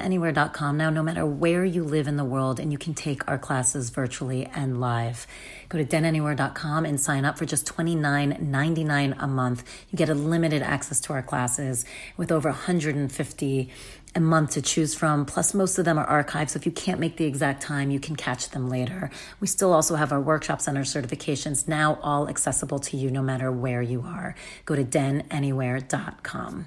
denanywhere.com 0.00 0.76
now, 0.76 0.90
no 0.90 1.02
matter 1.02 1.26
where 1.26 1.64
you 1.64 1.84
live 1.84 2.06
in 2.06 2.16
the 2.16 2.24
world, 2.24 2.58
and 2.58 2.72
you 2.72 2.78
can 2.78 2.94
take 2.94 3.28
our 3.28 3.38
classes 3.38 3.90
virtually 3.90 4.46
and 4.54 4.80
live. 4.80 5.26
Go 5.68 5.78
to 5.78 5.84
denanywhere.com 5.84 6.84
and 6.84 7.00
sign 7.00 7.24
up 7.24 7.38
for 7.38 7.46
just 7.46 7.66
$29.99 7.66 9.16
a 9.18 9.26
month. 9.26 9.64
You 9.90 9.96
get 9.96 10.08
a 10.08 10.14
limited 10.14 10.62
access 10.62 11.00
to 11.00 11.12
our 11.12 11.22
classes 11.22 11.84
with 12.16 12.32
over 12.32 12.48
150 12.48 13.70
a 14.14 14.20
month 14.20 14.50
to 14.52 14.62
choose 14.62 14.94
from. 14.94 15.24
Plus, 15.24 15.54
most 15.54 15.78
of 15.78 15.84
them 15.84 15.96
are 15.98 16.24
archived. 16.24 16.50
So 16.50 16.56
if 16.56 16.66
you 16.66 16.72
can't 16.72 16.98
make 16.98 17.16
the 17.16 17.26
exact 17.26 17.62
time, 17.62 17.90
you 17.90 18.00
can 18.00 18.16
catch 18.16 18.48
them 18.50 18.68
later. 18.68 19.10
We 19.38 19.46
still 19.46 19.72
also 19.72 19.94
have 19.94 20.10
our 20.10 20.20
workshops 20.20 20.66
and 20.66 20.76
our 20.76 20.84
certifications 20.84 21.68
now 21.68 21.98
all 22.02 22.28
accessible 22.28 22.80
to 22.80 22.96
you 22.96 23.10
no 23.10 23.22
matter 23.22 23.52
where 23.52 23.82
you 23.82 24.02
are. 24.02 24.34
Go 24.64 24.74
to 24.74 24.84
denanywhere.com. 24.84 26.66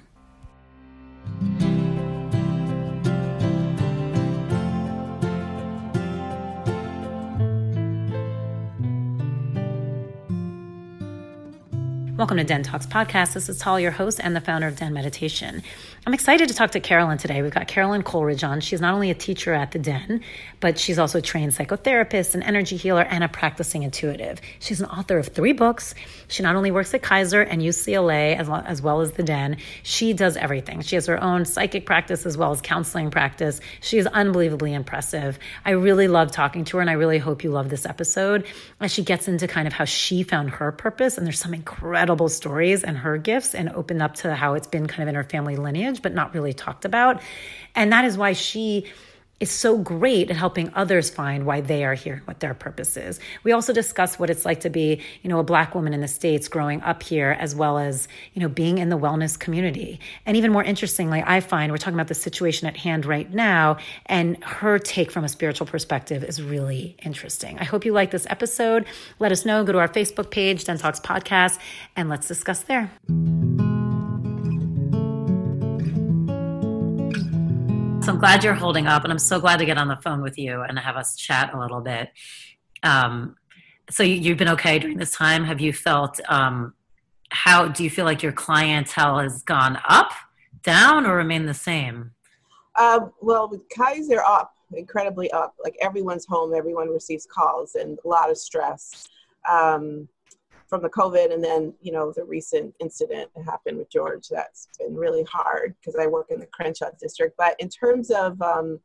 Welcome 12.16 12.36
to 12.36 12.44
Den 12.44 12.62
Talks 12.62 12.86
podcast. 12.86 13.32
This 13.32 13.48
is 13.48 13.58
Tal, 13.58 13.80
your 13.80 13.90
host 13.90 14.20
and 14.22 14.36
the 14.36 14.40
founder 14.40 14.68
of 14.68 14.76
Den 14.76 14.92
Meditation. 14.92 15.64
I'm 16.06 16.14
excited 16.14 16.46
to 16.48 16.54
talk 16.54 16.70
to 16.72 16.80
Carolyn 16.80 17.18
today. 17.18 17.42
We've 17.42 17.50
got 17.50 17.66
Carolyn 17.66 18.04
Coleridge 18.04 18.44
on. 18.44 18.60
She's 18.60 18.80
not 18.80 18.94
only 18.94 19.10
a 19.10 19.14
teacher 19.14 19.52
at 19.52 19.72
the 19.72 19.80
Den, 19.80 20.20
but 20.60 20.78
she's 20.78 21.00
also 21.00 21.18
a 21.18 21.22
trained 21.22 21.52
psychotherapist, 21.52 22.36
an 22.36 22.44
energy 22.44 22.76
healer, 22.76 23.02
and 23.02 23.24
a 23.24 23.28
practicing 23.28 23.82
intuitive. 23.82 24.40
She's 24.60 24.80
an 24.80 24.86
author 24.86 25.18
of 25.18 25.26
three 25.28 25.52
books. 25.52 25.96
She 26.28 26.44
not 26.44 26.54
only 26.54 26.70
works 26.70 26.94
at 26.94 27.02
Kaiser 27.02 27.42
and 27.42 27.60
UCLA 27.60 28.36
as 28.36 28.48
well, 28.48 28.62
as 28.64 28.80
well 28.80 29.00
as 29.00 29.12
the 29.12 29.24
Den, 29.24 29.56
she 29.82 30.12
does 30.12 30.36
everything. 30.36 30.82
She 30.82 30.94
has 30.94 31.06
her 31.06 31.20
own 31.20 31.44
psychic 31.46 31.84
practice 31.84 32.26
as 32.26 32.36
well 32.36 32.52
as 32.52 32.60
counseling 32.60 33.10
practice. 33.10 33.60
She 33.80 33.98
is 33.98 34.06
unbelievably 34.06 34.72
impressive. 34.72 35.40
I 35.64 35.70
really 35.70 36.06
love 36.06 36.30
talking 36.30 36.64
to 36.66 36.76
her, 36.76 36.80
and 36.80 36.90
I 36.90 36.94
really 36.94 37.18
hope 37.18 37.42
you 37.42 37.50
love 37.50 37.70
this 37.70 37.86
episode 37.86 38.46
as 38.78 38.92
she 38.92 39.02
gets 39.02 39.26
into 39.26 39.48
kind 39.48 39.66
of 39.66 39.72
how 39.72 39.84
she 39.84 40.22
found 40.22 40.50
her 40.50 40.70
purpose. 40.70 41.18
And 41.18 41.26
there's 41.26 41.40
some 41.40 41.54
incredible 41.54 42.03
stories 42.28 42.84
and 42.84 42.98
her 42.98 43.18
gifts, 43.18 43.54
and 43.54 43.68
opened 43.70 44.02
up 44.02 44.14
to 44.16 44.34
how 44.34 44.54
it's 44.54 44.66
been 44.66 44.86
kind 44.86 45.02
of 45.02 45.08
in 45.08 45.14
her 45.14 45.24
family 45.24 45.56
lineage, 45.56 46.02
but 46.02 46.14
not 46.14 46.34
really 46.34 46.52
talked 46.52 46.84
about. 46.84 47.20
And 47.74 47.92
that 47.92 48.04
is 48.04 48.16
why 48.16 48.32
she 48.32 48.86
is 49.44 49.50
so 49.50 49.76
great 49.76 50.30
at 50.30 50.36
helping 50.36 50.72
others 50.74 51.10
find 51.10 51.44
why 51.44 51.60
they 51.60 51.84
are 51.84 51.92
here, 51.92 52.22
what 52.24 52.40
their 52.40 52.54
purpose 52.54 52.96
is. 52.96 53.20
We 53.42 53.52
also 53.52 53.74
discuss 53.74 54.18
what 54.18 54.30
it's 54.30 54.46
like 54.46 54.60
to 54.60 54.70
be, 54.70 55.02
you 55.22 55.28
know, 55.28 55.38
a 55.38 55.42
black 55.42 55.74
woman 55.74 55.92
in 55.92 56.00
the 56.00 56.08
States 56.08 56.48
growing 56.48 56.80
up 56.80 57.02
here, 57.02 57.36
as 57.38 57.54
well 57.54 57.76
as, 57.76 58.08
you 58.32 58.40
know, 58.40 58.48
being 58.48 58.78
in 58.78 58.88
the 58.88 58.96
wellness 58.96 59.38
community. 59.38 60.00
And 60.24 60.34
even 60.38 60.50
more 60.50 60.64
interestingly, 60.64 61.22
I 61.24 61.40
find 61.40 61.70
we're 61.70 61.76
talking 61.76 61.92
about 61.92 62.08
the 62.08 62.14
situation 62.14 62.66
at 62.66 62.78
hand 62.78 63.04
right 63.04 63.30
now, 63.30 63.76
and 64.06 64.42
her 64.42 64.78
take 64.78 65.10
from 65.10 65.24
a 65.24 65.28
spiritual 65.28 65.66
perspective 65.66 66.24
is 66.24 66.40
really 66.42 66.96
interesting. 67.04 67.58
I 67.58 67.64
hope 67.64 67.84
you 67.84 67.92
like 67.92 68.12
this 68.12 68.26
episode. 68.30 68.86
Let 69.18 69.30
us 69.30 69.44
know. 69.44 69.62
Go 69.62 69.72
to 69.72 69.78
our 69.78 69.88
Facebook 69.88 70.30
page, 70.30 70.64
Den 70.64 70.78
Talks 70.78 71.00
Podcast, 71.00 71.58
and 71.96 72.08
let's 72.08 72.26
discuss 72.26 72.62
there. 72.62 72.90
So 78.04 78.12
I'm 78.12 78.18
glad 78.18 78.44
you're 78.44 78.52
holding 78.52 78.86
up, 78.86 79.04
and 79.04 79.10
I'm 79.10 79.18
so 79.18 79.40
glad 79.40 79.56
to 79.60 79.64
get 79.64 79.78
on 79.78 79.88
the 79.88 79.96
phone 79.96 80.20
with 80.20 80.36
you 80.36 80.60
and 80.60 80.78
have 80.78 80.94
us 80.94 81.16
chat 81.16 81.54
a 81.54 81.58
little 81.58 81.80
bit. 81.80 82.10
Um, 82.82 83.36
so 83.88 84.02
you, 84.02 84.28
have 84.28 84.36
been 84.36 84.50
okay 84.50 84.78
during 84.78 84.98
this 84.98 85.12
time. 85.12 85.42
Have 85.44 85.58
you 85.58 85.72
felt? 85.72 86.20
Um, 86.28 86.74
how 87.30 87.66
do 87.66 87.82
you 87.82 87.88
feel 87.88 88.04
like 88.04 88.22
your 88.22 88.32
clientele 88.32 89.20
has 89.20 89.42
gone 89.42 89.78
up, 89.88 90.12
down, 90.62 91.06
or 91.06 91.16
remained 91.16 91.48
the 91.48 91.54
same? 91.54 92.10
Um, 92.78 93.10
well, 93.22 93.48
with 93.48 93.62
Kaiser 93.70 94.20
up, 94.20 94.52
incredibly 94.74 95.30
up. 95.30 95.54
Like 95.64 95.76
everyone's 95.80 96.26
home, 96.26 96.52
everyone 96.54 96.90
receives 96.90 97.24
calls, 97.24 97.74
and 97.74 97.98
a 98.04 98.08
lot 98.08 98.30
of 98.30 98.36
stress. 98.36 99.08
Um, 99.50 100.08
from 100.74 100.82
the 100.82 100.90
COVID 100.90 101.32
and 101.32 101.42
then, 101.42 101.72
you 101.80 101.92
know, 101.92 102.12
the 102.16 102.24
recent 102.24 102.74
incident 102.80 103.30
that 103.36 103.44
happened 103.44 103.78
with 103.78 103.88
George, 103.88 104.26
that's 104.28 104.66
been 104.76 104.96
really 104.96 105.22
hard 105.22 105.72
because 105.78 105.94
I 105.94 106.08
work 106.08 106.32
in 106.32 106.40
the 106.40 106.46
Crenshaw 106.46 106.90
district. 107.00 107.36
But 107.38 107.54
in 107.60 107.68
terms 107.68 108.10
of 108.10 108.42
um, 108.42 108.80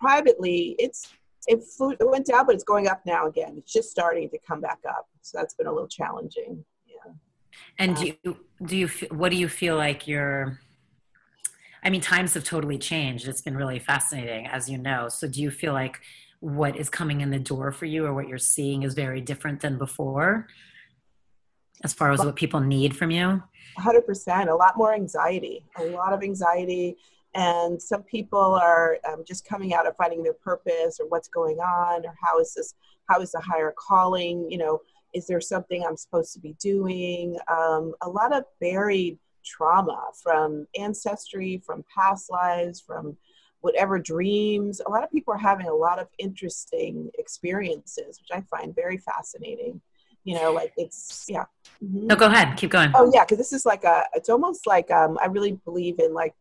privately, 0.00 0.74
it's 0.78 1.12
it, 1.46 1.62
flew, 1.62 1.90
it 1.90 2.08
went 2.08 2.24
down, 2.24 2.46
but 2.46 2.54
it's 2.54 2.64
going 2.64 2.88
up 2.88 3.02
now 3.04 3.26
again. 3.26 3.56
It's 3.58 3.70
just 3.70 3.90
starting 3.90 4.30
to 4.30 4.38
come 4.48 4.62
back 4.62 4.78
up. 4.88 5.06
So 5.20 5.36
that's 5.36 5.52
been 5.52 5.66
a 5.66 5.70
little 5.70 5.86
challenging. 5.86 6.64
Yeah. 6.86 7.12
And 7.78 7.94
do 7.94 8.06
you, 8.06 8.36
do 8.64 8.76
you, 8.78 8.88
what 9.10 9.30
do 9.30 9.36
you 9.36 9.48
feel 9.48 9.76
like 9.76 10.08
you're, 10.08 10.58
I 11.82 11.90
mean, 11.90 12.00
times 12.00 12.32
have 12.32 12.44
totally 12.44 12.78
changed. 12.78 13.28
It's 13.28 13.42
been 13.42 13.54
really 13.54 13.80
fascinating, 13.80 14.46
as 14.46 14.70
you 14.70 14.78
know. 14.78 15.10
So 15.10 15.28
do 15.28 15.42
you 15.42 15.50
feel 15.50 15.74
like 15.74 16.00
what 16.40 16.74
is 16.78 16.88
coming 16.88 17.20
in 17.20 17.28
the 17.28 17.38
door 17.38 17.70
for 17.70 17.84
you 17.84 18.06
or 18.06 18.14
what 18.14 18.28
you're 18.28 18.38
seeing 18.38 18.82
is 18.82 18.94
very 18.94 19.20
different 19.20 19.60
than 19.60 19.76
before? 19.76 20.46
As 21.84 21.92
far 21.92 22.10
as 22.10 22.24
what 22.24 22.34
people 22.34 22.60
need 22.60 22.96
from 22.96 23.10
you? 23.10 23.42
100%. 23.78 24.48
A 24.48 24.54
lot 24.54 24.76
more 24.76 24.94
anxiety, 24.94 25.64
a 25.76 25.84
lot 25.84 26.12
of 26.12 26.22
anxiety. 26.22 26.96
And 27.34 27.80
some 27.80 28.02
people 28.02 28.38
are 28.38 28.98
um, 29.06 29.24
just 29.26 29.44
coming 29.44 29.74
out 29.74 29.86
of 29.86 29.96
finding 29.96 30.22
their 30.22 30.34
purpose 30.34 30.98
or 30.98 31.08
what's 31.08 31.28
going 31.28 31.58
on 31.58 32.06
or 32.06 32.14
how 32.22 32.38
is 32.40 32.54
this, 32.54 32.74
how 33.08 33.20
is 33.20 33.32
the 33.32 33.40
higher 33.40 33.74
calling? 33.76 34.50
You 34.50 34.58
know, 34.58 34.80
is 35.12 35.26
there 35.26 35.40
something 35.40 35.84
I'm 35.84 35.96
supposed 35.96 36.32
to 36.34 36.40
be 36.40 36.56
doing? 36.60 37.36
Um, 37.48 37.92
a 38.02 38.08
lot 38.08 38.34
of 38.34 38.44
buried 38.60 39.18
trauma 39.44 40.00
from 40.22 40.66
ancestry, 40.78 41.62
from 41.66 41.84
past 41.94 42.30
lives, 42.30 42.80
from 42.80 43.16
whatever 43.60 43.98
dreams. 43.98 44.80
A 44.86 44.90
lot 44.90 45.04
of 45.04 45.10
people 45.10 45.34
are 45.34 45.38
having 45.38 45.66
a 45.66 45.74
lot 45.74 45.98
of 45.98 46.06
interesting 46.18 47.10
experiences, 47.18 48.20
which 48.20 48.30
I 48.32 48.42
find 48.42 48.74
very 48.74 48.98
fascinating 48.98 49.80
you 50.24 50.34
know 50.34 50.52
like 50.52 50.72
it's 50.76 51.26
yeah. 51.28 51.44
Mm-hmm. 51.82 52.06
no 52.08 52.16
go 52.16 52.26
ahead. 52.26 52.56
Keep 52.56 52.70
going. 52.70 52.90
Oh 52.94 53.10
yeah 53.14 53.24
because 53.24 53.38
this 53.38 53.52
is 53.52 53.64
like 53.64 53.84
a 53.84 54.04
it's 54.14 54.28
almost 54.28 54.66
like 54.66 54.90
um 54.90 55.18
i 55.22 55.26
really 55.26 55.52
believe 55.64 55.98
in 55.98 56.12
like 56.12 56.34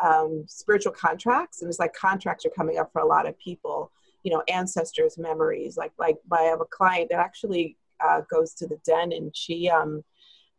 um 0.00 0.44
spiritual 0.46 0.92
contracts 0.92 1.62
and 1.62 1.68
it's 1.68 1.78
like 1.78 1.94
contracts 1.94 2.44
are 2.44 2.50
coming 2.50 2.78
up 2.78 2.92
for 2.92 3.00
a 3.00 3.06
lot 3.06 3.26
of 3.26 3.38
people 3.38 3.90
you 4.22 4.32
know 4.32 4.42
ancestors 4.48 5.16
memories. 5.18 5.76
Like 5.76 5.92
like 5.98 6.16
i 6.32 6.42
have 6.42 6.60
a 6.60 6.66
client 6.66 7.08
that 7.10 7.20
actually 7.20 7.76
uh, 8.00 8.20
goes 8.30 8.54
to 8.54 8.66
the 8.66 8.78
den 8.84 9.12
and 9.12 9.34
she 9.36 9.68
um 9.68 10.04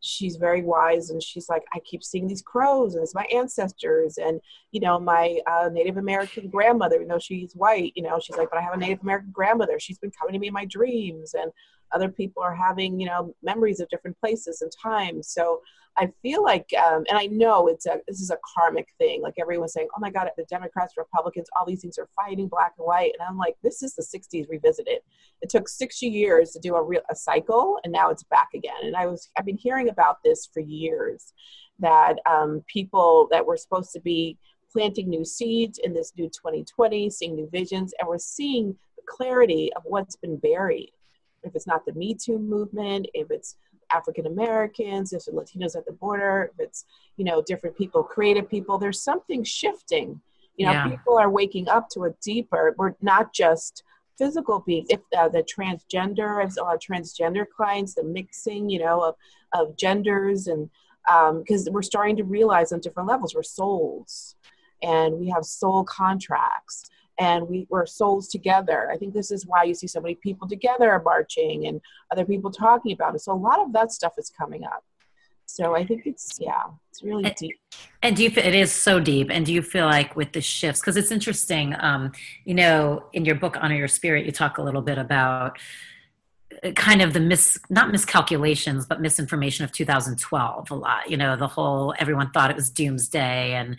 she's 0.00 0.36
very 0.36 0.62
wise 0.62 1.10
and 1.10 1.22
she's 1.22 1.48
like 1.48 1.62
i 1.74 1.78
keep 1.80 2.02
seeing 2.02 2.26
these 2.26 2.42
crows 2.42 2.94
and 2.94 3.02
it's 3.02 3.14
my 3.14 3.26
ancestors 3.34 4.16
and 4.18 4.40
you 4.72 4.80
know 4.80 4.98
my 4.98 5.38
uh, 5.46 5.68
native 5.70 5.98
american 5.98 6.48
grandmother 6.48 7.00
you 7.00 7.06
know 7.06 7.18
she's 7.18 7.52
white 7.54 7.92
you 7.96 8.02
know 8.02 8.18
she's 8.18 8.36
like 8.36 8.48
but 8.50 8.58
i 8.58 8.62
have 8.62 8.72
a 8.72 8.76
native 8.78 9.02
american 9.02 9.30
grandmother. 9.30 9.78
She's 9.78 9.98
been 9.98 10.10
coming 10.10 10.32
to 10.32 10.38
me 10.38 10.48
in 10.48 10.54
my 10.54 10.64
dreams 10.64 11.34
and 11.34 11.50
other 11.92 12.08
people 12.08 12.42
are 12.42 12.54
having 12.54 12.98
you 13.00 13.06
know 13.06 13.34
memories 13.42 13.80
of 13.80 13.88
different 13.88 14.18
places 14.18 14.62
and 14.62 14.72
times. 14.82 15.28
So 15.28 15.60
i 15.96 16.08
feel 16.22 16.40
like 16.44 16.70
um, 16.78 17.04
and 17.08 17.18
i 17.18 17.26
know 17.26 17.66
it's 17.66 17.84
a 17.84 17.96
this 18.06 18.20
is 18.20 18.30
a 18.30 18.38
karmic 18.54 18.88
thing. 18.98 19.22
Like 19.22 19.34
everyone's 19.40 19.72
saying 19.72 19.88
oh 19.96 20.00
my 20.00 20.10
god 20.10 20.30
the 20.36 20.44
democrats 20.44 20.94
republicans 20.96 21.48
all 21.58 21.66
these 21.66 21.80
things 21.80 21.98
are 21.98 22.08
fighting 22.14 22.48
black 22.48 22.74
and 22.78 22.86
white. 22.86 23.12
And 23.18 23.28
i'm 23.28 23.36
like 23.36 23.56
this 23.62 23.82
is 23.82 23.94
the 23.94 24.02
60s 24.02 24.48
revisited 24.48 25.00
it. 25.42 25.50
Took 25.50 25.68
60 25.68 26.06
years 26.06 26.52
to 26.52 26.60
do 26.60 26.76
a 26.76 26.82
real 26.82 27.02
a 27.10 27.16
cycle 27.16 27.78
and 27.84 27.92
now 27.92 28.10
it's 28.10 28.22
back 28.24 28.48
again. 28.54 28.82
And 28.82 28.96
i 28.96 29.06
was 29.06 29.30
i've 29.36 29.46
been 29.46 29.58
hearing 29.58 29.88
about 29.88 30.18
this 30.24 30.48
for 30.52 30.60
years 30.60 31.32
that 31.80 32.16
um, 32.28 32.62
people 32.66 33.26
that 33.30 33.44
were 33.44 33.56
supposed 33.56 33.92
to 33.92 34.00
be 34.00 34.38
planting 34.70 35.08
new 35.08 35.24
seeds 35.24 35.80
in 35.82 35.92
this 35.92 36.12
new 36.16 36.28
2020 36.28 37.10
seeing 37.10 37.34
new 37.34 37.48
visions 37.50 37.92
and 37.98 38.08
we're 38.08 38.18
seeing 38.18 38.76
the 38.96 39.02
clarity 39.08 39.70
of 39.74 39.82
what's 39.84 40.16
been 40.16 40.36
buried 40.36 40.92
if 41.42 41.54
it's 41.54 41.66
not 41.66 41.84
the 41.84 41.92
Me 41.94 42.14
Too 42.14 42.38
movement, 42.38 43.08
if 43.14 43.30
it's 43.30 43.56
African 43.92 44.26
Americans, 44.26 45.12
if 45.12 45.26
it's 45.26 45.28
Latinos 45.28 45.76
at 45.76 45.86
the 45.86 45.92
border, 45.92 46.50
if 46.52 46.60
it's, 46.66 46.84
you 47.16 47.24
know, 47.24 47.42
different 47.42 47.76
people, 47.76 48.02
creative 48.02 48.48
people, 48.48 48.78
there's 48.78 49.02
something 49.02 49.42
shifting. 49.44 50.20
You 50.56 50.66
know, 50.66 50.72
yeah. 50.72 50.88
people 50.88 51.18
are 51.18 51.30
waking 51.30 51.68
up 51.68 51.88
to 51.90 52.04
a 52.04 52.10
deeper, 52.22 52.74
we're 52.76 52.94
not 53.00 53.32
just 53.32 53.82
physical 54.18 54.60
beings. 54.60 54.88
If 54.90 55.00
uh, 55.16 55.28
the 55.28 55.42
transgender, 55.42 56.44
I've 56.44 56.54
a 56.58 56.62
lot 56.62 56.74
of 56.74 56.80
transgender 56.80 57.46
clients, 57.48 57.94
the 57.94 58.04
mixing, 58.04 58.68
you 58.68 58.80
know, 58.80 59.00
of, 59.00 59.14
of 59.54 59.76
genders 59.76 60.46
and 60.46 60.68
because 61.38 61.66
um, 61.66 61.72
we're 61.72 61.82
starting 61.82 62.16
to 62.16 62.24
realize 62.24 62.72
on 62.72 62.80
different 62.80 63.08
levels 63.08 63.34
we're 63.34 63.42
souls 63.42 64.36
and 64.82 65.18
we 65.18 65.28
have 65.28 65.44
soul 65.44 65.82
contracts 65.84 66.84
and 67.20 67.46
we, 67.46 67.66
we're 67.68 67.86
souls 67.86 68.28
together. 68.28 68.90
I 68.90 68.96
think 68.96 69.12
this 69.12 69.30
is 69.30 69.46
why 69.46 69.64
you 69.64 69.74
see 69.74 69.86
so 69.86 70.00
many 70.00 70.14
people 70.16 70.48
together 70.48 71.00
marching 71.04 71.66
and 71.66 71.80
other 72.10 72.24
people 72.24 72.50
talking 72.50 72.92
about 72.92 73.14
it. 73.14 73.20
So 73.20 73.32
a 73.32 73.34
lot 73.34 73.60
of 73.60 73.74
that 73.74 73.92
stuff 73.92 74.14
is 74.16 74.32
coming 74.36 74.64
up. 74.64 74.82
So 75.44 75.76
I 75.76 75.84
think 75.84 76.06
it's 76.06 76.38
yeah, 76.40 76.62
it's 76.90 77.02
really 77.02 77.24
and, 77.24 77.34
deep. 77.34 77.58
And 78.02 78.16
do 78.16 78.22
you 78.22 78.30
it 78.30 78.54
is 78.54 78.72
so 78.72 79.00
deep? 79.00 79.28
And 79.30 79.44
do 79.44 79.52
you 79.52 79.62
feel 79.62 79.84
like 79.84 80.16
with 80.16 80.32
the 80.32 80.40
shifts, 80.40 80.80
because 80.80 80.96
it's 80.96 81.10
interesting, 81.10 81.74
um, 81.80 82.12
you 82.44 82.54
know, 82.54 83.04
in 83.12 83.24
your 83.24 83.34
book 83.34 83.56
Honor 83.60 83.74
Your 83.74 83.88
Spirit, 83.88 84.24
you 84.24 84.32
talk 84.32 84.58
a 84.58 84.62
little 84.62 84.80
bit 84.80 84.96
about 84.96 85.58
kind 86.74 87.00
of 87.00 87.12
the 87.12 87.20
mis 87.20 87.58
not 87.70 87.90
miscalculations 87.90 88.84
but 88.84 89.00
misinformation 89.00 89.64
of 89.64 89.72
2012 89.72 90.70
a 90.70 90.74
lot 90.74 91.08
you 91.08 91.16
know 91.16 91.36
the 91.36 91.46
whole 91.46 91.94
everyone 91.98 92.30
thought 92.32 92.50
it 92.50 92.56
was 92.56 92.68
doomsday 92.68 93.52
and 93.54 93.76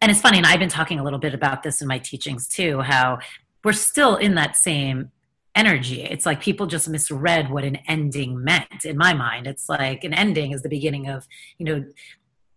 and 0.00 0.10
it's 0.10 0.20
funny 0.20 0.38
and 0.38 0.46
i've 0.46 0.60
been 0.60 0.68
talking 0.68 1.00
a 1.00 1.04
little 1.04 1.18
bit 1.18 1.34
about 1.34 1.62
this 1.62 1.82
in 1.82 1.88
my 1.88 1.98
teachings 1.98 2.48
too 2.48 2.80
how 2.80 3.18
we're 3.64 3.72
still 3.72 4.16
in 4.16 4.36
that 4.36 4.56
same 4.56 5.10
energy. 5.56 6.02
It's 6.02 6.26
like 6.26 6.40
people 6.40 6.66
just 6.66 6.88
misread 6.88 7.50
what 7.50 7.64
an 7.64 7.76
ending 7.88 8.44
meant 8.44 8.84
in 8.84 8.96
my 8.96 9.14
mind. 9.14 9.46
It's 9.46 9.68
like 9.68 10.04
an 10.04 10.14
ending 10.14 10.52
is 10.52 10.62
the 10.62 10.68
beginning 10.68 11.08
of, 11.08 11.26
you 11.58 11.64
know, 11.64 11.84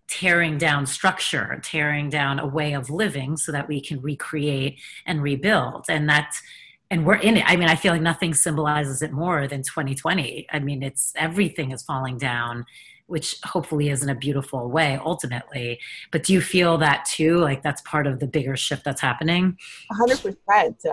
tearing 0.08 0.58
down 0.58 0.86
structure, 0.86 1.60
tearing 1.64 2.10
down 2.10 2.40
a 2.40 2.46
way 2.46 2.74
of 2.74 2.90
living 2.90 3.38
so 3.38 3.52
that 3.52 3.68
we 3.68 3.80
can 3.80 4.02
recreate 4.02 4.80
and 5.06 5.24
rebuild. 5.24 5.86
And 5.88 6.10
that's 6.10 6.42
and 6.92 7.06
we're 7.06 7.16
in 7.16 7.38
it. 7.38 7.44
I 7.46 7.56
mean, 7.56 7.70
I 7.70 7.76
feel 7.76 7.94
like 7.94 8.02
nothing 8.02 8.34
symbolizes 8.34 9.02
it 9.02 9.12
more 9.12 9.48
than 9.48 9.62
2020. 9.62 10.48
I 10.52 10.60
mean, 10.60 10.84
it's 10.84 11.14
everything 11.16 11.72
is 11.72 11.84
falling 11.84 12.18
down 12.18 12.66
which 13.10 13.38
hopefully 13.44 13.90
is 13.90 14.04
in 14.04 14.10
a 14.10 14.16
beautiful 14.16 14.70
way 14.70 15.00
ultimately. 15.04 15.80
But 16.12 16.24
do 16.24 16.32
you 16.32 16.42
feel 16.42 16.78
that 16.78 17.06
too? 17.06 17.38
Like 17.38 17.64
that's 17.64 17.82
part 17.82 18.06
of 18.06 18.20
the 18.20 18.28
bigger 18.28 18.56
shift 18.56 18.86
that's 18.86 19.02
happening? 19.02 19.58
100%. 19.92 20.36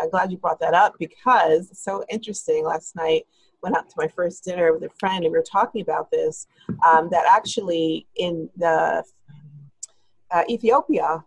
I'm 0.00 0.10
glad 0.10 0.32
you 0.32 0.38
brought 0.38 0.58
that 0.60 0.74
up 0.74 0.94
because 0.98 1.70
it's 1.70 1.84
so 1.84 2.04
interesting. 2.08 2.64
Last 2.64 2.96
night, 2.96 3.26
went 3.62 3.76
out 3.76 3.88
to 3.88 3.94
my 3.98 4.08
first 4.08 4.44
dinner 4.44 4.72
with 4.72 4.82
a 4.84 4.94
friend 4.98 5.24
and 5.24 5.32
we 5.32 5.38
were 5.38 5.44
talking 5.44 5.82
about 5.82 6.10
this 6.10 6.46
um, 6.86 7.08
that 7.10 7.24
actually 7.28 8.06
in 8.16 8.48
the 8.56 9.02
uh, 10.30 10.42
Ethiopia, 10.48 11.24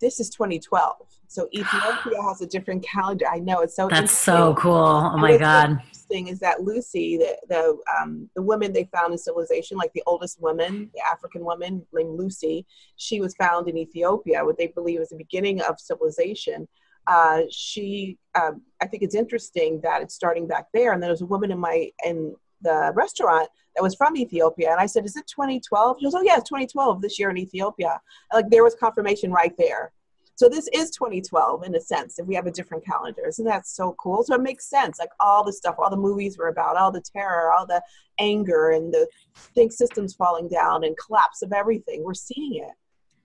this 0.00 0.18
is 0.18 0.28
2012. 0.30 0.96
So 1.32 1.48
Ethiopia 1.54 2.22
has 2.28 2.42
a 2.42 2.46
different 2.46 2.84
calendar. 2.84 3.26
I 3.30 3.38
know 3.38 3.60
it's 3.60 3.74
so. 3.74 3.88
That's 3.88 4.12
so 4.12 4.54
cool. 4.54 4.72
Oh 4.74 5.16
my 5.16 5.38
god. 5.38 5.70
Interesting 5.70 6.28
is 6.28 6.38
that 6.40 6.62
Lucy, 6.62 7.16
the 7.16 7.36
the 7.48 7.76
um, 7.98 8.28
the 8.36 8.42
woman 8.42 8.72
they 8.72 8.88
found 8.94 9.12
in 9.12 9.18
civilization, 9.18 9.78
like 9.78 9.92
the 9.94 10.02
oldest 10.06 10.42
woman, 10.42 10.90
the 10.94 11.00
African 11.10 11.42
woman 11.44 11.86
named 11.92 12.18
Lucy, 12.18 12.66
she 12.96 13.20
was 13.20 13.34
found 13.36 13.68
in 13.68 13.78
Ethiopia, 13.78 14.44
what 14.44 14.58
they 14.58 14.66
believe 14.68 15.00
is 15.00 15.08
the 15.08 15.16
beginning 15.16 15.62
of 15.62 15.80
civilization. 15.80 16.68
Uh, 17.06 17.40
she, 17.50 18.16
um, 18.36 18.62
I 18.80 18.86
think 18.86 19.02
it's 19.02 19.16
interesting 19.16 19.80
that 19.82 20.02
it's 20.02 20.14
starting 20.14 20.46
back 20.46 20.66
there. 20.72 20.92
And 20.92 21.02
there 21.02 21.10
was 21.10 21.22
a 21.22 21.26
woman 21.26 21.50
in 21.50 21.58
my 21.58 21.90
in 22.04 22.36
the 22.60 22.92
restaurant 22.94 23.48
that 23.74 23.82
was 23.82 23.94
from 23.94 24.16
Ethiopia. 24.16 24.70
And 24.70 24.80
I 24.80 24.86
said, 24.86 25.04
Is 25.06 25.16
it 25.16 25.26
2012? 25.26 25.96
She 25.98 26.04
goes, 26.06 26.14
Oh, 26.14 26.22
yeah, 26.22 26.36
it's 26.36 26.48
2012 26.48 27.00
this 27.00 27.18
year 27.18 27.30
in 27.30 27.38
Ethiopia. 27.38 27.98
And 28.30 28.42
like 28.42 28.50
there 28.50 28.62
was 28.62 28.74
confirmation 28.74 29.32
right 29.32 29.54
there. 29.56 29.92
So 30.34 30.48
this 30.48 30.68
is 30.72 30.90
2012 30.90 31.64
in 31.64 31.74
a 31.74 31.80
sense, 31.80 32.18
if 32.18 32.26
we 32.26 32.34
have 32.34 32.46
a 32.46 32.50
different 32.50 32.84
calendar. 32.84 33.26
Isn't 33.28 33.44
that 33.44 33.66
so 33.66 33.94
cool? 33.98 34.24
So 34.24 34.34
it 34.34 34.40
makes 34.40 34.68
sense. 34.68 34.98
Like 34.98 35.10
all 35.20 35.44
the 35.44 35.52
stuff, 35.52 35.76
all 35.78 35.90
the 35.90 35.96
movies 35.96 36.38
were 36.38 36.48
about, 36.48 36.76
all 36.76 36.90
the 36.90 37.02
terror, 37.02 37.52
all 37.52 37.66
the 37.66 37.82
anger 38.18 38.70
and 38.70 38.92
the 38.92 39.06
think 39.54 39.72
systems 39.72 40.14
falling 40.14 40.48
down 40.48 40.84
and 40.84 40.96
collapse 40.96 41.42
of 41.42 41.52
everything. 41.52 42.02
We're 42.02 42.14
seeing 42.14 42.56
it. 42.56 42.72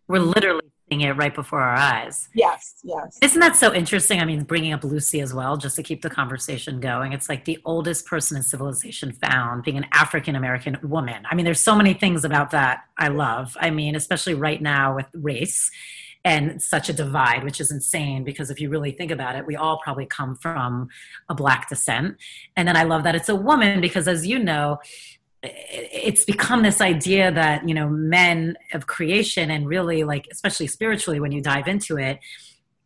We're 0.08 0.20
literally 0.20 0.62
seeing 0.90 1.02
it 1.02 1.12
right 1.12 1.36
before 1.36 1.60
our 1.62 1.76
eyes. 1.76 2.30
Yes, 2.34 2.76
yes. 2.84 3.18
Isn't 3.22 3.42
that 3.42 3.58
so 3.58 3.74
interesting? 3.74 4.22
I 4.22 4.26
mean, 4.26 4.44
bringing 4.44 4.72
up 4.72 4.84
Lucy 4.84 5.20
as 5.20 5.34
well, 5.34 5.58
just 5.58 5.76
to 5.76 5.84
keep 5.84 6.02
the 6.02 6.10
conversation 6.10 6.80
going. 6.80 7.12
It's 7.12 7.28
like 7.28 7.46
the 7.46 7.60
oldest 7.66 8.06
person 8.06 8.38
in 8.38 8.44
civilization 8.44 9.12
found 9.12 9.64
being 9.64 9.78
an 9.78 9.86
African 9.92 10.36
American 10.36 10.78
woman. 10.84 11.26
I 11.30 11.36
mean, 11.36 11.46
there's 11.46 11.60
so 11.60 11.76
many 11.76 11.94
things 11.94 12.24
about 12.24 12.52
that 12.52 12.86
I 12.98 13.10
love. 13.10 13.58
I 13.60 13.70
mean, 13.70 13.96
especially 13.96 14.34
right 14.34 14.62
now 14.62 14.96
with 14.96 15.08
race 15.14 15.72
and 16.28 16.62
such 16.62 16.90
a 16.90 16.94
divide, 16.94 17.46
which 17.46 17.62
is 17.62 17.72
insane 17.72 18.26
because 18.26 18.50
if 18.50 18.60
you 18.60 18.70
really 18.70 18.92
think 18.92 19.12
about 19.12 19.38
it, 19.38 19.46
we 19.46 19.56
all 19.56 19.80
probably 19.82 20.06
come 20.06 20.36
from 20.36 20.90
a 21.30 21.34
black 21.34 21.70
descent. 21.70 22.18
And 22.58 22.68
then 22.68 22.76
I 22.76 22.84
love 22.84 23.04
that 23.04 23.16
it's 23.16 23.30
a 23.30 23.36
woman 23.36 23.80
because, 23.80 24.10
as 24.10 24.28
you 24.28 24.38
know, 24.38 24.80
it's 25.42 26.26
become 26.26 26.64
this 26.64 26.82
idea 26.82 27.32
that 27.32 27.68
you 27.68 27.74
know 27.74 27.88
men 27.88 28.58
of 28.74 28.88
creation 28.88 29.52
and 29.52 29.68
really 29.68 30.04
like 30.04 30.28
especially 30.32 30.68
spiritually 30.68 31.20
when 31.20 31.32
you 31.32 31.42
dive 31.42 31.68
into 31.68 31.98
it 31.98 32.20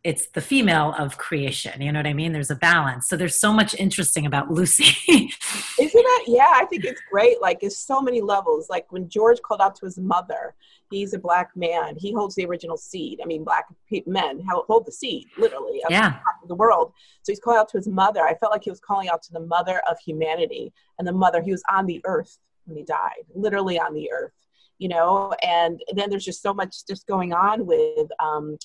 it's 0.04 0.26
the 0.30 0.40
female 0.40 0.94
of 0.98 1.16
creation. 1.16 1.80
You 1.80 1.92
know 1.92 2.00
what 2.00 2.08
I 2.08 2.12
mean? 2.12 2.32
There's 2.32 2.50
a 2.50 2.56
balance. 2.56 3.08
So 3.08 3.16
there's 3.16 3.38
so 3.38 3.52
much 3.52 3.74
interesting 3.74 4.26
about 4.26 4.50
Lucy. 4.50 4.84
Isn't 5.08 5.30
it? 5.78 6.28
Yeah, 6.28 6.52
I 6.54 6.64
think 6.64 6.84
it's 6.84 7.00
great. 7.10 7.40
Like, 7.40 7.58
it's 7.62 7.78
so 7.78 8.00
many 8.00 8.20
levels. 8.20 8.68
Like 8.68 8.90
when 8.90 9.08
George 9.08 9.40
called 9.42 9.60
out 9.60 9.76
to 9.76 9.84
his 9.84 9.98
mother, 9.98 10.54
he's 10.92 11.14
a 11.14 11.18
black 11.18 11.50
man. 11.56 11.96
He 11.96 12.12
holds 12.12 12.34
the 12.34 12.44
original 12.44 12.76
seed. 12.76 13.20
I 13.22 13.26
mean, 13.26 13.44
black 13.44 13.66
men 14.06 14.44
hold 14.46 14.86
the 14.86 14.92
seed, 14.92 15.26
literally, 15.38 15.82
of 15.84 15.90
yeah. 15.90 16.18
the 16.46 16.54
world. 16.54 16.92
So 17.22 17.32
he's 17.32 17.40
calling 17.40 17.58
out 17.58 17.68
to 17.70 17.78
his 17.78 17.88
mother. 17.88 18.22
I 18.22 18.34
felt 18.34 18.52
like 18.52 18.64
he 18.64 18.70
was 18.70 18.80
calling 18.80 19.08
out 19.08 19.22
to 19.24 19.32
the 19.32 19.40
mother 19.40 19.80
of 19.90 19.98
humanity 19.98 20.72
and 20.98 21.08
the 21.08 21.12
mother. 21.12 21.42
He 21.42 21.50
was 21.50 21.62
on 21.70 21.86
the 21.86 22.00
earth 22.04 22.38
when 22.66 22.76
he 22.76 22.84
died, 22.84 23.24
literally 23.34 23.78
on 23.78 23.94
the 23.94 24.12
earth. 24.12 24.32
You 24.78 24.88
know, 24.88 25.32
and 25.42 25.80
then 25.94 26.10
there's 26.10 26.24
just 26.24 26.42
so 26.42 26.52
much 26.52 26.86
just 26.88 27.06
going 27.06 27.32
on 27.32 27.66
with 27.66 28.08
um, 28.18 28.58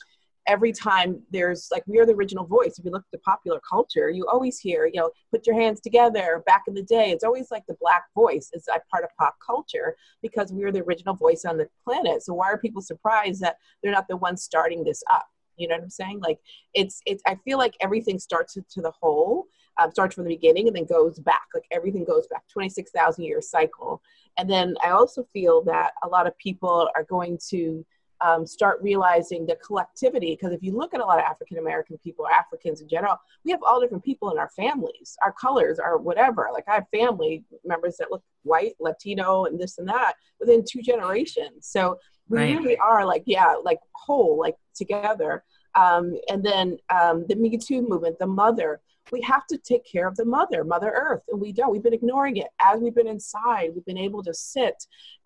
every 0.47 0.71
time 0.71 1.21
there's 1.31 1.67
like 1.71 1.83
we 1.85 1.99
are 1.99 2.05
the 2.05 2.13
original 2.13 2.45
voice. 2.45 2.79
If 2.79 2.85
you 2.85 2.91
look 2.91 3.03
at 3.03 3.11
the 3.11 3.19
popular 3.19 3.59
culture 3.67 4.09
you 4.09 4.25
always 4.27 4.59
hear 4.59 4.85
you 4.85 4.99
know 4.99 5.11
put 5.31 5.45
your 5.45 5.59
hands 5.59 5.81
together 5.81 6.43
back 6.45 6.63
in 6.67 6.73
the 6.73 6.83
day. 6.83 7.11
It's 7.11 7.23
always 7.23 7.51
like 7.51 7.65
the 7.67 7.77
black 7.79 8.05
voice 8.15 8.49
is 8.53 8.67
a 8.67 8.79
part 8.91 9.03
of 9.03 9.09
pop 9.19 9.35
culture 9.45 9.95
because 10.21 10.51
we 10.51 10.63
are 10.63 10.71
the 10.71 10.83
original 10.83 11.15
voice 11.15 11.45
on 11.45 11.57
the 11.57 11.67
planet. 11.83 12.23
So 12.23 12.33
why 12.33 12.47
are 12.47 12.57
people 12.57 12.81
surprised 12.81 13.41
that 13.41 13.57
they're 13.83 13.91
not 13.91 14.07
the 14.07 14.17
ones 14.17 14.43
starting 14.43 14.83
this 14.83 15.03
up? 15.13 15.27
You 15.57 15.67
know 15.67 15.75
what 15.75 15.83
i'm 15.83 15.89
saying? 15.89 16.21
Like 16.21 16.39
it's 16.73 17.01
it's 17.05 17.23
i 17.25 17.35
feel 17.43 17.57
like 17.57 17.75
everything 17.81 18.19
starts 18.19 18.53
to 18.53 18.81
the 18.81 18.93
whole 18.99 19.47
um, 19.79 19.91
starts 19.91 20.15
from 20.15 20.23
the 20.23 20.35
beginning 20.35 20.67
and 20.67 20.75
then 20.75 20.85
goes 20.85 21.19
back. 21.19 21.47
Like 21.53 21.65
everything 21.71 22.03
goes 22.03 22.27
back 22.27 22.43
26000 22.51 23.23
year 23.23 23.41
cycle. 23.41 24.01
And 24.37 24.49
then 24.49 24.75
i 24.83 24.89
also 24.91 25.23
feel 25.33 25.63
that 25.63 25.91
a 26.03 26.07
lot 26.07 26.27
of 26.27 26.37
people 26.37 26.89
are 26.95 27.03
going 27.03 27.39
to 27.49 27.85
um, 28.21 28.45
start 28.45 28.79
realizing 28.81 29.45
the 29.45 29.55
collectivity. 29.55 30.35
Because 30.35 30.53
if 30.53 30.63
you 30.63 30.75
look 30.75 30.93
at 30.93 31.01
a 31.01 31.05
lot 31.05 31.19
of 31.19 31.25
African 31.25 31.57
American 31.57 31.97
people 31.99 32.25
or 32.25 32.31
Africans 32.31 32.81
in 32.81 32.87
general, 32.87 33.17
we 33.43 33.51
have 33.51 33.61
all 33.63 33.79
different 33.79 34.03
people 34.03 34.31
in 34.31 34.37
our 34.37 34.49
families, 34.49 35.17
our 35.23 35.31
colors, 35.31 35.79
our 35.79 35.97
whatever. 35.97 36.49
Like 36.53 36.65
I 36.67 36.75
have 36.75 36.85
family 36.91 37.43
members 37.63 37.97
that 37.97 38.11
look 38.11 38.23
white, 38.43 38.73
Latino, 38.79 39.45
and 39.45 39.59
this 39.59 39.77
and 39.77 39.87
that 39.89 40.13
within 40.39 40.63
two 40.67 40.81
generations. 40.81 41.67
So 41.67 41.99
we 42.29 42.39
right. 42.39 42.57
really 42.57 42.77
are 42.77 43.05
like, 43.05 43.23
yeah, 43.25 43.55
like 43.63 43.79
whole, 43.93 44.37
like 44.37 44.55
together. 44.75 45.43
Um, 45.75 46.17
and 46.29 46.43
then 46.43 46.77
um, 46.89 47.25
the 47.27 47.35
Me 47.35 47.57
Too 47.57 47.81
movement, 47.87 48.19
the 48.19 48.27
mother, 48.27 48.81
we 49.11 49.21
have 49.21 49.45
to 49.47 49.57
take 49.57 49.85
care 49.89 50.07
of 50.07 50.15
the 50.15 50.25
mother, 50.25 50.63
Mother 50.63 50.91
Earth, 50.95 51.23
and 51.29 51.39
we 51.39 51.51
don't. 51.51 51.71
We've 51.71 51.83
been 51.83 51.93
ignoring 51.93 52.37
it. 52.37 52.47
As 52.61 52.81
we've 52.81 52.95
been 52.95 53.07
inside, 53.07 53.71
we've 53.73 53.85
been 53.85 53.97
able 53.97 54.23
to 54.23 54.33
sit 54.33 54.75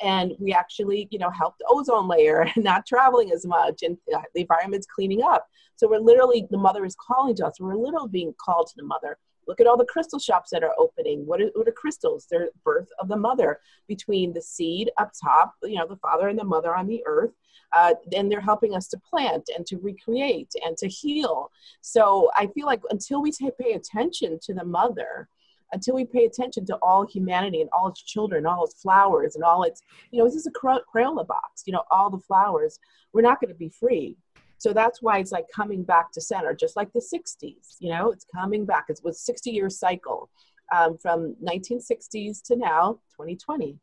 and 0.01 0.33
we 0.39 0.53
actually, 0.53 1.07
you 1.11 1.19
know, 1.19 1.29
help 1.29 1.55
the 1.57 1.65
ozone 1.69 2.07
layer 2.07 2.41
and 2.55 2.63
not 2.63 2.85
traveling 2.85 3.31
as 3.31 3.45
much 3.45 3.83
and 3.83 3.97
uh, 4.15 4.21
the 4.35 4.41
environment's 4.41 4.87
cleaning 4.87 5.23
up. 5.23 5.47
So 5.75 5.89
we're 5.89 5.99
literally, 5.99 6.47
the 6.51 6.57
mother 6.57 6.85
is 6.85 6.95
calling 6.95 7.35
to 7.37 7.47
us. 7.47 7.59
We're 7.59 7.75
literally 7.75 8.09
being 8.11 8.33
called 8.43 8.67
to 8.67 8.73
the 8.77 8.83
mother. 8.83 9.17
Look 9.47 9.59
at 9.59 9.67
all 9.67 9.77
the 9.77 9.85
crystal 9.85 10.19
shops 10.19 10.51
that 10.51 10.63
are 10.63 10.73
opening. 10.77 11.25
What 11.25 11.41
are, 11.41 11.49
what 11.55 11.67
are 11.67 11.73
crystals? 11.73 12.27
They're 12.29 12.49
birth 12.63 12.89
of 12.99 13.07
the 13.07 13.17
mother 13.17 13.59
between 13.87 14.33
the 14.33 14.41
seed 14.41 14.91
up 14.99 15.11
top, 15.19 15.55
you 15.63 15.75
know, 15.75 15.87
the 15.87 15.97
father 15.97 16.27
and 16.27 16.37
the 16.37 16.43
mother 16.43 16.75
on 16.75 16.87
the 16.87 17.01
earth, 17.07 17.31
uh, 17.73 17.93
and 18.15 18.31
they're 18.31 18.41
helping 18.41 18.75
us 18.75 18.87
to 18.89 18.97
plant 18.97 19.49
and 19.55 19.65
to 19.65 19.77
recreate 19.77 20.51
and 20.65 20.77
to 20.77 20.87
heal. 20.87 21.51
So 21.81 22.31
I 22.35 22.47
feel 22.47 22.65
like 22.65 22.81
until 22.89 23.21
we 23.21 23.31
pay 23.31 23.73
attention 23.73 24.39
to 24.43 24.53
the 24.53 24.65
mother, 24.65 25.27
until 25.73 25.95
we 25.95 26.05
pay 26.05 26.25
attention 26.25 26.65
to 26.65 26.77
all 26.81 27.05
humanity 27.05 27.61
and 27.61 27.69
all 27.71 27.87
its 27.87 28.01
children, 28.01 28.45
all 28.45 28.65
its 28.65 28.81
flowers 28.81 29.35
and 29.35 29.43
all 29.43 29.63
its, 29.63 29.81
you 30.11 30.19
know, 30.19 30.25
this 30.25 30.35
is 30.35 30.47
a 30.47 30.51
Crayola 30.51 31.25
box, 31.25 31.63
you 31.65 31.73
know, 31.73 31.83
all 31.91 32.09
the 32.09 32.19
flowers, 32.19 32.79
we're 33.13 33.21
not 33.21 33.39
going 33.39 33.53
to 33.53 33.57
be 33.57 33.69
free. 33.69 34.17
So 34.57 34.73
that's 34.73 35.01
why 35.01 35.17
it's 35.17 35.31
like 35.31 35.45
coming 35.53 35.83
back 35.83 36.11
to 36.11 36.21
center, 36.21 36.53
just 36.53 36.75
like 36.75 36.93
the 36.93 36.99
60s, 36.99 37.77
you 37.79 37.89
know, 37.89 38.11
it's 38.11 38.25
coming 38.25 38.65
back. 38.65 38.85
It 38.89 38.99
was 39.03 39.19
60 39.19 39.49
year 39.49 39.69
cycle 39.69 40.29
um, 40.71 40.97
from 40.97 41.35
1960s 41.43 42.43
to 42.43 42.55
now, 42.55 42.99
2020. 43.17 43.79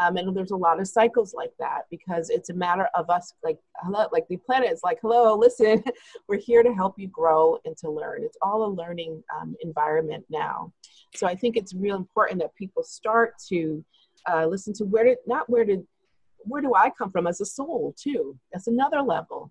Um, 0.00 0.16
and 0.16 0.34
there's 0.34 0.50
a 0.50 0.56
lot 0.56 0.80
of 0.80 0.88
cycles 0.88 1.34
like 1.34 1.52
that 1.58 1.82
because 1.90 2.30
it's 2.30 2.48
a 2.48 2.54
matter 2.54 2.88
of 2.94 3.10
us 3.10 3.34
like 3.44 3.58
hello 3.82 4.06
like 4.12 4.26
the 4.28 4.38
planet 4.38 4.72
is 4.72 4.80
like 4.82 4.98
hello 5.02 5.36
listen 5.36 5.84
we're 6.28 6.38
here 6.38 6.62
to 6.62 6.72
help 6.72 6.94
you 6.98 7.06
grow 7.08 7.58
and 7.66 7.76
to 7.78 7.90
learn 7.90 8.22
it's 8.24 8.38
all 8.40 8.64
a 8.64 8.72
learning 8.72 9.22
um, 9.38 9.54
environment 9.60 10.24
now 10.30 10.72
so 11.14 11.26
i 11.26 11.34
think 11.34 11.56
it's 11.56 11.74
real 11.74 11.96
important 11.96 12.40
that 12.40 12.54
people 12.54 12.82
start 12.82 13.34
to 13.48 13.84
uh, 14.30 14.46
listen 14.46 14.72
to 14.72 14.84
where 14.84 15.04
did 15.04 15.18
not 15.26 15.48
where 15.50 15.64
did 15.64 15.84
where 16.44 16.62
do 16.62 16.74
I 16.74 16.90
come 16.90 17.10
from 17.10 17.26
as 17.26 17.40
a 17.40 17.46
soul 17.46 17.94
too? 17.98 18.36
That's 18.52 18.66
another 18.66 19.02
level. 19.02 19.50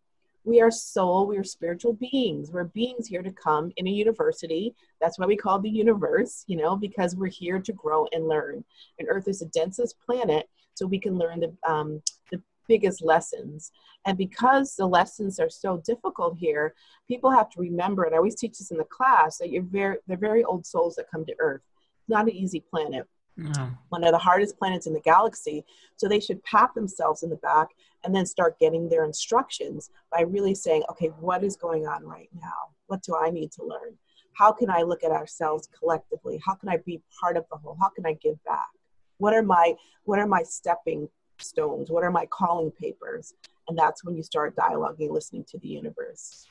We 0.50 0.62
are 0.62 0.72
soul, 0.72 1.28
we 1.28 1.38
are 1.38 1.44
spiritual 1.44 1.94
beings. 1.94 2.50
We're 2.50 2.64
beings 2.64 3.06
here 3.06 3.22
to 3.22 3.32
come 3.32 3.72
in 3.78 3.86
a 3.86 3.92
university. 3.92 4.74
That's 5.00 5.20
why 5.20 5.28
we 5.28 5.38
call 5.38 5.60
the 5.60 5.70
universe, 5.70 6.44
you 6.48 6.58
know, 6.58 6.76
because 6.76 7.16
we're 7.16 7.28
here 7.28 7.60
to 7.60 7.72
grow 7.74 8.08
and 8.14 8.28
learn. 8.28 8.64
And 8.98 9.08
Earth 9.12 9.28
is 9.28 9.42
the 9.42 9.46
densest 9.46 9.98
planet, 10.04 10.50
so 10.74 10.88
we 10.88 10.98
can 10.98 11.20
learn 11.20 11.42
the, 11.42 11.72
um, 11.72 12.02
the 12.32 12.42
biggest 12.68 13.04
lessons. 13.04 13.72
And 14.08 14.18
because 14.18 14.76
the 14.76 14.88
lessons 14.88 15.40
are 15.40 15.52
so 15.52 15.84
difficult 15.86 16.36
here, 16.40 16.74
people 17.08 17.30
have 17.30 17.52
to 17.52 17.62
remember, 17.62 18.06
and 18.06 18.16
I 18.16 18.18
always 18.18 18.34
teach 18.34 18.58
this 18.58 18.72
in 18.72 18.78
the 18.78 18.86
class, 18.86 19.38
that 19.38 19.52
you're 19.52 19.62
very, 19.62 19.98
they're 20.08 20.18
very 20.18 20.44
old 20.44 20.66
souls 20.66 20.96
that 20.96 21.12
come 21.12 21.28
to 21.28 21.36
Earth. 21.38 21.62
It's 22.00 22.10
not 22.10 22.24
an 22.24 22.32
easy 22.32 22.60
planet. 22.60 23.06
No. 23.40 23.72
One 23.90 24.04
of 24.04 24.12
the 24.12 24.18
hardest 24.18 24.58
planets 24.58 24.88
in 24.88 24.94
the 24.94 25.00
galaxy. 25.00 25.64
So 25.96 26.08
they 26.08 26.20
should 26.20 26.44
pat 26.44 26.74
themselves 26.74 27.24
in 27.24 27.30
the 27.30 27.38
back 27.38 27.70
and 28.04 28.14
then 28.14 28.26
start 28.26 28.60
getting 28.60 28.90
their 28.90 29.06
instructions 29.06 29.90
by 30.12 30.22
really 30.22 30.56
saying, 30.56 30.84
okay, 30.92 31.08
what 31.20 31.44
is 31.44 31.56
going 31.56 31.88
on 31.88 32.06
right 32.06 32.30
now? 32.36 32.74
What 32.88 33.04
do 33.04 33.16
I 33.16 33.30
need 33.30 33.52
to 33.54 33.64
learn? 33.64 33.98
How 34.34 34.52
can 34.52 34.70
I 34.70 34.84
look 34.84 35.04
at 35.04 35.12
ourselves 35.12 35.68
collectively? 35.78 36.42
How 36.46 36.56
can 36.56 36.70
I 36.70 36.78
be 36.78 37.02
part 37.20 37.38
of 37.38 37.46
the 37.52 37.58
whole? 37.58 37.78
How 37.80 37.90
can 37.90 38.06
I 38.06 38.14
give 38.14 38.42
back? 38.44 38.70
What 39.18 39.34
are 39.34 39.44
my 39.44 39.76
what 40.04 40.20
are 40.20 40.28
my 40.28 40.44
stepping 40.44 41.10
stones? 41.40 41.90
What 41.92 42.04
are 42.04 42.12
my 42.12 42.26
calling 42.26 42.72
papers? 42.72 43.34
And 43.68 43.78
that's 43.78 44.04
when 44.04 44.16
you 44.16 44.24
start 44.24 44.56
dialoguing, 44.56 45.12
listening 45.12 45.46
to 45.50 45.60
the 45.60 45.68
universe. 45.68 46.48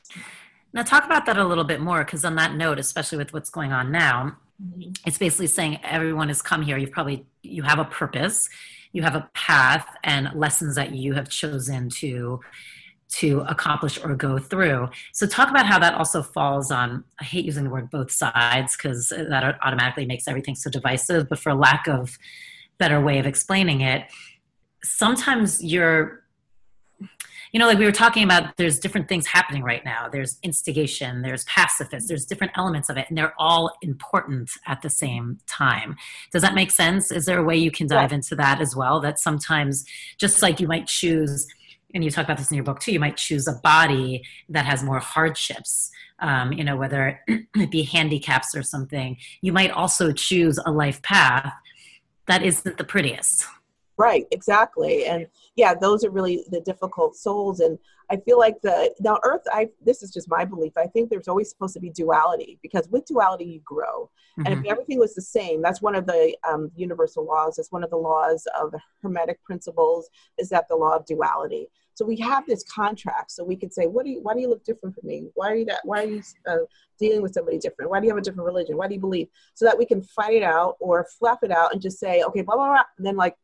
Now, 0.73 0.83
talk 0.83 1.05
about 1.05 1.27
that 1.27 1.37
a 1.39 1.45
little 1.45 1.65
bit 1.65 1.81
more, 1.81 2.05
because 2.05 2.25
on 2.25 2.35
that 2.37 2.55
note, 2.55 2.79
especially 2.79 3.19
with 3.19 3.33
what's 3.33 3.51
going 3.51 3.73
on 3.73 3.91
now, 3.91 4.37
mm-hmm. 4.63 4.91
it's 5.07 5.19
basically 5.19 5.47
saying 5.47 5.81
everyone 5.83 6.29
has 6.29 6.43
come 6.43 6.63
here. 6.63 6.77
You've 6.77 6.93
probably 6.93 7.27
you 7.43 7.63
have 7.63 7.79
a 7.79 7.85
purpose, 7.85 8.49
you 8.93 9.03
have 9.03 9.15
a 9.15 9.29
path, 9.35 9.87
and 10.05 10.31
lessons 10.35 10.75
that 10.77 10.93
you 10.95 11.15
have 11.15 11.29
chosen 11.29 11.89
to 11.91 12.41
to 13.11 13.41
accomplish 13.49 13.99
or 14.05 14.15
go 14.15 14.39
through. 14.39 14.87
So, 15.13 15.27
talk 15.27 15.49
about 15.49 15.65
how 15.65 15.79
that 15.79 15.95
also 15.95 16.23
falls 16.23 16.71
on. 16.71 17.05
I 17.21 17.25
hate 17.25 17.47
using 17.47 17.65
the 17.65 17.71
word 17.71 17.91
both 17.91 18.11
sides 18.11 18.77
because 18.77 19.09
that 19.09 19.59
automatically 19.63 20.05
makes 20.05 20.29
everything 20.29 20.55
so 20.55 20.69
divisive. 20.69 21.29
But 21.29 21.39
for 21.39 21.55
lack 21.55 21.89
of 21.89 22.19
better 22.77 23.01
way 23.01 23.19
of 23.19 23.27
explaining 23.27 23.81
it, 23.81 24.05
sometimes 24.85 25.65
you're 25.65 26.23
you 27.52 27.59
know 27.59 27.67
like 27.67 27.78
we 27.78 27.85
were 27.85 27.93
talking 27.93 28.25
about 28.25 28.57
there's 28.57 28.78
different 28.78 29.09
things 29.09 29.26
happening 29.26 29.62
right 29.62 29.85
now. 29.85 30.09
There's 30.09 30.38
instigation 30.43 31.23
there's 31.23 31.45
pacifists 31.45 32.09
there's 32.09 32.25
different 32.25 32.52
elements 32.57 32.88
of 32.88 32.97
it 32.97 33.07
and 33.09 33.17
they're 33.17 33.35
all 33.38 33.73
important 33.83 34.50
at 34.67 34.83
the 34.83 34.90
same 34.90 35.38
time. 35.47 35.97
Does 36.33 36.43
that 36.43 36.55
make 36.55 36.71
sense? 36.71 37.11
Is 37.11 37.26
there 37.26 37.38
a 37.38 37.45
way 37.45 37.57
you 37.57 37.71
can 37.71 37.87
dive 37.87 38.11
yeah. 38.11 38.17
into 38.17 38.37
that 38.37 38.61
as 38.61 38.75
well? 38.76 39.00
That 39.00 39.19
sometimes 39.19 39.85
just 40.19 40.43
like 40.43 40.61
you 40.61 40.69
might 40.69 40.87
choose 40.87 41.47
and 41.95 42.05
you 42.05 42.11
talk 42.11 42.25
about 42.25 42.37
this 42.37 42.50
in 42.50 42.57
your 42.57 42.64
book 42.64 42.81
too 42.81 42.93
you 42.93 43.00
might 43.00 43.17
choose 43.17 43.49
a 43.49 43.59
body 43.62 44.23
that 44.50 44.67
has 44.67 44.83
more 44.83 44.99
hardships 44.99 45.90
um, 46.21 46.52
you 46.52 46.64
know 46.64 46.76
whether 46.76 47.21
it 47.28 47.71
be 47.71 47.83
handicaps 47.83 48.55
or 48.55 48.62
something. 48.62 49.17
You 49.40 49.52
might 49.52 49.71
also 49.71 50.12
choose 50.12 50.59
a 50.64 50.73
life 50.73 51.02
path 51.02 51.52
that 52.26 52.43
isn't 52.43 52.76
the 52.76 52.85
prettiest 52.85 53.47
Right, 53.99 54.26
exactly. 54.31 55.07
And 55.07 55.26
yeah, 55.57 55.75
those 55.75 56.05
are 56.05 56.11
really 56.11 56.45
the 56.50 56.61
difficult 56.61 57.17
souls. 57.17 57.59
And 57.59 57.76
I 58.11 58.17
feel 58.19 58.38
like 58.38 58.61
the 58.62 58.95
now 59.00 59.19
Earth, 59.25 59.43
I 59.52 59.69
this 59.85 60.05
is 60.05 60.12
just 60.12 60.31
my 60.31 60.45
belief. 60.45 60.73
I 60.76 60.87
think 60.87 61.11
there's 61.11 61.26
always 61.26 61.50
supposed 61.50 61.75
to 61.75 61.81
be 61.81 61.90
duality 61.90 62.61
because 62.62 62.88
with 62.88 63.07
duality 63.07 63.45
you 63.45 63.61
grow. 63.64 64.05
Mm-hmm. 64.05 64.43
And 64.47 64.49
if 64.49 64.59
mm-hmm. 64.61 64.71
everything 64.71 64.99
was 65.00 65.14
the 65.14 65.23
same, 65.23 65.61
that's 65.61 65.83
one 65.83 65.97
of 65.97 66.07
the 66.07 66.37
um, 66.49 66.71
universal 66.76 67.25
laws. 67.25 67.59
It's 67.59 67.73
one 67.73 67.83
of 67.83 67.90
the 67.90 67.97
laws 67.97 68.47
of 68.59 68.71
the 68.71 68.81
Hermetic 69.02 69.43
principles 69.43 70.09
is 70.38 70.49
that 70.50 70.69
the 70.69 70.76
law 70.76 70.95
of 70.95 71.05
duality. 71.05 71.67
So 71.95 72.05
we 72.05 72.17
have 72.19 72.47
this 72.47 72.62
contract, 72.73 73.33
so 73.33 73.43
we 73.43 73.57
could 73.57 73.75
say, 73.75 73.88
"What 73.88 74.05
do 74.05 74.12
you? 74.12 74.23
Why 74.23 74.35
do 74.35 74.40
you 74.40 74.49
look 74.49 74.62
different 74.62 74.95
from 74.95 75.09
me? 75.09 75.26
Why 75.35 75.50
are 75.50 75.57
you 75.57 75.64
that? 75.64 75.81
Why 75.83 76.05
are 76.05 76.07
you 76.07 76.23
uh, 76.49 76.59
dealing 77.00 77.23
with 77.23 77.35
somebody 77.35 77.59
different? 77.59 77.90
Why 77.90 77.99
do 77.99 78.07
you 78.07 78.12
have 78.12 78.19
a 78.19 78.23
different 78.23 78.47
religion? 78.47 78.76
Why 78.76 78.87
do 78.87 78.95
you 78.95 79.00
believe?" 79.00 79.26
So 79.55 79.64
that 79.64 79.76
we 79.76 79.85
can 79.85 80.02
fight 80.05 80.35
it 80.35 80.45
out 80.45 80.76
or 80.78 81.09
flap 81.19 81.40
it 81.43 81.50
out 81.50 81.73
and 81.73 81.83
just 81.83 81.99
say, 81.99 82.23
"Okay, 82.23 82.43
blah 82.43 82.55
blah 82.55 82.69
blah," 82.69 82.85
and 82.99 83.05
then 83.05 83.17
like 83.17 83.35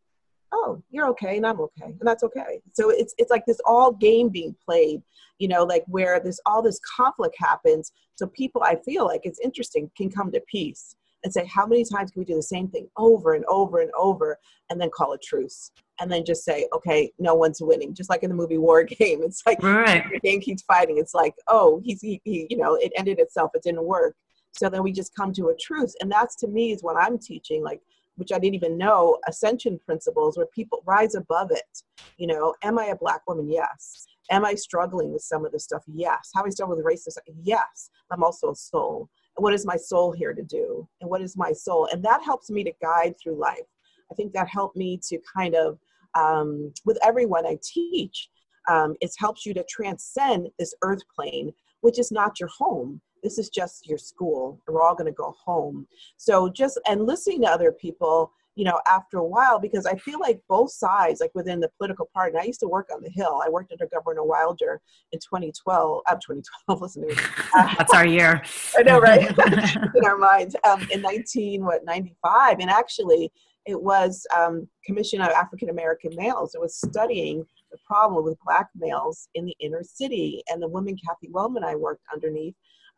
oh 0.54 0.82
you're 0.90 1.08
okay 1.08 1.36
and 1.36 1.46
i'm 1.46 1.60
okay 1.60 1.86
and 1.86 2.00
that's 2.02 2.22
okay. 2.22 2.60
So 2.72 2.90
it's 2.90 3.14
it's 3.18 3.30
like 3.30 3.44
this 3.46 3.60
all 3.66 3.92
game 3.92 4.28
being 4.28 4.54
played 4.64 5.02
you 5.38 5.48
know 5.48 5.64
like 5.64 5.84
where 5.86 6.20
this 6.20 6.40
all 6.46 6.62
this 6.62 6.80
conflict 6.96 7.36
happens. 7.38 7.92
So 8.14 8.26
people 8.28 8.62
i 8.62 8.76
feel 8.76 9.04
like 9.04 9.22
it's 9.24 9.40
interesting 9.40 9.90
can 9.96 10.10
come 10.10 10.30
to 10.32 10.40
peace 10.50 10.96
and 11.24 11.32
say 11.32 11.46
how 11.46 11.66
many 11.66 11.84
times 11.84 12.10
can 12.10 12.20
we 12.20 12.26
do 12.26 12.36
the 12.36 12.42
same 12.42 12.68
thing 12.68 12.88
over 12.96 13.34
and 13.34 13.44
over 13.46 13.80
and 13.80 13.90
over 13.98 14.38
and 14.70 14.80
then 14.80 14.90
call 14.94 15.14
a 15.14 15.18
truce? 15.18 15.70
And 16.00 16.10
then 16.10 16.24
just 16.24 16.44
say 16.44 16.68
okay 16.74 17.10
no 17.18 17.34
one's 17.34 17.60
winning. 17.60 17.94
Just 17.94 18.10
like 18.10 18.22
in 18.22 18.30
the 18.30 18.36
movie 18.36 18.58
war 18.58 18.84
game 19.00 19.22
it's 19.22 19.42
like 19.46 19.62
right. 19.62 20.04
the 20.12 20.20
game 20.20 20.40
keeps 20.40 20.62
fighting. 20.62 20.98
It's 20.98 21.14
like 21.14 21.34
oh 21.48 21.80
he's 21.84 22.00
he, 22.00 22.20
he 22.24 22.46
you 22.50 22.56
know 22.56 22.76
it 22.76 22.92
ended 22.96 23.18
itself 23.18 23.50
it 23.54 23.62
didn't 23.62 23.84
work. 23.84 24.14
So 24.52 24.68
then 24.68 24.84
we 24.84 24.92
just 24.92 25.16
come 25.16 25.32
to 25.32 25.48
a 25.48 25.56
truce. 25.56 25.96
And 26.00 26.10
that's 26.10 26.36
to 26.36 26.46
me 26.46 26.72
is 26.72 26.82
what 26.82 26.96
i'm 26.96 27.18
teaching 27.18 27.62
like 27.64 27.80
which 28.16 28.32
I 28.32 28.38
didn't 28.38 28.54
even 28.54 28.78
know, 28.78 29.18
ascension 29.26 29.78
principles 29.84 30.36
where 30.36 30.46
people 30.46 30.82
rise 30.86 31.14
above 31.14 31.50
it. 31.50 31.82
You 32.16 32.26
know, 32.26 32.54
am 32.62 32.78
I 32.78 32.86
a 32.86 32.96
black 32.96 33.22
woman? 33.26 33.50
Yes. 33.50 34.06
Am 34.30 34.44
I 34.44 34.54
struggling 34.54 35.12
with 35.12 35.22
some 35.22 35.44
of 35.44 35.52
this 35.52 35.64
stuff? 35.64 35.82
Yes. 35.86 36.30
How 36.34 36.44
I 36.44 36.48
struggle 36.48 36.76
with 36.76 36.84
racism? 36.84 37.18
Yes. 37.42 37.90
I'm 38.10 38.22
also 38.22 38.52
a 38.52 38.56
soul. 38.56 39.08
And 39.36 39.42
what 39.42 39.54
is 39.54 39.66
my 39.66 39.76
soul 39.76 40.12
here 40.12 40.32
to 40.32 40.42
do? 40.42 40.88
And 41.00 41.10
what 41.10 41.20
is 41.20 41.36
my 41.36 41.52
soul? 41.52 41.88
And 41.92 42.02
that 42.04 42.22
helps 42.22 42.50
me 42.50 42.64
to 42.64 42.72
guide 42.80 43.14
through 43.20 43.38
life. 43.38 43.66
I 44.10 44.14
think 44.14 44.32
that 44.32 44.48
helped 44.48 44.76
me 44.76 45.00
to 45.08 45.18
kind 45.36 45.54
of, 45.54 45.78
um, 46.14 46.72
with 46.84 46.98
everyone 47.04 47.46
I 47.46 47.58
teach, 47.62 48.28
um, 48.68 48.94
it 49.00 49.10
helps 49.18 49.44
you 49.44 49.52
to 49.54 49.64
transcend 49.68 50.48
this 50.58 50.74
earth 50.82 51.02
plane, 51.14 51.52
which 51.80 51.98
is 51.98 52.12
not 52.12 52.38
your 52.38 52.48
home 52.48 53.00
this 53.24 53.38
is 53.38 53.48
just 53.48 53.88
your 53.88 53.98
school. 53.98 54.60
We're 54.68 54.82
all 54.82 54.94
going 54.94 55.10
to 55.10 55.16
go 55.16 55.34
home. 55.42 55.88
So 56.18 56.48
just 56.48 56.78
and 56.86 57.06
listening 57.06 57.40
to 57.42 57.48
other 57.48 57.72
people 57.72 58.30
you 58.56 58.64
know 58.64 58.80
after 58.88 59.18
a 59.18 59.24
while 59.24 59.58
because 59.58 59.84
i 59.84 59.96
feel 59.96 60.20
like 60.20 60.40
both 60.48 60.70
sides 60.70 61.20
like 61.20 61.32
within 61.34 61.58
the 61.58 61.68
political 61.76 62.08
party 62.14 62.32
and 62.32 62.40
i 62.40 62.44
used 62.44 62.60
to 62.60 62.68
work 62.68 62.88
on 62.94 63.02
the 63.02 63.10
hill. 63.10 63.42
I 63.44 63.48
worked 63.48 63.72
under 63.72 63.88
governor 63.92 64.22
wilder 64.22 64.80
in 65.12 65.18
2012 65.18 66.02
uh, 66.08 66.14
2012 66.14 66.80
listen 66.80 67.02
to 67.02 67.08
me. 67.08 67.14
Uh, 67.54 67.74
that's 67.78 67.92
our 67.92 68.06
year. 68.06 68.42
I 68.78 68.82
know 68.82 69.00
right? 69.00 69.28
In 69.96 70.04
our 70.04 70.16
minds 70.16 70.56
um, 70.68 70.86
in 70.92 71.02
19 71.02 71.64
what 71.64 71.84
95 71.84 72.58
and 72.60 72.70
actually 72.70 73.32
it 73.66 73.80
was 73.80 74.26
um, 74.36 74.68
commission 74.84 75.20
of 75.20 75.28
african 75.30 75.70
american 75.70 76.12
males. 76.14 76.54
It 76.54 76.60
was 76.60 76.76
studying 76.76 77.44
the 77.72 77.78
problem 77.86 78.24
with 78.24 78.38
black 78.44 78.68
males 78.76 79.28
in 79.34 79.46
the 79.46 79.56
inner 79.58 79.82
city 79.82 80.44
and 80.48 80.62
the 80.62 80.68
woman 80.68 80.96
kathy 81.04 81.28
wellman 81.32 81.64
i 81.64 81.74
worked 81.74 82.04
underneath 82.12 82.54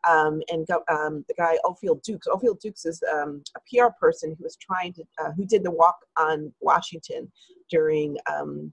um, 0.07 0.41
and 0.49 0.67
um, 0.89 1.25
the 1.27 1.33
guy 1.37 1.57
Ofield 1.65 2.01
Dukes. 2.03 2.27
Ofield 2.27 2.59
Dukes 2.59 2.85
is 2.85 3.01
um, 3.13 3.43
a 3.55 3.59
PR 3.69 3.91
person 3.99 4.35
who 4.37 4.43
was 4.43 4.57
trying 4.57 4.93
to, 4.93 5.03
uh, 5.23 5.31
who 5.31 5.45
did 5.45 5.63
the 5.63 5.71
walk 5.71 5.97
on 6.17 6.53
Washington 6.61 7.31
during 7.69 8.17
um, 8.31 8.71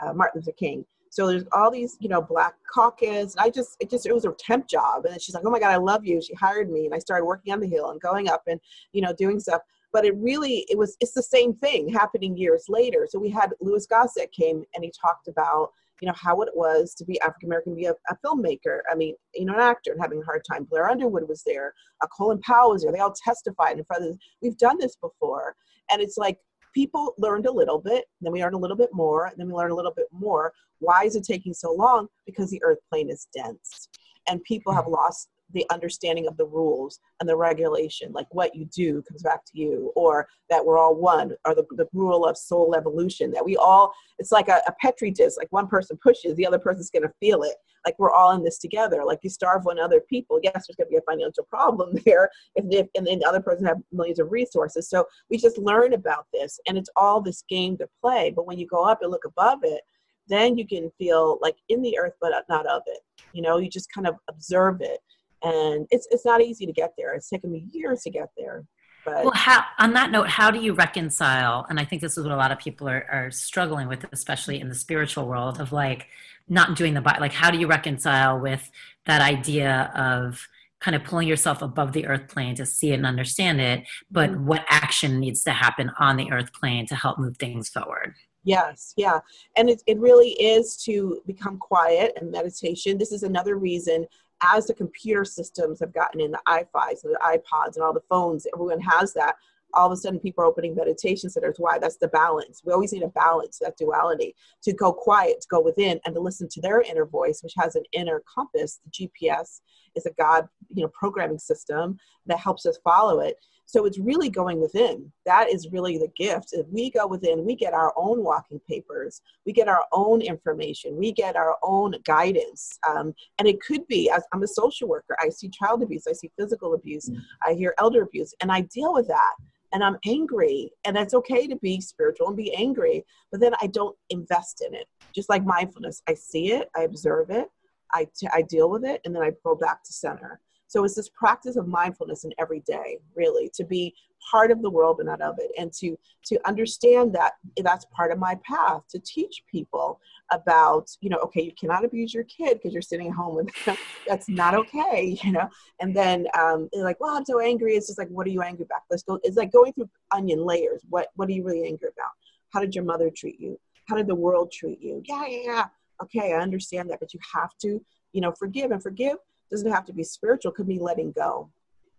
uh, 0.00 0.12
Martin 0.12 0.40
Luther 0.40 0.52
King. 0.52 0.84
So 1.10 1.26
there's 1.26 1.44
all 1.52 1.70
these, 1.70 1.96
you 1.98 2.08
know, 2.08 2.20
black 2.20 2.54
caucus. 2.70 3.34
And 3.34 3.40
I 3.40 3.48
just, 3.48 3.76
it 3.80 3.90
just, 3.90 4.06
it 4.06 4.12
was 4.12 4.26
a 4.26 4.32
temp 4.38 4.68
job. 4.68 5.06
And 5.06 5.20
she's 5.20 5.34
like, 5.34 5.44
oh 5.46 5.50
my 5.50 5.58
God, 5.58 5.72
I 5.72 5.76
love 5.76 6.04
you. 6.04 6.20
She 6.20 6.34
hired 6.34 6.70
me. 6.70 6.84
And 6.84 6.94
I 6.94 6.98
started 6.98 7.24
working 7.24 7.52
on 7.52 7.60
the 7.60 7.66
Hill 7.66 7.90
and 7.90 8.00
going 8.00 8.28
up 8.28 8.42
and, 8.46 8.60
you 8.92 9.00
know, 9.00 9.14
doing 9.14 9.40
stuff. 9.40 9.62
But 9.92 10.04
it 10.04 10.14
really, 10.16 10.66
it 10.68 10.76
was, 10.76 10.96
it's 11.00 11.12
the 11.12 11.22
same 11.22 11.54
thing 11.54 11.88
happening 11.88 12.36
years 12.36 12.66
later. 12.68 13.06
So 13.08 13.18
we 13.18 13.30
had 13.30 13.54
Louis 13.62 13.86
Gossett 13.86 14.30
came 14.30 14.62
and 14.74 14.84
he 14.84 14.92
talked 15.00 15.28
about, 15.28 15.70
you 16.00 16.06
know, 16.06 16.14
how 16.16 16.42
it 16.42 16.50
was 16.54 16.94
to 16.94 17.04
be 17.04 17.20
African 17.20 17.48
American, 17.48 17.74
be 17.74 17.86
a, 17.86 17.94
a, 18.10 18.16
filmmaker. 18.24 18.80
I 18.90 18.94
mean, 18.94 19.14
you 19.34 19.46
know, 19.46 19.54
an 19.54 19.60
actor 19.60 19.92
and 19.92 20.00
having 20.00 20.20
a 20.20 20.24
hard 20.24 20.42
time. 20.50 20.64
Blair 20.64 20.90
Underwood 20.90 21.28
was 21.28 21.42
there. 21.44 21.72
Uh, 22.02 22.06
Colin 22.08 22.40
Powell 22.40 22.72
was 22.72 22.82
there. 22.82 22.92
They 22.92 22.98
all 22.98 23.14
testified 23.24 23.78
in 23.78 23.84
front 23.84 24.02
of. 24.02 24.08
This. 24.10 24.18
We've 24.42 24.58
done 24.58 24.76
this 24.78 24.96
before, 24.96 25.56
and 25.90 26.02
it's 26.02 26.18
like 26.18 26.38
people 26.74 27.14
learned 27.16 27.46
a 27.46 27.52
little 27.52 27.78
bit, 27.78 28.04
then 28.20 28.32
we 28.32 28.42
learned 28.42 28.54
a 28.54 28.58
little 28.58 28.76
bit 28.76 28.90
more, 28.92 29.26
and 29.26 29.34
then 29.38 29.46
we 29.46 29.54
learned 29.54 29.72
a 29.72 29.74
little 29.74 29.94
bit 29.96 30.08
more. 30.12 30.52
Why 30.80 31.04
is 31.04 31.16
it 31.16 31.24
taking 31.24 31.54
so 31.54 31.72
long? 31.72 32.08
Because 32.26 32.50
the 32.50 32.62
Earth 32.62 32.78
plane 32.90 33.08
is 33.08 33.26
dense, 33.34 33.88
and 34.28 34.42
people 34.44 34.74
have 34.74 34.86
lost 34.86 35.30
the 35.52 35.66
understanding 35.70 36.26
of 36.26 36.36
the 36.36 36.44
rules 36.44 37.00
and 37.20 37.28
the 37.28 37.36
regulation, 37.36 38.12
like 38.12 38.26
what 38.30 38.54
you 38.54 38.66
do 38.66 39.02
comes 39.02 39.22
back 39.22 39.44
to 39.44 39.58
you, 39.58 39.92
or 39.94 40.26
that 40.50 40.64
we're 40.64 40.78
all 40.78 40.94
one, 40.94 41.32
or 41.44 41.54
the, 41.54 41.64
the 41.72 41.86
rule 41.92 42.26
of 42.26 42.36
soul 42.36 42.74
evolution, 42.74 43.30
that 43.30 43.44
we 43.44 43.56
all, 43.56 43.92
it's 44.18 44.32
like 44.32 44.48
a, 44.48 44.60
a 44.66 44.72
petri 44.80 45.10
dish, 45.10 45.32
like 45.36 45.50
one 45.50 45.68
person 45.68 45.98
pushes, 46.02 46.34
the 46.36 46.46
other 46.46 46.58
person's 46.58 46.90
gonna 46.90 47.12
feel 47.20 47.42
it. 47.42 47.54
Like 47.84 47.98
we're 47.98 48.10
all 48.10 48.32
in 48.32 48.42
this 48.42 48.58
together. 48.58 49.04
Like 49.04 49.20
you 49.22 49.30
starve 49.30 49.64
one 49.64 49.78
other 49.78 50.00
people, 50.00 50.40
yes, 50.42 50.52
there's 50.66 50.76
gonna 50.76 50.90
be 50.90 50.96
a 50.96 51.10
financial 51.10 51.44
problem 51.44 51.96
there, 52.04 52.28
if, 52.56 52.64
if 52.70 52.88
and 52.96 53.06
then 53.06 53.20
the 53.20 53.28
other 53.28 53.40
person 53.40 53.64
have 53.66 53.78
millions 53.92 54.18
of 54.18 54.32
resources. 54.32 54.88
So 54.88 55.06
we 55.30 55.38
just 55.38 55.58
learn 55.58 55.94
about 55.94 56.26
this, 56.32 56.58
and 56.66 56.76
it's 56.76 56.90
all 56.96 57.20
this 57.20 57.44
game 57.48 57.76
to 57.78 57.88
play. 58.00 58.32
But 58.34 58.46
when 58.46 58.58
you 58.58 58.66
go 58.66 58.84
up 58.84 59.02
and 59.02 59.10
look 59.10 59.24
above 59.24 59.60
it, 59.62 59.82
then 60.28 60.58
you 60.58 60.66
can 60.66 60.90
feel 60.98 61.38
like 61.40 61.56
in 61.68 61.82
the 61.82 61.96
earth, 61.98 62.14
but 62.20 62.32
not 62.48 62.66
of 62.66 62.82
it. 62.86 62.98
You 63.32 63.42
know, 63.42 63.58
you 63.58 63.70
just 63.70 63.92
kind 63.92 64.08
of 64.08 64.16
observe 64.28 64.80
it 64.80 64.98
and 65.46 65.86
it's 65.90 66.06
it's 66.10 66.24
not 66.24 66.40
easy 66.42 66.66
to 66.66 66.72
get 66.72 66.94
there. 66.96 67.14
It's 67.14 67.28
taken 67.28 67.50
me 67.50 67.66
years 67.70 68.02
to 68.02 68.10
get 68.10 68.30
there. 68.36 68.64
But 69.04 69.22
well, 69.22 69.32
how, 69.34 69.62
on 69.78 69.92
that 69.92 70.10
note, 70.10 70.28
how 70.28 70.50
do 70.50 70.58
you 70.60 70.72
reconcile? 70.74 71.64
And 71.70 71.78
I 71.78 71.84
think 71.84 72.02
this 72.02 72.18
is 72.18 72.24
what 72.24 72.32
a 72.32 72.36
lot 72.36 72.50
of 72.50 72.58
people 72.58 72.88
are, 72.88 73.06
are 73.08 73.30
struggling 73.30 73.86
with, 73.86 74.04
especially 74.12 74.60
in 74.60 74.68
the 74.68 74.74
spiritual 74.74 75.28
world, 75.28 75.60
of 75.60 75.70
like 75.70 76.08
not 76.48 76.76
doing 76.76 76.94
the 76.94 77.00
like. 77.00 77.32
How 77.32 77.52
do 77.52 77.58
you 77.58 77.68
reconcile 77.68 78.40
with 78.40 78.68
that 79.04 79.22
idea 79.22 79.92
of 79.94 80.48
kind 80.80 80.96
of 80.96 81.04
pulling 81.04 81.28
yourself 81.28 81.62
above 81.62 81.92
the 81.92 82.06
earth 82.06 82.28
plane 82.28 82.56
to 82.56 82.66
see 82.66 82.90
it 82.90 82.94
and 82.94 83.06
understand 83.06 83.60
it, 83.60 83.84
but 84.10 84.30
mm-hmm. 84.30 84.46
what 84.46 84.64
action 84.68 85.20
needs 85.20 85.42
to 85.44 85.52
happen 85.52 85.90
on 85.98 86.16
the 86.16 86.30
earth 86.32 86.52
plane 86.52 86.86
to 86.86 86.94
help 86.94 87.18
move 87.18 87.36
things 87.36 87.68
forward? 87.68 88.12
Yes, 88.44 88.92
yeah. 88.96 89.20
And 89.56 89.68
it, 89.68 89.82
it 89.86 89.98
really 89.98 90.30
is 90.30 90.76
to 90.84 91.20
become 91.26 91.58
quiet 91.58 92.12
and 92.16 92.30
meditation. 92.30 92.98
This 92.98 93.10
is 93.10 93.24
another 93.24 93.56
reason 93.56 94.06
as 94.42 94.66
the 94.66 94.74
computer 94.74 95.24
systems 95.24 95.80
have 95.80 95.94
gotten 95.94 96.20
in 96.20 96.32
the 96.32 96.40
iPhones 96.48 97.04
and 97.04 97.14
the 97.14 97.20
iPods 97.22 97.74
and 97.74 97.82
all 97.82 97.92
the 97.92 98.02
phones, 98.08 98.46
everyone 98.52 98.80
has 98.80 99.12
that. 99.14 99.36
All 99.74 99.86
of 99.86 99.92
a 99.92 99.96
sudden, 99.96 100.20
people 100.20 100.44
are 100.44 100.46
opening 100.46 100.74
meditation 100.74 101.28
centers. 101.28 101.56
Why? 101.58 101.78
That's 101.78 101.96
the 101.96 102.08
balance. 102.08 102.62
We 102.64 102.72
always 102.72 102.92
need 102.92 103.02
a 103.02 103.08
balance, 103.08 103.58
that 103.58 103.76
duality, 103.76 104.34
to 104.62 104.72
go 104.72 104.92
quiet, 104.92 105.40
to 105.40 105.48
go 105.48 105.60
within, 105.60 106.00
and 106.04 106.14
to 106.14 106.20
listen 106.20 106.48
to 106.50 106.60
their 106.60 106.80
inner 106.82 107.04
voice, 107.04 107.42
which 107.42 107.52
has 107.58 107.74
an 107.74 107.82
inner 107.92 108.22
compass. 108.32 108.80
The 108.84 109.08
GPS 109.08 109.60
is 109.94 110.06
a 110.06 110.12
God, 110.12 110.48
you 110.72 110.82
know, 110.82 110.90
programming 110.94 111.38
system 111.38 111.98
that 112.26 112.38
helps 112.38 112.64
us 112.64 112.78
follow 112.84 113.20
it 113.20 113.36
so 113.66 113.84
it's 113.84 113.98
really 113.98 114.30
going 114.30 114.60
within. 114.60 115.12
That 115.26 115.48
is 115.52 115.68
really 115.72 115.98
the 115.98 116.10
gift. 116.16 116.50
If 116.52 116.66
we 116.68 116.90
go 116.90 117.06
within, 117.06 117.44
we 117.44 117.56
get 117.56 117.74
our 117.74 117.92
own 117.96 118.22
walking 118.22 118.60
papers, 118.68 119.20
we 119.44 119.52
get 119.52 119.68
our 119.68 119.84
own 119.92 120.22
information, 120.22 120.96
we 120.96 121.12
get 121.12 121.34
our 121.36 121.56
own 121.62 121.96
guidance. 122.04 122.78
Um, 122.88 123.12
and 123.38 123.48
it 123.48 123.60
could 123.60 123.86
be, 123.88 124.08
as 124.08 124.22
I'm 124.32 124.44
a 124.44 124.48
social 124.48 124.88
worker, 124.88 125.16
I 125.20 125.28
see 125.30 125.48
child 125.48 125.82
abuse, 125.82 126.06
I 126.08 126.12
see 126.12 126.30
physical 126.38 126.74
abuse, 126.74 127.10
mm. 127.10 127.20
I 127.44 127.54
hear 127.54 127.74
elder 127.78 128.02
abuse, 128.02 128.32
and 128.40 128.52
I 128.52 128.62
deal 128.62 128.94
with 128.94 129.08
that. 129.08 129.34
And 129.72 129.82
I'm 129.82 129.98
angry, 130.06 130.70
and 130.84 130.96
it's 130.96 131.12
okay 131.12 131.48
to 131.48 131.56
be 131.56 131.80
spiritual 131.80 132.28
and 132.28 132.36
be 132.36 132.54
angry, 132.54 133.04
but 133.32 133.40
then 133.40 133.52
I 133.60 133.66
don't 133.66 133.96
invest 134.10 134.64
in 134.66 134.74
it. 134.74 134.86
Just 135.12 135.28
like 135.28 135.44
mindfulness, 135.44 136.02
I 136.08 136.14
see 136.14 136.52
it, 136.52 136.70
I 136.76 136.82
observe 136.82 137.30
it, 137.30 137.48
I, 137.92 138.06
t- 138.16 138.28
I 138.32 138.42
deal 138.42 138.70
with 138.70 138.84
it, 138.84 139.00
and 139.04 139.14
then 139.14 139.24
I 139.24 139.32
go 139.44 139.56
back 139.56 139.82
to 139.82 139.92
center. 139.92 140.40
So 140.68 140.84
it's 140.84 140.94
this 140.94 141.08
practice 141.08 141.56
of 141.56 141.68
mindfulness 141.68 142.24
in 142.24 142.32
every 142.38 142.60
day, 142.60 142.98
really, 143.14 143.50
to 143.54 143.64
be 143.64 143.94
part 144.30 144.50
of 144.50 144.62
the 144.62 144.70
world 144.70 144.96
but 144.96 145.06
not 145.06 145.20
of 145.20 145.36
it, 145.38 145.50
and 145.58 145.72
to 145.74 145.96
to 146.26 146.38
understand 146.46 147.14
that 147.14 147.34
that's 147.62 147.84
part 147.86 148.10
of 148.10 148.18
my 148.18 148.38
path 148.44 148.82
to 148.90 148.98
teach 148.98 149.42
people 149.50 150.00
about, 150.32 150.90
you 151.00 151.08
know, 151.08 151.18
okay, 151.18 151.42
you 151.42 151.52
cannot 151.58 151.84
abuse 151.84 152.12
your 152.12 152.24
kid 152.24 152.54
because 152.54 152.72
you're 152.72 152.82
sitting 152.82 153.08
at 153.08 153.14
home 153.14 153.36
with 153.36 153.64
them. 153.64 153.76
that's 154.08 154.28
not 154.28 154.54
okay, 154.54 155.18
you 155.22 155.32
know. 155.32 155.48
And 155.80 155.94
then 155.94 156.26
um, 156.38 156.68
they're 156.72 156.82
like, 156.82 156.98
well, 157.00 157.16
I'm 157.16 157.24
so 157.24 157.40
angry. 157.40 157.74
It's 157.74 157.86
just 157.86 157.98
like, 157.98 158.08
what 158.08 158.26
are 158.26 158.30
you 158.30 158.42
angry 158.42 158.64
about? 158.64 158.82
Let's 158.90 159.02
go. 159.02 159.20
It's 159.22 159.36
like 159.36 159.52
going 159.52 159.72
through 159.72 159.90
onion 160.10 160.44
layers. 160.44 160.82
What 160.88 161.08
what 161.14 161.28
are 161.28 161.32
you 161.32 161.44
really 161.44 161.66
angry 161.66 161.88
about? 161.88 162.10
How 162.52 162.60
did 162.60 162.74
your 162.74 162.84
mother 162.84 163.10
treat 163.14 163.40
you? 163.40 163.58
How 163.88 163.96
did 163.96 164.08
the 164.08 164.14
world 164.14 164.50
treat 164.50 164.80
you? 164.80 165.02
Yeah, 165.04 165.26
yeah, 165.26 165.42
yeah. 165.44 165.66
Okay, 166.02 166.34
I 166.34 166.40
understand 166.40 166.90
that, 166.90 167.00
but 167.00 167.14
you 167.14 167.20
have 167.34 167.56
to, 167.62 167.80
you 168.12 168.20
know, 168.20 168.32
forgive 168.32 168.70
and 168.70 168.82
forgive 168.82 169.16
doesn't 169.50 169.70
have 169.70 169.84
to 169.86 169.92
be 169.92 170.04
spiritual, 170.04 170.52
could 170.52 170.66
be 170.66 170.78
letting 170.78 171.12
go, 171.12 171.50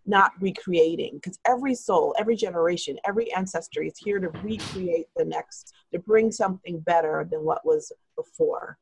not 0.05 0.31
recreating. 0.39 1.15
Because 1.15 1.39
every 1.45 1.75
soul, 1.75 2.15
every 2.19 2.35
generation, 2.35 2.97
every 3.05 3.33
ancestry 3.33 3.87
is 3.87 3.97
here 3.97 4.19
to 4.19 4.29
recreate 4.43 5.07
the 5.15 5.25
next, 5.25 5.73
to 5.91 5.99
bring 5.99 6.31
something 6.31 6.79
better 6.79 7.27
than 7.29 7.43
what 7.43 7.65
was 7.65 7.91
before. 8.15 8.77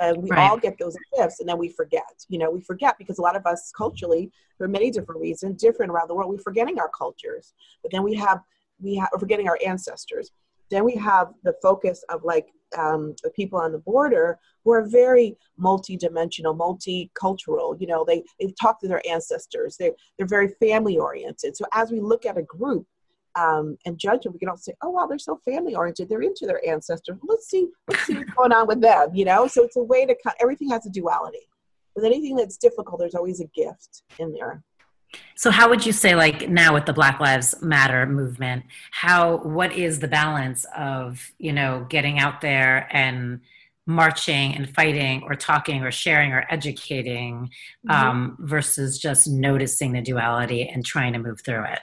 And 0.00 0.22
we 0.22 0.30
right. 0.30 0.48
all 0.48 0.56
get 0.56 0.78
those 0.78 0.96
gifts 1.16 1.40
and 1.40 1.48
then 1.48 1.58
we 1.58 1.68
forget. 1.68 2.24
You 2.28 2.38
know, 2.38 2.50
we 2.50 2.60
forget 2.62 2.96
because 2.98 3.18
a 3.18 3.22
lot 3.22 3.36
of 3.36 3.44
us 3.44 3.70
culturally, 3.76 4.32
for 4.56 4.66
many 4.66 4.90
different 4.90 5.20
reasons, 5.20 5.60
different 5.60 5.92
around 5.92 6.08
the 6.08 6.14
world, 6.14 6.30
we're 6.30 6.38
forgetting 6.38 6.78
our 6.78 6.90
cultures. 6.96 7.52
But 7.82 7.92
then 7.92 8.02
we 8.02 8.14
have, 8.14 8.40
we 8.80 8.96
have, 8.96 9.10
forgetting 9.18 9.48
our 9.48 9.58
ancestors. 9.64 10.30
Then 10.70 10.84
we 10.84 10.94
have 10.94 11.34
the 11.42 11.54
focus 11.60 12.02
of 12.08 12.24
like 12.24 12.48
um, 12.76 13.14
the 13.22 13.30
people 13.30 13.58
on 13.58 13.72
the 13.72 13.78
border 13.78 14.38
who 14.64 14.72
are 14.72 14.86
very 14.86 15.36
multi-dimensional, 15.56 16.54
multicultural. 16.54 17.80
You 17.80 17.86
know, 17.86 18.04
they 18.06 18.22
they 18.38 18.52
talk 18.60 18.80
to 18.80 18.88
their 18.88 19.02
ancestors. 19.08 19.76
They 19.76 19.92
they're 20.16 20.26
very 20.26 20.48
family 20.60 20.98
oriented. 20.98 21.56
So 21.56 21.64
as 21.72 21.90
we 21.90 22.00
look 22.00 22.26
at 22.26 22.38
a 22.38 22.42
group 22.42 22.86
um, 23.36 23.76
and 23.86 23.98
judge 23.98 24.22
them, 24.22 24.32
we 24.32 24.38
can 24.38 24.48
also 24.48 24.72
say, 24.72 24.76
oh 24.82 24.90
wow, 24.90 25.06
they're 25.06 25.18
so 25.18 25.40
family 25.44 25.74
oriented. 25.74 26.08
They're 26.08 26.22
into 26.22 26.46
their 26.46 26.66
ancestors. 26.68 27.18
Let's 27.22 27.48
see 27.48 27.68
let's 27.88 28.04
see 28.04 28.14
what's 28.14 28.30
going 28.32 28.52
on 28.52 28.66
with 28.66 28.80
them. 28.80 29.14
You 29.14 29.24
know, 29.24 29.46
so 29.46 29.64
it's 29.64 29.76
a 29.76 29.82
way 29.82 30.06
to 30.06 30.16
cut. 30.22 30.36
Everything 30.40 30.70
has 30.70 30.86
a 30.86 30.90
duality. 30.90 31.48
With 31.96 32.04
anything 32.04 32.36
that's 32.36 32.56
difficult, 32.56 33.00
there's 33.00 33.16
always 33.16 33.40
a 33.40 33.46
gift 33.46 34.02
in 34.18 34.32
there. 34.32 34.62
So 35.36 35.50
how 35.50 35.68
would 35.70 35.86
you 35.86 35.92
say 35.92 36.14
like 36.14 36.48
now 36.48 36.74
with 36.74 36.86
the 36.86 36.92
Black 36.92 37.18
Lives 37.18 37.54
Matter 37.62 38.06
movement, 38.06 38.64
how 38.90 39.38
what 39.38 39.72
is 39.72 39.98
the 39.98 40.08
balance 40.08 40.66
of, 40.76 41.32
you 41.38 41.52
know, 41.52 41.86
getting 41.88 42.18
out 42.18 42.40
there 42.40 42.88
and 42.90 43.40
marching 43.86 44.54
and 44.54 44.72
fighting 44.74 45.22
or 45.24 45.34
talking 45.34 45.82
or 45.82 45.90
sharing 45.90 46.32
or 46.32 46.46
educating 46.50 47.50
mm-hmm. 47.88 47.90
um, 47.90 48.36
versus 48.40 48.98
just 48.98 49.28
noticing 49.28 49.92
the 49.92 50.02
duality 50.02 50.68
and 50.68 50.84
trying 50.84 51.12
to 51.14 51.18
move 51.18 51.40
through 51.40 51.64
it? 51.64 51.80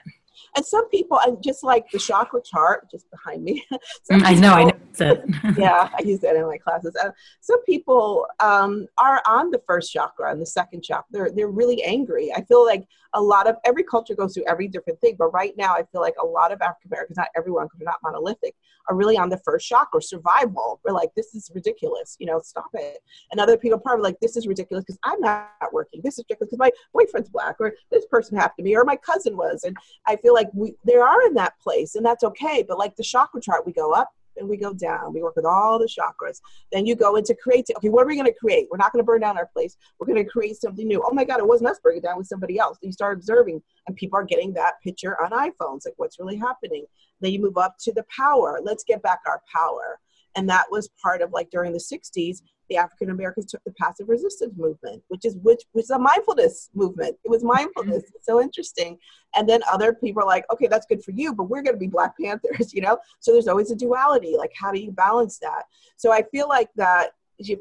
And 0.58 0.66
some 0.66 0.90
people, 0.90 1.20
and 1.20 1.42
just 1.44 1.64
like 1.64 1.88
the 1.92 2.00
chakra 2.00 2.42
chart 2.44 2.90
just 2.90 3.10
behind 3.12 3.44
me. 3.44 3.64
Mm, 4.12 4.24
I 4.24 4.34
know, 4.36 4.54
I 4.54 4.64
know 4.64 4.72
it. 5.00 5.24
yeah, 5.58 5.90
I 5.94 6.02
use 6.04 6.20
that 6.22 6.36
in 6.36 6.46
my 6.46 6.58
classes. 6.58 6.96
Uh, 6.96 7.12
some 7.42 7.62
people 7.66 8.26
um, 8.40 8.88
are 8.98 9.22
on 9.28 9.52
the 9.52 9.62
first 9.68 9.92
chakra 9.92 10.32
and 10.32 10.42
the 10.42 10.46
second 10.46 10.84
chakra. 10.84 11.06
They're 11.12 11.32
they're 11.32 11.50
really 11.50 11.84
angry. 11.84 12.32
I 12.34 12.42
feel 12.44 12.66
like 12.66 12.88
a 13.14 13.22
lot 13.22 13.48
of 13.48 13.56
every 13.66 13.84
culture 13.84 14.16
goes 14.16 14.34
through 14.34 14.46
every 14.48 14.68
different 14.68 15.00
thing, 15.02 15.16
but 15.18 15.28
right 15.34 15.54
now 15.58 15.74
I 15.74 15.84
feel 15.92 16.02
like 16.02 16.16
a 16.22 16.26
lot 16.26 16.52
of 16.52 16.62
African 16.62 16.92
Americans, 16.92 17.18
not 17.18 17.30
everyone, 17.36 17.66
because 17.66 17.80
they're 17.80 17.86
not 17.86 18.00
monolithic, 18.04 18.56
are 18.90 18.96
really 18.96 19.18
on 19.18 19.30
the 19.30 19.38
first 19.38 19.68
chakra, 19.68 20.02
survival. 20.02 20.80
We're 20.84 20.94
like, 20.94 21.12
this 21.16 21.34
is 21.36 21.52
ridiculous. 21.54 22.16
You 22.20 22.28
know, 22.28 22.40
stop 22.40 22.70
it. 22.74 23.00
And 23.32 23.40
other 23.40 23.58
people 23.58 23.78
are 23.78 23.82
probably 23.82 24.04
like, 24.04 24.20
this 24.20 24.38
is 24.38 24.48
ridiculous 24.48 24.86
because 24.86 25.00
I'm 25.04 25.20
not 25.22 25.50
working. 25.72 26.02
This 26.04 26.16
is 26.16 26.26
ridiculous 26.30 26.52
because 26.52 26.60
my 26.60 26.72
boyfriend's 26.94 27.30
black, 27.30 27.56
or 27.60 27.74
this 27.92 28.06
person 28.06 28.38
happened 28.38 28.58
to 28.58 28.64
me, 28.64 28.76
or 28.76 28.84
my 28.84 28.98
cousin 28.98 29.36
was. 29.36 29.64
And 29.64 29.76
I 30.06 30.16
feel 30.18 30.34
like 30.34 30.47
we 30.54 30.76
they 30.86 30.96
are 30.96 31.22
in 31.28 31.34
that 31.36 31.60
place, 31.60 31.96
and 31.96 32.06
that's 32.06 32.24
okay. 32.24 32.64
But 32.68 32.78
like 32.78 32.96
the 32.96 33.04
chakra 33.04 33.42
chart, 33.42 33.66
we 33.66 33.74
go 33.74 33.92
up, 33.92 34.12
and 34.38 34.48
we 34.48 34.58
go 34.58 34.74
down. 34.74 35.14
We 35.14 35.22
work 35.22 35.36
with 35.36 35.46
all 35.46 35.80
the 35.80 35.88
chakras. 35.88 36.42
Then 36.72 36.86
you 36.86 36.96
go 36.96 37.16
into 37.16 37.36
create. 37.36 37.68
Okay, 37.76 37.90
what 37.90 38.04
are 38.04 38.08
we 38.08 38.16
going 38.16 38.32
to 38.32 38.40
create? 38.40 38.68
We're 38.72 38.78
not 38.78 38.92
going 38.94 39.02
to 39.04 39.06
burn 39.06 39.22
down 39.22 39.38
our 39.38 39.48
place. 39.48 39.78
We're 40.00 40.08
going 40.08 40.24
to 40.24 40.30
create 40.30 40.58
something 40.58 40.88
new. 40.88 41.04
Oh 41.06 41.14
my 41.14 41.24
God, 41.24 41.40
it 41.40 41.48
wasn't 41.48 41.70
us 41.70 41.80
it 41.84 42.04
down 42.04 42.18
with 42.18 42.28
somebody 42.28 42.60
else. 42.60 42.78
you 42.82 42.92
start 42.92 43.18
observing, 43.18 43.62
and 43.88 43.96
people 43.96 44.20
are 44.20 44.24
getting 44.24 44.54
that 44.54 44.76
picture 44.84 45.22
on 45.22 45.32
iPhones, 45.32 45.86
like 45.86 45.96
what's 45.98 46.20
really 46.20 46.38
happening. 46.38 46.86
Then 47.22 47.32
you 47.32 47.40
move 47.40 47.58
up 47.58 47.76
to 47.82 47.94
the 47.94 48.06
power. 48.16 48.60
Let's 48.62 48.84
get 48.84 49.02
back 49.02 49.22
our 49.26 49.42
power. 49.54 50.00
And 50.36 50.48
that 50.50 50.66
was 50.70 50.90
part 51.02 51.22
of 51.22 51.32
like 51.32 51.50
during 51.50 51.74
the 51.74 51.80
60s, 51.80 52.42
the 52.70 52.78
African 52.78 53.10
Americans 53.10 53.48
took 53.48 53.64
the 53.66 53.74
passive 53.80 54.10
resistance 54.10 54.54
movement, 54.58 55.04
which 55.08 55.26
is 55.26 55.36
which 55.38 55.64
which 55.74 55.84
is 55.84 55.90
a 55.90 56.00
mindfulness 56.00 56.70
movement. 56.74 57.18
It 57.24 57.30
was 57.30 57.44
mm-hmm. 57.44 57.56
mindfulness. 57.56 58.04
It's 58.16 58.26
so 58.26 58.42
interesting. 58.42 58.98
And 59.36 59.48
then 59.48 59.62
other 59.72 59.94
people 59.94 60.24
are 60.24 60.28
like, 60.28 60.46
okay, 60.52 60.68
that's 60.68 60.86
good 60.86 61.04
for 61.04 61.12
you, 61.12 61.34
but 61.34 61.44
we're 61.44 61.62
going 61.62 61.76
to 61.76 61.80
be 61.80 61.88
Black 61.88 62.14
Panthers, 62.20 62.74
you 62.74 62.82
know. 62.82 62.98
So 63.20 63.32
there's 63.34 63.48
always 63.48 63.72
a 63.72 63.76
duality. 63.76 64.36
Like, 64.38 64.52
how 64.60 64.72
do 64.72 64.80
you 64.80 64.92
balance 64.92 65.38
that? 65.40 65.64
So 65.96 66.12
I 66.12 66.24
feel 66.32 66.48
like 66.48 66.70
that 66.76 67.12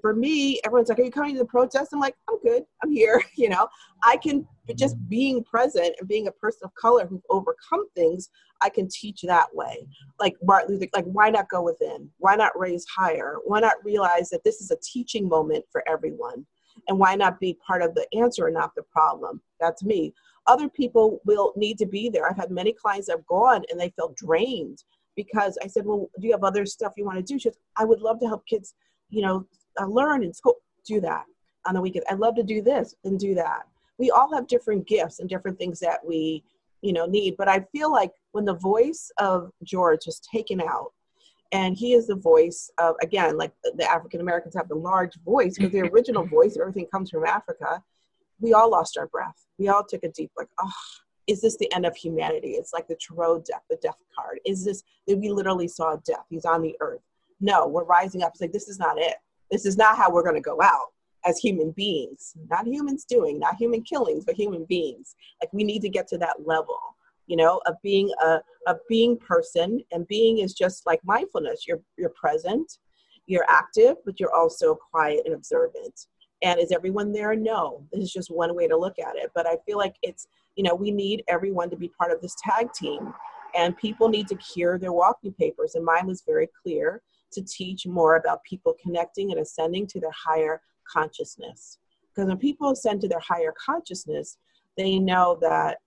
for 0.00 0.14
me, 0.14 0.60
everyone's 0.64 0.88
like, 0.88 0.98
"Are 0.98 1.02
you 1.02 1.10
coming 1.10 1.34
to 1.34 1.38
the 1.38 1.44
protest?" 1.44 1.92
I'm 1.92 2.00
like, 2.00 2.16
"I'm 2.28 2.40
good. 2.40 2.64
I'm 2.82 2.90
here." 2.90 3.22
You 3.36 3.50
know, 3.50 3.68
I 4.02 4.16
can 4.16 4.42
mm-hmm. 4.42 4.76
just 4.76 4.96
being 5.08 5.44
present 5.44 5.94
and 6.00 6.08
being 6.08 6.26
a 6.26 6.32
person 6.32 6.62
of 6.64 6.74
color 6.74 7.06
who've 7.06 7.20
overcome 7.28 7.86
things. 7.94 8.30
I 8.62 8.70
can 8.70 8.88
teach 8.88 9.20
that 9.22 9.54
way. 9.54 9.86
Like 10.18 10.36
Martin 10.42 10.74
Luther, 10.74 10.88
like 10.94 11.04
why 11.04 11.28
not 11.30 11.50
go 11.50 11.62
within? 11.62 12.08
Why 12.18 12.34
not 12.34 12.58
raise 12.58 12.86
higher? 12.86 13.36
Why 13.44 13.60
not 13.60 13.84
realize 13.84 14.30
that 14.30 14.42
this 14.44 14.60
is 14.60 14.70
a 14.70 14.78
teaching 14.82 15.28
moment 15.28 15.64
for 15.70 15.86
everyone? 15.86 16.46
And 16.88 16.98
why 16.98 17.14
not 17.14 17.40
be 17.40 17.58
part 17.66 17.82
of 17.82 17.94
the 17.94 18.06
answer 18.16 18.46
and 18.46 18.54
not 18.54 18.74
the 18.74 18.82
problem? 18.84 19.42
That's 19.60 19.84
me. 19.84 20.14
Other 20.46 20.68
people 20.68 21.20
will 21.24 21.52
need 21.56 21.78
to 21.78 21.86
be 21.86 22.08
there. 22.08 22.28
I've 22.28 22.36
had 22.36 22.50
many 22.50 22.72
clients 22.72 23.08
that 23.08 23.16
have 23.16 23.26
gone 23.26 23.64
and 23.70 23.78
they 23.78 23.92
felt 23.96 24.16
drained 24.16 24.82
because 25.16 25.58
I 25.62 25.66
said, 25.66 25.84
"Well, 25.86 26.10
do 26.20 26.26
you 26.26 26.32
have 26.32 26.44
other 26.44 26.66
stuff 26.66 26.92
you 26.96 27.04
want 27.04 27.18
to 27.18 27.22
do?" 27.22 27.38
She 27.38 27.48
said, 27.48 27.58
"I 27.76 27.84
would 27.84 28.00
love 28.00 28.20
to 28.20 28.28
help 28.28 28.46
kids, 28.46 28.74
you 29.08 29.22
know, 29.22 29.46
uh, 29.80 29.86
learn 29.86 30.22
in 30.22 30.32
school. 30.32 30.56
Do 30.86 31.00
that 31.00 31.24
on 31.66 31.74
the 31.74 31.80
weekend. 31.80 32.04
I 32.08 32.14
love 32.14 32.36
to 32.36 32.42
do 32.42 32.62
this 32.62 32.94
and 33.04 33.18
do 33.18 33.34
that." 33.34 33.66
We 33.98 34.10
all 34.10 34.32
have 34.34 34.46
different 34.46 34.86
gifts 34.86 35.20
and 35.20 35.28
different 35.28 35.58
things 35.58 35.80
that 35.80 36.04
we 36.04 36.44
you 36.82 36.92
know 36.92 37.06
need 37.06 37.36
but 37.36 37.48
i 37.48 37.60
feel 37.72 37.90
like 37.90 38.12
when 38.32 38.44
the 38.44 38.54
voice 38.54 39.10
of 39.18 39.50
george 39.64 40.06
is 40.06 40.20
taken 40.20 40.60
out 40.60 40.92
and 41.52 41.76
he 41.76 41.94
is 41.94 42.06
the 42.06 42.14
voice 42.14 42.70
of 42.78 42.94
again 43.02 43.36
like 43.36 43.52
the 43.76 43.90
african 43.90 44.20
americans 44.20 44.54
have 44.54 44.68
the 44.68 44.74
large 44.74 45.14
voice 45.24 45.56
because 45.56 45.72
the 45.72 45.80
original 45.80 46.24
voice 46.38 46.56
everything 46.56 46.86
comes 46.92 47.10
from 47.10 47.24
africa 47.24 47.82
we 48.40 48.52
all 48.52 48.70
lost 48.70 48.96
our 48.98 49.06
breath 49.08 49.46
we 49.58 49.68
all 49.68 49.84
took 49.84 50.04
a 50.04 50.08
deep 50.10 50.30
like 50.36 50.48
oh 50.60 50.72
is 51.26 51.40
this 51.40 51.56
the 51.56 51.72
end 51.74 51.84
of 51.84 51.96
humanity 51.96 52.50
it's 52.50 52.72
like 52.72 52.86
the 52.86 52.96
tarot 52.96 53.38
death 53.40 53.62
the 53.70 53.78
death 53.82 53.96
card 54.14 54.38
is 54.44 54.64
this 54.64 54.82
we 55.08 55.30
literally 55.30 55.68
saw 55.68 55.96
death 56.04 56.24
he's 56.28 56.44
on 56.44 56.62
the 56.62 56.76
earth 56.80 57.00
no 57.40 57.66
we're 57.66 57.84
rising 57.84 58.22
up 58.22 58.32
it's 58.32 58.40
like 58.40 58.52
this 58.52 58.68
is 58.68 58.78
not 58.78 58.98
it 58.98 59.16
this 59.50 59.66
is 59.66 59.76
not 59.76 59.96
how 59.96 60.10
we're 60.10 60.22
going 60.22 60.34
to 60.34 60.40
go 60.40 60.60
out 60.62 60.92
as 61.24 61.38
human 61.38 61.72
beings, 61.72 62.34
not 62.48 62.66
humans 62.66 63.04
doing, 63.04 63.38
not 63.38 63.56
human 63.56 63.82
killings, 63.82 64.24
but 64.24 64.36
human 64.36 64.64
beings. 64.64 65.16
Like 65.42 65.52
we 65.52 65.64
need 65.64 65.82
to 65.82 65.88
get 65.88 66.06
to 66.08 66.18
that 66.18 66.46
level 66.46 66.78
you 67.26 67.36
know, 67.36 67.60
of 67.66 67.74
being 67.82 68.10
a, 68.24 68.38
a 68.66 68.76
being 68.88 69.18
person. 69.18 69.80
And 69.92 70.06
being 70.08 70.38
is 70.38 70.54
just 70.54 70.86
like 70.86 71.00
mindfulness. 71.04 71.66
You're, 71.66 71.80
you're 71.96 72.10
present, 72.10 72.78
you're 73.26 73.46
active, 73.48 73.96
but 74.04 74.18
you're 74.18 74.34
also 74.34 74.74
quiet 74.74 75.22
and 75.24 75.34
observant. 75.34 76.06
And 76.42 76.60
is 76.60 76.72
everyone 76.72 77.12
there? 77.12 77.34
No. 77.34 77.84
This 77.92 78.04
is 78.04 78.12
just 78.12 78.30
one 78.30 78.54
way 78.54 78.68
to 78.68 78.76
look 78.76 78.98
at 78.98 79.16
it. 79.16 79.30
But 79.34 79.46
I 79.46 79.56
feel 79.66 79.78
like 79.78 79.96
it's, 80.02 80.28
you 80.54 80.62
know, 80.62 80.74
we 80.74 80.90
need 80.90 81.24
everyone 81.28 81.70
to 81.70 81.76
be 81.76 81.88
part 81.88 82.12
of 82.12 82.20
this 82.20 82.36
tag 82.42 82.72
team. 82.72 83.12
And 83.56 83.76
people 83.76 84.08
need 84.08 84.28
to 84.28 84.36
cure 84.36 84.78
their 84.78 84.92
walking 84.92 85.32
papers. 85.32 85.74
And 85.74 85.84
mine 85.84 86.06
was 86.06 86.22
very 86.26 86.48
clear 86.62 87.02
to 87.36 87.44
teach 87.44 87.86
more 87.86 88.16
about 88.16 88.42
people 88.44 88.74
connecting 88.82 89.30
and 89.30 89.40
ascending 89.40 89.86
to 89.88 90.00
their 90.00 90.10
higher 90.12 90.60
consciousness. 90.90 91.78
Because 92.08 92.28
when 92.28 92.38
people 92.38 92.70
ascend 92.70 93.00
to 93.02 93.08
their 93.08 93.20
higher 93.20 93.54
consciousness, 93.64 94.38
they 94.76 94.98
know 94.98 95.38
that 95.40 95.78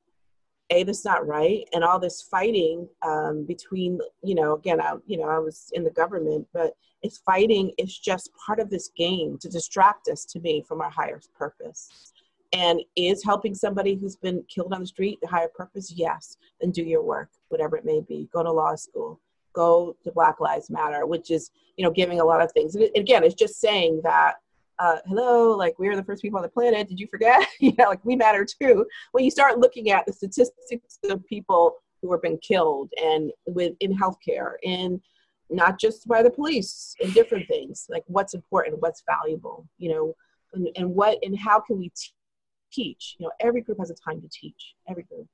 a 0.71 0.83
that's 0.83 1.05
not 1.05 1.25
right 1.25 1.67
and 1.73 1.83
all 1.83 1.99
this 1.99 2.21
fighting 2.21 2.87
um, 3.01 3.45
between 3.45 3.99
you 4.23 4.35
know 4.35 4.53
again 4.53 4.79
I, 4.79 4.95
you 5.07 5.17
know 5.17 5.27
i 5.27 5.39
was 5.39 5.71
in 5.73 5.83
the 5.83 5.89
government 5.89 6.47
but 6.53 6.73
it's 7.01 7.17
fighting 7.19 7.71
is 7.77 7.97
just 7.97 8.29
part 8.45 8.59
of 8.59 8.69
this 8.69 8.89
game 8.95 9.37
to 9.39 9.49
distract 9.49 10.09
us 10.09 10.25
to 10.25 10.39
me 10.39 10.63
from 10.67 10.81
our 10.81 10.89
higher 10.89 11.21
purpose. 11.37 12.11
And 12.51 12.81
is 12.95 13.23
helping 13.23 13.55
somebody 13.55 13.95
who's 13.95 14.15
been 14.15 14.43
killed 14.53 14.73
on 14.73 14.81
the 14.81 14.87
street 14.87 15.19
the 15.21 15.27
higher 15.27 15.49
purpose? 15.55 15.93
Yes 15.95 16.37
then 16.59 16.71
do 16.71 16.83
your 16.83 17.03
work 17.03 17.29
whatever 17.49 17.77
it 17.77 17.85
may 17.85 18.01
be. 18.01 18.29
Go 18.33 18.43
to 18.43 18.51
law 18.51 18.75
school 18.75 19.19
go 19.63 19.95
to 20.03 20.11
black 20.11 20.39
lives 20.39 20.69
matter 20.69 21.05
which 21.05 21.29
is 21.31 21.51
you 21.77 21.83
know 21.83 21.91
giving 21.91 22.19
a 22.19 22.25
lot 22.31 22.41
of 22.41 22.51
things 22.51 22.75
and 22.75 22.89
again 22.95 23.23
it's 23.23 23.35
just 23.35 23.59
saying 23.59 24.01
that 24.03 24.35
uh, 24.79 24.97
hello, 25.07 25.57
like 25.57 25.77
we 25.77 25.89
are 25.89 25.95
the 25.95 26.03
first 26.03 26.21
people 26.21 26.37
on 26.37 26.43
the 26.43 26.49
planet. 26.49 26.87
Did 26.87 26.99
you 26.99 27.07
forget? 27.07 27.45
you 27.59 27.73
know, 27.77 27.89
like 27.89 28.03
we 28.05 28.15
matter 28.15 28.45
too. 28.45 28.85
When 29.11 29.25
you 29.25 29.31
start 29.31 29.59
looking 29.59 29.91
at 29.91 30.05
the 30.05 30.13
statistics 30.13 30.99
of 31.09 31.25
people 31.25 31.75
who 32.01 32.11
have 32.13 32.21
been 32.21 32.37
killed 32.37 32.89
and 33.01 33.31
with 33.45 33.73
in 33.81 33.95
healthcare, 33.95 34.53
in 34.63 35.01
not 35.49 35.79
just 35.79 36.07
by 36.07 36.23
the 36.23 36.29
police, 36.29 36.95
in 37.01 37.11
different 37.11 37.47
things, 37.47 37.87
like 37.89 38.03
what's 38.07 38.33
important, 38.33 38.81
what's 38.81 39.03
valuable, 39.05 39.67
you 39.77 39.89
know, 39.89 40.15
and, 40.53 40.69
and 40.77 40.95
what 40.95 41.17
and 41.23 41.37
how 41.37 41.59
can 41.59 41.77
we 41.77 41.89
t- 41.89 42.13
teach? 42.71 43.17
You 43.19 43.25
know, 43.25 43.31
every 43.41 43.61
group 43.61 43.79
has 43.79 43.91
a 43.91 43.95
time 43.95 44.21
to 44.21 44.29
teach. 44.29 44.75
Every 44.87 45.03
group. 45.03 45.27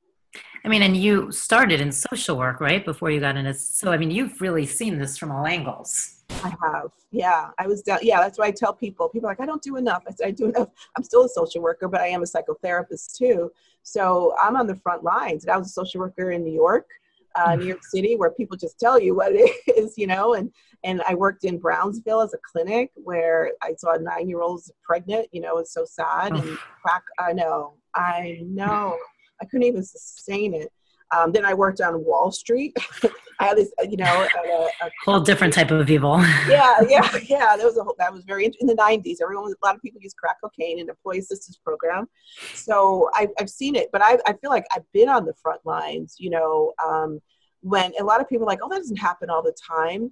I 0.63 0.67
mean, 0.67 0.81
and 0.81 0.97
you 0.97 1.31
started 1.31 1.79
in 1.79 1.91
social 1.91 2.37
work, 2.37 2.59
right? 2.59 2.83
Before 2.83 3.11
you 3.11 3.19
got 3.19 3.37
into, 3.37 3.53
so 3.53 3.91
I 3.91 3.97
mean, 3.97 4.09
you've 4.09 4.41
really 4.41 4.65
seen 4.65 4.97
this 4.97 5.17
from 5.17 5.31
all 5.31 5.45
angles. 5.45 6.23
I 6.43 6.49
have. 6.63 6.91
Yeah, 7.11 7.51
I 7.59 7.67
was 7.67 7.81
down. 7.81 7.99
Yeah, 8.01 8.19
that's 8.19 8.39
why 8.39 8.47
I 8.47 8.51
tell 8.51 8.73
people. 8.73 9.09
People 9.09 9.29
are 9.29 9.31
like, 9.31 9.39
I 9.39 9.45
don't 9.45 9.61
do 9.61 9.75
enough. 9.77 10.03
I 10.07 10.11
say, 10.11 10.25
I 10.25 10.31
do 10.31 10.47
enough. 10.47 10.69
I'm 10.97 11.03
still 11.03 11.25
a 11.25 11.29
social 11.29 11.61
worker, 11.61 11.87
but 11.87 12.01
I 12.01 12.07
am 12.07 12.23
a 12.23 12.25
psychotherapist 12.25 13.15
too. 13.15 13.51
So 13.83 14.35
I'm 14.41 14.55
on 14.55 14.67
the 14.67 14.75
front 14.75 15.03
lines. 15.03 15.43
And 15.43 15.51
I 15.51 15.57
was 15.57 15.67
a 15.67 15.71
social 15.71 16.01
worker 16.01 16.31
in 16.31 16.43
New 16.43 16.53
York, 16.53 16.89
uh, 17.35 17.55
New 17.55 17.67
York 17.67 17.83
City, 17.83 18.15
where 18.15 18.31
people 18.31 18.57
just 18.57 18.79
tell 18.79 18.99
you 18.99 19.15
what 19.15 19.31
it 19.35 19.55
is, 19.77 19.97
you 19.97 20.07
know. 20.07 20.33
And 20.33 20.51
and 20.83 21.01
I 21.07 21.15
worked 21.15 21.43
in 21.43 21.57
Brownsville 21.57 22.21
as 22.21 22.33
a 22.33 22.39
clinic 22.51 22.91
where 22.95 23.51
I 23.61 23.75
saw 23.77 23.95
nine 23.95 24.27
year 24.27 24.41
olds 24.41 24.71
pregnant. 24.83 25.27
You 25.31 25.41
know, 25.41 25.59
it's 25.59 25.73
so 25.73 25.85
sad 25.85 26.33
and 26.33 26.57
crack. 26.81 27.03
I 27.19 27.33
know. 27.33 27.75
I 27.93 28.41
know. 28.43 28.97
I 29.41 29.45
couldn't 29.45 29.63
even 29.63 29.83
sustain 29.83 30.53
it. 30.53 30.71
Um, 31.15 31.31
then 31.31 31.45
I 31.45 31.53
worked 31.53 31.81
on 31.81 32.03
Wall 32.03 32.31
Street. 32.31 32.75
I 33.39 33.45
had 33.45 33.57
this, 33.57 33.71
you 33.89 33.97
know, 33.97 34.05
a, 34.05 34.85
a 34.85 34.89
whole 35.03 35.19
different 35.19 35.53
type 35.53 35.71
of 35.71 35.89
evil. 35.89 36.17
yeah, 36.49 36.79
yeah, 36.87 37.17
yeah. 37.27 37.55
That 37.55 37.63
was 37.63 37.77
a 37.77 37.83
whole, 37.83 37.95
that 37.99 38.11
was 38.11 38.23
very 38.23 38.45
in 38.45 38.67
the 38.67 38.75
'90s. 38.75 39.17
Everyone, 39.21 39.51
a 39.51 39.65
lot 39.65 39.75
of 39.75 39.81
people 39.81 40.01
use 40.01 40.13
crack 40.13 40.37
cocaine 40.41 40.79
in 40.79 40.89
employee 40.89 41.19
assistance 41.19 41.59
program. 41.63 42.07
So 42.53 43.09
I, 43.13 43.27
I've 43.39 43.49
seen 43.49 43.75
it, 43.75 43.89
but 43.91 44.01
I, 44.01 44.17
I 44.25 44.33
feel 44.33 44.49
like 44.49 44.65
I've 44.73 44.89
been 44.93 45.09
on 45.09 45.25
the 45.25 45.33
front 45.33 45.61
lines. 45.65 46.15
You 46.17 46.31
know, 46.31 46.73
um, 46.83 47.19
when 47.61 47.91
a 47.99 48.03
lot 48.03 48.21
of 48.21 48.27
people 48.27 48.45
are 48.45 48.49
like, 48.49 48.59
oh, 48.63 48.69
that 48.69 48.77
doesn't 48.77 48.97
happen 48.97 49.29
all 49.29 49.43
the 49.43 49.55
time. 49.67 50.11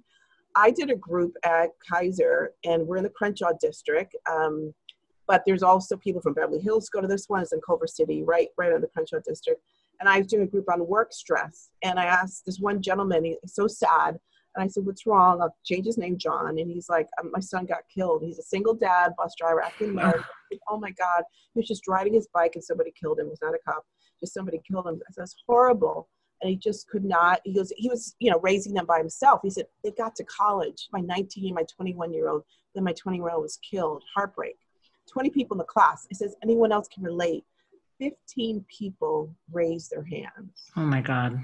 I 0.56 0.70
did 0.70 0.90
a 0.90 0.96
group 0.96 1.34
at 1.44 1.70
Kaiser, 1.90 2.52
and 2.64 2.86
we're 2.86 2.98
in 2.98 3.04
the 3.04 3.10
Crenshaw 3.10 3.50
district. 3.60 4.14
Um, 4.30 4.72
but 5.26 5.42
there's 5.46 5.62
also 5.62 5.96
people 5.96 6.20
from 6.20 6.34
Beverly 6.34 6.60
Hills 6.60 6.88
go 6.88 7.00
to 7.00 7.06
this 7.08 7.28
one. 7.28 7.42
It's 7.42 7.52
in 7.52 7.60
Culver 7.66 7.86
City, 7.86 8.22
right, 8.22 8.48
right 8.58 8.72
on 8.72 8.80
the 8.80 8.88
Crenshaw 8.88 9.18
district 9.26 9.60
and 10.00 10.08
I 10.08 10.18
was 10.18 10.26
doing 10.26 10.42
a 10.42 10.46
group 10.46 10.70
on 10.70 10.86
work 10.86 11.12
stress. 11.12 11.70
And 11.82 11.98
I 11.98 12.04
asked 12.04 12.44
this 12.46 12.58
one 12.60 12.82
gentleman, 12.82 13.24
he's 13.24 13.36
so 13.46 13.66
sad. 13.66 14.18
And 14.54 14.62
I 14.62 14.68
said, 14.68 14.86
What's 14.86 15.06
wrong? 15.06 15.40
I'll 15.40 15.56
change 15.64 15.86
his 15.86 15.98
name, 15.98 16.16
John. 16.16 16.58
And 16.58 16.70
he's 16.70 16.88
like, 16.88 17.08
um, 17.20 17.30
My 17.32 17.40
son 17.40 17.66
got 17.66 17.80
killed. 17.92 18.22
He's 18.22 18.38
a 18.38 18.42
single 18.42 18.74
dad, 18.74 19.12
bus 19.16 19.34
driver, 19.38 19.62
African 19.62 19.90
American. 19.90 20.24
oh 20.68 20.78
my 20.78 20.90
God. 20.92 21.24
He 21.54 21.60
was 21.60 21.68
just 21.68 21.88
riding 21.88 22.14
his 22.14 22.28
bike 22.32 22.52
and 22.54 22.62
somebody 22.62 22.92
killed 23.00 23.18
him. 23.18 23.26
It 23.26 23.30
was 23.30 23.42
not 23.42 23.54
a 23.54 23.58
cop, 23.66 23.84
just 24.20 24.34
somebody 24.34 24.60
killed 24.70 24.86
him. 24.86 25.00
I 25.08 25.12
said, 25.12 25.22
That's 25.22 25.36
horrible. 25.46 26.08
And 26.40 26.50
he 26.50 26.56
just 26.56 26.88
could 26.88 27.04
not. 27.04 27.40
He 27.44 27.54
goes, 27.54 27.72
He 27.76 27.88
was, 27.88 28.14
you 28.20 28.30
know, 28.30 28.38
raising 28.40 28.74
them 28.74 28.86
by 28.86 28.98
himself. 28.98 29.40
He 29.42 29.50
said, 29.50 29.66
They 29.82 29.90
got 29.90 30.14
to 30.16 30.24
college. 30.24 30.88
My 30.92 31.00
19, 31.00 31.54
my 31.54 31.64
21 31.74 32.12
year 32.12 32.28
old, 32.28 32.42
then 32.74 32.84
my 32.84 32.92
20 32.92 33.18
year 33.18 33.30
old 33.30 33.42
was 33.42 33.58
killed. 33.68 34.04
Heartbreak. 34.14 34.56
20 35.14 35.30
people 35.30 35.54
in 35.54 35.58
the 35.58 35.64
class. 35.64 36.08
It 36.10 36.16
says, 36.16 36.34
Anyone 36.42 36.72
else 36.72 36.88
can 36.88 37.04
relate. 37.04 37.44
15 38.00 38.64
people 38.68 39.32
raised 39.52 39.92
their 39.92 40.02
hands. 40.02 40.72
Oh 40.76 40.80
my 40.80 41.00
God. 41.00 41.38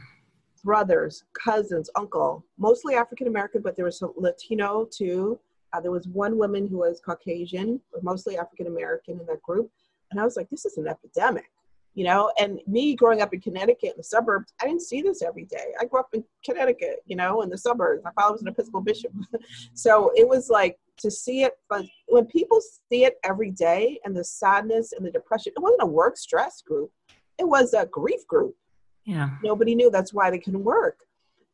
Brothers, 0.64 1.22
cousins, 1.33 1.88
uncle, 1.94 2.44
mostly 2.59 2.96
African 2.96 3.28
American, 3.28 3.62
but 3.62 3.76
there 3.76 3.85
was 3.85 4.02
a 4.02 4.09
Latino 4.16 4.88
too. 4.90 5.38
Uh, 5.72 5.80
there 5.80 5.92
was 5.92 6.09
one 6.09 6.37
woman 6.37 6.66
who 6.66 6.78
was 6.78 7.00
Caucasian, 7.00 7.80
but 7.92 8.02
mostly 8.02 8.37
African 8.37 8.66
American 8.66 9.20
in 9.20 9.26
that 9.26 9.40
group. 9.40 9.70
And 10.11 10.20
I 10.20 10.24
was 10.24 10.37
like, 10.37 10.50
this 10.50 10.64
is 10.64 10.76
an 10.76 10.88
epidemic 10.88 11.52
you 11.94 12.05
know? 12.05 12.33
And 12.38 12.61
me 12.66 12.94
growing 12.94 13.20
up 13.20 13.35
in 13.35 13.40
connecticut 13.40 13.90
in 13.90 13.94
the 13.96 14.05
suburbs 14.05 14.53
i 14.61 14.66
didn't 14.66 14.83
see 14.83 15.03
this 15.03 15.22
every 15.22 15.44
day. 15.44 15.72
I 15.81 15.85
grew 15.85 16.00
up 16.00 16.09
in 16.12 16.24
connecticut 16.44 17.03
you 17.07 17.16
know 17.16 17.42
in 17.42 17.48
the 17.48 17.59
suburbs. 17.59 18.03
My 18.05 18.12
father 18.12 18.33
was 18.33 18.42
an 18.42 18.48
episcopal 18.48 18.81
bishop. 18.81 19.12
So 19.74 20.12
it 20.14 20.29
was 20.29 20.50
like 20.50 20.79
to 20.98 21.11
see 21.11 21.42
it 21.42 21.55
but 21.68 21.85
when 22.09 22.26
people 22.26 22.61
see 22.61 23.05
it 23.05 23.18
every 23.24 23.50
day 23.50 23.98
and 24.05 24.16
the 24.16 24.24
sadness 24.24 24.92
and 24.92 25.05
the 25.05 25.11
depression 25.11 25.53
it 25.57 25.61
wasn't 25.61 25.83
a 25.83 25.87
work 25.87 26.16
stress 26.16 26.62
group. 26.62 26.90
It 27.38 27.48
was 27.48 27.72
a 27.72 27.87
grief 27.87 28.26
group. 28.26 28.55
Yeah. 29.05 29.31
Nobody 29.42 29.74
knew 29.74 29.90
that's 29.90 30.12
why 30.12 30.31
they 30.31 30.38
couldn't 30.38 30.64
work. 30.64 30.98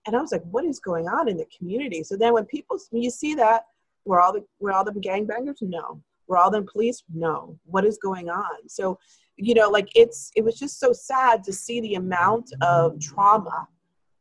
And 0.07 0.17
i 0.17 0.21
was 0.21 0.33
like 0.33 0.45
what 0.51 0.65
is 0.65 0.81
going 0.81 1.09
on 1.09 1.29
in 1.29 1.37
the 1.37 1.47
community? 1.57 2.03
So 2.03 2.17
then 2.17 2.33
when 2.33 2.45
people 2.45 2.79
when 2.91 3.03
you 3.03 3.11
see 3.11 3.35
that 3.35 3.67
were 4.07 4.21
all 4.21 4.33
the 4.33 4.45
were 4.61 4.73
all 4.73 4.85
the 4.85 4.93
gangbangers? 4.93 5.61
No. 5.61 6.01
Were 6.29 6.39
all 6.39 6.51
the 6.51 6.63
police? 6.63 7.03
No. 7.13 7.59
What 7.67 7.85
is 7.85 7.99
going 7.99 8.31
on? 8.31 8.69
So 8.69 8.99
you 9.37 9.55
know 9.55 9.69
like 9.69 9.89
it's 9.95 10.33
it 10.35 10.43
was 10.43 10.59
just 10.59 10.81
so 10.81 10.93
sad 10.93 11.45
to 11.45 11.53
see 11.53 11.81
the 11.81 11.95
amount 11.95 12.53
of 12.63 12.99
trauma 13.01 13.69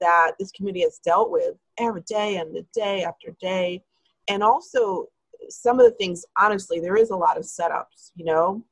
that 0.01 0.34
this 0.39 0.51
community 0.51 0.82
has 0.82 0.99
dealt 1.04 1.32
with 1.32 1.56
every 1.78 2.01
day 2.01 2.38
and 2.38 2.56
the 2.56 2.65
day 2.73 3.04
after 3.04 3.36
day. 3.39 3.82
And 4.28 4.43
also 4.43 5.08
some 5.49 5.80
of 5.80 5.86
the 5.86 5.95
things 5.97 6.25
honestly 6.39 6.80
there 6.80 6.95
is 6.95 7.12
a 7.12 7.15
lot 7.15 7.38
of 7.38 7.43
setups 7.43 8.12
you 8.15 8.25
know? 8.25 8.63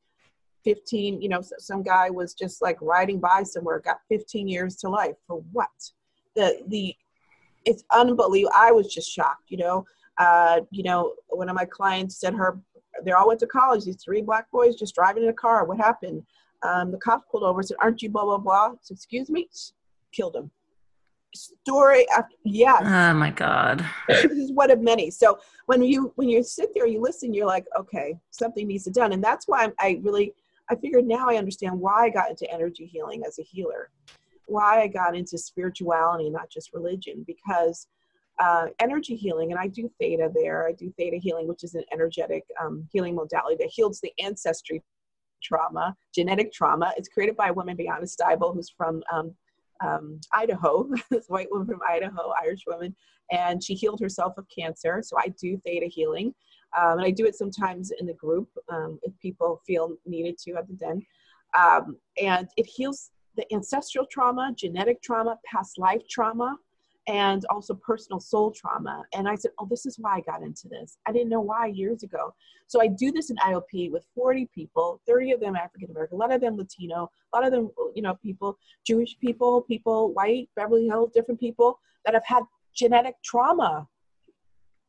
15 0.63 1.21
you 1.21 1.27
know 1.27 1.41
some 1.57 1.83
guy 1.83 2.09
was 2.09 2.33
just 2.33 2.61
like 2.61 2.77
riding 2.81 3.19
by 3.19 3.43
somewhere 3.43 3.79
got 3.79 3.99
15 4.09 4.47
years 4.47 4.75
to 4.77 4.89
life. 4.89 5.15
For 5.27 5.43
what? 5.51 5.69
The 6.35 6.61
the 6.67 6.95
it's 7.65 7.83
unbelievable. 7.91 8.53
I 8.55 8.71
was 8.71 8.93
just 8.93 9.11
shocked 9.11 9.49
you 9.49 9.57
know? 9.57 9.85
Uh, 10.17 10.61
you 10.71 10.83
know 10.83 11.13
one 11.29 11.49
of 11.49 11.55
my 11.55 11.65
clients 11.65 12.17
said 12.17 12.33
her 12.33 12.59
they 13.03 13.11
all 13.11 13.27
went 13.27 13.39
to 13.41 13.47
college. 13.47 13.85
These 13.85 14.03
three 14.03 14.21
black 14.21 14.49
boys 14.51 14.75
just 14.75 14.95
driving 14.95 15.23
in 15.23 15.29
a 15.29 15.33
car. 15.33 15.65
What 15.65 15.77
happened? 15.77 16.23
Um, 16.61 16.91
the 16.91 16.97
cops 16.97 17.25
pulled 17.29 17.43
over. 17.43 17.61
Said, 17.61 17.77
"Aren't 17.81 18.01
you 18.01 18.09
blah 18.09 18.25
blah 18.25 18.37
blah?" 18.37 18.73
Said, 18.81 18.95
"Excuse 18.95 19.29
me." 19.29 19.49
Killed 20.11 20.35
him. 20.35 20.51
Story 21.35 22.07
after 22.09 22.35
yes. 22.45 22.83
Oh 22.85 23.13
my 23.15 23.31
God. 23.31 23.83
this 24.07 24.25
is 24.25 24.51
one 24.51 24.69
of 24.69 24.79
many. 24.79 25.09
So 25.09 25.39
when 25.65 25.81
you 25.81 26.13
when 26.15 26.29
you 26.29 26.43
sit 26.43 26.69
there, 26.73 26.87
you 26.87 27.01
listen. 27.01 27.33
You're 27.33 27.47
like, 27.47 27.65
okay, 27.77 28.19
something 28.29 28.67
needs 28.67 28.83
to 28.83 28.91
be 28.91 28.95
done, 28.95 29.13
and 29.13 29.23
that's 29.23 29.47
why 29.47 29.69
I 29.79 29.99
really 30.03 30.33
I 30.69 30.75
figured 30.75 31.05
now 31.05 31.29
I 31.29 31.35
understand 31.35 31.79
why 31.79 32.05
I 32.05 32.09
got 32.09 32.29
into 32.29 32.49
energy 32.51 32.85
healing 32.85 33.23
as 33.27 33.39
a 33.39 33.43
healer, 33.43 33.89
why 34.45 34.81
I 34.81 34.87
got 34.87 35.15
into 35.15 35.37
spirituality, 35.37 36.29
not 36.29 36.49
just 36.49 36.73
religion, 36.73 37.23
because 37.27 37.87
uh, 38.39 38.67
energy 38.79 39.15
healing, 39.15 39.51
and 39.51 39.59
I 39.59 39.67
do 39.67 39.89
theta 39.99 40.31
there. 40.33 40.67
I 40.67 40.71
do 40.71 40.91
theta 40.97 41.17
healing, 41.17 41.47
which 41.47 41.63
is 41.63 41.75
an 41.75 41.83
energetic 41.91 42.43
um, 42.59 42.87
healing 42.91 43.15
modality 43.15 43.57
that 43.59 43.71
heals 43.71 43.99
the 44.01 44.11
ancestry 44.23 44.81
trauma, 45.43 45.95
genetic 46.13 46.51
trauma. 46.51 46.93
It's 46.97 47.09
created 47.09 47.35
by 47.35 47.49
a 47.49 47.53
woman, 47.53 47.77
Vianna 47.77 48.05
Stibal, 48.09 48.53
who's 48.53 48.69
from 48.69 49.03
um, 49.11 49.35
um, 49.81 50.19
Idaho, 50.33 50.89
this 51.11 51.27
white 51.27 51.51
woman 51.51 51.67
from 51.67 51.81
Idaho, 51.87 52.33
Irish 52.41 52.63
woman, 52.65 52.95
and 53.31 53.63
she 53.63 53.75
healed 53.75 53.99
herself 53.99 54.37
of 54.37 54.45
cancer. 54.55 55.01
So 55.03 55.17
I 55.17 55.33
do 55.39 55.59
theta 55.65 55.87
healing, 55.87 56.33
um, 56.77 56.99
and 56.99 57.05
I 57.05 57.11
do 57.11 57.25
it 57.25 57.35
sometimes 57.35 57.91
in 57.99 58.07
the 58.07 58.13
group 58.13 58.49
um, 58.69 58.99
if 59.03 59.13
people 59.19 59.61
feel 59.67 59.95
needed 60.05 60.37
to 60.39 60.53
at 60.53 60.67
the 60.67 60.73
den. 60.73 61.05
Um, 61.57 61.97
and 62.19 62.47
it 62.57 62.65
heals 62.65 63.11
the 63.35 63.45
ancestral 63.53 64.07
trauma, 64.07 64.53
genetic 64.55 65.01
trauma, 65.03 65.37
past 65.45 65.77
life 65.77 66.01
trauma 66.09 66.57
and 67.07 67.45
also 67.49 67.73
personal 67.73 68.19
soul 68.19 68.51
trauma. 68.51 69.03
And 69.13 69.27
I 69.27 69.35
said, 69.35 69.51
Oh, 69.59 69.67
this 69.69 69.85
is 69.85 69.97
why 69.99 70.15
I 70.15 70.21
got 70.21 70.41
into 70.41 70.67
this. 70.69 70.97
I 71.05 71.11
didn't 71.11 71.29
know 71.29 71.41
why 71.41 71.67
years 71.67 72.03
ago. 72.03 72.33
So 72.67 72.81
I 72.81 72.87
do 72.87 73.11
this 73.11 73.29
in 73.29 73.35
IOP 73.37 73.91
with 73.91 74.05
40 74.15 74.49
people, 74.53 75.01
30 75.05 75.33
of 75.33 75.39
them 75.39 75.55
African 75.55 75.91
American, 75.91 76.15
a 76.15 76.19
lot 76.19 76.33
of 76.33 76.41
them 76.41 76.57
Latino, 76.57 77.09
a 77.33 77.37
lot 77.37 77.45
of 77.45 77.51
them, 77.51 77.71
you 77.93 78.01
know, 78.01 78.15
people, 78.15 78.57
Jewish 78.85 79.17
people, 79.19 79.61
people, 79.61 80.13
white, 80.13 80.49
Beverly 80.55 80.87
Hills, 80.87 81.11
different 81.13 81.39
people 81.39 81.79
that 82.05 82.13
have 82.13 82.25
had 82.25 82.43
genetic 82.73 83.15
trauma. 83.23 83.87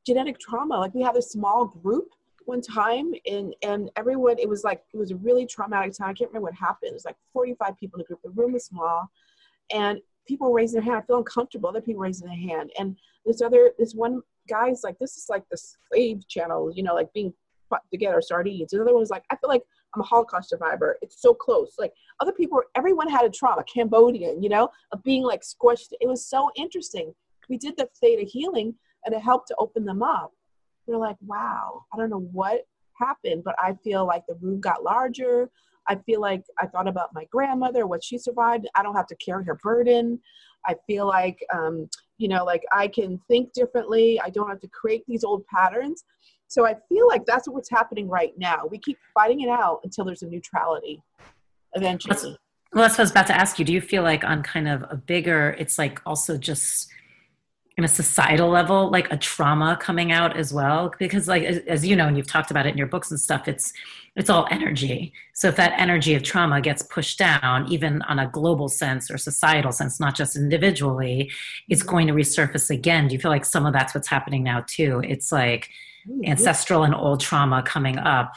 Genetic 0.07 0.39
trauma. 0.39 0.79
Like 0.79 0.95
we 0.95 1.03
have 1.03 1.17
a 1.17 1.23
small 1.23 1.67
group 1.67 2.09
one 2.47 2.61
time 2.61 3.11
and 3.27 3.55
and 3.63 3.91
everyone 3.97 4.39
it 4.39 4.47
was 4.47 4.65
like 4.65 4.83
it 4.93 4.99
was 4.99 5.11
a 5.11 5.17
really 5.17 5.47
traumatic 5.47 5.95
time. 5.97 6.11
I 6.11 6.13
can't 6.13 6.31
remember 6.31 6.47
what 6.47 6.55
happened. 6.55 6.91
It 6.91 6.95
was 6.95 7.07
like 7.07 7.17
45 7.33 7.77
people 7.79 7.99
in 7.99 8.01
the 8.03 8.07
group. 8.07 8.21
The 8.23 8.31
room 8.31 8.53
was 8.53 8.67
small 8.67 9.11
and 9.73 9.99
people 10.27 10.53
raising 10.53 10.81
their 10.81 10.85
hand. 10.85 11.03
I 11.03 11.07
feel 11.07 11.19
uncomfortable. 11.19 11.69
Other 11.69 11.81
people 11.81 12.03
raising 12.03 12.29
their 12.29 12.37
hand. 12.37 12.71
And 12.79 12.97
this 13.25 13.43
other, 13.43 13.73
this 13.79 13.95
one 13.95 14.23
guy's 14.49 14.83
like, 14.83 14.99
this 14.99 15.17
is 15.17 15.27
like 15.29 15.45
the 15.51 15.57
slave 15.57 16.27
channel, 16.29 16.73
you 16.75 16.83
know, 16.83 16.95
like 16.95 17.13
being 17.13 17.33
put 17.71 17.81
together 17.91 18.21
sardines. 18.21 18.71
The 18.71 18.81
other 18.81 18.93
one 18.93 19.01
was 19.01 19.11
like, 19.11 19.25
I 19.31 19.37
feel 19.37 19.49
like 19.49 19.63
I'm 19.95 20.01
a 20.01 20.05
Holocaust 20.05 20.51
survivor. 20.51 20.99
It's 21.03 21.21
so 21.21 21.33
close. 21.35 21.75
Like 21.79 21.93
other 22.21 22.33
people, 22.33 22.61
everyone 22.75 23.09
had 23.09 23.25
a 23.25 23.31
trauma, 23.31 23.65
Cambodian, 23.65 24.43
you 24.43 24.49
know, 24.49 24.69
of 24.93 25.03
being 25.03 25.23
like 25.23 25.43
squished. 25.43 25.93
It 26.01 26.09
was 26.09 26.27
so 26.27 26.51
interesting. 26.57 27.15
We 27.49 27.57
did 27.57 27.77
the 27.77 27.89
theta 28.01 28.23
healing 28.23 28.75
and 29.05 29.15
it 29.15 29.21
helped 29.21 29.49
to 29.49 29.57
open 29.59 29.85
them 29.85 30.03
up. 30.03 30.33
They're 30.87 30.99
like, 30.99 31.17
wow, 31.25 31.85
I 31.93 31.97
don't 31.97 32.11
know 32.11 32.29
what 32.33 32.67
happened, 32.95 33.43
but 33.45 33.55
I 33.59 33.75
feel 33.83 34.07
like 34.07 34.25
the 34.27 34.37
room 34.41 34.61
got 34.61 34.83
larger. 34.83 35.51
I 35.89 35.97
feel 36.07 36.21
like 36.21 36.43
I 36.59 36.67
thought 36.67 36.89
about 36.89 37.11
my 37.15 37.25
grandmother, 37.31 37.87
what 37.87 38.03
she 38.03 38.19
survived. 38.19 38.69
I 38.75 38.83
don't 38.83 38.97
have 38.97 39.07
to 39.09 39.17
carry 39.17 39.45
her 39.45 39.59
burden. 39.63 40.21
I 40.67 40.77
feel 40.87 41.07
like, 41.07 41.39
um, 41.53 41.89
you 42.19 42.29
know, 42.29 42.45
like 42.45 42.63
I 42.73 42.89
can 42.89 43.21
think 43.29 43.53
differently. 43.53 44.21
I 44.21 44.31
don't 44.31 44.49
have 44.49 44.61
to 44.61 44.69
create 44.69 45.05
these 45.07 45.25
old 45.25 45.45
patterns. 45.47 46.05
So 46.49 46.67
I 46.67 46.77
feel 46.89 47.07
like 47.09 47.27
that's 47.27 47.49
what's 47.49 47.71
happening 47.71 48.09
right 48.09 48.33
now. 48.37 48.67
We 48.71 48.79
keep 48.79 48.99
fighting 49.13 49.41
it 49.41 49.49
out 49.49 49.81
until 49.85 50.05
there's 50.05 50.23
a 50.23 50.27
neutrality 50.27 51.03
eventually. 51.75 52.37
Well, 52.73 52.83
that's 52.83 52.95
what 52.95 53.01
I 53.01 53.03
was 53.03 53.11
about 53.11 53.27
to 53.29 53.37
ask 53.37 53.59
you. 53.59 53.65
Do 53.65 53.73
you 53.73 53.81
feel 53.81 54.03
like 54.03 54.25
on 54.25 54.43
kind 54.43 54.69
of 54.69 54.85
a 54.91 54.97
bigger, 54.97 55.55
it's 55.59 55.79
like 55.79 56.01
also 56.07 56.37
just 56.37 56.91
in 57.77 57.83
a 57.83 57.89
societal 57.89 58.49
level 58.49 58.89
like 58.91 59.13
a 59.13 59.17
trauma 59.17 59.77
coming 59.81 60.13
out 60.13 60.37
as 60.37 60.53
well 60.53 60.93
because 60.99 61.27
like 61.27 61.43
as, 61.43 61.59
as, 61.67 61.85
you 61.85 61.97
know 61.97 62.07
and 62.07 62.17
you've 62.17 62.27
talked 62.27 62.53
about 62.53 62.67
it 62.67 62.71
in 62.71 62.79
your 62.79 62.87
books 62.87 63.11
and 63.11 63.19
stuff 63.19 63.49
it's 63.49 63.73
it's 64.17 64.31
all 64.31 64.47
energy. 64.53 65.13
So 65.33 65.49
if 65.49 65.57
that 65.57 65.73
energy 65.77 66.15
of 66.15 66.23
trauma 66.23 66.61
gets 66.61 66.85
pushed 66.85 67.19
down 67.19 67.67
even 67.73 68.01
on 68.03 68.21
a 68.21 68.29
global 68.29 68.69
sense 68.69 69.11
or 69.11 69.19
societal 69.19 69.73
sense 69.73 69.99
not 69.99 70.15
just 70.15 70.37
individually 70.37 71.33
it's 71.69 71.83
mm-hmm. 71.83 71.91
going 71.91 72.07
to 72.07 72.13
resurface 72.13 72.71
again. 72.71 73.09
Do 73.09 73.15
you 73.15 73.21
feel 73.21 73.33
like 73.33 73.45
some 73.45 73.67
of 73.67 73.73
that's 73.73 73.93
what's 73.93 74.09
happening 74.09 74.45
now 74.45 74.65
too? 74.69 75.03
It's 75.05 75.33
like 75.33 75.69
ancestral 76.25 76.85
and 76.85 76.95
old 76.95 77.21
trauma 77.21 77.63
coming 77.63 77.99
up 77.99 78.35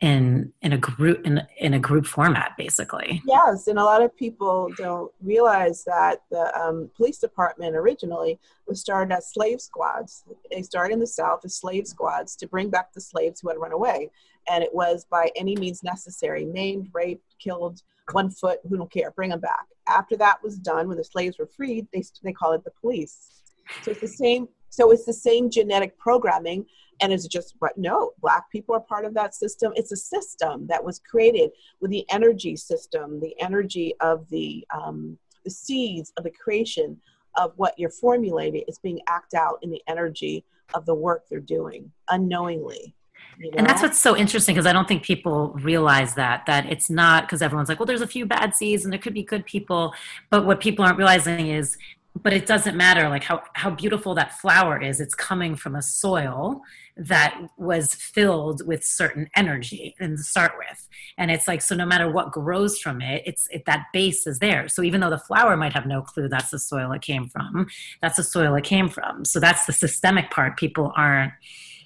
in 0.00 0.52
in 0.60 0.74
a 0.74 0.78
group 0.78 1.26
in, 1.26 1.42
in 1.58 1.72
a 1.72 1.78
group 1.78 2.06
format 2.06 2.52
basically. 2.58 3.22
Yes 3.24 3.66
and 3.66 3.78
a 3.78 3.84
lot 3.84 4.02
of 4.02 4.14
people 4.14 4.70
don't 4.76 5.10
realize 5.22 5.84
that 5.84 6.22
the 6.30 6.54
um, 6.58 6.90
police 6.96 7.18
department 7.18 7.74
originally 7.74 8.38
was 8.66 8.80
started 8.80 9.14
as 9.14 9.32
slave 9.32 9.60
squads. 9.60 10.24
They 10.50 10.62
started 10.62 10.92
in 10.92 11.00
the 11.00 11.06
south 11.06 11.44
as 11.44 11.54
slave 11.54 11.86
squads 11.86 12.36
to 12.36 12.46
bring 12.46 12.68
back 12.68 12.92
the 12.92 13.00
slaves 13.00 13.40
who 13.40 13.48
had 13.48 13.58
run 13.58 13.72
away. 13.72 14.10
And 14.48 14.62
it 14.62 14.74
was 14.74 15.06
by 15.10 15.30
any 15.34 15.56
means 15.56 15.82
necessary 15.82 16.44
maimed 16.44 16.90
raped 16.92 17.34
killed 17.38 17.82
one 18.12 18.30
foot 18.30 18.60
who 18.68 18.76
don't 18.76 18.92
care 18.92 19.10
bring 19.12 19.30
them 19.30 19.40
back. 19.40 19.66
After 19.88 20.16
that 20.18 20.42
was 20.42 20.58
done 20.58 20.88
when 20.88 20.98
the 20.98 21.04
slaves 21.04 21.38
were 21.38 21.48
freed 21.56 21.88
they, 21.92 22.02
they 22.22 22.32
call 22.32 22.52
it 22.52 22.64
the 22.64 22.72
police. 22.82 23.42
So 23.82 23.92
it's 23.92 24.00
the 24.00 24.08
same 24.08 24.48
so 24.68 24.90
it's 24.90 25.06
the 25.06 25.12
same 25.14 25.48
genetic 25.48 25.98
programming 25.98 26.66
and 27.00 27.12
it's 27.12 27.26
just 27.26 27.54
but 27.60 27.76
no 27.76 28.12
black 28.20 28.50
people 28.50 28.74
are 28.74 28.80
part 28.80 29.04
of 29.04 29.14
that 29.14 29.34
system. 29.34 29.72
It's 29.76 29.92
a 29.92 29.96
system 29.96 30.66
that 30.68 30.84
was 30.84 30.98
created 30.98 31.50
with 31.80 31.90
the 31.90 32.04
energy 32.10 32.56
system 32.56 33.20
the 33.20 33.34
energy 33.40 33.94
of 34.00 34.28
the 34.30 34.66
um, 34.74 35.18
the 35.44 35.50
seeds 35.50 36.12
of 36.16 36.24
the 36.24 36.30
creation 36.30 36.98
of 37.36 37.52
what 37.56 37.78
you're 37.78 37.90
formulating. 37.90 38.64
Is 38.68 38.78
being 38.78 39.00
act 39.08 39.34
out 39.34 39.58
in 39.62 39.70
the 39.70 39.82
energy 39.88 40.44
of 40.74 40.84
the 40.86 40.94
work 40.94 41.24
they're 41.28 41.40
doing 41.40 41.90
unknowingly 42.08 42.94
you 43.38 43.50
know? 43.50 43.58
And 43.58 43.66
that's 43.66 43.82
what's 43.82 44.00
so 44.00 44.16
interesting 44.16 44.54
because 44.54 44.66
I 44.66 44.72
don't 44.72 44.88
think 44.88 45.02
people 45.02 45.52
realize 45.62 46.14
that 46.14 46.46
that 46.46 46.66
it's 46.66 46.88
not 46.90 47.24
because 47.24 47.42
everyone's 47.42 47.68
like, 47.68 47.78
well, 47.78 47.86
there's 47.86 48.00
a 48.00 48.06
few 48.06 48.26
bad 48.26 48.54
seeds 48.54 48.84
and 48.84 48.92
there 48.92 49.00
could 49.00 49.14
be 49.14 49.22
good 49.22 49.44
people, 49.44 49.94
but 50.30 50.46
what 50.46 50.60
people 50.60 50.84
aren't 50.84 50.98
realizing 50.98 51.48
is 51.48 51.76
but 52.22 52.32
it 52.32 52.46
doesn't 52.46 52.76
matter 52.76 53.08
like 53.10 53.22
how 53.22 53.42
how 53.52 53.70
beautiful 53.70 54.14
that 54.14 54.38
flower 54.38 54.80
is. 54.80 55.00
It's 55.00 55.14
coming 55.14 55.54
from 55.54 55.76
a 55.76 55.82
soil 55.82 56.62
that 56.96 57.38
was 57.58 57.94
filled 57.94 58.66
with 58.66 58.82
certain 58.82 59.28
energy 59.36 59.94
and 60.00 60.16
to 60.16 60.22
start 60.22 60.52
with 60.56 60.88
and 61.18 61.30
it's 61.30 61.46
like 61.46 61.60
so 61.60 61.74
no 61.74 61.84
matter 61.84 62.10
what 62.10 62.32
grows 62.32 62.78
from 62.78 63.02
it 63.02 63.22
it's 63.26 63.46
it, 63.50 63.64
that 63.66 63.86
base 63.92 64.26
is 64.26 64.38
there 64.38 64.66
so 64.66 64.82
even 64.82 65.00
though 65.00 65.10
the 65.10 65.18
flower 65.18 65.56
might 65.56 65.74
have 65.74 65.86
no 65.86 66.00
clue 66.00 66.26
that's 66.28 66.50
the 66.50 66.58
soil 66.58 66.92
it 66.92 67.02
came 67.02 67.28
from 67.28 67.66
that's 68.00 68.16
the 68.16 68.22
soil 68.22 68.54
it 68.54 68.64
came 68.64 68.88
from 68.88 69.24
so 69.24 69.38
that's 69.38 69.66
the 69.66 69.72
systemic 69.72 70.30
part 70.30 70.56
people 70.56 70.90
aren't 70.96 71.32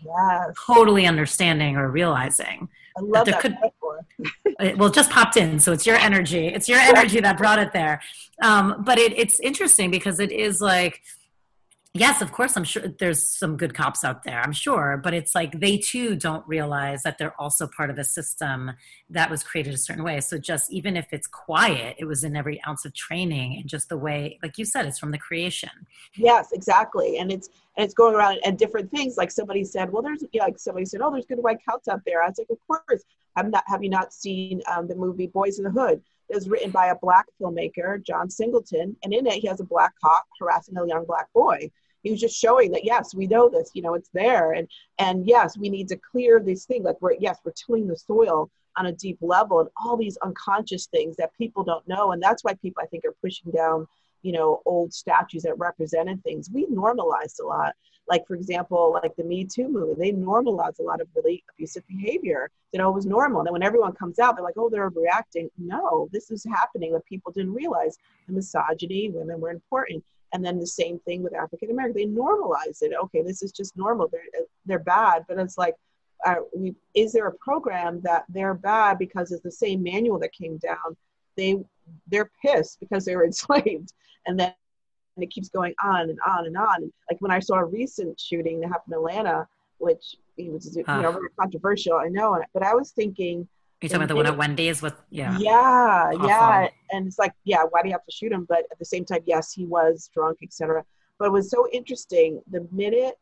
yes. 0.04 0.54
totally 0.66 1.06
understanding 1.06 1.76
or 1.76 1.90
realizing 1.90 2.68
I 2.96 3.02
love 3.02 3.26
that, 3.26 3.40
that 3.42 3.74
could, 4.60 4.76
well, 4.78 4.90
just 4.90 5.10
popped 5.10 5.36
in, 5.36 5.60
so 5.60 5.72
it's 5.72 5.86
your 5.86 5.96
energy. 5.96 6.48
It's 6.48 6.68
your 6.68 6.80
energy 6.80 7.20
that 7.20 7.38
brought 7.38 7.60
it 7.60 7.72
there. 7.72 8.00
Um, 8.42 8.82
but 8.84 8.98
it, 8.98 9.16
it's 9.16 9.38
interesting 9.40 9.90
because 9.90 10.18
it 10.18 10.32
is 10.32 10.60
like 10.60 11.00
yes 11.94 12.22
of 12.22 12.32
course 12.32 12.56
i'm 12.56 12.64
sure 12.64 12.82
there's 12.98 13.26
some 13.26 13.56
good 13.56 13.74
cops 13.74 14.04
out 14.04 14.22
there 14.22 14.40
i'm 14.40 14.52
sure 14.52 15.00
but 15.02 15.12
it's 15.12 15.34
like 15.34 15.58
they 15.60 15.76
too 15.76 16.14
don't 16.14 16.46
realize 16.46 17.02
that 17.02 17.18
they're 17.18 17.38
also 17.40 17.66
part 17.66 17.90
of 17.90 17.98
a 17.98 18.04
system 18.04 18.72
that 19.10 19.30
was 19.30 19.42
created 19.42 19.74
a 19.74 19.78
certain 19.78 20.04
way. 20.04 20.20
So 20.20 20.38
just 20.38 20.72
even 20.72 20.96
if 20.96 21.08
it's 21.12 21.26
quiet 21.26 21.96
it 21.98 22.04
was 22.04 22.24
in 22.24 22.36
every 22.36 22.62
ounce 22.66 22.84
of 22.84 22.94
training 22.94 23.56
and 23.56 23.68
just 23.68 23.88
the 23.88 23.96
way 23.96 24.38
like 24.42 24.56
you 24.58 24.64
said 24.64 24.86
it's 24.86 24.98
from 24.98 25.10
the 25.10 25.18
creation. 25.18 25.70
Yes 26.14 26.48
exactly 26.52 27.18
and 27.18 27.30
it's 27.32 27.48
and 27.76 27.84
it's 27.84 27.94
going 27.94 28.14
around 28.14 28.38
and 28.44 28.58
different 28.58 28.90
things 28.90 29.16
like 29.16 29.30
somebody 29.30 29.64
said 29.64 29.92
well 29.92 30.02
there's 30.02 30.24
yeah, 30.32 30.44
like 30.44 30.58
somebody 30.58 30.86
said 30.86 31.00
oh 31.02 31.10
there's 31.10 31.26
good 31.26 31.38
white 31.38 31.58
cops 31.68 31.88
out 31.88 32.00
there. 32.06 32.22
I 32.22 32.28
was 32.28 32.38
like 32.38 32.48
of 32.50 32.58
course 32.66 33.02
have 33.36 33.50
not 33.50 33.64
have 33.66 33.82
you 33.82 33.90
not 33.90 34.12
seen 34.12 34.62
um, 34.70 34.86
the 34.86 34.94
movie 34.94 35.26
boys 35.26 35.58
in 35.58 35.64
the 35.64 35.70
hood 35.70 36.00
was 36.34 36.48
written 36.48 36.70
by 36.70 36.86
a 36.86 36.96
black 36.96 37.26
filmmaker, 37.40 38.04
John 38.04 38.30
Singleton, 38.30 38.96
and 39.02 39.12
in 39.12 39.26
it 39.26 39.34
he 39.34 39.48
has 39.48 39.60
a 39.60 39.64
black 39.64 39.94
cop 40.02 40.24
harassing 40.38 40.76
a 40.76 40.86
young 40.86 41.04
black 41.04 41.32
boy. 41.32 41.70
He 42.02 42.10
was 42.10 42.20
just 42.20 42.36
showing 42.36 42.72
that 42.72 42.84
yes, 42.84 43.14
we 43.14 43.26
know 43.26 43.48
this, 43.48 43.70
you 43.74 43.82
know, 43.82 43.94
it's 43.94 44.10
there, 44.14 44.52
and 44.52 44.68
and 44.98 45.26
yes, 45.26 45.58
we 45.58 45.68
need 45.68 45.88
to 45.88 45.96
clear 45.96 46.40
these 46.40 46.64
things. 46.64 46.84
Like 46.84 47.00
we're 47.00 47.14
yes, 47.18 47.38
we're 47.44 47.52
tilling 47.52 47.86
the 47.86 47.96
soil 47.96 48.50
on 48.76 48.86
a 48.86 48.92
deep 48.92 49.18
level, 49.20 49.60
and 49.60 49.68
all 49.76 49.96
these 49.96 50.16
unconscious 50.18 50.86
things 50.86 51.16
that 51.16 51.36
people 51.36 51.64
don't 51.64 51.86
know, 51.88 52.12
and 52.12 52.22
that's 52.22 52.44
why 52.44 52.54
people 52.54 52.82
I 52.82 52.86
think 52.86 53.04
are 53.04 53.14
pushing 53.22 53.50
down, 53.52 53.86
you 54.22 54.32
know, 54.32 54.62
old 54.64 54.94
statues 54.94 55.42
that 55.42 55.58
represented 55.58 56.22
things. 56.22 56.50
We 56.52 56.66
normalized 56.68 57.40
a 57.40 57.46
lot 57.46 57.74
like 58.10 58.26
for 58.26 58.34
example 58.34 58.98
like 59.02 59.14
the 59.16 59.24
me 59.24 59.44
too 59.44 59.68
movement 59.68 59.98
they 59.98 60.12
normalize 60.12 60.78
a 60.80 60.82
lot 60.82 61.00
of 61.00 61.08
really 61.14 61.42
abusive 61.54 61.86
behavior 61.86 62.50
it 62.72 62.78
was 62.78 63.06
normal. 63.06 63.40
And 63.40 63.46
then 63.46 63.52
when 63.52 63.62
everyone 63.62 63.92
comes 63.92 64.18
out 64.18 64.36
they're 64.36 64.44
like 64.44 64.58
oh 64.58 64.68
they're 64.68 64.90
reacting 64.90 65.48
no 65.56 66.08
this 66.12 66.30
is 66.30 66.44
happening 66.44 66.92
that 66.92 67.04
people 67.06 67.32
didn't 67.32 67.54
realize 67.54 67.96
the 68.26 68.34
misogyny 68.34 69.10
women 69.10 69.40
were 69.40 69.50
important. 69.50 70.04
And 70.32 70.44
then 70.44 70.60
the 70.60 70.66
same 70.66 70.98
thing 71.00 71.22
with 71.22 71.34
african 71.34 71.70
american 71.70 71.96
they 71.96 72.06
normalize 72.06 72.82
it. 72.82 72.92
Okay 73.04 73.22
this 73.22 73.42
is 73.42 73.52
just 73.52 73.76
normal. 73.76 74.08
They're 74.08 74.44
they're 74.66 74.78
bad 74.78 75.24
but 75.28 75.38
it's 75.38 75.56
like 75.56 75.76
uh, 76.26 76.34
we, 76.54 76.74
is 76.94 77.12
there 77.12 77.28
a 77.28 77.34
program 77.34 78.00
that 78.02 78.24
they're 78.28 78.54
bad 78.54 78.98
because 78.98 79.32
it's 79.32 79.42
the 79.42 79.50
same 79.50 79.82
manual 79.82 80.18
that 80.18 80.32
came 80.32 80.58
down? 80.58 80.96
They 81.36 81.56
they're 82.08 82.30
pissed 82.42 82.78
because 82.80 83.04
they 83.04 83.16
were 83.16 83.24
enslaved. 83.32 83.92
And 84.26 84.38
then 84.38 84.52
and 85.20 85.28
it 85.28 85.32
keeps 85.32 85.50
going 85.50 85.74
on 85.84 86.08
and 86.08 86.18
on 86.26 86.46
and 86.46 86.56
on. 86.56 86.90
Like 87.10 87.20
when 87.20 87.30
I 87.30 87.40
saw 87.40 87.56
a 87.56 87.64
recent 87.64 88.18
shooting 88.18 88.60
that 88.60 88.68
happened 88.68 88.94
in 88.94 88.98
Atlanta, 88.98 89.46
which 89.78 90.16
was 90.38 90.74
you 90.74 90.82
know 90.86 91.12
very 91.12 91.28
controversial, 91.38 91.96
I 91.96 92.08
know, 92.08 92.42
but 92.54 92.62
I 92.62 92.74
was 92.74 92.92
thinking. 92.92 93.46
You 93.82 93.88
talking 93.88 94.02
about 94.02 94.08
the 94.08 94.16
one 94.16 94.26
at 94.26 94.36
Wendy's 94.36 94.82
with 94.82 94.94
yeah? 95.10 95.36
Yeah, 95.38 96.10
yeah, 96.24 96.68
and 96.90 97.06
it's 97.06 97.18
like 97.18 97.32
yeah, 97.44 97.64
why 97.68 97.82
do 97.82 97.88
you 97.88 97.92
have 97.92 98.04
to 98.04 98.12
shoot 98.12 98.32
him? 98.32 98.46
But 98.48 98.64
at 98.70 98.78
the 98.78 98.84
same 98.84 99.04
time, 99.04 99.20
yes, 99.26 99.52
he 99.52 99.66
was 99.66 100.10
drunk, 100.14 100.38
etc. 100.42 100.84
But 101.18 101.26
it 101.26 101.32
was 101.32 101.50
so 101.50 101.66
interesting. 101.70 102.40
The 102.50 102.66
minute 102.72 103.18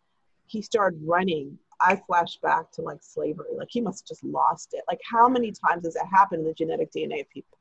he 0.46 0.62
started 0.62 1.00
running, 1.04 1.58
I 1.80 2.00
flashed 2.06 2.40
back 2.42 2.70
to 2.72 2.82
like 2.82 2.98
slavery. 3.02 3.50
Like 3.56 3.68
he 3.70 3.80
must 3.80 4.04
have 4.04 4.08
just 4.08 4.24
lost 4.24 4.70
it. 4.72 4.82
Like 4.88 5.00
how 5.08 5.28
many 5.28 5.52
times 5.52 5.84
has 5.84 5.94
that 5.94 6.06
happened 6.10 6.42
in 6.42 6.46
the 6.46 6.54
genetic 6.54 6.92
DNA 6.92 7.20
of 7.20 7.30
people? 7.30 7.58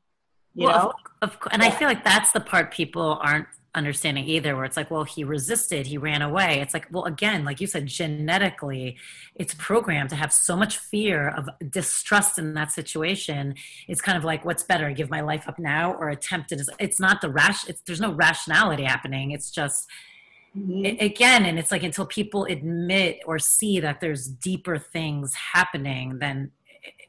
You 0.54 0.66
well, 0.66 0.76
know? 0.76 0.92
Of, 1.22 1.36
of, 1.36 1.48
and 1.52 1.62
yeah. 1.62 1.68
I 1.68 1.70
feel 1.72 1.88
like 1.88 2.04
that's 2.04 2.32
the 2.32 2.40
part 2.40 2.72
people 2.72 3.18
aren't 3.22 3.46
understanding 3.78 4.24
either 4.24 4.54
where 4.54 4.64
it's 4.64 4.76
like 4.76 4.90
well 4.90 5.04
he 5.04 5.24
resisted 5.24 5.86
he 5.86 5.96
ran 5.96 6.20
away. 6.20 6.60
It's 6.60 6.74
like 6.74 6.86
well 6.90 7.04
again 7.04 7.44
like 7.44 7.60
you 7.60 7.66
said 7.66 7.86
genetically 7.86 8.96
it's 9.34 9.54
programmed 9.54 10.10
to 10.10 10.16
have 10.16 10.32
so 10.32 10.56
much 10.56 10.78
fear 10.78 11.28
of 11.28 11.48
distrust 11.70 12.38
in 12.38 12.54
that 12.54 12.72
situation. 12.72 13.54
It's 13.86 14.00
kind 14.00 14.18
of 14.18 14.24
like 14.24 14.44
what's 14.44 14.62
better 14.62 14.90
give 14.92 15.08
my 15.10 15.20
life 15.20 15.48
up 15.48 15.58
now 15.58 15.94
or 15.94 16.10
attempt 16.10 16.52
it? 16.52 16.60
It's 16.78 17.00
not 17.00 17.20
the 17.20 17.30
rash 17.30 17.68
it's 17.68 17.80
there's 17.82 18.00
no 18.00 18.12
rationality 18.12 18.84
happening. 18.84 19.30
It's 19.30 19.50
just 19.50 19.88
mm-hmm. 20.56 21.02
again, 21.02 21.46
and 21.46 21.58
it's 21.58 21.70
like 21.70 21.82
until 21.82 22.06
people 22.06 22.44
admit 22.44 23.20
or 23.26 23.38
see 23.38 23.80
that 23.80 24.00
there's 24.00 24.26
deeper 24.26 24.76
things 24.78 25.34
happening, 25.34 26.18
then 26.18 26.50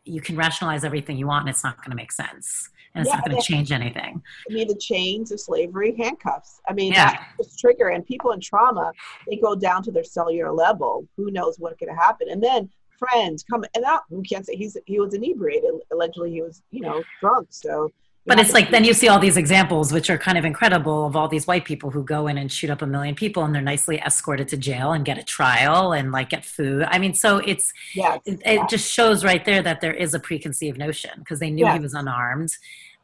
you 0.05 0.21
can 0.21 0.35
rationalize 0.35 0.83
everything 0.83 1.17
you 1.17 1.27
want 1.27 1.41
and 1.41 1.49
it's 1.49 1.63
not 1.63 1.77
going 1.77 1.91
to 1.91 1.95
make 1.95 2.11
sense 2.11 2.69
and 2.95 3.01
it's 3.01 3.09
yeah, 3.09 3.17
not 3.17 3.25
going 3.25 3.37
to 3.39 3.43
change 3.43 3.71
anything. 3.71 4.21
I 4.49 4.53
mean, 4.53 4.67
the 4.67 4.75
chains 4.75 5.31
of 5.31 5.39
slavery, 5.39 5.95
handcuffs. 5.97 6.59
I 6.67 6.73
mean, 6.73 6.93
yeah. 6.93 7.23
that's 7.37 7.55
trigger. 7.55 7.89
And 7.89 8.05
people 8.05 8.31
in 8.31 8.39
trauma, 8.39 8.91
they 9.27 9.37
go 9.37 9.55
down 9.55 9.83
to 9.83 9.91
their 9.91 10.03
cellular 10.03 10.51
level. 10.51 11.07
Who 11.17 11.31
knows 11.31 11.59
what 11.59 11.77
could 11.77 11.89
happen? 11.89 12.29
And 12.29 12.41
then 12.41 12.69
friends 12.97 13.43
come 13.49 13.63
and 13.75 13.85
out. 13.85 14.03
We 14.09 14.23
can't 14.23 14.45
say 14.45 14.55
he's 14.55 14.77
he 14.85 14.99
was 14.99 15.13
inebriated. 15.13 15.71
Allegedly, 15.91 16.31
he 16.31 16.41
was 16.41 16.61
you 16.71 16.81
know 16.81 17.03
drunk. 17.21 17.47
So 17.51 17.91
but 18.29 18.39
it's 18.39 18.53
like 18.53 18.69
then 18.69 18.83
you 18.83 18.93
see 18.93 19.07
all 19.07 19.17
these 19.17 19.37
examples 19.37 19.91
which 19.91 20.07
are 20.11 20.17
kind 20.17 20.37
of 20.37 20.45
incredible 20.45 21.07
of 21.07 21.15
all 21.15 21.27
these 21.27 21.47
white 21.47 21.65
people 21.65 21.89
who 21.89 22.03
go 22.03 22.27
in 22.27 22.37
and 22.37 22.51
shoot 22.51 22.69
up 22.69 22.83
a 22.83 22.85
million 22.85 23.15
people 23.15 23.43
and 23.43 23.55
they're 23.55 23.61
nicely 23.61 23.97
escorted 23.97 24.47
to 24.47 24.55
jail 24.55 24.93
and 24.93 25.03
get 25.03 25.17
a 25.17 25.23
trial 25.23 25.93
and 25.93 26.11
like 26.11 26.29
get 26.29 26.45
food. 26.45 26.83
I 26.87 26.99
mean 26.99 27.15
so 27.15 27.39
it's 27.39 27.73
yes, 27.95 28.21
it, 28.25 28.39
it 28.45 28.69
just 28.69 28.89
shows 28.89 29.25
right 29.25 29.43
there 29.43 29.63
that 29.63 29.81
there 29.81 29.93
is 29.93 30.13
a 30.13 30.19
preconceived 30.19 30.77
notion 30.77 31.11
because 31.17 31.39
they 31.39 31.49
knew 31.49 31.65
yes. 31.65 31.73
he 31.73 31.79
was 31.79 31.95
unarmed 31.95 32.55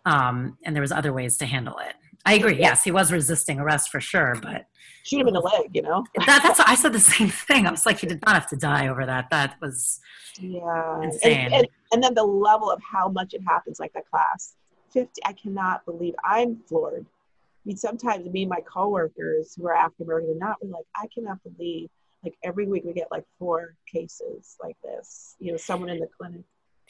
um, 0.05 0.59
and 0.63 0.75
there 0.75 0.81
was 0.81 0.91
other 0.91 1.11
ways 1.11 1.37
to 1.39 1.47
handle 1.47 1.79
it. 1.79 1.95
I 2.23 2.35
agree 2.35 2.59
yes 2.59 2.83
he 2.83 2.91
was 2.91 3.11
resisting 3.11 3.59
arrest 3.59 3.89
for 3.89 3.99
sure 3.99 4.37
but 4.39 4.67
shoot 5.01 5.21
him 5.21 5.27
in 5.27 5.33
the 5.33 5.41
leg 5.41 5.71
you 5.73 5.81
know? 5.81 6.05
That, 6.27 6.41
that's 6.43 6.59
i 6.59 6.75
said 6.75 6.93
the 6.93 6.99
same 6.99 7.29
thing. 7.29 7.65
I 7.65 7.71
was 7.71 7.87
like 7.87 7.97
he 7.97 8.05
did 8.05 8.23
not 8.23 8.35
have 8.35 8.47
to 8.49 8.55
die 8.55 8.89
over 8.89 9.07
that. 9.07 9.31
That 9.31 9.55
was 9.59 9.99
yeah 10.39 11.01
insane. 11.01 11.45
and, 11.45 11.53
and, 11.53 11.67
and 11.93 12.03
then 12.03 12.13
the 12.13 12.23
level 12.23 12.69
of 12.69 12.79
how 12.83 13.09
much 13.09 13.33
it 13.33 13.41
happens 13.47 13.79
like 13.79 13.93
that 13.93 14.07
class 14.11 14.53
50, 14.95 15.21
I 15.25 15.33
cannot 15.33 15.85
believe 15.85 16.15
I'm 16.23 16.57
floored. 16.67 17.05
I 17.05 17.63
mean, 17.65 17.77
sometimes 17.77 18.25
me 18.25 18.43
and 18.43 18.49
my 18.49 18.61
coworkers 18.61 19.53
who 19.55 19.67
are 19.67 19.75
African 19.75 20.05
American 20.05 20.31
and 20.31 20.39
not, 20.39 20.57
we're 20.61 20.71
like, 20.71 20.85
I 20.95 21.07
cannot 21.13 21.37
believe 21.43 21.89
like 22.23 22.35
every 22.43 22.65
week 22.65 22.83
we 22.83 22.93
get 22.93 23.09
like 23.11 23.25
four 23.37 23.75
cases 23.91 24.55
like 24.63 24.75
this, 24.83 25.35
you 25.39 25.51
know, 25.51 25.57
someone 25.57 25.89
in 25.89 25.99
the 25.99 26.07
clinic. 26.17 26.41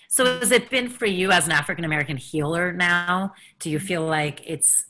So 0.08 0.39
has 0.39 0.52
it 0.52 0.70
been 0.70 0.88
for 0.89 1.06
you 1.06 1.32
as 1.32 1.46
an 1.46 1.52
African 1.52 1.84
American 1.84 2.15
healer 2.15 2.72
now? 2.72 3.34
Do 3.60 3.70
you 3.70 3.80
feel 3.80 4.06
like 4.06 4.41
it's 4.46 4.86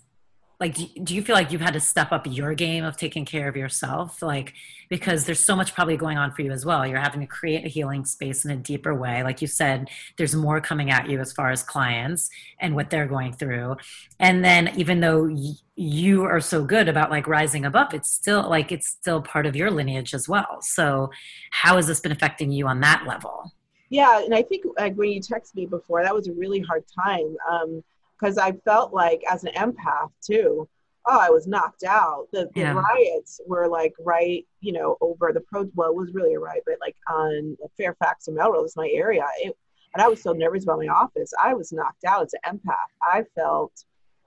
like 0.60 0.76
do, 0.76 1.16
you 1.16 1.22
feel 1.22 1.36
like 1.36 1.52
you've 1.52 1.62
had 1.62 1.74
to 1.74 1.80
step 1.80 2.12
up 2.12 2.26
your 2.30 2.54
game 2.54 2.84
of 2.84 2.98
taking 2.98 3.26
care 3.26 3.48
of 3.48 3.56
yourself? 3.56 4.22
Like 4.22 4.54
because 4.90 5.26
there's 5.26 5.44
so 5.44 5.56
much 5.56 5.74
probably 5.74 5.98
going 5.98 6.18
on 6.18 6.32
for 6.32 6.42
you 6.42 6.52
as 6.52 6.66
well. 6.66 6.86
You're 6.86 7.00
having 7.00 7.22
to 7.22 7.28
create 7.28 7.66
a 7.66 7.68
healing 7.68 8.06
space 8.06 8.46
in 8.46 8.52
a 8.52 8.56
deeper 8.56 8.94
way. 8.94 9.24
Like 9.24 9.42
you 9.42 9.48
said 9.48 9.90
there's 10.18 10.36
more 10.36 10.62
coming 10.62 10.92
at 10.92 11.10
you 11.10 11.20
as 11.20 11.34
far 11.34 11.52
as 11.52 11.64
clients 11.64 12.30
and 12.60 12.76
what 12.76 12.90
they're 12.90 13.08
going 13.08 13.34
through. 13.34 13.78
And 14.20 14.44
then 14.46 14.72
even 14.78 15.02
though 15.02 15.36
you 15.76 16.24
are 16.24 16.40
so 16.40 16.64
good 16.64 16.88
about 16.88 17.12
like 17.12 17.28
rising 17.28 17.66
above 17.66 17.94
it's 17.94 18.10
still 18.10 18.50
like 18.50 18.72
it's 18.72 18.88
still 18.88 19.22
part 19.22 19.46
of 19.46 19.56
your 19.56 19.72
lineage 19.72 20.14
as 20.14 20.30
well. 20.30 20.60
So 20.62 21.12
how 21.52 21.76
has 21.76 21.88
this 21.88 22.00
been 22.00 22.12
affecting 22.14 22.52
you 22.52 22.68
on 22.68 22.80
that 22.82 23.06
level? 23.06 23.54
Yeah 23.90 24.24
and 24.24 24.34
i 24.34 24.42
think 24.42 24.66
like 24.78 24.96
when 24.96 25.10
you 25.10 25.22
texted 25.22 25.56
me 25.56 25.66
before 25.66 26.02
that 26.04 26.14
was 26.14 26.28
a 26.28 26.34
really 26.34 26.60
hard 26.60 26.84
time. 27.04 27.36
Um, 27.50 27.84
because 28.20 28.38
I 28.38 28.54
felt 28.66 28.94
like 28.94 29.22
as 29.30 29.44
an 29.44 29.54
empath 29.54 30.12
too, 30.22 30.68
oh, 31.08 31.20
I 31.20 31.30
was 31.30 31.48
knocked 31.48 31.84
out. 31.84 32.28
The, 32.32 32.50
the 32.56 32.62
yeah. 32.62 32.74
riots 32.74 33.40
were 33.46 33.68
like 33.68 33.94
right, 34.00 34.46
you 34.62 34.74
know, 34.74 34.98
over 35.02 35.32
the 35.34 35.42
pro. 35.42 35.70
Well, 35.76 35.90
it 35.90 35.96
was 35.96 36.14
really 36.14 36.34
a 36.34 36.40
riot, 36.40 36.64
but 36.66 36.76
like 36.82 36.96
on 37.10 37.58
Fairfax 37.78 38.28
and 38.28 38.36
Melrose, 38.36 38.76
my 38.76 38.90
area. 38.92 39.26
It, 39.40 39.56
and 39.94 40.02
I 40.02 40.08
was 40.08 40.22
so 40.22 40.34
nervous 40.34 40.64
about 40.64 40.80
my 40.80 40.88
office. 40.88 41.32
I 41.42 41.54
was 41.54 41.72
knocked 41.72 42.04
out 42.06 42.24
as 42.24 42.34
an 42.34 42.58
empath. 42.58 42.74
I 43.02 43.24
felt, 43.34 43.72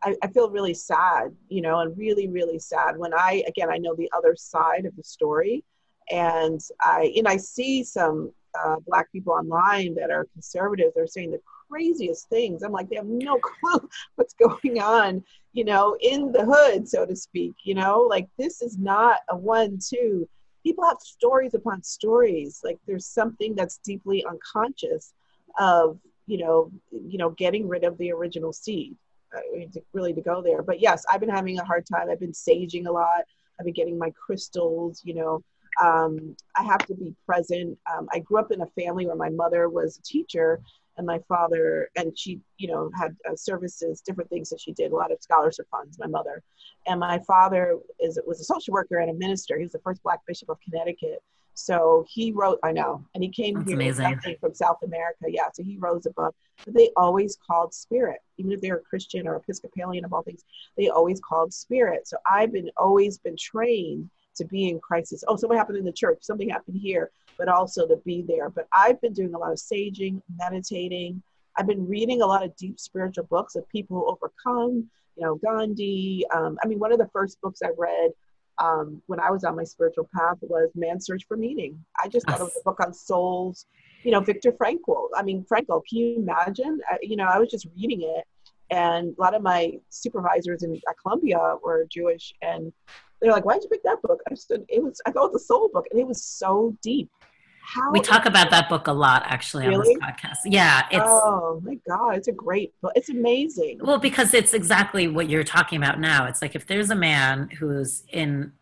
I, 0.02 0.16
I 0.22 0.28
feel 0.28 0.50
really 0.50 0.72
sad, 0.72 1.34
you 1.48 1.60
know, 1.60 1.80
and 1.80 1.96
really, 1.98 2.26
really 2.28 2.58
sad 2.58 2.96
when 2.96 3.12
I, 3.12 3.44
again, 3.46 3.68
I 3.70 3.76
know 3.76 3.94
the 3.94 4.10
other 4.16 4.34
side 4.34 4.86
of 4.86 4.96
the 4.96 5.02
story, 5.02 5.64
and 6.10 6.60
I, 6.80 7.12
and 7.16 7.28
I 7.28 7.36
see 7.36 7.84
some 7.84 8.32
uh, 8.58 8.76
black 8.86 9.12
people 9.12 9.34
online 9.34 9.94
that 9.96 10.10
are 10.10 10.26
conservatives. 10.32 10.92
They're 10.94 11.06
saying 11.06 11.32
the 11.32 11.40
craziest 11.70 12.28
things. 12.28 12.62
I'm 12.62 12.72
like, 12.72 12.88
they 12.88 12.96
have 12.96 13.06
no 13.06 13.38
clue 13.42 13.88
what's 14.16 14.34
going 14.34 14.80
on, 14.80 15.24
you 15.52 15.64
know, 15.64 15.96
in 16.00 16.32
the 16.32 16.44
hood, 16.44 16.88
so 16.88 17.06
to 17.06 17.16
speak. 17.16 17.54
You 17.64 17.74
know, 17.74 18.00
like 18.00 18.28
this 18.38 18.62
is 18.62 18.78
not 18.78 19.20
a 19.28 19.36
one, 19.36 19.78
two. 19.78 20.28
People 20.62 20.84
have 20.84 20.98
stories 21.00 21.54
upon 21.54 21.82
stories. 21.82 22.60
Like 22.64 22.78
there's 22.86 23.06
something 23.06 23.54
that's 23.54 23.78
deeply 23.78 24.24
unconscious 24.26 25.12
of, 25.58 25.98
you 26.26 26.38
know, 26.38 26.70
you 26.90 27.18
know, 27.18 27.30
getting 27.30 27.68
rid 27.68 27.84
of 27.84 27.96
the 27.98 28.12
original 28.12 28.52
seed. 28.52 28.96
Uh, 29.36 29.66
to, 29.74 29.82
really 29.92 30.14
to 30.14 30.22
go 30.22 30.40
there. 30.40 30.62
But 30.62 30.80
yes, 30.80 31.04
I've 31.12 31.20
been 31.20 31.28
having 31.28 31.58
a 31.58 31.64
hard 31.64 31.84
time. 31.86 32.08
I've 32.08 32.18
been 32.18 32.32
saging 32.32 32.86
a 32.86 32.90
lot. 32.90 33.24
I've 33.58 33.66
been 33.66 33.74
getting 33.74 33.98
my 33.98 34.10
crystals, 34.12 35.02
you 35.04 35.12
know. 35.12 35.42
Um, 35.82 36.34
I 36.56 36.62
have 36.62 36.86
to 36.86 36.94
be 36.94 37.14
present. 37.26 37.78
Um, 37.92 38.08
I 38.12 38.20
grew 38.20 38.38
up 38.38 38.50
in 38.50 38.62
a 38.62 38.66
family 38.68 39.06
where 39.06 39.16
my 39.16 39.28
mother 39.28 39.68
was 39.68 39.98
a 39.98 40.02
teacher, 40.02 40.60
and 40.98 41.06
my 41.06 41.20
father 41.28 41.88
and 41.96 42.16
she 42.18 42.40
you 42.58 42.68
know 42.68 42.90
had 42.94 43.16
uh, 43.28 43.34
services 43.34 44.02
different 44.02 44.28
things 44.28 44.50
that 44.50 44.60
she 44.60 44.72
did. 44.72 44.92
A 44.92 44.96
lot 44.96 45.12
of 45.12 45.22
scholarship 45.22 45.66
funds 45.70 45.98
my 45.98 46.06
mother. 46.06 46.42
And 46.86 47.00
my 47.00 47.18
father 47.20 47.78
is 48.00 48.20
was 48.26 48.40
a 48.40 48.44
social 48.44 48.74
worker 48.74 48.98
and 48.98 49.10
a 49.10 49.14
minister. 49.14 49.56
He 49.56 49.62
was 49.62 49.72
the 49.72 49.78
first 49.78 50.02
black 50.02 50.20
bishop 50.26 50.50
of 50.50 50.58
connecticut. 50.60 51.22
So 51.54 52.04
he 52.08 52.32
wrote 52.32 52.58
i 52.62 52.72
know 52.72 53.04
and 53.14 53.22
he 53.22 53.30
came 53.30 53.54
That's 53.54 54.24
here 54.24 54.36
from 54.40 54.54
south 54.54 54.82
america. 54.84 55.24
Yeah 55.28 55.48
so 55.54 55.62
he 55.62 55.78
rose 55.78 56.06
above 56.06 56.34
but 56.64 56.74
they 56.74 56.90
always 56.96 57.38
called 57.46 57.72
spirit. 57.72 58.20
Even 58.36 58.52
if 58.52 58.60
they 58.60 58.70
were 58.70 58.82
christian 58.88 59.26
or 59.26 59.36
episcopalian 59.36 60.04
of 60.04 60.12
all 60.12 60.22
things 60.22 60.44
they 60.76 60.88
always 60.88 61.20
called 61.20 61.54
spirit. 61.54 62.06
So 62.06 62.18
i've 62.30 62.52
been 62.52 62.70
always 62.76 63.18
been 63.18 63.36
trained 63.36 64.10
to 64.38 64.44
be 64.46 64.68
in 64.70 64.80
crisis 64.80 65.22
oh 65.28 65.36
something 65.36 65.58
happened 65.58 65.78
in 65.78 65.84
the 65.84 65.92
church 65.92 66.18
something 66.22 66.48
happened 66.48 66.80
here 66.80 67.10
but 67.38 67.48
also 67.48 67.86
to 67.86 67.96
be 68.04 68.22
there. 68.22 68.50
But 68.50 68.66
I've 68.72 69.00
been 69.00 69.12
doing 69.12 69.32
a 69.32 69.38
lot 69.38 69.52
of 69.52 69.58
saging, 69.58 70.20
meditating. 70.36 71.22
I've 71.56 71.66
been 71.66 71.88
reading 71.88 72.20
a 72.20 72.26
lot 72.26 72.44
of 72.44 72.54
deep 72.56 72.78
spiritual 72.78 73.24
books 73.24 73.54
of 73.54 73.66
people 73.68 73.96
who 73.96 74.10
overcome, 74.10 74.90
you 75.16 75.24
know, 75.24 75.36
Gandhi. 75.36 76.24
Um, 76.34 76.58
I 76.62 76.66
mean, 76.66 76.78
one 76.78 76.92
of 76.92 76.98
the 76.98 77.08
first 77.12 77.40
books 77.40 77.60
I 77.64 77.70
read 77.78 78.10
um, 78.58 79.00
when 79.06 79.20
I 79.20 79.30
was 79.30 79.44
on 79.44 79.56
my 79.56 79.64
spiritual 79.64 80.08
path 80.14 80.36
was 80.42 80.70
Man's 80.74 81.06
Search 81.06 81.24
for 81.26 81.36
Meaning. 81.36 81.82
I 82.02 82.08
just 82.08 82.26
thought 82.26 82.40
it 82.40 82.44
was 82.44 82.58
a 82.60 82.64
book 82.64 82.80
on 82.84 82.92
souls, 82.92 83.66
you 84.02 84.10
know, 84.10 84.20
Viktor 84.20 84.52
Frankl. 84.52 85.08
I 85.16 85.22
mean, 85.22 85.46
Frankl, 85.50 85.82
can 85.88 85.98
you 85.98 86.16
imagine? 86.16 86.80
I, 86.90 86.98
you 87.00 87.16
know, 87.16 87.26
I 87.26 87.38
was 87.38 87.50
just 87.50 87.68
reading 87.76 88.02
it, 88.02 88.24
and 88.70 89.14
a 89.16 89.20
lot 89.20 89.34
of 89.34 89.42
my 89.42 89.78
supervisors 89.90 90.64
in 90.64 90.74
at 90.74 90.96
Columbia 91.00 91.56
were 91.62 91.86
Jewish, 91.88 92.34
and 92.42 92.72
they're 93.20 93.32
like, 93.32 93.44
"Why'd 93.44 93.62
you 93.62 93.68
pick 93.68 93.82
that 93.84 94.02
book?" 94.02 94.20
I 94.30 94.34
said, 94.34 94.64
"It 94.68 94.82
was 94.82 95.00
I 95.06 95.12
thought 95.12 95.26
it 95.26 95.32
was 95.32 95.42
a 95.42 95.46
soul 95.46 95.70
book, 95.72 95.86
and 95.90 96.00
it 96.00 96.06
was 96.06 96.22
so 96.22 96.76
deep." 96.82 97.10
How 97.62 97.92
we 97.92 98.00
talk 98.00 98.24
about 98.24 98.50
that 98.50 98.70
book 98.70 98.86
a 98.86 98.92
lot 98.92 99.24
actually 99.26 99.66
really? 99.68 99.76
on 99.76 99.84
this 99.84 99.98
podcast. 99.98 100.38
Yeah, 100.46 100.86
it's 100.90 101.04
oh 101.04 101.60
my 101.62 101.78
god, 101.86 102.16
it's 102.16 102.28
a 102.28 102.32
great 102.32 102.72
book. 102.80 102.92
It's 102.94 103.10
amazing. 103.10 103.80
Well, 103.82 103.98
because 103.98 104.32
it's 104.32 104.54
exactly 104.54 105.06
what 105.06 105.28
you're 105.28 105.44
talking 105.44 105.76
about 105.76 106.00
now. 106.00 106.26
It's 106.26 106.40
like 106.40 106.54
if 106.54 106.66
there's 106.66 106.90
a 106.90 106.94
man 106.94 107.50
who's 107.50 108.04
in 108.08 108.52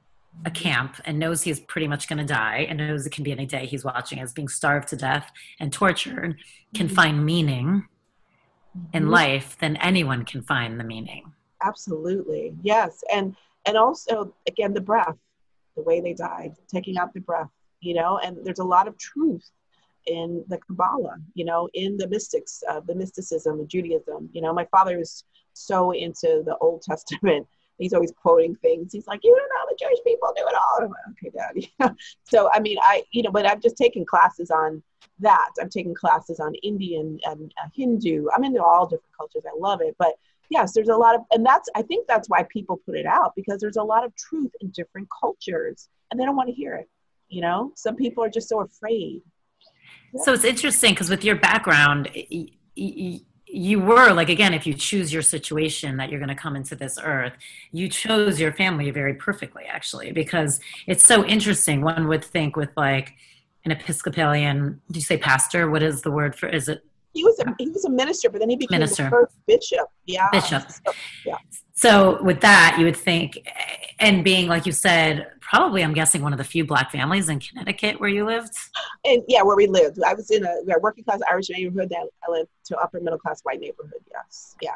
a 0.44 0.50
camp 0.50 1.00
and 1.04 1.18
knows 1.18 1.42
he's 1.42 1.60
pretty 1.60 1.88
much 1.88 2.08
going 2.08 2.18
to 2.18 2.24
die 2.24 2.66
and 2.68 2.78
knows 2.78 3.06
it 3.06 3.12
can 3.12 3.24
be 3.24 3.32
any 3.32 3.46
day 3.46 3.66
he's 3.66 3.84
watching 3.84 4.20
as 4.20 4.32
being 4.32 4.48
starved 4.48 4.88
to 4.88 4.96
death 4.96 5.30
and 5.60 5.72
tortured 5.72 6.36
can 6.74 6.86
mm-hmm. 6.86 6.94
find 6.94 7.24
meaning 7.24 7.86
in 8.92 9.04
mm-hmm. 9.04 9.12
life 9.12 9.56
then 9.60 9.76
anyone 9.76 10.24
can 10.24 10.42
find 10.42 10.78
the 10.78 10.84
meaning 10.84 11.32
absolutely 11.62 12.54
yes 12.62 13.02
and 13.12 13.34
and 13.66 13.76
also 13.76 14.34
again 14.46 14.72
the 14.72 14.80
breath 14.80 15.16
the 15.76 15.82
way 15.82 16.00
they 16.00 16.14
died 16.14 16.52
taking 16.68 16.96
out 16.96 17.12
the 17.12 17.20
breath 17.20 17.50
you 17.80 17.94
know, 17.94 18.18
and 18.18 18.38
there's 18.44 18.58
a 18.58 18.64
lot 18.64 18.88
of 18.88 18.98
truth 18.98 19.48
in 20.06 20.44
the 20.48 20.58
Kabbalah, 20.58 21.16
you 21.34 21.44
know, 21.44 21.68
in 21.74 21.96
the 21.96 22.08
mystics, 22.08 22.62
uh, 22.68 22.80
the 22.80 22.94
mysticism 22.94 23.60
of 23.60 23.68
Judaism. 23.68 24.28
You 24.32 24.42
know, 24.42 24.52
my 24.52 24.66
father 24.66 24.98
is 24.98 25.24
so 25.52 25.92
into 25.92 26.42
the 26.44 26.56
Old 26.60 26.82
Testament. 26.82 27.46
He's 27.78 27.92
always 27.92 28.12
quoting 28.12 28.54
things. 28.56 28.90
He's 28.92 29.06
like, 29.06 29.20
you 29.22 29.36
don't 29.36 29.48
know, 29.50 29.58
how 29.58 29.66
the 29.66 29.76
Jewish 29.78 30.02
people 30.02 30.32
do 30.34 30.44
it 30.48 30.54
all. 30.54 30.78
I'm 30.80 30.88
like, 30.88 31.60
okay, 31.60 31.68
dad. 31.84 31.94
so, 32.24 32.50
I 32.50 32.58
mean, 32.58 32.78
I, 32.82 33.02
you 33.10 33.22
know, 33.22 33.30
but 33.30 33.44
I've 33.44 33.60
just 33.60 33.76
taken 33.76 34.06
classes 34.06 34.50
on 34.50 34.82
that. 35.18 35.50
I'm 35.60 35.68
taking 35.68 35.94
classes 35.94 36.40
on 36.40 36.54
Indian 36.62 37.18
and 37.24 37.52
uh, 37.62 37.68
Hindu. 37.74 38.28
I'm 38.34 38.44
into 38.44 38.64
all 38.64 38.86
different 38.86 39.14
cultures. 39.14 39.42
I 39.46 39.54
love 39.58 39.82
it. 39.82 39.94
But 39.98 40.14
yes, 40.50 40.72
there's 40.72 40.88
a 40.88 40.96
lot 40.96 41.14
of, 41.14 41.22
and 41.30 41.44
that's, 41.44 41.68
I 41.74 41.82
think 41.82 42.06
that's 42.06 42.28
why 42.28 42.44
people 42.44 42.80
put 42.84 42.96
it 42.96 43.06
out 43.06 43.32
because 43.36 43.60
there's 43.60 43.76
a 43.76 43.82
lot 43.82 44.04
of 44.04 44.14
truth 44.16 44.52
in 44.60 44.70
different 44.70 45.08
cultures 45.20 45.88
and 46.10 46.20
they 46.20 46.24
don't 46.24 46.36
want 46.36 46.48
to 46.48 46.54
hear 46.54 46.74
it 46.74 46.88
you 47.28 47.40
know? 47.40 47.72
Some 47.74 47.96
people 47.96 48.22
are 48.24 48.30
just 48.30 48.48
so 48.48 48.60
afraid. 48.60 49.22
So 50.16 50.32
it's 50.32 50.44
interesting 50.44 50.92
because 50.92 51.10
with 51.10 51.24
your 51.24 51.36
background 51.36 52.10
you 53.48 53.80
were 53.80 54.12
like 54.12 54.28
again 54.28 54.52
if 54.52 54.66
you 54.66 54.74
choose 54.74 55.12
your 55.12 55.22
situation 55.22 55.96
that 55.98 56.10
you're 56.10 56.18
going 56.18 56.28
to 56.28 56.34
come 56.34 56.56
into 56.56 56.74
this 56.74 56.98
earth 57.02 57.32
you 57.70 57.88
chose 57.88 58.40
your 58.40 58.52
family 58.52 58.90
very 58.90 59.14
perfectly 59.14 59.62
actually 59.68 60.10
because 60.12 60.58
it's 60.86 61.04
so 61.04 61.24
interesting. 61.24 61.80
One 61.82 62.08
would 62.08 62.24
think 62.24 62.56
with 62.56 62.70
like 62.76 63.14
an 63.64 63.70
episcopalian 63.70 64.80
do 64.90 64.98
you 64.98 65.04
say 65.04 65.16
pastor? 65.16 65.70
What 65.70 65.82
is 65.82 66.02
the 66.02 66.10
word 66.10 66.34
for 66.34 66.48
is 66.48 66.68
it 66.68 66.82
He 67.16 67.24
was 67.24 67.38
a, 67.40 67.54
he 67.58 67.70
was 67.70 67.84
a 67.86 67.90
minister, 67.90 68.28
but 68.28 68.40
then 68.40 68.50
he 68.50 68.56
became 68.56 68.80
Minister. 68.80 69.04
the 69.04 69.10
first 69.10 69.34
bishop. 69.46 69.86
Yeah. 70.04 70.28
Bishop. 70.30 70.70
So, 70.70 70.92
yeah. 71.24 71.38
So 71.72 72.22
with 72.22 72.40
that, 72.40 72.76
you 72.78 72.84
would 72.84 72.96
think, 72.96 73.38
and 73.98 74.22
being 74.22 74.48
like 74.48 74.66
you 74.66 74.72
said, 74.72 75.28
probably 75.40 75.82
I'm 75.82 75.94
guessing 75.94 76.22
one 76.22 76.32
of 76.32 76.38
the 76.38 76.44
few 76.44 76.64
black 76.64 76.90
families 76.90 77.28
in 77.28 77.40
Connecticut 77.40 78.00
where 78.00 78.10
you 78.10 78.26
lived. 78.26 78.54
And 79.04 79.22
yeah, 79.28 79.42
where 79.42 79.56
we 79.56 79.66
lived, 79.66 80.02
I 80.02 80.14
was 80.14 80.30
in 80.30 80.44
a 80.44 80.78
working 80.80 81.04
class 81.04 81.20
Irish 81.30 81.48
neighborhood. 81.50 81.88
Then 81.90 82.06
I 82.26 82.30
lived 82.30 82.50
to 82.66 82.76
upper 82.76 83.00
middle 83.00 83.18
class 83.18 83.40
white 83.42 83.60
neighborhood. 83.60 84.00
Yes. 84.10 84.56
Yeah. 84.60 84.74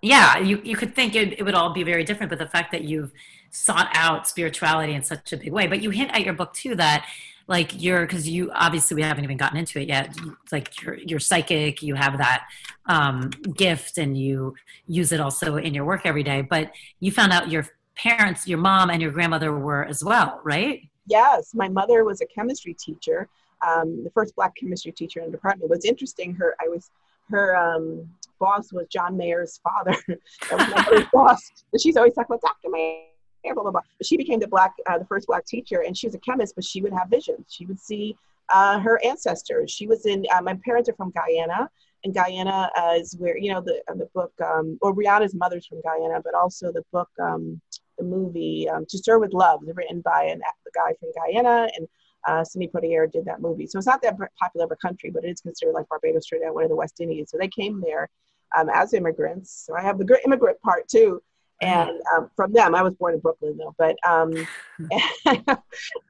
Yeah, 0.00 0.38
you 0.38 0.60
you 0.62 0.76
could 0.76 0.94
think 0.94 1.16
it, 1.16 1.40
it 1.40 1.42
would 1.42 1.54
all 1.54 1.72
be 1.72 1.82
very 1.82 2.04
different, 2.04 2.30
but 2.30 2.38
the 2.38 2.46
fact 2.46 2.70
that 2.70 2.84
you've 2.84 3.12
sought 3.50 3.88
out 3.94 4.28
spirituality 4.28 4.94
in 4.94 5.02
such 5.02 5.32
a 5.32 5.36
big 5.36 5.52
way, 5.52 5.66
but 5.66 5.82
you 5.82 5.90
hint 5.90 6.12
at 6.12 6.22
your 6.24 6.34
book 6.34 6.52
too 6.52 6.76
that 6.76 7.04
like 7.48 7.82
you're 7.82 8.02
because 8.02 8.28
you 8.28 8.50
obviously 8.54 8.94
we 8.94 9.02
haven't 9.02 9.24
even 9.24 9.36
gotten 9.36 9.58
into 9.58 9.80
it 9.80 9.88
yet 9.88 10.14
like 10.52 10.80
you're 10.80 10.98
you're 10.98 11.18
psychic 11.18 11.82
you 11.82 11.94
have 11.94 12.18
that 12.18 12.46
um, 12.86 13.30
gift 13.56 13.98
and 13.98 14.16
you 14.16 14.54
use 14.86 15.10
it 15.12 15.20
also 15.20 15.56
in 15.56 15.74
your 15.74 15.84
work 15.84 16.02
every 16.04 16.22
day 16.22 16.42
but 16.42 16.70
you 17.00 17.10
found 17.10 17.32
out 17.32 17.50
your 17.50 17.66
parents 17.96 18.46
your 18.46 18.58
mom 18.58 18.90
and 18.90 19.02
your 19.02 19.10
grandmother 19.10 19.52
were 19.58 19.84
as 19.84 20.04
well 20.04 20.40
right 20.44 20.88
Yes, 21.08 21.54
my 21.54 21.68
mother 21.68 22.04
was 22.04 22.20
a 22.20 22.26
chemistry 22.26 22.74
teacher, 22.74 23.28
um, 23.66 24.04
the 24.04 24.10
first 24.10 24.36
black 24.36 24.54
chemistry 24.56 24.92
teacher 24.92 25.20
in 25.20 25.26
the 25.26 25.32
department. 25.32 25.70
Was 25.70 25.84
interesting. 25.84 26.34
Her, 26.34 26.54
I 26.60 26.68
was, 26.68 26.90
her 27.30 27.56
um, 27.56 28.08
boss 28.38 28.72
was 28.72 28.86
John 28.88 29.16
Mayer's 29.16 29.58
father. 29.64 29.96
that 30.06 30.52
was 30.52 30.68
my 30.68 31.06
boss. 31.12 31.40
She's 31.80 31.96
always 31.96 32.14
talking 32.14 32.36
about 32.36 32.42
Dr. 32.42 32.70
Mayer, 32.70 33.04
blah 33.44 33.54
blah 33.54 33.70
blah. 33.70 33.80
But 33.98 34.06
she 34.06 34.16
became 34.16 34.40
the 34.40 34.48
black, 34.48 34.74
uh, 34.86 34.98
the 34.98 35.06
first 35.06 35.26
black 35.26 35.46
teacher, 35.46 35.82
and 35.86 35.96
she 35.96 36.06
was 36.06 36.14
a 36.14 36.18
chemist, 36.18 36.54
but 36.54 36.64
she 36.64 36.80
would 36.80 36.92
have 36.92 37.08
visions. 37.08 37.46
She 37.48 37.66
would 37.66 37.80
see 37.80 38.16
uh, 38.52 38.78
her 38.80 39.00
ancestors. 39.04 39.70
She 39.70 39.86
was 39.86 40.06
in. 40.06 40.24
Uh, 40.34 40.42
my 40.42 40.58
parents 40.64 40.88
are 40.88 40.94
from 40.94 41.10
Guyana. 41.10 41.70
And 42.04 42.14
Guyana 42.14 42.70
uh, 42.76 42.94
is 42.96 43.16
where 43.18 43.36
you 43.36 43.52
know 43.52 43.60
the 43.60 43.82
the 43.88 44.08
book, 44.14 44.32
um, 44.40 44.78
or 44.82 44.94
Rihanna's 44.94 45.34
mother's 45.34 45.66
from 45.66 45.80
Guyana, 45.82 46.20
but 46.22 46.32
also 46.32 46.70
the 46.70 46.84
book, 46.92 47.10
um, 47.20 47.60
the 47.98 48.04
movie 48.04 48.68
um, 48.68 48.86
"To 48.88 48.98
Sir 48.98 49.18
with 49.18 49.32
Love," 49.32 49.62
written 49.66 50.00
by 50.00 50.24
an, 50.24 50.40
the 50.64 50.70
guy 50.72 50.94
from 51.00 51.10
Guyana, 51.16 51.68
and 51.76 51.88
uh, 52.26 52.44
Sidney 52.44 52.68
Poitier 52.68 53.10
did 53.10 53.24
that 53.24 53.40
movie. 53.40 53.66
So 53.66 53.78
it's 53.78 53.86
not 53.86 54.02
that 54.02 54.16
popular 54.38 54.66
of 54.66 54.72
a 54.72 54.76
country, 54.76 55.10
but 55.10 55.24
it 55.24 55.30
is 55.30 55.40
considered 55.40 55.72
like 55.72 55.88
Barbados, 55.88 56.26
Trinidad, 56.26 56.54
one 56.54 56.64
of 56.64 56.70
the 56.70 56.76
West 56.76 57.00
Indies. 57.00 57.30
So 57.30 57.38
they 57.38 57.48
came 57.48 57.80
there 57.80 58.08
um, 58.56 58.68
as 58.72 58.94
immigrants. 58.94 59.64
So 59.66 59.76
I 59.76 59.82
have 59.82 59.98
the 59.98 60.20
immigrant 60.24 60.60
part 60.60 60.88
too. 60.88 61.22
And 61.60 61.90
um, 62.14 62.30
from 62.36 62.52
them, 62.52 62.74
I 62.74 62.82
was 62.82 62.94
born 62.94 63.14
in 63.14 63.20
Brooklyn 63.20 63.56
though, 63.56 63.74
but 63.78 63.96
um, 64.06 64.32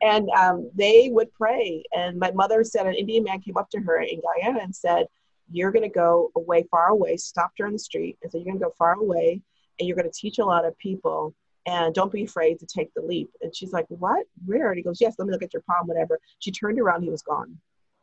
and 0.02 0.28
um, 0.30 0.70
they 0.74 1.08
would 1.10 1.32
pray. 1.32 1.82
And 1.96 2.18
my 2.18 2.30
mother 2.32 2.62
said 2.64 2.86
an 2.86 2.94
Indian 2.94 3.24
man 3.24 3.40
came 3.40 3.56
up 3.56 3.70
to 3.70 3.80
her 3.80 4.00
in 4.00 4.20
Guyana 4.20 4.60
and 4.60 4.76
said, 4.76 5.06
"You're 5.50 5.72
going 5.72 5.88
to 5.88 5.88
go 5.88 6.30
away, 6.36 6.66
far 6.70 6.88
away." 6.88 7.16
Stopped 7.16 7.60
her 7.60 7.66
on 7.66 7.72
the 7.72 7.78
street 7.78 8.18
and 8.22 8.30
said, 8.30 8.38
"You're 8.38 8.52
going 8.52 8.58
to 8.58 8.66
go 8.66 8.74
far 8.76 8.94
away, 8.94 9.40
and 9.78 9.88
you're 9.88 9.96
going 9.96 10.10
to 10.10 10.18
teach 10.18 10.38
a 10.38 10.44
lot 10.44 10.66
of 10.66 10.76
people." 10.78 11.34
and 11.68 11.94
don't 11.94 12.10
be 12.10 12.24
afraid 12.24 12.58
to 12.58 12.66
take 12.66 12.92
the 12.94 13.02
leap. 13.02 13.30
And 13.42 13.54
she's 13.54 13.72
like, 13.72 13.84
what? 13.88 14.24
Where? 14.46 14.70
And 14.70 14.78
he 14.78 14.82
goes, 14.82 15.02
yes, 15.02 15.16
let 15.18 15.26
me 15.26 15.32
look 15.32 15.42
at 15.42 15.52
your 15.52 15.62
palm, 15.62 15.86
whatever. 15.86 16.18
She 16.38 16.50
turned 16.50 16.80
around, 16.80 17.02
he 17.02 17.10
was 17.10 17.20
gone. 17.20 17.58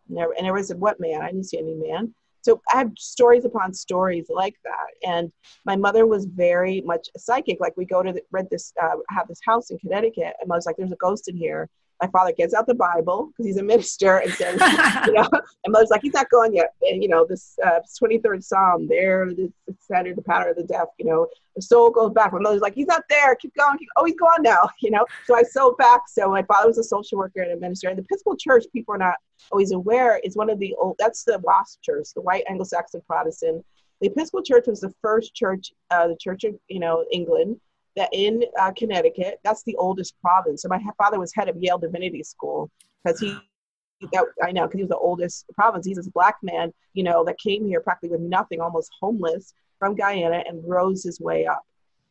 And 0.07 0.17
there, 0.17 0.29
and 0.37 0.45
there 0.45 0.53
was 0.53 0.69
a 0.69 0.77
what 0.77 0.99
man? 0.99 1.21
I 1.21 1.27
didn't 1.27 1.45
see 1.45 1.57
any 1.57 1.73
man. 1.73 2.13
So 2.45 2.61
I 2.71 2.77
have 2.77 2.91
stories 2.95 3.43
upon 3.43 3.73
stories 3.73 4.27
like 4.29 4.53
that. 4.65 5.09
And 5.09 5.31
my 5.65 5.75
mother 5.75 6.05
was 6.05 6.25
very 6.25 6.81
much 6.81 7.09
psychic. 7.17 7.57
Like 7.59 7.75
we 7.75 7.85
go 7.85 8.03
to 8.03 8.13
the, 8.13 8.21
read 8.31 8.47
this, 8.51 8.71
uh, 8.79 8.97
have 9.09 9.27
this 9.27 9.39
house 9.43 9.71
in 9.71 9.79
Connecticut, 9.79 10.35
and 10.39 10.51
I 10.51 10.55
was 10.55 10.67
like, 10.67 10.75
there's 10.77 10.91
a 10.91 10.97
ghost 10.97 11.27
in 11.27 11.35
here. 11.35 11.67
My 12.01 12.07
father 12.07 12.33
gets 12.33 12.53
out 12.53 12.67
the 12.67 12.73
Bible 12.73 13.27
because 13.27 13.45
he's 13.45 13.57
a 13.57 13.63
minister 13.63 14.17
and 14.17 14.31
says, 14.33 14.59
you 15.07 15.13
know, 15.13 15.27
and 15.63 15.71
mother's 15.71 15.89
like, 15.89 16.01
he's 16.01 16.13
not 16.13 16.29
going 16.29 16.53
yet. 16.53 16.73
And, 16.81 17.01
you 17.01 17.09
know, 17.09 17.25
this 17.27 17.57
uh, 17.65 17.79
23rd 18.01 18.43
Psalm, 18.43 18.87
there, 18.87 19.25
the 19.27 19.51
standard, 19.79 20.17
the 20.17 20.21
pattern 20.21 20.49
of 20.49 20.57
the 20.57 20.63
deaf, 20.63 20.87
you 20.97 21.05
know, 21.05 21.27
the 21.55 21.61
soul 21.61 21.89
goes 21.89 22.11
back. 22.11 22.33
My 22.33 22.39
mother's 22.39 22.61
like, 22.61 22.75
he's 22.75 22.87
not 22.87 23.03
there. 23.09 23.35
Keep 23.35 23.55
going. 23.55 23.77
Keep, 23.77 23.87
oh, 23.95 24.05
he's 24.05 24.15
gone 24.15 24.41
now, 24.41 24.69
you 24.81 24.91
know. 24.91 25.05
So 25.25 25.35
I 25.35 25.43
sewed 25.43 25.77
back. 25.77 26.01
So 26.07 26.29
my 26.29 26.43
father 26.43 26.67
was 26.67 26.77
a 26.77 26.83
social 26.83 27.17
worker 27.17 27.41
and 27.41 27.53
a 27.53 27.57
minister. 27.57 27.89
And 27.89 27.97
the 27.97 28.03
Episcopal 28.03 28.35
Church, 28.37 28.65
people 28.73 28.93
are 28.93 28.99
not 28.99 29.15
always 29.51 29.71
aware, 29.71 30.19
is 30.23 30.35
one 30.35 30.49
of 30.49 30.59
the 30.59 30.75
old, 30.75 30.95
that's 30.99 31.23
the 31.23 31.39
WASP 31.39 31.81
Church, 31.81 32.09
the 32.13 32.21
White 32.21 32.43
Anglo-Saxon 32.49 33.01
Protestant. 33.07 33.65
The 34.01 34.07
Episcopal 34.07 34.43
Church 34.43 34.67
was 34.67 34.81
the 34.81 34.93
first 35.01 35.33
church, 35.33 35.71
uh, 35.91 36.07
the 36.07 36.17
Church 36.17 36.43
of, 36.43 36.55
you 36.67 36.79
know, 36.79 37.05
England, 37.11 37.59
that 37.95 38.09
in 38.11 38.43
uh, 38.59 38.71
Connecticut, 38.77 39.39
that's 39.43 39.63
the 39.63 39.75
oldest 39.77 40.19
province. 40.21 40.61
So 40.61 40.67
my 40.67 40.81
father 40.97 41.19
was 41.19 41.33
head 41.33 41.49
of 41.49 41.55
Yale 41.57 41.77
Divinity 41.77 42.23
School 42.23 42.69
because 43.03 43.19
he, 43.19 43.37
that, 44.11 44.25
I 44.43 44.51
know, 44.51 44.65
because 44.65 44.77
he 44.77 44.83
was 44.83 44.89
the 44.89 44.97
oldest 44.97 45.45
province. 45.53 45.85
He's 45.85 45.97
this 45.97 46.09
black 46.09 46.35
man, 46.43 46.73
you 46.93 47.03
know, 47.03 47.23
that 47.25 47.39
came 47.39 47.65
here 47.65 47.79
practically 47.79 48.17
with 48.17 48.21
nothing, 48.21 48.59
almost 48.59 48.91
homeless 48.99 49.53
from 49.79 49.95
Guyana 49.95 50.43
and 50.47 50.61
rose 50.67 51.03
his 51.03 51.19
way 51.19 51.45
up, 51.45 51.65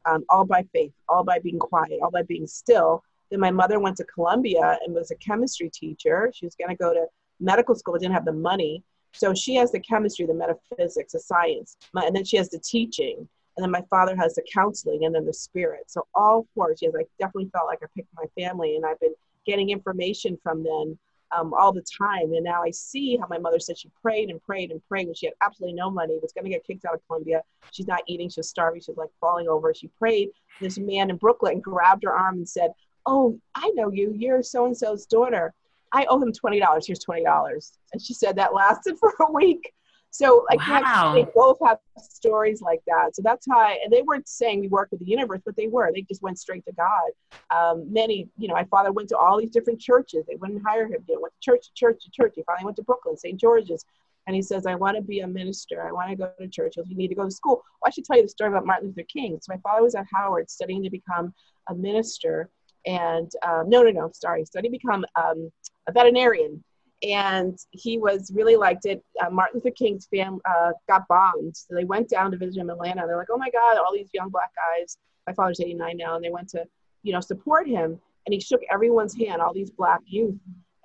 um, 0.06 0.24
all 0.30 0.44
by 0.44 0.64
faith, 0.72 0.92
all 1.08 1.24
by 1.24 1.38
being 1.38 1.58
quiet, 1.58 2.00
all 2.02 2.10
by 2.10 2.22
being 2.22 2.46
still. 2.46 3.02
Then 3.30 3.40
my 3.40 3.50
mother 3.50 3.78
went 3.78 3.96
to 3.98 4.04
Columbia 4.04 4.78
and 4.84 4.94
was 4.94 5.10
a 5.10 5.16
chemistry 5.16 5.70
teacher. 5.70 6.30
She 6.34 6.46
was 6.46 6.54
going 6.54 6.70
to 6.70 6.76
go 6.76 6.92
to 6.94 7.06
medical 7.40 7.74
school, 7.74 7.92
but 7.92 8.00
didn't 8.00 8.14
have 8.14 8.24
the 8.24 8.32
money. 8.32 8.82
So 9.12 9.34
she 9.34 9.54
has 9.56 9.70
the 9.70 9.80
chemistry, 9.80 10.26
the 10.26 10.34
metaphysics, 10.34 11.12
the 11.12 11.20
science, 11.20 11.76
and 11.94 12.16
then 12.16 12.24
she 12.24 12.36
has 12.36 12.50
the 12.50 12.58
teaching 12.58 13.28
and 13.56 13.64
then 13.64 13.70
my 13.70 13.82
father 13.88 14.16
has 14.16 14.34
the 14.34 14.42
counseling 14.52 15.04
and 15.04 15.14
then 15.14 15.24
the 15.24 15.32
spirit. 15.32 15.84
So 15.86 16.06
all 16.14 16.46
four 16.54 16.70
has 16.70 16.82
i 16.82 17.04
definitely 17.18 17.50
felt 17.52 17.66
like 17.66 17.80
i 17.82 17.86
picked 17.94 18.08
my 18.14 18.24
family 18.40 18.76
and 18.76 18.84
i've 18.84 19.00
been 19.00 19.14
getting 19.46 19.70
information 19.70 20.38
from 20.42 20.62
them 20.62 20.98
um, 21.36 21.52
all 21.52 21.72
the 21.72 21.84
time. 21.98 22.32
And 22.32 22.44
now 22.44 22.62
i 22.62 22.70
see 22.70 23.16
how 23.16 23.26
my 23.28 23.38
mother 23.38 23.58
said 23.58 23.78
she 23.78 23.90
prayed 24.00 24.30
and 24.30 24.42
prayed 24.42 24.70
and 24.70 24.80
prayed 24.88 25.06
when 25.06 25.14
she 25.14 25.26
had 25.26 25.34
absolutely 25.42 25.74
no 25.74 25.90
money 25.90 26.18
was 26.20 26.32
going 26.32 26.44
to 26.44 26.50
get 26.50 26.66
kicked 26.66 26.84
out 26.84 26.94
of 26.94 27.06
columbia. 27.06 27.42
She's 27.70 27.86
not 27.86 28.02
eating 28.06 28.28
she's 28.28 28.48
starving 28.48 28.80
she's 28.80 28.96
like 28.96 29.10
falling 29.20 29.48
over. 29.48 29.72
She 29.74 29.88
prayed. 29.88 30.30
This 30.60 30.78
man 30.78 31.10
in 31.10 31.16
brooklyn 31.16 31.60
grabbed 31.60 32.04
her 32.04 32.12
arm 32.12 32.36
and 32.36 32.48
said 32.48 32.72
oh 33.06 33.38
i 33.54 33.70
know 33.74 33.90
you. 33.90 34.12
You're 34.16 34.42
so 34.42 34.66
and 34.66 34.76
so's 34.76 35.06
daughter. 35.06 35.52
I 35.92 36.06
owe 36.06 36.20
him 36.20 36.32
$20 36.32 36.86
here's 36.86 37.04
$20 37.04 37.72
and 37.92 38.02
she 38.02 38.14
said 38.14 38.34
that 38.36 38.52
lasted 38.52 38.98
for 39.00 39.14
a 39.20 39.30
week 39.32 39.72
so 40.14 40.46
like 40.48 40.60
Wow. 40.60 41.12
they 41.12 41.26
both 41.34 41.58
have 41.66 41.78
stories 41.98 42.62
like 42.62 42.80
that. 42.86 43.16
So 43.16 43.22
that's 43.22 43.44
how 43.50 43.58
I, 43.58 43.80
and 43.82 43.92
they 43.92 44.02
weren't 44.02 44.28
saying 44.28 44.60
we 44.60 44.68
work 44.68 44.88
with 44.92 45.00
the 45.00 45.06
universe, 45.06 45.40
but 45.44 45.56
they 45.56 45.66
were. 45.66 45.90
They 45.92 46.02
just 46.02 46.22
went 46.22 46.38
straight 46.38 46.64
to 46.66 46.72
God. 46.74 47.10
Um, 47.50 47.92
many, 47.92 48.28
you 48.38 48.46
know, 48.46 48.54
my 48.54 48.62
father 48.70 48.92
went 48.92 49.08
to 49.08 49.18
all 49.18 49.40
these 49.40 49.50
different 49.50 49.80
churches. 49.80 50.24
They 50.28 50.36
wouldn't 50.36 50.62
hire 50.64 50.86
him. 50.86 51.04
They 51.08 51.16
went 51.20 51.34
to 51.34 51.40
church 51.40 51.66
to 51.66 51.72
church 51.74 52.04
to 52.04 52.10
church. 52.12 52.34
He 52.36 52.44
finally 52.44 52.64
went 52.64 52.76
to 52.76 52.84
Brooklyn, 52.84 53.16
St. 53.16 53.40
George's. 53.40 53.84
And 54.28 54.36
he 54.36 54.40
says, 54.40 54.66
I 54.66 54.76
want 54.76 54.96
to 54.96 55.02
be 55.02 55.18
a 55.20 55.26
minister. 55.26 55.84
I 55.84 55.90
want 55.90 56.10
to 56.10 56.16
go 56.16 56.30
to 56.38 56.46
church. 56.46 56.74
He 56.76 56.82
You 56.86 56.96
need 56.96 57.08
to 57.08 57.16
go 57.16 57.24
to 57.24 57.30
school. 57.32 57.56
Well, 57.82 57.88
I 57.88 57.90
should 57.90 58.04
tell 58.04 58.16
you 58.16 58.22
the 58.22 58.28
story 58.28 58.50
about 58.50 58.66
Martin 58.66 58.90
Luther 58.90 59.02
King. 59.12 59.36
So 59.42 59.52
my 59.52 59.60
father 59.64 59.82
was 59.82 59.96
at 59.96 60.06
Howard 60.14 60.48
studying 60.48 60.84
to 60.84 60.90
become 60.90 61.34
a 61.68 61.74
minister. 61.74 62.50
And 62.86 63.32
um, 63.44 63.68
no, 63.68 63.82
no, 63.82 63.90
no, 63.90 64.10
sorry, 64.14 64.44
studying 64.44 64.72
to 64.72 64.78
become 64.78 65.04
um, 65.16 65.50
a 65.88 65.92
veterinarian 65.92 66.62
and 67.04 67.58
he 67.70 67.98
was 67.98 68.30
really 68.34 68.56
liked 68.56 68.86
it. 68.86 69.04
Uh, 69.24 69.30
Martin 69.30 69.60
Luther 69.62 69.74
King's 69.76 70.06
fam 70.06 70.40
uh, 70.48 70.72
got 70.88 71.06
bombed, 71.08 71.56
so 71.56 71.74
they 71.74 71.84
went 71.84 72.08
down 72.08 72.30
to 72.30 72.36
visit 72.36 72.60
him 72.60 72.70
in 72.70 72.74
Atlanta. 72.74 73.04
They're 73.06 73.16
like, 73.16 73.28
"Oh 73.30 73.38
my 73.38 73.50
God, 73.50 73.76
all 73.76 73.92
these 73.92 74.10
young 74.14 74.30
black 74.30 74.50
guys." 74.54 74.96
My 75.26 75.34
father's 75.34 75.60
89 75.60 75.96
now, 75.96 76.16
and 76.16 76.24
they 76.24 76.30
went 76.30 76.48
to, 76.50 76.64
you 77.02 77.12
know, 77.12 77.20
support 77.20 77.66
him. 77.66 77.98
And 78.26 78.32
he 78.32 78.40
shook 78.40 78.60
everyone's 78.70 79.16
hand, 79.16 79.40
all 79.40 79.52
these 79.52 79.70
black 79.70 80.00
youth, 80.06 80.36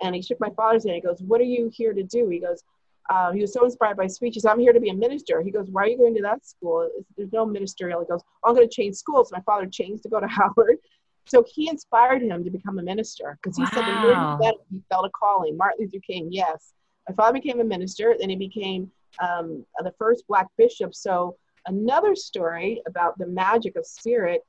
and 0.02 0.16
he 0.16 0.22
shook 0.22 0.40
my 0.40 0.50
father's 0.52 0.84
hand. 0.84 0.96
He 0.96 1.02
goes, 1.02 1.22
"What 1.22 1.40
are 1.42 1.46
you 1.46 1.70
here 1.74 1.94
to 1.94 2.04
do?" 2.04 2.28
He 2.28 2.40
goes, 2.40 2.64
uh, 3.10 3.32
"He 3.32 3.42
was 3.42 3.54
so 3.54 3.64
inspired 3.64 3.98
by 3.98 4.08
speeches. 4.08 4.46
I'm 4.46 4.60
here 4.60 4.74
to 4.74 4.80
be 4.80 4.90
a 4.90 4.94
minister." 4.96 5.42
He 5.42 5.52
goes, 5.52 5.70
"Why 5.70 5.84
are 5.84 5.88
you 5.88 5.98
going 5.98 6.16
to 6.16 6.22
that 6.24 6.46
school? 6.46 6.90
There's 7.16 7.32
no 7.32 7.46
ministerial." 7.46 8.02
He 8.02 8.08
goes, 8.08 8.24
"I'm 8.44 8.56
going 8.56 8.68
to 8.68 8.74
change 8.74 8.96
schools." 8.96 9.32
My 9.32 9.42
father 9.42 9.68
changed 9.68 10.04
to 10.04 10.10
go 10.10 10.20
to 10.20 10.28
Howard. 10.38 10.80
So 11.26 11.44
he 11.54 11.70
inspired 11.70 12.22
him 12.22 12.44
to 12.44 12.50
become 12.50 12.80
a 12.80 12.84
minister 12.84 13.38
because 13.42 13.58
he 13.58 13.66
said 13.68 13.86
the 13.86 13.92
Wow. 13.92 14.38
he 14.72 14.82
felt 14.90 15.06
a 15.06 15.10
calling. 15.10 15.56
Martin 15.58 15.86
Luther 15.86 16.00
King, 16.06 16.30
yes. 16.32 16.74
My 17.08 17.16
father 17.16 17.34
became 17.34 17.60
a 17.60 17.64
minister, 17.64 18.16
then 18.20 18.30
he 18.30 18.36
became 18.36 18.92
um, 19.20 19.66
the 19.80 19.94
first 19.98 20.26
black 20.28 20.48
bishop. 20.58 20.94
So 20.96 21.38
another 21.68 22.16
story 22.16 22.82
about 22.88 23.18
the 23.18 23.28
magic 23.28 23.76
of 23.76 23.86
spirit 23.86 24.42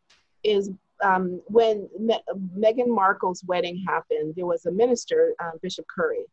is 0.43 0.71
um, 1.03 1.41
when 1.47 1.89
Me- 1.99 2.23
Meghan 2.59 2.89
Markle's 2.89 3.43
wedding 3.45 3.83
happened, 3.87 4.35
there 4.37 4.47
was 4.47 4.66
a 4.66 4.71
minister, 4.73 5.35
um, 5.43 5.53
Bishop 5.62 5.87
Curry. 5.95 6.25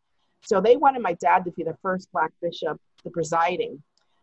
So 0.45 0.61
they 0.61 0.75
wanted 0.75 1.01
my 1.01 1.13
dad 1.13 1.45
to 1.45 1.51
be 1.51 1.63
the 1.63 1.77
first 1.81 2.11
black 2.11 2.31
bishop, 2.41 2.79
the 3.03 3.09
presiding. 3.09 3.81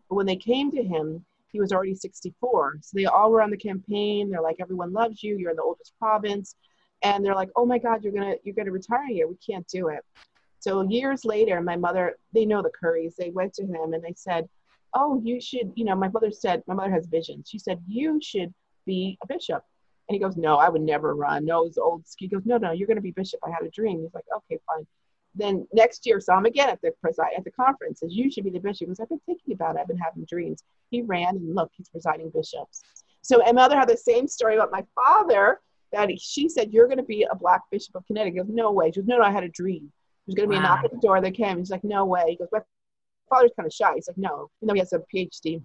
But 0.09 0.17
when 0.17 0.27
they 0.27 0.37
came 0.37 0.71
to 0.73 0.83
him, 0.83 1.25
he 1.55 1.61
was 1.61 1.73
already 1.73 1.95
64. 1.95 2.79
So 2.83 2.99
they 2.99 3.05
all 3.05 3.31
were 3.31 3.41
on 3.41 3.51
the 3.53 3.57
campaign. 3.57 4.29
They're 4.29 4.43
like, 4.43 4.57
everyone 4.61 4.93
loves 4.93 5.23
you. 5.23 5.37
You're 5.39 5.53
in 5.53 5.57
the 5.57 5.63
oldest 5.63 5.93
province. 6.01 6.57
And 7.05 7.25
they're 7.25 7.35
like, 7.35 7.51
oh 7.55 7.65
my 7.65 7.79
God, 7.79 8.03
you're 8.03 8.13
gonna 8.13 8.35
you're 8.43 8.57
gonna 8.57 8.73
retire 8.73 9.07
here. 9.07 9.29
We 9.29 9.37
can't 9.37 9.67
do 9.69 9.87
it. 9.87 10.01
So 10.59 10.83
years 10.83 11.25
later, 11.25 11.61
my 11.61 11.77
mother, 11.77 12.17
they 12.33 12.45
know 12.45 12.61
the 12.61 12.73
Currys, 12.83 13.15
they 13.15 13.31
went 13.31 13.55
to 13.55 13.63
him 13.63 13.93
and 13.93 14.03
they 14.03 14.15
said, 14.17 14.49
Oh, 14.95 15.21
you 15.23 15.41
should, 15.41 15.73
you 15.77 15.85
know, 15.85 15.95
my 15.95 16.09
mother 16.09 16.33
said, 16.33 16.65
my 16.67 16.75
mother 16.75 16.91
has 16.91 17.07
visions. 17.07 17.49
She 17.49 17.61
said, 17.61 17.81
You 17.87 18.19
should 18.21 18.53
be 18.85 19.17
a 19.23 19.27
bishop. 19.29 19.63
And 20.09 20.15
he 20.15 20.19
goes, 20.19 20.37
No, 20.37 20.57
I 20.57 20.69
would 20.69 20.83
never 20.83 21.15
run. 21.15 21.45
No, 21.45 21.67
it's 21.67 21.79
old. 21.79 22.03
He 22.19 22.27
goes, 22.27 22.43
No, 22.45 22.57
no, 22.57 22.73
you're 22.73 22.89
gonna 22.89 23.01
be 23.01 23.13
bishop. 23.13 23.39
I 23.47 23.51
had 23.51 23.63
a 23.65 23.71
dream. 23.71 24.01
He's 24.01 24.13
like, 24.13 24.25
Okay, 24.39 24.59
fine. 24.67 24.85
Then 25.35 25.67
next 25.73 26.07
year 26.07 26.21
saw 26.21 26.39
him 26.39 26.45
again 26.45 26.69
at 26.69 26.81
the 26.83 26.93
preside 27.01 27.33
at 27.37 27.45
the 27.45 27.51
conference. 27.51 28.01
Says 28.01 28.15
you 28.15 28.31
should 28.31 28.45
be 28.45 28.51
the 28.51 28.59
bishop. 28.59 28.89
Because 28.89 29.01
I've 29.01 29.09
been 29.09 29.21
thinking 29.27 29.55
about 29.55 29.77
it. 29.77 29.81
I've 29.81 29.89
been 29.89 29.99
having 29.99 30.25
dreams. 30.25 30.63
He 30.91 31.03
ran 31.03 31.37
and 31.37 31.55
look, 31.55 31.71
he's 31.77 31.89
presiding 31.89 32.31
bishops. 32.35 32.83
So 33.23 33.39
my 33.39 33.53
mother 33.53 33.77
had 33.77 33.89
the 33.89 33.97
same 33.97 34.29
story 34.29 34.55
about 34.57 34.71
my 34.71 34.85
father. 34.95 35.61
That 35.93 36.11
he, 36.11 36.17
she 36.17 36.49
said 36.49 36.73
you're 36.73 36.87
going 36.87 36.99
to 36.99 37.05
be 37.05 37.27
a 37.31 37.37
black 37.37 37.63
bishop 37.71 37.95
of 37.95 38.07
Connecticut. 38.07 38.35
He 38.35 38.41
goes, 38.41 38.55
no 38.55 38.73
way. 38.73 38.91
She 38.91 39.01
goes, 39.01 39.07
no, 39.07 39.19
no, 39.19 39.25
I 39.25 39.31
had 39.31 39.45
a 39.45 39.49
dream. 39.49 39.93
There's 40.27 40.35
going 40.35 40.49
to 40.49 40.57
be 40.57 40.61
wow. 40.61 40.65
a 40.65 40.77
knock 40.77 40.85
at 40.85 40.91
the 40.91 40.99
door. 40.99 41.21
They 41.21 41.31
came. 41.31 41.59
He's 41.59 41.71
like, 41.71 41.85
no 41.85 42.05
way. 42.05 42.25
He 42.31 42.37
goes, 42.37 42.49
my 42.51 42.61
father's 43.29 43.53
kind 43.57 43.67
of 43.67 43.73
shy. 43.73 43.93
He's 43.95 44.09
like, 44.09 44.19
no. 44.19 44.51
You 44.61 44.69
know, 44.69 44.75
he 44.75 44.81
has 44.81 44.93
a 44.93 44.99
PhD. 45.15 45.63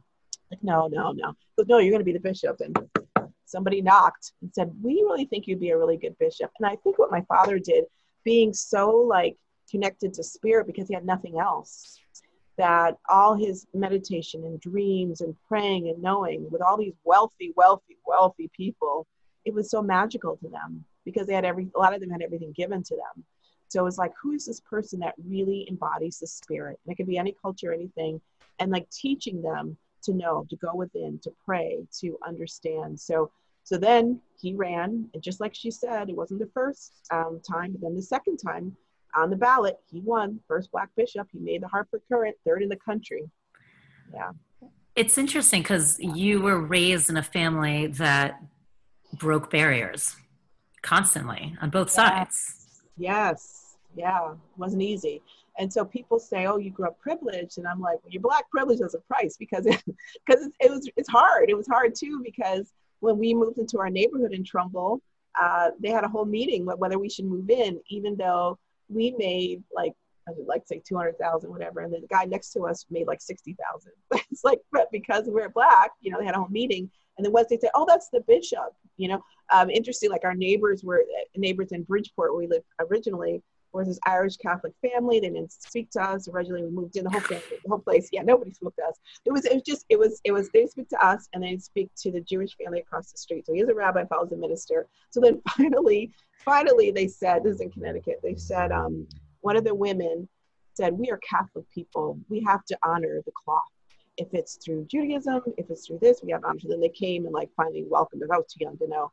Like, 0.51 0.63
no, 0.63 0.87
no, 0.87 1.11
no. 1.13 1.29
He 1.29 1.63
goes, 1.63 1.67
no, 1.67 1.79
you're 1.79 1.91
going 1.91 2.01
to 2.01 2.05
be 2.05 2.13
the 2.13 2.19
bishop. 2.19 2.59
And 2.59 2.77
somebody 3.45 3.81
knocked 3.81 4.33
and 4.41 4.53
said, 4.53 4.71
we 4.83 5.03
really 5.07 5.25
think 5.25 5.47
you'd 5.47 5.59
be 5.59 5.71
a 5.71 5.77
really 5.77 5.97
good 5.97 6.15
bishop. 6.19 6.51
And 6.59 6.67
I 6.67 6.75
think 6.77 6.99
what 6.99 7.11
my 7.11 7.21
father 7.21 7.57
did, 7.57 7.85
being 8.23 8.53
so 8.53 8.91
like 8.91 9.37
connected 9.69 10.13
to 10.13 10.23
spirit 10.23 10.67
because 10.67 10.87
he 10.87 10.93
had 10.93 11.05
nothing 11.05 11.39
else, 11.39 11.99
that 12.57 12.97
all 13.07 13.35
his 13.35 13.65
meditation 13.73 14.43
and 14.43 14.59
dreams 14.59 15.21
and 15.21 15.35
praying 15.47 15.87
and 15.89 16.01
knowing 16.01 16.49
with 16.51 16.61
all 16.61 16.77
these 16.77 16.95
wealthy, 17.03 17.53
wealthy, 17.55 17.97
wealthy 18.05 18.49
people, 18.55 19.07
it 19.45 19.53
was 19.53 19.71
so 19.71 19.81
magical 19.81 20.35
to 20.37 20.49
them 20.49 20.83
because 21.05 21.25
they 21.25 21.33
had 21.33 21.45
every, 21.45 21.67
a 21.75 21.79
lot 21.79 21.93
of 21.93 22.01
them 22.01 22.09
had 22.09 22.21
everything 22.21 22.51
given 22.51 22.83
to 22.83 22.95
them. 22.95 23.23
So 23.69 23.79
it 23.81 23.83
was 23.83 23.97
like, 23.97 24.11
who 24.21 24.33
is 24.33 24.45
this 24.45 24.59
person 24.59 24.99
that 24.99 25.13
really 25.25 25.67
embodies 25.69 26.19
the 26.19 26.27
spirit? 26.27 26.79
And 26.83 26.91
it 26.91 26.95
could 26.95 27.07
be 27.07 27.17
any 27.17 27.35
culture, 27.41 27.71
anything, 27.71 28.19
and 28.59 28.71
like 28.71 28.89
teaching 28.89 29.41
them 29.41 29.77
to 30.03 30.13
know, 30.13 30.45
to 30.49 30.55
go 30.55 30.73
within, 30.73 31.19
to 31.19 31.31
pray, 31.45 31.85
to 31.99 32.17
understand. 32.27 32.99
So, 32.99 33.31
so 33.63 33.77
then 33.77 34.19
he 34.41 34.53
ran, 34.55 35.09
and 35.13 35.21
just 35.21 35.39
like 35.39 35.53
she 35.53 35.69
said, 35.69 36.09
it 36.09 36.15
wasn't 36.15 36.39
the 36.39 36.49
first 36.53 36.93
um, 37.11 37.39
time, 37.47 37.73
but 37.73 37.81
then 37.81 37.95
the 37.95 38.01
second 38.01 38.37
time 38.37 38.75
on 39.15 39.29
the 39.29 39.35
ballot, 39.35 39.77
he 39.91 39.99
won 40.01 40.39
first 40.47 40.71
black 40.71 40.89
bishop. 40.95 41.27
He 41.31 41.39
made 41.39 41.61
the 41.61 41.67
Hartford 41.67 42.01
Courant, 42.07 42.35
third 42.45 42.63
in 42.63 42.69
the 42.69 42.77
country. 42.77 43.29
Yeah. 44.13 44.31
It's 44.95 45.17
interesting 45.17 45.61
because 45.61 45.99
you 45.99 46.41
were 46.41 46.59
raised 46.59 47.09
in 47.09 47.17
a 47.17 47.23
family 47.23 47.87
that 47.87 48.41
broke 49.13 49.49
barriers 49.49 50.15
constantly 50.81 51.55
on 51.61 51.69
both 51.69 51.87
yes. 51.87 51.95
sides. 51.95 52.81
Yes. 52.97 53.75
Yeah. 53.95 54.33
Wasn't 54.57 54.81
easy. 54.81 55.21
And 55.57 55.71
so 55.71 55.83
people 55.83 56.19
say, 56.19 56.45
"Oh, 56.45 56.57
you 56.57 56.71
grew 56.71 56.87
up 56.87 56.97
privileged," 56.99 57.57
and 57.57 57.67
I'm 57.67 57.81
like, 57.81 57.99
well, 58.01 58.11
"Your 58.11 58.21
black 58.21 58.49
privilege 58.49 58.79
has 58.79 58.95
a 58.95 58.99
price 58.99 59.35
because 59.37 59.65
it, 59.65 59.83
because 60.25 60.45
it, 60.45 60.53
it 60.59 60.71
was 60.71 60.89
it's 60.95 61.09
hard. 61.09 61.49
It 61.49 61.57
was 61.57 61.67
hard 61.67 61.95
too 61.95 62.21
because 62.23 62.71
when 63.01 63.17
we 63.17 63.33
moved 63.33 63.57
into 63.57 63.79
our 63.79 63.89
neighborhood 63.89 64.31
in 64.31 64.43
Trumbull, 64.43 65.01
uh, 65.39 65.71
they 65.79 65.89
had 65.89 66.03
a 66.03 66.07
whole 66.07 66.25
meeting 66.25 66.65
whether 66.65 66.97
we 66.97 67.09
should 67.09 67.25
move 67.25 67.49
in, 67.49 67.79
even 67.89 68.15
though 68.15 68.57
we 68.89 69.11
made 69.17 69.63
like 69.73 69.93
I 70.27 70.31
would 70.37 70.47
like 70.47 70.63
say 70.67 70.81
200,000, 70.87 71.49
whatever. 71.49 71.79
And 71.79 71.91
then 71.91 72.01
the 72.01 72.07
guy 72.07 72.25
next 72.25 72.51
to 72.51 72.61
us 72.61 72.85
made 72.91 73.07
like 73.07 73.21
60,000. 73.21 73.91
it's 74.31 74.43
like, 74.43 74.59
but 74.71 74.91
because 74.91 75.23
we're 75.25 75.49
black, 75.49 75.91
you 76.01 76.11
know, 76.11 76.19
they 76.19 76.25
had 76.25 76.35
a 76.35 76.39
whole 76.39 76.49
meeting. 76.49 76.89
And 77.17 77.25
then 77.25 77.33
once 77.33 77.47
they 77.49 77.57
say, 77.57 77.69
oh, 77.73 77.85
that's 77.87 78.09
the 78.09 78.21
bishop, 78.21 78.75
you 78.97 79.07
know, 79.07 79.23
um, 79.51 79.69
interesting. 79.69 80.09
Like 80.09 80.23
our 80.23 80.35
neighbors 80.35 80.83
were 80.83 81.03
neighbors 81.35 81.71
in 81.71 81.83
Bridgeport, 81.83 82.31
where 82.31 82.39
we 82.39 82.47
lived 82.47 82.65
originally, 82.79 83.41
was 83.71 83.87
this 83.87 83.99
Irish 84.05 84.37
Catholic 84.37 84.73
family. 84.81 85.19
They 85.19 85.29
didn't 85.29 85.51
speak 85.51 85.91
to 85.91 86.01
us. 86.01 86.27
Originally, 86.27 86.63
we 86.63 86.71
moved 86.71 86.95
in 86.95 87.03
the 87.03 87.09
whole 87.09 87.21
family, 87.21 87.43
the 87.63 87.69
whole 87.69 87.79
place. 87.79 88.09
Yeah, 88.11 88.23
nobody 88.23 88.51
spoke 88.51 88.75
to 88.77 88.83
us. 88.83 88.95
It 89.25 89.31
was, 89.31 89.45
it 89.45 89.53
was 89.53 89.63
just, 89.63 89.85
it 89.89 89.99
was, 89.99 90.21
it 90.23 90.31
was. 90.31 90.49
They 90.49 90.65
speak 90.65 90.89
to 90.89 91.05
us, 91.05 91.27
and 91.33 91.43
they 91.43 91.57
speak 91.57 91.89
to 92.01 92.11
the 92.11 92.21
Jewish 92.21 92.55
family 92.57 92.79
across 92.79 93.11
the 93.11 93.17
street. 93.17 93.45
So 93.45 93.53
he 93.53 93.59
he's 93.59 93.69
a 93.69 93.75
rabbi, 93.75 94.05
follows 94.05 94.31
a 94.31 94.37
minister. 94.37 94.87
So 95.11 95.19
then 95.19 95.41
finally, 95.57 96.11
finally, 96.39 96.91
they 96.91 97.07
said, 97.07 97.43
this 97.43 97.55
is 97.55 97.61
in 97.61 97.71
Connecticut. 97.71 98.19
They 98.23 98.35
said, 98.35 98.71
um, 98.71 99.07
one 99.41 99.55
of 99.55 99.63
the 99.63 99.75
women 99.75 100.27
said, 100.73 100.97
"We 100.97 101.09
are 101.11 101.17
Catholic 101.17 101.65
people. 101.73 102.17
We 102.29 102.41
have 102.41 102.63
to 102.65 102.77
honor 102.83 103.21
the 103.25 103.31
cloth. 103.31 103.61
If 104.17 104.27
it's 104.33 104.55
through 104.55 104.85
Judaism, 104.85 105.41
if 105.57 105.69
it's 105.69 105.87
through 105.87 105.99
this, 105.99 106.21
we 106.23 106.31
have 106.31 106.41
to 106.41 106.47
honor." 106.47 106.59
So 106.59 106.69
then 106.69 106.81
they 106.81 106.89
came 106.89 107.25
and 107.25 107.33
like 107.33 107.49
finally 107.55 107.85
welcomed 107.87 108.23
us. 108.23 108.29
I 108.31 108.37
was 108.37 108.45
too 108.47 108.63
young 108.63 108.77
to 108.77 108.87
know. 108.87 109.11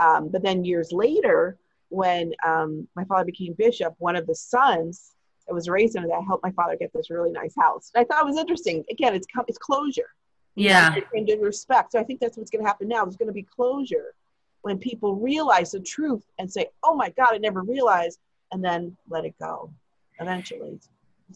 Um, 0.00 0.28
but 0.28 0.42
then 0.42 0.64
years 0.64 0.92
later, 0.92 1.56
when 1.88 2.32
um, 2.46 2.86
my 2.94 3.04
father 3.04 3.24
became 3.24 3.54
bishop, 3.54 3.94
one 3.98 4.16
of 4.16 4.26
the 4.26 4.34
sons 4.34 5.12
that 5.46 5.54
was 5.54 5.68
raised 5.68 5.96
under 5.96 6.08
that 6.08 6.22
helped 6.24 6.44
my 6.44 6.52
father 6.52 6.76
get 6.76 6.92
this 6.92 7.10
really 7.10 7.32
nice 7.32 7.54
house. 7.58 7.90
And 7.94 8.02
I 8.02 8.04
thought 8.04 8.22
it 8.22 8.26
was 8.26 8.38
interesting. 8.38 8.84
Again, 8.90 9.14
it's 9.14 9.26
it's 9.48 9.58
closure. 9.58 10.10
Yeah. 10.54 10.94
And 11.14 11.28
in 11.28 11.40
respect. 11.40 11.92
So 11.92 12.00
I 12.00 12.04
think 12.04 12.20
that's 12.20 12.36
what's 12.36 12.50
going 12.50 12.64
to 12.64 12.68
happen 12.68 12.88
now. 12.88 13.04
There's 13.04 13.16
going 13.16 13.28
to 13.28 13.32
be 13.32 13.44
closure 13.44 14.14
when 14.62 14.78
people 14.78 15.16
realize 15.16 15.72
the 15.72 15.80
truth 15.80 16.24
and 16.38 16.50
say, 16.50 16.66
"Oh 16.82 16.94
my 16.94 17.10
God, 17.10 17.28
I 17.32 17.38
never 17.38 17.62
realized," 17.62 18.18
and 18.52 18.64
then 18.64 18.96
let 19.08 19.24
it 19.24 19.34
go. 19.38 19.72
Eventually. 20.20 20.80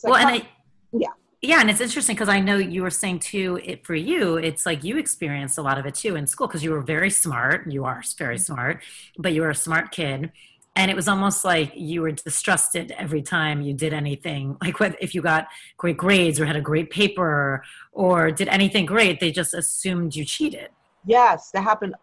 Like, 0.03 0.13
well, 0.13 0.17
and 0.17 0.29
I, 0.29 0.49
yeah. 0.93 1.09
Yeah, 1.41 1.61
and 1.61 1.69
it's 1.69 1.81
interesting 1.81 2.15
because 2.15 2.29
I 2.29 2.39
know 2.39 2.57
you 2.57 2.83
were 2.83 2.91
saying 2.91 3.19
too. 3.19 3.61
It 3.65 3.85
for 3.85 3.97
you, 3.97 4.37
it's 4.37 4.65
like 4.65 4.85
you 4.85 4.97
experienced 4.97 5.59
a 5.59 5.63
lot 5.63 5.77
of 5.77 5.87
it 5.87 5.97
too 5.97 6.15
in 6.15 6.27
school 6.29 6.47
because 6.47 6.63
you 6.63 6.71
were 6.71 6.81
very 6.81 7.11
smart. 7.11 7.71
You 7.71 7.85
are 7.85 8.03
very 8.17 8.37
mm-hmm. 8.37 8.43
smart, 8.43 8.83
but 9.19 9.33
you 9.33 9.43
were 9.43 9.51
a 9.51 9.55
smart 9.55 9.91
kid, 9.91 10.31
and 10.77 10.89
it 10.89 10.95
was 10.95 11.09
almost 11.09 11.45
like 11.45 11.73
you 11.75 12.03
were 12.03 12.13
distrusted 12.13 12.95
every 12.97 13.23
time 13.23 13.61
you 13.61 13.75
did 13.75 13.93
anything. 13.93 14.57
Like 14.63 14.97
if 15.01 15.17
you 15.17 15.23
got 15.23 15.49
great 15.77 15.97
grades 15.97 16.39
or 16.39 16.47
had 16.47 16.55
a 16.55 16.61
great 16.61 16.91
paper 16.91 17.65
or 17.91 18.31
did 18.31 18.47
anything 18.47 18.87
great, 18.87 19.19
they 19.19 19.33
just 19.33 19.53
assumed 19.53 20.15
you 20.15 20.25
cheated. 20.25 20.69
Yes, 21.05 21.51
that 21.51 21.65
happened 21.65 21.97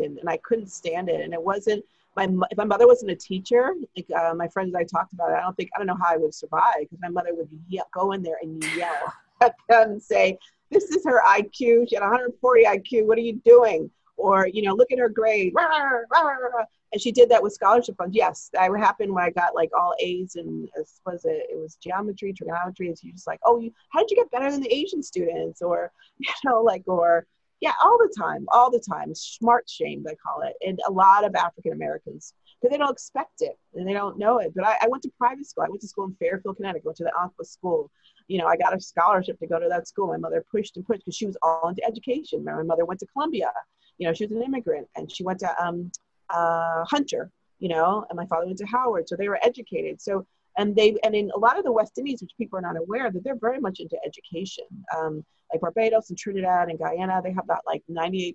and 0.00 0.28
I 0.28 0.36
couldn't 0.38 0.70
stand 0.70 1.08
it. 1.08 1.20
And 1.20 1.32
it 1.32 1.42
wasn't 1.42 1.84
my 2.16 2.46
if 2.50 2.58
my 2.58 2.64
mother 2.64 2.86
wasn't 2.86 3.10
a 3.10 3.16
teacher, 3.16 3.74
like 3.96 4.10
uh, 4.10 4.34
my 4.34 4.48
friends 4.48 4.74
I 4.74 4.84
talked 4.84 5.12
about, 5.12 5.30
it, 5.30 5.34
I 5.34 5.40
don't 5.40 5.56
think 5.56 5.70
I 5.74 5.78
don't 5.78 5.86
know 5.86 5.96
how 6.00 6.12
I 6.12 6.16
would 6.16 6.34
survive 6.34 6.80
because 6.80 6.98
my 7.00 7.08
mother 7.08 7.34
would 7.34 7.48
go 7.92 8.12
in 8.12 8.22
there 8.22 8.38
and 8.42 8.62
yell 8.76 9.14
at 9.40 9.54
them 9.68 9.92
and 9.92 10.02
say, 10.02 10.38
"This 10.70 10.84
is 10.84 11.04
her 11.04 11.22
IQ. 11.26 11.88
She 11.88 11.94
had 11.94 12.02
140 12.02 12.64
IQ. 12.64 13.06
What 13.06 13.18
are 13.18 13.22
you 13.22 13.40
doing?" 13.44 13.90
Or 14.16 14.48
you 14.48 14.62
know, 14.62 14.74
look 14.74 14.90
at 14.90 14.98
her 14.98 15.08
grade. 15.08 15.52
Rah, 15.54 15.64
rah, 16.10 16.20
rah. 16.20 16.64
And 16.92 17.00
she 17.00 17.12
did 17.12 17.28
that 17.28 17.42
with 17.42 17.52
scholarship 17.52 17.96
funds. 17.98 18.16
Yes, 18.16 18.50
that 18.54 18.70
happened 18.76 19.12
when 19.12 19.22
I 19.22 19.30
got 19.30 19.54
like 19.54 19.70
all 19.78 19.94
A's 20.00 20.36
and 20.36 20.68
was 21.06 21.24
it 21.24 21.46
it 21.50 21.58
was 21.58 21.76
geometry, 21.76 22.32
trigonometry. 22.32 22.88
And 22.88 22.98
she's 22.98 23.12
just 23.12 23.26
like, 23.26 23.40
"Oh, 23.44 23.60
you 23.60 23.72
how 23.90 24.00
did 24.00 24.10
you 24.10 24.16
get 24.16 24.30
better 24.30 24.50
than 24.50 24.62
the 24.62 24.74
Asian 24.74 25.02
students?" 25.02 25.62
Or 25.62 25.92
you 26.18 26.32
know, 26.44 26.62
like 26.62 26.82
or 26.86 27.26
yeah, 27.60 27.72
all 27.82 27.98
the 27.98 28.12
time, 28.16 28.46
all 28.48 28.70
the 28.70 28.80
time. 28.80 29.14
Smart 29.14 29.68
shame, 29.68 30.04
they 30.04 30.14
call 30.14 30.42
it. 30.42 30.54
And 30.66 30.78
a 30.86 30.92
lot 30.92 31.24
of 31.24 31.34
African 31.34 31.72
Americans, 31.72 32.34
because 32.60 32.72
they 32.72 32.78
don't 32.78 32.92
expect 32.92 33.40
it 33.40 33.58
and 33.74 33.86
they 33.86 33.92
don't 33.92 34.18
know 34.18 34.38
it. 34.38 34.52
But 34.54 34.64
I, 34.64 34.76
I, 34.82 34.88
went 34.88 35.02
to 35.04 35.10
private 35.18 35.46
school. 35.46 35.64
I 35.64 35.68
went 35.68 35.80
to 35.80 35.88
school 35.88 36.04
in 36.06 36.14
Fairfield, 36.14 36.56
Connecticut, 36.56 36.84
went 36.84 36.96
to 36.98 37.04
the 37.04 37.12
Unquowa 37.20 37.44
School. 37.44 37.90
You 38.28 38.38
know, 38.38 38.46
I 38.46 38.56
got 38.56 38.76
a 38.76 38.80
scholarship 38.80 39.38
to 39.40 39.46
go 39.46 39.58
to 39.58 39.68
that 39.68 39.88
school. 39.88 40.08
My 40.08 40.18
mother 40.18 40.44
pushed 40.50 40.76
and 40.76 40.86
pushed 40.86 41.00
because 41.00 41.16
she 41.16 41.26
was 41.26 41.36
all 41.42 41.68
into 41.68 41.84
education. 41.84 42.44
My 42.44 42.62
mother 42.62 42.84
went 42.84 43.00
to 43.00 43.06
Columbia. 43.06 43.50
You 43.98 44.06
know, 44.06 44.14
she 44.14 44.26
was 44.26 44.32
an 44.32 44.42
immigrant 44.42 44.86
and 44.96 45.10
she 45.10 45.24
went 45.24 45.40
to 45.40 45.64
um, 45.64 45.90
uh, 46.30 46.84
Hunter, 46.84 47.30
you 47.58 47.68
know, 47.68 48.06
and 48.08 48.16
my 48.16 48.26
father 48.26 48.46
went 48.46 48.58
to 48.58 48.66
Howard. 48.66 49.08
So 49.08 49.16
they 49.16 49.28
were 49.28 49.40
educated. 49.42 50.00
So, 50.00 50.26
and 50.56 50.76
they, 50.76 50.96
and 51.02 51.14
in 51.14 51.30
a 51.34 51.38
lot 51.38 51.58
of 51.58 51.64
the 51.64 51.72
West 51.72 51.98
Indies, 51.98 52.20
which 52.20 52.32
people 52.38 52.58
are 52.58 52.62
not 52.62 52.76
aware 52.76 53.10
that 53.10 53.24
they're 53.24 53.36
very 53.40 53.60
much 53.60 53.80
into 53.80 53.96
education. 54.04 54.66
Um, 54.96 55.24
like 55.52 55.60
Barbados 55.60 56.10
and 56.10 56.18
Trinidad 56.18 56.68
and 56.68 56.78
Guyana, 56.78 57.20
they 57.22 57.32
have 57.32 57.46
that 57.48 57.62
like 57.66 57.82
98% 57.90 58.34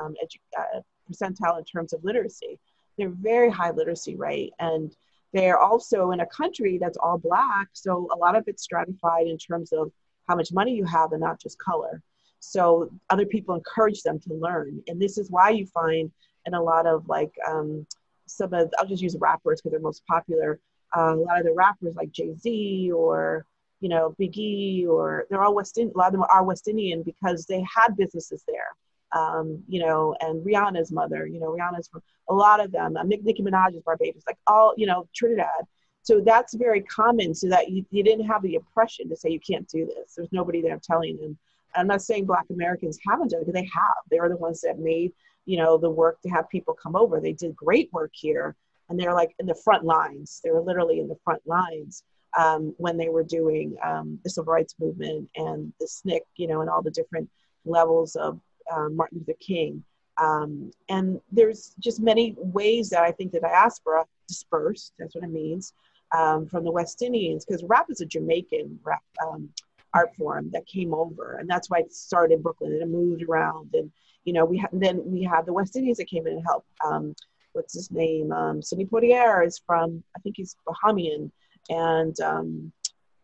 um, 0.00 0.14
edu- 0.22 0.58
uh, 0.58 0.80
percentile 1.10 1.58
in 1.58 1.64
terms 1.64 1.92
of 1.92 2.02
literacy. 2.04 2.58
They're 2.98 3.10
very 3.10 3.50
high 3.50 3.70
literacy 3.70 4.16
rate. 4.16 4.52
And 4.58 4.94
they're 5.32 5.58
also 5.58 6.10
in 6.10 6.20
a 6.20 6.26
country 6.26 6.78
that's 6.78 6.98
all 6.98 7.18
black. 7.18 7.68
So 7.72 8.08
a 8.12 8.16
lot 8.16 8.36
of 8.36 8.44
it's 8.48 8.64
stratified 8.64 9.26
in 9.26 9.38
terms 9.38 9.72
of 9.72 9.92
how 10.28 10.36
much 10.36 10.52
money 10.52 10.74
you 10.74 10.84
have 10.84 11.12
and 11.12 11.20
not 11.20 11.40
just 11.40 11.58
color. 11.58 12.02
So 12.40 12.90
other 13.10 13.26
people 13.26 13.54
encourage 13.54 14.02
them 14.02 14.18
to 14.20 14.34
learn. 14.34 14.82
And 14.88 15.00
this 15.00 15.18
is 15.18 15.30
why 15.30 15.50
you 15.50 15.66
find 15.66 16.10
in 16.46 16.54
a 16.54 16.62
lot 16.62 16.86
of 16.86 17.08
like 17.08 17.32
um, 17.46 17.86
some 18.26 18.52
of, 18.54 18.72
I'll 18.78 18.86
just 18.86 19.02
use 19.02 19.16
rappers 19.20 19.60
because 19.60 19.72
they're 19.72 19.80
most 19.80 20.04
popular. 20.06 20.58
Uh, 20.96 21.14
a 21.14 21.16
lot 21.16 21.38
of 21.38 21.44
the 21.44 21.52
rappers 21.52 21.94
like 21.94 22.10
Jay 22.10 22.34
Z 22.34 22.90
or 22.92 23.46
you 23.80 23.88
know, 23.88 24.14
Biggie 24.20 24.86
or 24.86 25.26
they're 25.28 25.42
all 25.42 25.54
West 25.54 25.78
Indian, 25.78 25.94
a 25.94 25.98
lot 25.98 26.08
of 26.08 26.12
them 26.12 26.24
are 26.30 26.44
West 26.44 26.68
Indian 26.68 27.02
because 27.02 27.46
they 27.46 27.64
had 27.74 27.96
businesses 27.96 28.44
there. 28.46 28.68
Um, 29.12 29.62
you 29.66 29.80
know, 29.80 30.14
and 30.20 30.44
Rihanna's 30.46 30.92
mother, 30.92 31.26
you 31.26 31.40
know, 31.40 31.48
Rihanna's 31.48 31.88
from 31.88 32.02
a 32.28 32.34
lot 32.34 32.64
of 32.64 32.70
them, 32.70 32.96
uh, 32.96 33.02
Nicki 33.02 33.42
Minaj 33.42 33.74
is 33.74 33.82
Barbados, 33.82 34.22
like 34.26 34.38
all, 34.46 34.72
you 34.76 34.86
know, 34.86 35.08
Trinidad. 35.14 35.66
So 36.02 36.20
that's 36.20 36.54
very 36.54 36.82
common 36.82 37.34
so 37.34 37.48
that 37.48 37.70
you, 37.70 37.84
you 37.90 38.04
didn't 38.04 38.26
have 38.26 38.42
the 38.42 38.56
oppression 38.56 39.08
to 39.08 39.16
say 39.16 39.30
you 39.30 39.40
can't 39.40 39.68
do 39.68 39.84
this. 39.84 40.14
There's 40.16 40.32
nobody 40.32 40.62
there 40.62 40.80
telling 40.82 41.16
them. 41.16 41.36
I'm 41.74 41.88
not 41.88 42.02
saying 42.02 42.26
Black 42.26 42.46
Americans 42.50 42.98
haven't 43.06 43.30
done 43.30 43.42
it, 43.46 43.52
they 43.52 43.68
have. 43.72 43.96
They 44.10 44.18
are 44.18 44.28
the 44.28 44.36
ones 44.36 44.60
that 44.60 44.78
made, 44.78 45.12
you 45.44 45.56
know, 45.56 45.76
the 45.76 45.90
work 45.90 46.20
to 46.22 46.28
have 46.28 46.48
people 46.48 46.74
come 46.80 46.94
over. 46.94 47.20
They 47.20 47.32
did 47.32 47.54
great 47.56 47.90
work 47.92 48.12
here 48.14 48.54
and 48.88 48.98
they're 48.98 49.14
like 49.14 49.34
in 49.38 49.46
the 49.46 49.54
front 49.54 49.84
lines. 49.84 50.40
They 50.42 50.50
were 50.50 50.60
literally 50.60 51.00
in 51.00 51.08
the 51.08 51.18
front 51.24 51.42
lines 51.46 52.02
um, 52.38 52.74
when 52.78 52.96
they 52.96 53.08
were 53.08 53.24
doing 53.24 53.76
um, 53.84 54.18
the 54.24 54.30
civil 54.30 54.52
rights 54.52 54.74
movement 54.78 55.28
and 55.36 55.72
the 55.80 55.86
SNCC, 55.86 56.20
you 56.36 56.46
know, 56.46 56.60
and 56.60 56.70
all 56.70 56.82
the 56.82 56.90
different 56.90 57.28
levels 57.64 58.16
of 58.16 58.40
um, 58.72 58.96
Martin 58.96 59.18
Luther 59.18 59.38
King. 59.40 59.82
Um, 60.18 60.70
and 60.88 61.20
there's 61.32 61.74
just 61.80 62.00
many 62.00 62.34
ways 62.38 62.90
that 62.90 63.02
I 63.02 63.10
think 63.10 63.32
the 63.32 63.40
diaspora 63.40 64.04
dispersed, 64.28 64.92
that's 64.98 65.14
what 65.14 65.24
it 65.24 65.30
means, 65.30 65.72
um, 66.16 66.46
from 66.46 66.64
the 66.64 66.70
West 66.70 67.02
Indians, 67.02 67.44
because 67.44 67.64
rap 67.64 67.86
is 67.88 68.00
a 68.00 68.06
Jamaican 68.06 68.78
rap 68.82 69.02
um, 69.26 69.48
art 69.94 70.14
form 70.16 70.50
that 70.52 70.66
came 70.66 70.94
over, 70.94 71.36
and 71.38 71.48
that's 71.48 71.70
why 71.70 71.78
it 71.78 71.92
started 71.92 72.34
in 72.34 72.42
Brooklyn 72.42 72.72
and 72.72 72.82
it 72.82 72.88
moved 72.88 73.22
around. 73.22 73.70
And 73.74 73.90
you 74.24 74.32
know, 74.32 74.44
we 74.44 74.58
ha- 74.58 74.68
then 74.72 75.00
we 75.04 75.22
have 75.22 75.46
the 75.46 75.52
West 75.52 75.76
Indians 75.76 75.98
that 75.98 76.08
came 76.08 76.26
in 76.26 76.34
and 76.34 76.44
helped. 76.44 76.68
Um, 76.84 77.14
what's 77.52 77.74
his 77.74 77.90
name? 77.90 78.32
Sidney 78.62 78.86
Poitier 78.86 79.44
is 79.44 79.60
from, 79.66 80.04
I 80.16 80.20
think 80.20 80.36
he's 80.36 80.54
Bahamian, 80.68 81.32
and 81.68 82.18
um, 82.20 82.72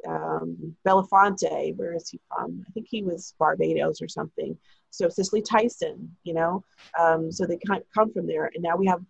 um, 0.07 0.77
Belafonte, 0.87 1.77
where 1.77 1.95
is 1.95 2.09
he 2.11 2.21
from? 2.29 2.65
I 2.67 2.71
think 2.73 2.87
he 2.89 3.03
was 3.03 3.35
Barbados 3.39 4.01
or 4.01 4.09
something. 4.09 4.57
So 4.91 5.09
Cicely 5.09 5.43
Tyson, 5.43 6.15
you 6.25 6.35
know, 6.35 6.65
um, 6.99 7.31
so 7.31 7.47
they 7.47 7.59
come 7.95 8.13
from 8.13 8.27
there, 8.27 8.51
and 8.55 8.63
now 8.63 8.77
we 8.77 8.87
have 8.87 9.03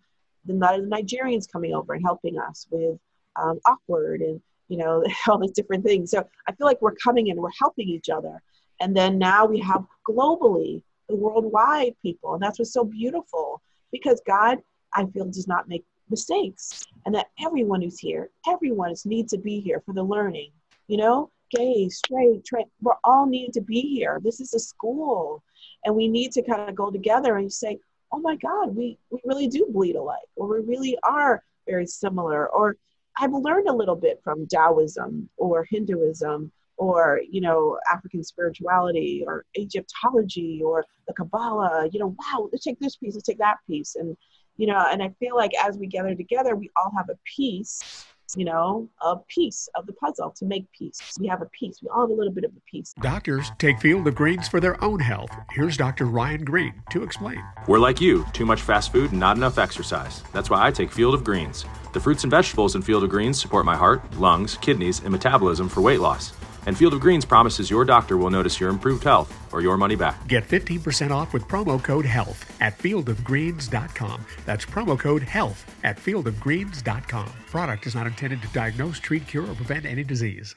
the, 0.45 0.53
nut 0.53 0.79
of 0.79 0.89
the 0.89 0.95
Nigerians 0.95 1.49
coming 1.49 1.73
over 1.73 1.93
and 1.93 2.03
helping 2.03 2.37
us 2.39 2.67
with 2.69 2.99
um, 3.35 3.59
awkward 3.65 4.21
and 4.21 4.41
you 4.67 4.77
know 4.77 5.03
all 5.27 5.37
these 5.37 5.51
different 5.51 5.83
things. 5.83 6.11
So 6.11 6.27
I 6.47 6.51
feel 6.53 6.67
like 6.67 6.81
we're 6.81 6.95
coming 6.95 7.27
in, 7.27 7.37
we're 7.37 7.49
helping 7.59 7.87
each 7.87 8.09
other, 8.09 8.41
and 8.81 8.95
then 8.95 9.17
now 9.17 9.45
we 9.45 9.59
have 9.59 9.85
globally 10.07 10.81
the 11.07 11.15
worldwide 11.15 11.95
people, 12.01 12.33
and 12.33 12.41
that's 12.41 12.59
what's 12.59 12.73
so 12.73 12.83
beautiful 12.83 13.61
because 13.91 14.21
God, 14.27 14.57
I 14.93 15.05
feel, 15.05 15.25
does 15.25 15.47
not 15.47 15.69
make 15.69 15.85
mistakes, 16.09 16.83
and 17.05 17.15
that 17.15 17.27
everyone 17.43 17.81
who's 17.81 17.99
here, 17.99 18.29
everyone 18.47 18.93
needs 19.05 19.31
to 19.31 19.37
be 19.37 19.59
here 19.59 19.81
for 19.85 19.93
the 19.93 20.03
learning. 20.03 20.51
You 20.87 20.97
know, 20.97 21.31
gay, 21.55 21.89
straight, 21.89 22.43
we're 22.81 22.93
all 23.03 23.25
need 23.25 23.53
to 23.53 23.61
be 23.61 23.81
here. 23.81 24.19
This 24.23 24.39
is 24.39 24.53
a 24.53 24.59
school, 24.59 25.43
and 25.85 25.95
we 25.95 26.07
need 26.07 26.31
to 26.33 26.41
kind 26.41 26.69
of 26.69 26.75
go 26.75 26.91
together 26.91 27.37
and 27.37 27.51
say, 27.51 27.79
oh 28.11 28.19
my 28.19 28.35
God, 28.35 28.75
we, 28.75 28.97
we 29.09 29.19
really 29.25 29.47
do 29.47 29.67
bleed 29.69 29.95
alike, 29.95 30.19
or 30.35 30.47
we 30.47 30.65
really 30.65 30.97
are 31.03 31.43
very 31.67 31.87
similar, 31.87 32.47
or 32.49 32.77
I've 33.19 33.33
learned 33.33 33.67
a 33.67 33.73
little 33.73 33.95
bit 33.95 34.21
from 34.23 34.47
Taoism 34.47 35.29
or 35.37 35.65
Hinduism 35.69 36.51
or 36.77 37.19
you 37.29 37.41
know 37.41 37.77
African 37.91 38.23
spirituality 38.23 39.23
or 39.25 39.45
Egyptology 39.57 40.61
or 40.63 40.85
the 41.07 41.13
Kabbalah. 41.13 41.89
You 41.91 41.99
know, 41.99 42.15
wow, 42.19 42.49
let's 42.51 42.63
take 42.63 42.79
this 42.79 42.95
piece, 42.95 43.15
let's 43.15 43.27
take 43.27 43.39
that 43.39 43.57
piece, 43.67 43.95
and 43.95 44.15
you 44.57 44.67
know, 44.67 44.85
and 44.91 45.01
I 45.01 45.09
feel 45.19 45.35
like 45.35 45.51
as 45.63 45.77
we 45.77 45.87
gather 45.87 46.15
together, 46.15 46.55
we 46.55 46.69
all 46.75 46.91
have 46.95 47.09
a 47.09 47.17
piece 47.23 48.05
you 48.35 48.43
know, 48.43 48.89
a 49.01 49.15
piece 49.27 49.69
of 49.75 49.85
the 49.85 49.93
puzzle 49.93 50.31
to 50.31 50.45
make 50.45 50.69
peace. 50.71 50.99
We 51.19 51.27
have 51.27 51.41
a 51.41 51.45
piece. 51.45 51.81
We 51.81 51.89
all 51.89 52.01
have 52.01 52.09
a 52.09 52.13
little 52.13 52.33
bit 52.33 52.43
of 52.43 52.51
a 52.51 52.59
piece. 52.69 52.93
Doctors 52.99 53.51
take 53.57 53.79
Field 53.79 54.07
of 54.07 54.15
Greens 54.15 54.47
for 54.47 54.59
their 54.59 54.83
own 54.83 54.99
health. 54.99 55.29
Here's 55.51 55.77
Dr. 55.77 56.05
Ryan 56.05 56.43
Green 56.43 56.73
to 56.91 57.03
explain. 57.03 57.43
We're 57.67 57.79
like 57.79 58.01
you, 58.01 58.25
too 58.33 58.45
much 58.45 58.61
fast 58.61 58.91
food 58.91 59.11
and 59.11 59.19
not 59.19 59.37
enough 59.37 59.57
exercise. 59.57 60.23
That's 60.33 60.49
why 60.49 60.65
I 60.65 60.71
take 60.71 60.91
Field 60.91 61.13
of 61.13 61.23
Greens. 61.23 61.65
The 61.93 61.99
fruits 61.99 62.23
and 62.23 62.31
vegetables 62.31 62.75
in 62.75 62.81
Field 62.81 63.03
of 63.03 63.09
Greens 63.09 63.39
support 63.39 63.65
my 63.65 63.75
heart, 63.75 64.01
lungs, 64.17 64.57
kidneys, 64.57 64.99
and 64.99 65.11
metabolism 65.11 65.69
for 65.69 65.81
weight 65.81 66.01
loss. 66.01 66.33
And 66.67 66.77
Field 66.77 66.93
of 66.93 66.99
Greens 66.99 67.23
promises 67.23 67.71
your 67.71 67.85
doctor 67.85 68.17
will 68.17 68.29
notice 68.29 68.59
your 68.59 68.69
improved 68.69 69.05
health 69.05 69.33
or 69.53 69.61
your 69.61 69.77
money 69.77 69.95
back. 69.95 70.27
Get 70.27 70.45
15% 70.45 71.11
off 71.11 71.33
with 71.33 71.47
promo 71.47 71.81
code 71.81 72.05
HEALTH 72.05 72.61
at 72.61 72.77
fieldofgreens.com. 72.77 74.25
That's 74.45 74.65
promo 74.65 74.99
code 74.99 75.23
HEALTH 75.23 75.75
at 75.85 75.97
fieldofgreens.com. 75.97 77.31
Product 77.49 77.87
is 77.87 77.95
not 77.95 78.05
intended 78.05 78.41
to 78.41 78.49
diagnose, 78.49 78.99
treat, 78.99 79.25
cure, 79.25 79.49
or 79.49 79.55
prevent 79.55 79.85
any 79.85 80.03
disease. 80.03 80.55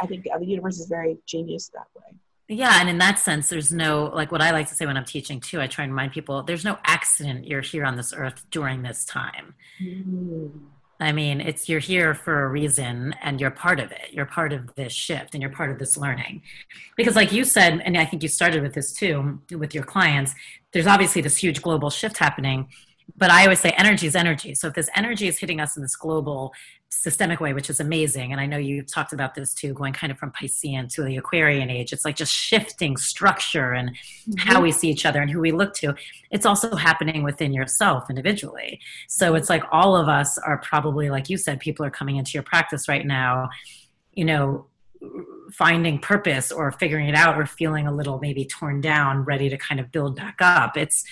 I 0.00 0.06
think 0.06 0.22
the 0.22 0.46
universe 0.46 0.78
is 0.78 0.86
very 0.86 1.18
genius 1.26 1.70
that 1.74 1.88
way. 1.96 2.16
Yeah, 2.46 2.80
and 2.80 2.88
in 2.88 2.98
that 2.98 3.18
sense, 3.18 3.48
there's 3.48 3.72
no 3.72 4.12
like 4.14 4.30
what 4.30 4.40
I 4.40 4.52
like 4.52 4.68
to 4.68 4.74
say 4.74 4.86
when 4.86 4.96
I'm 4.96 5.04
teaching 5.04 5.40
too. 5.40 5.60
I 5.60 5.66
try 5.66 5.84
and 5.84 5.92
remind 5.92 6.12
people 6.12 6.44
there's 6.44 6.64
no 6.64 6.78
accident 6.84 7.46
you're 7.46 7.60
here 7.60 7.84
on 7.84 7.96
this 7.96 8.14
earth 8.14 8.46
during 8.50 8.82
this 8.82 9.04
time. 9.04 9.54
Mm. 9.82 10.52
I 11.00 11.12
mean, 11.12 11.40
it's 11.40 11.68
you're 11.68 11.78
here 11.78 12.12
for 12.12 12.44
a 12.44 12.48
reason 12.48 13.14
and 13.22 13.40
you're 13.40 13.52
part 13.52 13.78
of 13.78 13.92
it. 13.92 14.12
You're 14.12 14.26
part 14.26 14.52
of 14.52 14.74
this 14.74 14.92
shift 14.92 15.34
and 15.34 15.40
you're 15.40 15.52
part 15.52 15.70
of 15.70 15.78
this 15.78 15.96
learning. 15.96 16.42
Because 16.96 17.14
like 17.14 17.30
you 17.30 17.44
said, 17.44 17.80
and 17.84 17.96
I 17.96 18.04
think 18.04 18.22
you 18.22 18.28
started 18.28 18.62
with 18.62 18.74
this 18.74 18.92
too 18.92 19.40
with 19.52 19.74
your 19.74 19.84
clients, 19.84 20.34
there's 20.72 20.88
obviously 20.88 21.22
this 21.22 21.36
huge 21.36 21.62
global 21.62 21.90
shift 21.90 22.18
happening 22.18 22.68
but 23.16 23.30
I 23.30 23.44
always 23.44 23.60
say 23.60 23.70
energy 23.70 24.06
is 24.06 24.14
energy. 24.14 24.54
So 24.54 24.68
if 24.68 24.74
this 24.74 24.90
energy 24.94 25.28
is 25.28 25.38
hitting 25.38 25.60
us 25.60 25.76
in 25.76 25.82
this 25.82 25.96
global 25.96 26.52
systemic 26.90 27.40
way, 27.40 27.52
which 27.52 27.70
is 27.70 27.80
amazing, 27.80 28.32
and 28.32 28.40
I 28.40 28.46
know 28.46 28.56
you've 28.56 28.90
talked 28.90 29.12
about 29.12 29.34
this 29.34 29.54
too, 29.54 29.74
going 29.74 29.92
kind 29.92 30.10
of 30.10 30.18
from 30.18 30.32
Piscean 30.32 30.92
to 30.94 31.02
the 31.02 31.16
Aquarian 31.16 31.70
age, 31.70 31.92
it's 31.92 32.04
like 32.04 32.16
just 32.16 32.32
shifting 32.32 32.96
structure 32.96 33.72
and 33.72 33.90
mm-hmm. 33.90 34.38
how 34.38 34.60
we 34.60 34.72
see 34.72 34.88
each 34.88 35.06
other 35.06 35.20
and 35.20 35.30
who 35.30 35.40
we 35.40 35.52
look 35.52 35.74
to. 35.74 35.94
It's 36.30 36.46
also 36.46 36.74
happening 36.76 37.22
within 37.22 37.52
yourself 37.52 38.08
individually. 38.08 38.80
So 39.08 39.34
it's 39.34 39.50
like 39.50 39.62
all 39.70 39.96
of 39.96 40.08
us 40.08 40.38
are 40.38 40.58
probably, 40.58 41.10
like 41.10 41.28
you 41.28 41.36
said, 41.36 41.60
people 41.60 41.84
are 41.84 41.90
coming 41.90 42.16
into 42.16 42.32
your 42.34 42.42
practice 42.42 42.88
right 42.88 43.06
now, 43.06 43.50
you 44.12 44.24
know, 44.24 44.66
finding 45.52 45.98
purpose 45.98 46.50
or 46.50 46.72
figuring 46.72 47.08
it 47.08 47.14
out 47.14 47.38
or 47.38 47.46
feeling 47.46 47.86
a 47.86 47.92
little 47.92 48.18
maybe 48.18 48.44
torn 48.44 48.80
down, 48.80 49.24
ready 49.24 49.48
to 49.48 49.56
kind 49.56 49.80
of 49.80 49.92
build 49.92 50.16
back 50.16 50.36
up. 50.40 50.76
It's 50.76 51.04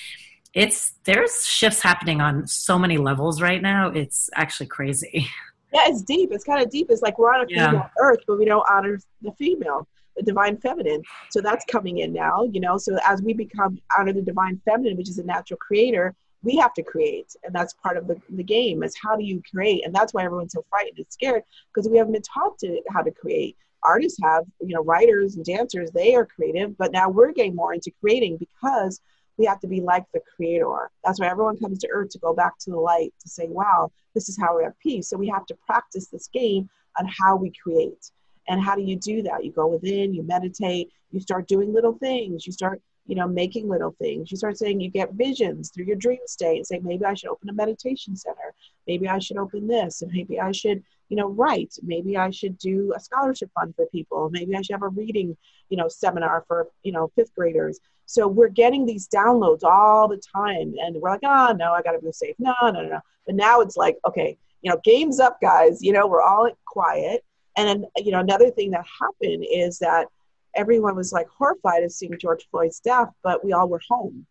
it's 0.55 0.95
there's 1.05 1.47
shifts 1.47 1.83
happening 1.83 2.23
on 2.23 2.47
so 2.47 2.79
many 2.79 2.97
levels 2.97 3.43
right 3.43 3.61
now. 3.61 3.89
It's 3.89 4.31
actually 4.35 4.67
crazy. 4.67 5.29
Yeah, 5.73 5.83
it's 5.87 6.03
deep. 6.03 6.31
It's 6.33 6.45
kind 6.45 6.63
of 6.63 6.71
deep. 6.71 6.89
It's 6.91 7.03
like 7.03 7.19
we're 7.19 7.35
on 7.35 7.45
a 7.45 7.47
female 7.47 7.73
yeah. 7.73 7.89
earth, 8.01 8.21
but 8.27 8.39
we 8.39 8.45
don't 8.45 8.65
honor 8.71 8.99
the 9.23 9.33
female, 9.33 9.87
the 10.17 10.23
divine 10.23 10.57
feminine. 10.59 11.03
So 11.31 11.41
that's 11.41 11.65
coming 11.65 11.99
in 11.99 12.13
now, 12.13 12.45
you 12.45 12.61
know. 12.61 12.79
So 12.79 12.97
as 13.05 13.21
we 13.23 13.35
become 13.35 13.79
honor 13.99 14.13
the 14.13 14.23
divine 14.23 14.61
feminine, 14.65 14.97
which 14.97 15.09
is 15.09 15.19
a 15.19 15.25
natural 15.25 15.59
creator, 15.59 16.15
we 16.43 16.57
have 16.57 16.73
to 16.75 16.83
create. 16.83 17.35
And 17.45 17.55
that's 17.55 17.75
part 17.75 17.97
of 17.97 18.07
the, 18.07 18.21
the 18.31 18.45
game 18.45 18.83
is 18.83 18.95
how 19.03 19.17
do 19.17 19.25
you 19.25 19.43
create? 19.51 19.85
And 19.85 19.95
that's 19.95 20.15
why 20.15 20.25
everyone's 20.25 20.53
so 20.53 20.65
frightened 20.71 20.99
and 20.99 21.07
scared 21.11 21.43
because 21.75 21.89
we 21.89 21.99
haven't 21.99 22.13
been 22.13 22.23
taught 22.23 22.59
to 22.61 22.81
how 22.91 23.03
to 23.03 23.11
create. 23.11 23.57
Artists 23.83 24.19
have, 24.23 24.45
you 24.61 24.75
know, 24.75 24.83
writers 24.83 25.37
and 25.37 25.45
dancers, 25.45 25.91
they 25.91 26.15
are 26.15 26.27
creative, 26.27 26.77
but 26.79 26.93
now 26.93 27.09
we're 27.09 27.33
getting 27.33 27.55
more 27.55 27.75
into 27.75 27.91
creating 28.01 28.37
because 28.37 29.01
we 29.39 29.47
have 29.47 29.61
to 29.61 29.67
be 29.67 29.81
like 29.81 30.05
the 30.13 30.21
creator. 30.35 30.91
That's 31.05 31.21
why 31.21 31.29
everyone 31.29 31.59
comes 31.59 31.79
to 31.81 31.89
earth 31.93 32.11
to 32.11 32.19
go 32.19 32.35
back 32.35 32.59
to 32.61 32.71
the 32.71 32.77
light 32.77 33.13
to 33.21 33.29
say, 33.29 33.47
wow, 33.49 33.91
this 34.15 34.29
is 34.29 34.39
how 34.41 34.57
we 34.57 34.65
have 34.65 34.79
peace. 34.79 35.09
So 35.09 35.17
we 35.17 35.29
have 35.29 35.47
to 35.47 35.57
practice 35.67 36.09
this 36.09 36.29
game 36.29 36.69
on 36.99 37.07
how 37.07 37.37
we 37.37 37.53
create. 37.63 38.11
And 38.49 38.61
how 38.61 38.77
do 38.77 38.83
you 38.83 38.97
do 38.97 39.23
that? 39.23 39.45
You 39.45 39.53
go 39.53 39.67
within, 39.67 40.15
you 40.15 40.23
meditate, 40.23 40.91
you 41.11 41.21
start 41.21 41.49
doing 41.49 41.73
little 41.73 41.95
things, 41.99 42.47
you 42.47 42.53
start, 42.53 42.81
you 43.07 43.15
know, 43.15 43.29
making 43.29 43.69
little 43.69 43.95
things. 43.99 44.31
You 44.31 44.37
start 44.37 44.57
saying 44.57 44.81
you 44.81 44.91
get 44.91 45.13
visions 45.13 45.71
through 45.71 45.85
your 45.85 45.97
dream 45.97 46.21
state 46.27 46.57
and 46.57 46.67
say, 46.67 46.81
maybe 46.83 47.05
I 47.05 47.15
should 47.15 47.31
open 47.31 47.49
a 47.49 47.53
meditation 47.53 48.17
center. 48.17 48.55
Maybe 48.87 49.09
I 49.09 49.19
should 49.19 49.37
open 49.37 49.67
this. 49.67 50.03
And 50.03 50.11
maybe 50.13 50.41
I 50.41 50.53
should, 50.53 50.83
you 51.09 51.17
know, 51.17 51.29
write. 51.29 51.75
Maybe 51.83 52.17
I 52.17 52.31
should 52.31 52.57
do 52.59 52.93
a 52.97 53.01
scholarship 53.01 53.51
fund 53.55 53.75
for 53.75 53.87
people. 53.87 54.31
Maybe 54.31 54.57
I 54.57 54.63
should 54.63 54.75
have 54.75 54.83
a 54.83 54.89
reading, 54.89 55.37
you 55.69 55.77
know, 55.77 55.89
seminar 55.89 56.45
for, 56.49 56.69
you 56.83 56.93
know, 56.93 57.11
fifth 57.17 57.35
graders 57.35 57.81
so 58.07 58.29
we're 58.29 58.49
getting 58.49 58.87
these 58.87 59.09
downloads 59.09 59.65
all 59.65 60.09
the 60.09 60.21
time, 60.35 60.75
and 60.81 60.97
we're 60.97 61.11
like, 61.11 61.25
oh 61.25 61.55
no, 61.59 61.73
I 61.73 61.83
gotta 61.83 61.99
be 61.99 62.13
safe. 62.13 62.37
No, 62.39 62.55
no, 62.63 62.71
no, 62.71 62.89
no. 62.89 63.01
But 63.27 63.35
now 63.35 63.61
it's 63.61 63.77
like, 63.77 63.99
okay, 64.07 64.39
you 64.63 64.71
know, 64.71 64.81
game's 64.85 65.21
up, 65.21 65.41
guys. 65.41 65.83
You 65.83 65.93
know, 65.93 66.07
we're 66.07 66.23
all 66.23 66.49
quiet. 66.67 67.25
And 67.57 67.69
then, 67.69 67.85
you 67.97 68.13
know, 68.13 68.21
another 68.21 68.51
thing 68.51 68.71
that 68.71 68.85
happened 69.01 69.45
is 69.51 69.79
that 69.81 70.07
everyone 70.55 70.95
was 70.95 71.13
like 71.13 71.27
horrified 71.29 71.83
of 71.83 71.91
seeing 71.91 72.17
George 72.19 72.47
Floyd's 72.51 72.81
death, 72.81 73.09
but 73.23 73.45
we 73.45 73.53
all 73.53 73.69
were 73.69 73.81
home. 73.89 74.27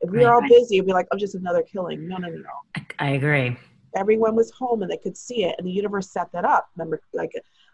If 0.00 0.10
we 0.10 0.18
were 0.18 0.32
all 0.32 0.42
busy, 0.48 0.76
it'd 0.76 0.86
be 0.86 0.92
like, 0.92 1.08
oh, 1.10 1.18
just 1.18 1.34
another 1.34 1.62
killing. 1.62 2.06
No, 2.06 2.18
no, 2.18 2.28
no, 2.28 2.36
no. 2.36 2.82
I 3.00 3.10
agree. 3.10 3.56
Everyone 3.96 4.36
was 4.36 4.52
home 4.52 4.82
and 4.82 4.90
they 4.90 4.96
could 4.96 5.16
see 5.16 5.44
it, 5.44 5.56
and 5.58 5.66
the 5.66 5.72
universe 5.72 6.10
set 6.12 6.30
that 6.32 6.44
up. 6.44 6.68
Remember, 6.76 7.00
like 7.12 7.32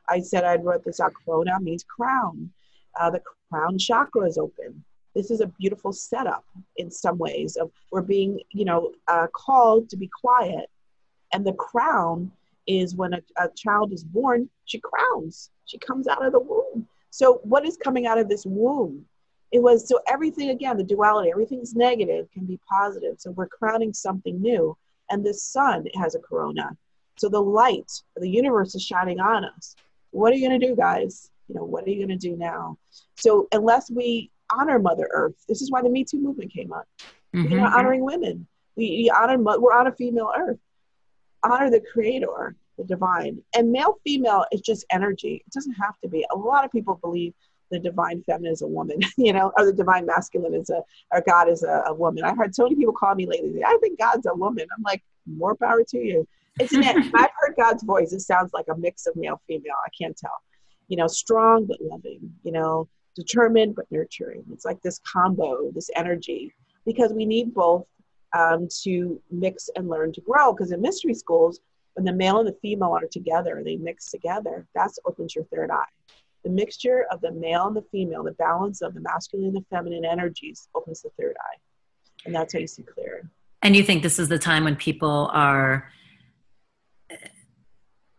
I 0.09 0.21
said, 0.21 0.45
I 0.45 0.57
wrote 0.57 0.85
this 0.85 1.01
out. 1.01 1.13
Corona 1.25 1.61
means 1.61 1.85
crown. 1.85 2.51
Uh, 2.99 3.11
the 3.11 3.21
crown 3.51 3.79
chakra 3.79 4.27
is 4.27 4.39
open 4.39 4.85
this 5.15 5.31
is 5.31 5.41
a 5.41 5.47
beautiful 5.47 5.93
setup 5.93 6.45
in 6.77 6.91
some 6.91 7.19
ways 7.19 7.57
of 7.57 7.71
we're 7.91 8.03
being 8.03 8.41
you 8.51 8.65
know 8.65 8.93
uh, 9.09 9.27
called 9.33 9.89
to 9.91 9.97
be 9.97 10.09
quiet. 10.21 10.69
And 11.33 11.45
the 11.45 11.53
crown 11.55 12.31
is 12.67 12.95
when 12.95 13.15
a, 13.15 13.23
a 13.39 13.49
child 13.57 13.93
is 13.93 14.05
born 14.05 14.49
she 14.65 14.81
crowns. 14.81 15.51
She 15.67 15.79
comes 15.79 16.09
out 16.09 16.25
of 16.25 16.33
the 16.33 16.41
womb. 16.41 16.87
So 17.11 17.41
what 17.45 17.67
is 17.67 17.77
coming 17.77 18.07
out 18.07 18.19
of 18.19 18.29
this 18.29 18.45
womb? 18.47 19.05
It 19.53 19.63
was 19.63 19.89
so 19.89 20.01
everything 20.09 20.51
again 20.51 20.77
the 20.77 20.85
duality 20.85 21.31
everything's 21.31 21.75
negative 21.75 22.29
can 22.33 22.45
be 22.45 22.59
positive. 22.69 23.17
So 23.19 23.31
we're 23.31 23.49
crowning 23.49 23.93
something 23.93 24.41
new. 24.41 24.77
And 25.11 25.25
the 25.25 25.35
sun 25.35 25.87
has 25.95 26.15
a 26.15 26.19
corona. 26.19 26.77
So 27.17 27.29
the 27.29 27.41
light 27.41 27.91
the 28.17 28.29
universe 28.29 28.75
is 28.75 28.83
shining 28.83 29.21
on 29.21 29.45
us. 29.45 29.77
What 30.11 30.33
are 30.33 30.37
you 30.37 30.49
going 30.49 30.61
to 30.61 30.67
do 30.67 30.75
guys? 30.75 31.31
You 31.49 31.55
know 31.57 31.65
what 31.65 31.85
are 31.85 31.91
you 31.91 32.05
going 32.05 32.19
to 32.19 32.29
do 32.29 32.37
now? 32.37 32.79
So 33.17 33.49
unless 33.53 33.91
we 33.91 34.31
honor 34.59 34.79
Mother 34.79 35.09
Earth. 35.13 35.35
This 35.49 35.63
is 35.63 35.71
why 35.71 35.83
the 35.83 35.89
Me 35.89 36.05
Too 36.05 36.21
movement 36.21 36.53
came 36.53 36.73
up. 36.73 36.87
Mm-hmm. 37.35 37.53
You 37.53 37.57
know, 37.59 37.67
honoring 37.67 38.05
women. 38.05 38.47
We, 38.77 38.91
we 38.91 39.11
honor 39.11 39.39
we're 39.39 39.73
on 39.73 39.87
a 39.87 39.93
female 39.93 40.33
Earth. 40.37 40.59
Honor 41.43 41.71
the 41.71 41.81
Creator, 41.93 42.57
the 42.79 42.85
divine, 42.85 43.43
and 43.55 43.71
male 43.71 43.99
female 44.05 44.47
is 44.51 44.61
just 44.61 44.87
energy. 44.91 45.43
It 45.47 45.53
doesn't 45.53 45.75
have 45.75 45.99
to 46.03 46.09
be. 46.09 46.25
A 46.33 46.37
lot 46.37 46.65
of 46.65 46.73
people 46.73 46.99
believe 47.03 47.35
the 47.71 47.79
divine 47.79 48.23
feminine 48.23 48.53
is 48.53 48.63
a 48.63 48.67
woman, 48.67 48.99
you 49.17 49.33
know, 49.33 49.53
or 49.57 49.67
the 49.67 49.73
divine 49.73 50.07
masculine 50.07 50.55
is 50.55 50.71
a, 50.71 50.83
or 51.11 51.23
God 51.27 51.49
is 51.49 51.63
a, 51.63 51.83
a 51.87 51.95
woman. 51.95 52.25
I 52.25 52.35
heard 52.35 52.55
so 52.55 52.65
many 52.65 52.77
people 52.77 52.95
call 52.95 53.15
me 53.15 53.27
lately. 53.27 53.63
I 53.65 53.77
think 53.81 53.99
God's 53.99 54.27
a 54.27 54.35
woman. 54.35 54.67
I'm 54.77 54.83
like, 54.83 55.03
more 55.27 55.55
power 55.55 55.83
to 55.89 55.99
you. 55.99 56.27
Isn't 56.61 56.83
it? 56.83 56.97
I've 57.15 57.31
heard 57.39 57.55
God's 57.57 57.83
voice. 57.83 58.13
It 58.13 58.21
sounds 58.21 58.53
like 58.53 58.67
a 58.71 58.77
mix 58.77 59.07
of 59.07 59.17
male 59.17 59.41
female. 59.47 59.75
I 59.85 59.91
can't 60.01 60.17
tell. 60.17 60.43
You 60.89 60.97
know, 60.97 61.07
strong 61.07 61.67
but 61.67 61.79
loving. 61.81 62.33
You 62.43 62.53
know, 62.53 62.89
determined 63.15 63.75
but 63.75 63.87
nurturing. 63.91 64.45
It's 64.53 64.65
like 64.65 64.81
this 64.83 65.01
combo, 65.01 65.71
this 65.73 65.91
energy, 65.97 66.53
because 66.85 67.13
we 67.13 67.27
need 67.27 67.55
both 67.55 67.87
um, 68.37 68.69
to 68.83 69.21
mix 69.31 69.71
and 69.77 69.89
learn 69.89 70.13
to 70.13 70.21
grow. 70.21 70.53
Because 70.53 70.73
in 70.73 70.81
mystery 70.81 71.15
schools, 71.15 71.61
when 71.95 72.05
the 72.05 72.13
male 72.13 72.39
and 72.39 72.49
the 72.49 72.57
female 72.61 72.93
are 72.93 73.07
together, 73.11 73.63
they 73.65 73.77
mix 73.77 74.11
together. 74.11 74.67
That's 74.75 74.99
opens 75.05 75.35
your 75.35 75.45
third 75.45 75.71
eye. 75.71 75.85
The 76.43 76.51
mixture 76.51 77.07
of 77.11 77.21
the 77.21 77.33
male 77.33 77.67
and 77.67 77.77
the 77.77 77.85
female, 77.91 78.23
the 78.23 78.33
balance 78.33 78.83
of 78.83 78.95
the 78.95 79.01
masculine 79.01 79.47
and 79.47 79.57
the 79.57 79.65
feminine 79.71 80.05
energies 80.05 80.69
opens 80.75 81.01
the 81.03 81.11
third 81.19 81.37
eye. 81.41 81.59
And 82.27 82.35
that's 82.35 82.53
how 82.53 82.59
you 82.59 82.67
see 82.67 82.83
clear. 82.83 83.31
And 83.63 83.75
you 83.75 83.83
think 83.83 84.03
this 84.03 84.19
is 84.19 84.29
the 84.29 84.39
time 84.39 84.65
when 84.65 84.77
people 84.77 85.31
are 85.33 85.89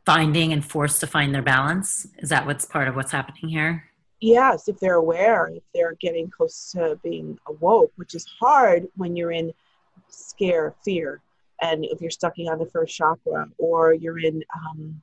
finding 0.05 0.53
and 0.53 0.63
forced 0.63 0.99
to 1.01 1.07
find 1.07 1.33
their 1.33 1.41
balance? 1.41 2.07
Is 2.19 2.29
that 2.29 2.45
what's 2.45 2.65
part 2.65 2.87
of 2.87 2.95
what's 2.95 3.11
happening 3.11 3.49
here? 3.49 3.89
Yes, 4.21 4.67
if 4.67 4.79
they're 4.79 4.95
aware, 4.95 5.47
if 5.47 5.63
they're 5.73 5.95
getting 5.99 6.29
close 6.29 6.71
to 6.71 6.99
being 7.03 7.37
awoke, 7.47 7.91
which 7.95 8.15
is 8.15 8.25
hard 8.39 8.87
when 8.95 9.15
you're 9.15 9.31
in 9.31 9.53
scare, 10.09 10.73
fear, 10.83 11.21
and 11.61 11.85
if 11.85 12.01
you're 12.01 12.09
stuck 12.09 12.33
on 12.39 12.59
the 12.59 12.65
first 12.65 12.95
chakra, 12.95 13.47
or 13.57 13.93
you're 13.93 14.19
in, 14.19 14.43
um, 14.55 15.01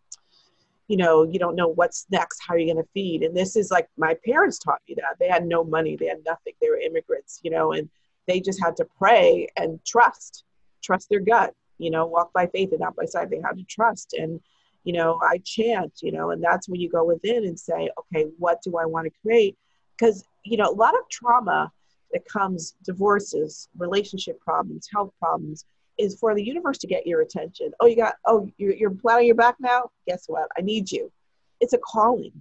you 0.88 0.96
know, 0.96 1.24
you 1.24 1.38
don't 1.38 1.56
know 1.56 1.68
what's 1.68 2.06
next, 2.10 2.40
how 2.46 2.54
are 2.54 2.58
you 2.58 2.72
going 2.72 2.84
to 2.84 2.90
feed? 2.92 3.22
And 3.22 3.36
this 3.36 3.54
is 3.56 3.70
like 3.70 3.88
my 3.96 4.16
parents 4.24 4.58
taught 4.58 4.80
me 4.88 4.94
that. 4.96 5.18
They 5.18 5.28
had 5.28 5.46
no 5.46 5.62
money, 5.62 5.96
they 5.96 6.06
had 6.06 6.24
nothing, 6.24 6.54
they 6.60 6.68
were 6.68 6.78
immigrants, 6.78 7.40
you 7.42 7.50
know, 7.50 7.72
and 7.72 7.88
they 8.26 8.40
just 8.40 8.62
had 8.62 8.76
to 8.76 8.86
pray 8.98 9.48
and 9.56 9.82
trust, 9.84 10.44
trust 10.82 11.08
their 11.08 11.20
gut, 11.20 11.54
you 11.78 11.90
know, 11.90 12.06
walk 12.06 12.32
by 12.32 12.46
faith 12.46 12.70
and 12.72 12.80
not 12.80 12.96
by 12.96 13.04
sight. 13.04 13.30
They 13.30 13.40
had 13.40 13.58
to 13.58 13.64
trust. 13.64 14.14
And, 14.14 14.40
you 14.84 14.92
know, 14.92 15.18
I 15.22 15.38
chant, 15.44 16.00
you 16.02 16.12
know, 16.12 16.30
and 16.30 16.42
that's 16.42 16.68
when 16.68 16.80
you 16.80 16.90
go 16.90 17.04
within 17.04 17.44
and 17.44 17.58
say, 17.58 17.90
okay, 17.98 18.28
what 18.38 18.62
do 18.62 18.76
I 18.76 18.84
want 18.84 19.06
to 19.06 19.12
create? 19.22 19.56
Because, 19.96 20.24
you 20.44 20.56
know, 20.56 20.68
a 20.68 20.74
lot 20.74 20.94
of 20.94 21.08
trauma 21.10 21.70
that 22.12 22.24
comes, 22.26 22.74
divorces, 22.84 23.68
relationship 23.76 24.40
problems, 24.40 24.88
health 24.92 25.12
problems, 25.18 25.64
is 25.98 26.18
for 26.18 26.34
the 26.34 26.42
universe 26.42 26.78
to 26.78 26.86
get 26.86 27.06
your 27.06 27.20
attention. 27.20 27.72
Oh, 27.80 27.86
you 27.86 27.96
got, 27.96 28.14
oh, 28.26 28.50
you're, 28.58 28.74
you're 28.74 28.94
flat 28.94 29.18
on 29.18 29.26
your 29.26 29.34
back 29.34 29.56
now? 29.60 29.90
Guess 30.06 30.24
what? 30.26 30.48
I 30.56 30.62
need 30.62 30.90
you. 30.90 31.12
It's 31.60 31.74
a 31.74 31.78
calling. 31.78 32.32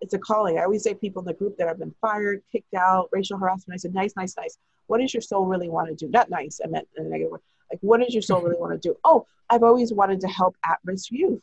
It's 0.00 0.14
a 0.14 0.18
calling. 0.18 0.58
I 0.58 0.64
always 0.64 0.82
say 0.82 0.94
people 0.94 1.22
in 1.22 1.26
the 1.26 1.34
group 1.34 1.56
that 1.58 1.68
have 1.68 1.78
been 1.78 1.94
fired, 2.00 2.42
kicked 2.50 2.74
out, 2.74 3.08
racial 3.12 3.38
harassment. 3.38 3.76
I 3.76 3.78
said, 3.78 3.94
nice, 3.94 4.14
nice, 4.16 4.36
nice. 4.36 4.58
What 4.86 5.00
does 5.00 5.14
your 5.14 5.20
soul 5.20 5.46
really 5.46 5.68
want 5.68 5.88
to 5.88 5.94
do? 5.94 6.10
Not 6.10 6.28
nice. 6.28 6.60
I 6.62 6.68
meant 6.68 6.88
in 6.96 7.06
a 7.06 7.08
negative 7.08 7.32
way. 7.32 7.38
Like, 7.70 7.78
what 7.82 8.00
does 8.00 8.12
your 8.12 8.22
soul 8.22 8.40
really 8.42 8.60
want 8.60 8.72
to 8.72 8.88
do? 8.88 8.96
Oh, 9.04 9.26
I've 9.48 9.62
always 9.62 9.92
wanted 9.92 10.20
to 10.22 10.28
help 10.28 10.56
at-risk 10.66 11.10
youth. 11.10 11.40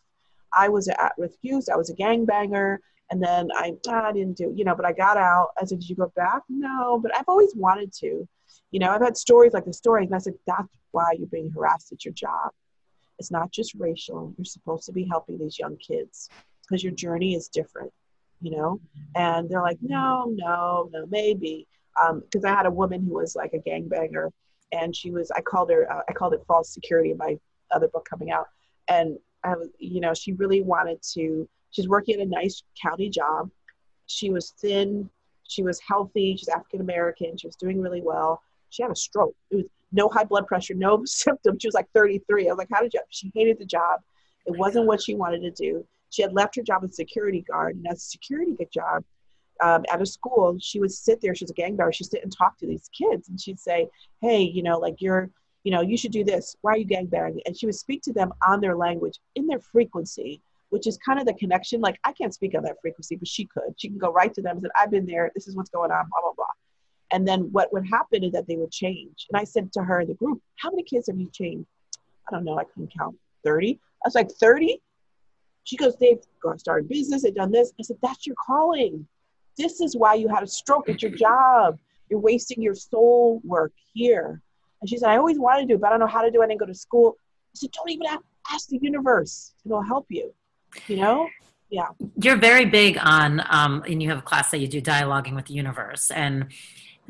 I 0.56 0.70
was 0.70 0.88
at 0.88 1.14
risk 1.18 1.38
youth. 1.42 1.68
I 1.72 1.78
was 1.78 1.90
a 1.90 1.96
gangbanger. 1.96 2.78
And 3.12 3.22
then 3.22 3.50
I, 3.54 3.74
I 3.90 4.14
didn't 4.14 4.38
do, 4.38 4.54
you 4.56 4.64
know, 4.64 4.74
but 4.74 4.86
I 4.86 4.94
got 4.94 5.18
out. 5.18 5.50
I 5.62 5.66
said, 5.66 5.80
did 5.82 5.90
you 5.90 5.98
go 5.98 6.14
back? 6.16 6.44
No, 6.48 6.98
but 6.98 7.16
I've 7.18 7.28
always 7.28 7.54
wanted 7.56 7.92
to. 7.96 8.28
You 8.72 8.80
know, 8.80 8.90
I've 8.90 9.02
had 9.02 9.18
stories 9.18 9.52
like 9.52 9.66
the 9.66 9.74
stories, 9.74 10.08
and 10.08 10.16
I 10.16 10.20
said, 10.20 10.36
that's 10.48 10.74
why 10.92 11.12
you're 11.18 11.28
being 11.28 11.52
harassed 11.52 11.92
at 11.92 12.06
your 12.06 12.14
job. 12.14 12.52
It's 13.20 13.30
not 13.30 13.52
just 13.52 13.76
racial. 13.76 14.34
You're 14.38 14.46
supposed 14.46 14.86
to 14.86 14.94
be 14.94 15.04
helping 15.04 15.38
these 15.38 15.60
young 15.60 15.76
kids 15.76 16.30
because 16.62 16.84
your 16.84 16.94
journey 16.94 17.36
is 17.36 17.50
different, 17.50 17.92
you 18.42 18.52
know? 18.52 18.80
And 19.14 19.50
they're 19.50 19.62
like, 19.62 19.80
no, 19.82 20.34
no, 20.34 20.90
no, 20.94 21.06
maybe. 21.08 21.68
Because 21.96 22.46
um, 22.46 22.50
I 22.50 22.56
had 22.56 22.66
a 22.66 22.72
woman 22.72 23.04
who 23.06 23.16
was 23.16 23.36
like 23.36 23.54
a 23.54 23.60
gangbanger, 23.60 24.32
and 24.72 24.96
she 24.96 25.12
was, 25.12 25.32
I 25.32 25.42
called 25.42 25.70
her, 25.70 25.92
uh, 25.92 26.04
I 26.08 26.14
called 26.14 26.34
it 26.34 26.44
false 26.48 26.74
security 26.74 27.12
in 27.12 27.18
my 27.18 27.38
other 27.72 27.90
book 27.90 28.08
coming 28.10 28.32
out. 28.32 28.48
And 28.88 29.18
I 29.44 29.56
was, 29.56 29.70
you 29.80 30.02
know, 30.02 30.14
she 30.14 30.34
really 30.34 30.62
wanted 30.62 31.02
to, 31.14 31.48
she's 31.72 31.88
working 31.88 32.16
at 32.16 32.28
a 32.28 32.30
nice 32.30 32.64
county 32.82 33.10
job. 33.10 33.50
She 34.08 34.30
was 34.30 34.52
thin, 34.52 35.10
she 35.48 35.64
was 35.64 35.80
healthy, 35.80 36.36
she's 36.38 36.50
African 36.50 36.82
American, 36.82 37.38
she 37.38 37.48
was 37.48 37.56
doing 37.56 37.82
really 37.82 38.02
well. 38.02 38.42
She 38.70 38.84
had 38.84 38.92
a 38.92 38.96
stroke. 38.96 39.36
It 39.50 39.58
was 39.58 39.66
no 39.92 40.08
high 40.08 40.24
blood 40.24 40.48
pressure, 40.48 40.74
no 40.74 41.04
symptoms. 41.06 41.62
She 41.62 41.68
was 41.68 41.76
like 41.76 41.90
33. 41.94 42.48
I 42.48 42.52
was 42.52 42.58
like, 42.58 42.70
how 42.72 42.82
did 42.82 42.94
you? 42.94 43.02
She 43.10 43.32
hated 43.36 43.60
the 43.60 43.66
job. 43.66 44.00
It 44.46 44.58
wasn't 44.58 44.88
what 44.88 45.02
she 45.02 45.14
wanted 45.14 45.42
to 45.42 45.52
do. 45.52 45.86
She 46.10 46.22
had 46.22 46.34
left 46.34 46.56
her 46.56 46.64
job 46.64 46.84
as 46.84 46.96
security 46.96 47.42
guard, 47.42 47.76
and 47.76 47.86
as 47.88 48.00
a 48.00 48.02
security 48.02 48.58
job 48.74 49.04
um, 49.62 49.86
at 49.92 50.02
a 50.02 50.06
school, 50.06 50.58
she 50.60 50.80
would 50.80 50.92
sit 50.92 51.22
there. 51.22 51.36
She's 51.36 51.52
a 51.52 51.54
gang 51.54 51.76
member. 51.78 51.94
She'd 51.94 52.06
sit 52.10 52.24
and 52.24 52.36
talk 52.36 52.58
to 52.58 52.68
these 52.68 52.90
kids, 52.98 53.30
and 53.30 53.40
she'd 53.40 53.60
say, 53.60 53.88
"Hey, 54.22 54.42
you 54.42 54.64
know, 54.64 54.78
like 54.78 54.96
you're 55.00 55.30
you 55.64 55.72
know, 55.72 55.82
you 55.82 55.98
should 55.98 56.12
do 56.12 56.24
this. 56.24 56.56
Why 56.62 56.74
are 56.74 56.78
you 56.78 56.86
gangbanging? 56.86 57.42
And 57.46 57.56
she 57.56 57.66
would 57.66 57.76
speak 57.76 58.02
to 58.04 58.14
them 58.14 58.34
on 58.48 58.62
their 58.62 58.76
language, 58.76 59.20
in 59.36 59.48
their 59.48 59.60
frequency, 59.60 60.42
which 60.70 60.88
is 60.88 60.98
kind 60.98 61.20
of 61.20 61.26
the 61.26 61.34
connection. 61.34 61.82
Like 61.82 62.00
I 62.04 62.14
can't 62.14 62.34
speak 62.34 62.56
on 62.56 62.64
that 62.64 62.78
frequency, 62.82 63.16
but 63.16 63.28
she 63.28 63.46
could. 63.46 63.74
She 63.78 63.90
can 63.90 63.98
go 63.98 64.12
right 64.12 64.34
to 64.34 64.42
them 64.42 64.58
and 64.58 64.64
say, 64.64 64.70
I've 64.80 64.92
been 64.92 65.06
there. 65.06 65.32
This 65.36 65.48
is 65.48 65.56
what's 65.56 65.70
going 65.70 65.92
on, 65.92 66.06
blah, 66.10 66.22
blah, 66.22 66.34
blah. 66.36 66.46
And 67.12 67.28
then 67.28 67.52
what 67.52 67.72
would 67.74 67.86
happen 67.86 68.24
is 68.24 68.32
that 68.32 68.48
they 68.48 68.56
would 68.56 68.72
change. 68.72 69.28
And 69.32 69.40
I 69.40 69.44
said 69.44 69.72
to 69.74 69.84
her 69.84 70.00
in 70.00 70.08
the 70.08 70.14
group, 70.14 70.42
How 70.56 70.70
many 70.70 70.84
kids 70.84 71.08
have 71.08 71.20
you 71.20 71.30
changed? 71.32 71.68
I 72.28 72.32
don't 72.32 72.46
know, 72.46 72.58
I 72.58 72.64
couldn't 72.64 72.94
count. 72.98 73.16
30? 73.44 73.80
I 74.04 74.08
was 74.08 74.16
like, 74.16 74.32
30? 74.32 74.82
She 75.66 75.78
goes, 75.78 75.96
They've 75.98 76.22
started 76.58 76.90
business, 76.90 77.24
they've 77.24 77.36
done 77.36 77.52
this. 77.52 77.74
I 77.80 77.84
said, 77.84 77.98
That's 78.02 78.26
your 78.26 78.36
calling. 78.44 79.06
This 79.58 79.82
is 79.82 79.96
why 79.98 80.14
you 80.14 80.30
had 80.30 80.44
a 80.44 80.48
stroke 80.48 80.90
at 80.90 81.02
your 81.02 81.12
job. 81.12 81.78
You're 82.10 82.20
wasting 82.20 82.62
your 82.62 82.76
soul 82.76 83.42
work 83.44 83.74
here. 83.94 84.42
And 84.82 84.90
she 84.90 84.98
said, 84.98 85.10
I 85.10 85.18
always 85.18 85.40
wanted 85.40 85.62
to 85.62 85.68
do 85.68 85.74
it, 85.76 85.82
but 85.82 85.88
I 85.88 85.90
don't 85.92 86.00
know 86.00 86.08
how 86.08 86.22
to 86.22 86.32
do 86.32 86.42
it. 86.42 86.46
I 86.46 86.48
didn't 86.48 86.60
go 86.60 86.66
to 86.66 86.76
school. 86.76 87.16
I 87.20 87.56
said, 87.56 87.72
don't 87.72 87.90
even 87.90 88.08
ask 88.52 88.68
the 88.68 88.80
universe. 88.82 89.54
It'll 89.66 89.82
help 89.82 90.08
you. 90.10 90.34
You 90.88 90.98
know? 90.98 91.30
Yeah. 91.70 91.88
You're 92.22 92.38
very 92.38 92.66
big 92.66 92.98
on, 93.02 93.46
um, 93.50 93.84
and 93.88 94.02
you 94.02 94.10
have 94.10 94.20
a 94.20 94.24
class 94.24 94.52
that 94.52 94.58
you 94.58 94.68
do 94.68 94.82
dialoguing 94.82 95.36
with 95.36 95.46
the 95.46 95.54
universe. 95.54 96.12
And 96.12 96.48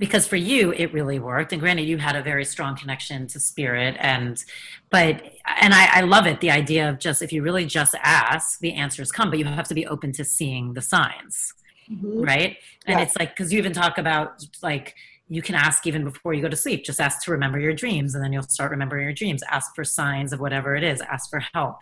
because 0.02 0.28
for 0.28 0.36
you 0.36 0.74
it 0.74 0.92
really 0.94 1.20
worked 1.20 1.52
and 1.52 1.62
granted 1.62 1.84
you 1.84 1.98
had 1.98 2.16
a 2.16 2.24
very 2.24 2.44
strong 2.44 2.76
connection 2.76 3.28
to 3.28 3.40
spirit 3.40 3.96
and 4.00 4.44
but 4.90 5.22
and 5.60 5.74
I, 5.74 6.00
I, 6.00 6.02
love 6.02 6.26
it 6.26 6.40
the 6.40 6.50
idea 6.50 6.90
of 6.90 6.98
just 6.98 7.22
if 7.22 7.32
you 7.32 7.44
really 7.44 7.66
just 7.66 7.94
ask 8.02 8.60
the 8.60 8.74
answers 8.74 9.12
come 9.12 9.30
but 9.30 9.38
you 9.38 9.46
have 9.46 9.68
to 9.68 9.76
be 9.76 9.86
open 9.86 10.12
to 10.14 10.26
seeing 10.26 10.74
the 10.74 10.82
signs 10.82 11.54
mm-hmm. 11.90 12.22
right 12.22 12.58
and 12.88 12.98
yeah. 12.98 13.06
it's 13.06 13.16
like 13.18 13.36
because 13.36 13.54
you 13.54 13.60
even 13.60 13.74
talk 13.74 14.00
about 14.00 14.44
like 14.64 14.96
you 15.32 15.42
can 15.42 15.56
ask 15.56 15.88
even 15.88 16.04
before 16.04 16.34
you 16.34 16.42
go 16.42 16.50
to 16.50 16.58
sleep. 16.58 16.84
Just 16.84 17.00
ask 17.00 17.24
to 17.24 17.32
remember 17.32 17.58
your 17.58 17.72
dreams, 17.72 18.16
and 18.16 18.24
then 18.24 18.34
you'll 18.34 18.44
start 18.44 18.70
remembering 18.70 19.04
your 19.04 19.14
dreams. 19.14 19.42
Ask 19.50 19.74
for 19.74 19.86
signs 19.86 20.34
of 20.34 20.42
whatever 20.42 20.76
it 20.76 20.84
is. 20.84 21.00
Ask 21.00 21.30
for 21.30 21.40
help. 21.54 21.78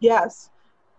Yes. 0.00 0.50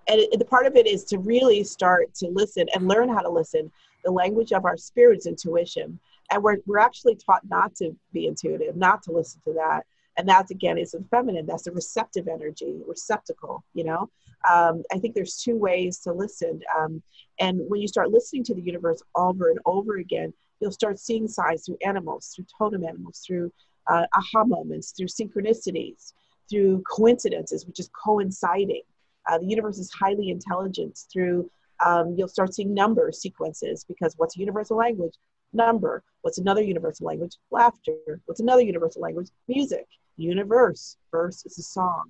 And 0.07 0.19
it, 0.19 0.39
the 0.39 0.45
part 0.45 0.65
of 0.65 0.75
it 0.75 0.87
is 0.87 1.03
to 1.05 1.19
really 1.19 1.63
start 1.63 2.15
to 2.15 2.27
listen 2.29 2.65
and 2.73 2.87
learn 2.87 3.09
how 3.09 3.21
to 3.21 3.29
listen. 3.29 3.71
The 4.03 4.11
language 4.11 4.53
of 4.53 4.65
our 4.65 4.75
spirit's 4.75 5.27
intuition. 5.27 5.99
And 6.31 6.41
we're, 6.41 6.57
we're 6.65 6.79
actually 6.79 7.15
taught 7.15 7.47
not 7.47 7.75
to 7.75 7.95
be 8.11 8.25
intuitive, 8.25 8.75
not 8.75 9.03
to 9.03 9.11
listen 9.11 9.39
to 9.45 9.53
that. 9.53 9.85
And 10.17 10.27
that's, 10.27 10.49
again, 10.49 10.79
is 10.79 10.91
the 10.91 11.03
feminine. 11.11 11.45
That's 11.45 11.63
the 11.63 11.73
receptive 11.73 12.27
energy, 12.27 12.81
receptacle, 12.87 13.63
you 13.75 13.83
know? 13.83 14.09
Um, 14.51 14.81
I 14.91 14.97
think 14.97 15.13
there's 15.13 15.37
two 15.37 15.57
ways 15.57 15.99
to 15.99 16.11
listen. 16.11 16.61
Um, 16.75 17.03
and 17.39 17.59
when 17.67 17.81
you 17.81 17.87
start 17.87 18.09
listening 18.09 18.43
to 18.45 18.55
the 18.55 18.61
universe 18.61 19.03
over 19.15 19.49
and 19.49 19.59
over 19.65 19.97
again, 19.97 20.33
you'll 20.65 20.71
start 20.71 20.97
seeing 20.97 21.27
signs 21.27 21.63
through 21.63 21.77
animals, 21.85 22.33
through 22.35 22.47
totem 22.57 22.83
animals, 22.83 23.23
through 23.25 23.53
uh, 23.85 24.07
aha 24.15 24.43
moments, 24.43 24.93
through 24.97 25.05
synchronicities, 25.05 26.13
through 26.49 26.81
coincidences, 26.91 27.67
which 27.67 27.79
is 27.79 27.87
coinciding. 28.03 28.81
Uh, 29.29 29.37
the 29.37 29.45
universe 29.45 29.77
is 29.77 29.91
highly 29.91 30.31
intelligent 30.31 30.99
through, 31.13 31.47
um, 31.85 32.15
you'll 32.17 32.27
start 32.27 32.55
seeing 32.55 32.73
number 32.73 33.11
sequences 33.11 33.85
because 33.87 34.15
what's 34.17 34.35
a 34.37 34.39
universal 34.39 34.75
language? 34.75 35.13
Number. 35.53 36.01
What's 36.23 36.39
another 36.39 36.63
universal 36.63 37.05
language? 37.05 37.37
Laughter. 37.51 38.19
What's 38.25 38.39
another 38.39 38.63
universal 38.63 39.03
language? 39.03 39.27
Music. 39.47 39.85
Universe. 40.17 40.97
Verse 41.11 41.45
is 41.45 41.59
a 41.59 41.61
song. 41.61 42.05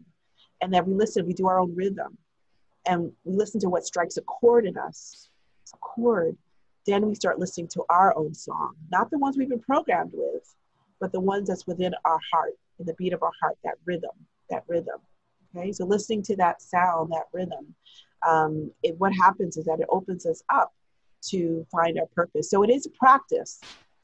And 0.61 0.73
then 0.73 0.85
we 0.85 0.93
listen, 0.93 1.25
we 1.25 1.33
do 1.33 1.47
our 1.47 1.59
own 1.59 1.75
rhythm. 1.75 2.17
And 2.85 3.11
we 3.25 3.35
listen 3.35 3.59
to 3.59 3.69
what 3.69 3.85
strikes 3.85 4.15
a 4.15 4.21
chord 4.21 4.65
in 4.65 4.77
us. 4.77 5.27
A 5.73 5.77
chord 5.77 6.37
then 6.85 7.07
we 7.07 7.15
start 7.15 7.39
listening 7.39 7.67
to 7.69 7.83
our 7.89 8.15
own 8.17 8.33
song, 8.33 8.75
not 8.91 9.09
the 9.09 9.17
ones 9.17 9.37
we've 9.37 9.49
been 9.49 9.59
programmed 9.59 10.11
with, 10.13 10.55
but 10.99 11.11
the 11.11 11.19
ones 11.19 11.47
that's 11.47 11.67
within 11.67 11.93
our 12.05 12.19
heart, 12.31 12.53
in 12.79 12.85
the 12.85 12.93
beat 12.93 13.13
of 13.13 13.23
our 13.23 13.31
heart, 13.41 13.57
that 13.63 13.75
rhythm, 13.85 14.11
that 14.49 14.63
rhythm. 14.67 14.99
Okay, 15.55 15.71
so 15.71 15.85
listening 15.85 16.21
to 16.23 16.35
that 16.35 16.61
sound, 16.61 17.11
that 17.11 17.25
rhythm, 17.33 17.73
um, 18.27 18.71
it, 18.83 18.95
what 18.97 19.13
happens 19.13 19.57
is 19.57 19.65
that 19.65 19.79
it 19.79 19.87
opens 19.89 20.25
us 20.25 20.43
up 20.53 20.73
to 21.29 21.65
find 21.71 21.99
our 21.99 22.07
purpose. 22.07 22.49
So 22.49 22.63
it 22.63 22.69
is 22.69 22.85
a 22.85 22.89
practice. 22.91 23.59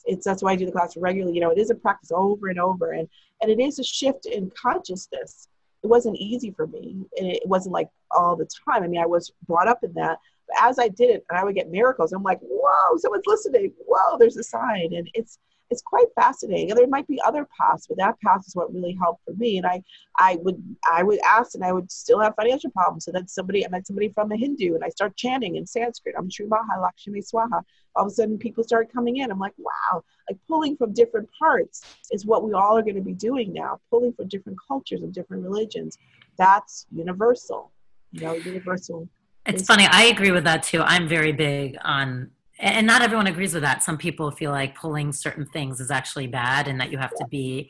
It's 0.05 0.25
that's 0.25 0.41
why 0.41 0.53
I 0.53 0.55
do 0.55 0.65
the 0.65 0.71
class 0.71 0.97
regularly. 0.97 1.35
You 1.35 1.41
know, 1.41 1.51
it 1.51 1.59
is 1.59 1.69
a 1.69 1.75
practice 1.75 2.11
over 2.13 2.47
and 2.47 2.59
over, 2.59 2.91
and 2.91 3.07
and 3.41 3.51
it 3.51 3.59
is 3.59 3.79
a 3.79 3.83
shift 3.83 4.25
in 4.25 4.51
consciousness. 4.59 5.47
It 5.83 5.87
wasn't 5.87 6.17
easy 6.17 6.51
for 6.51 6.67
me, 6.67 7.05
and 7.17 7.27
it 7.27 7.43
wasn't 7.45 7.73
like 7.73 7.89
all 8.11 8.35
the 8.35 8.47
time. 8.67 8.83
I 8.83 8.87
mean, 8.87 9.01
I 9.01 9.05
was 9.05 9.31
brought 9.47 9.67
up 9.67 9.83
in 9.83 9.93
that, 9.93 10.19
as 10.59 10.79
I 10.79 10.87
did 10.87 11.09
it, 11.09 11.25
and 11.29 11.39
I 11.39 11.43
would 11.43 11.55
get 11.55 11.69
miracles, 11.69 12.13
I'm 12.13 12.23
like, 12.23 12.39
whoa, 12.41 12.97
someone's 12.97 13.27
listening. 13.27 13.73
Whoa, 13.85 14.17
there's 14.17 14.37
a 14.37 14.43
sign. 14.43 14.93
And 14.93 15.09
it's 15.13 15.39
it's 15.71 15.81
quite 15.81 16.07
fascinating. 16.15 16.69
And 16.69 16.77
there 16.77 16.87
might 16.87 17.07
be 17.07 17.19
other 17.25 17.47
paths, 17.57 17.87
but 17.87 17.97
that 17.97 18.19
path 18.19 18.43
is 18.45 18.55
what 18.55 18.73
really 18.73 18.95
helped 19.01 19.23
for 19.23 19.33
me. 19.33 19.57
And 19.57 19.65
I, 19.65 19.81
I 20.19 20.37
would, 20.41 20.61
I 20.91 21.01
would 21.01 21.19
ask, 21.25 21.55
and 21.55 21.63
I 21.63 21.71
would 21.71 21.89
still 21.89 22.19
have 22.19 22.35
financial 22.35 22.69
problems. 22.71 23.05
So 23.05 23.11
then 23.11 23.27
somebody, 23.27 23.65
I 23.65 23.69
met 23.69 23.87
somebody 23.87 24.09
from 24.09 24.29
the 24.29 24.35
Hindu, 24.35 24.75
and 24.75 24.83
I 24.83 24.89
start 24.89 25.15
chanting 25.15 25.55
in 25.55 25.65
Sanskrit. 25.65 26.15
Om 26.17 26.29
Shrimaha 26.29 26.81
Lakshmi 26.81 27.21
Swaha. 27.21 27.63
All 27.95 28.05
of 28.05 28.07
a 28.07 28.09
sudden, 28.11 28.37
people 28.37 28.63
started 28.63 28.93
coming 28.93 29.17
in. 29.17 29.31
I'm 29.31 29.39
like, 29.39 29.53
wow, 29.57 30.03
like 30.29 30.37
pulling 30.47 30.77
from 30.77 30.93
different 30.93 31.29
parts 31.39 31.97
is 32.11 32.25
what 32.25 32.43
we 32.43 32.53
all 32.53 32.77
are 32.77 32.83
going 32.83 32.95
to 32.95 33.01
be 33.01 33.13
doing 33.13 33.53
now. 33.53 33.79
Pulling 33.89 34.13
from 34.13 34.27
different 34.27 34.59
cultures 34.67 35.01
and 35.01 35.13
different 35.13 35.43
religions. 35.43 35.97
That's 36.37 36.85
universal. 36.91 37.71
You 38.11 38.21
know, 38.21 38.33
universal. 38.33 39.07
It's 39.45 39.65
funny. 39.65 39.87
I 39.89 40.03
agree 40.03 40.31
with 40.31 40.43
that 40.43 40.63
too. 40.63 40.81
I'm 40.81 41.07
very 41.07 41.31
big 41.31 41.77
on 41.83 42.31
and 42.59 42.85
not 42.85 43.01
everyone 43.01 43.25
agrees 43.25 43.55
with 43.55 43.63
that. 43.63 43.83
Some 43.83 43.97
people 43.97 44.29
feel 44.29 44.51
like 44.51 44.75
pulling 44.75 45.11
certain 45.11 45.47
things 45.47 45.79
is 45.79 45.89
actually 45.89 46.27
bad 46.27 46.67
and 46.67 46.79
that 46.79 46.91
you 46.91 46.99
have 46.99 47.15
to 47.15 47.25
be 47.27 47.69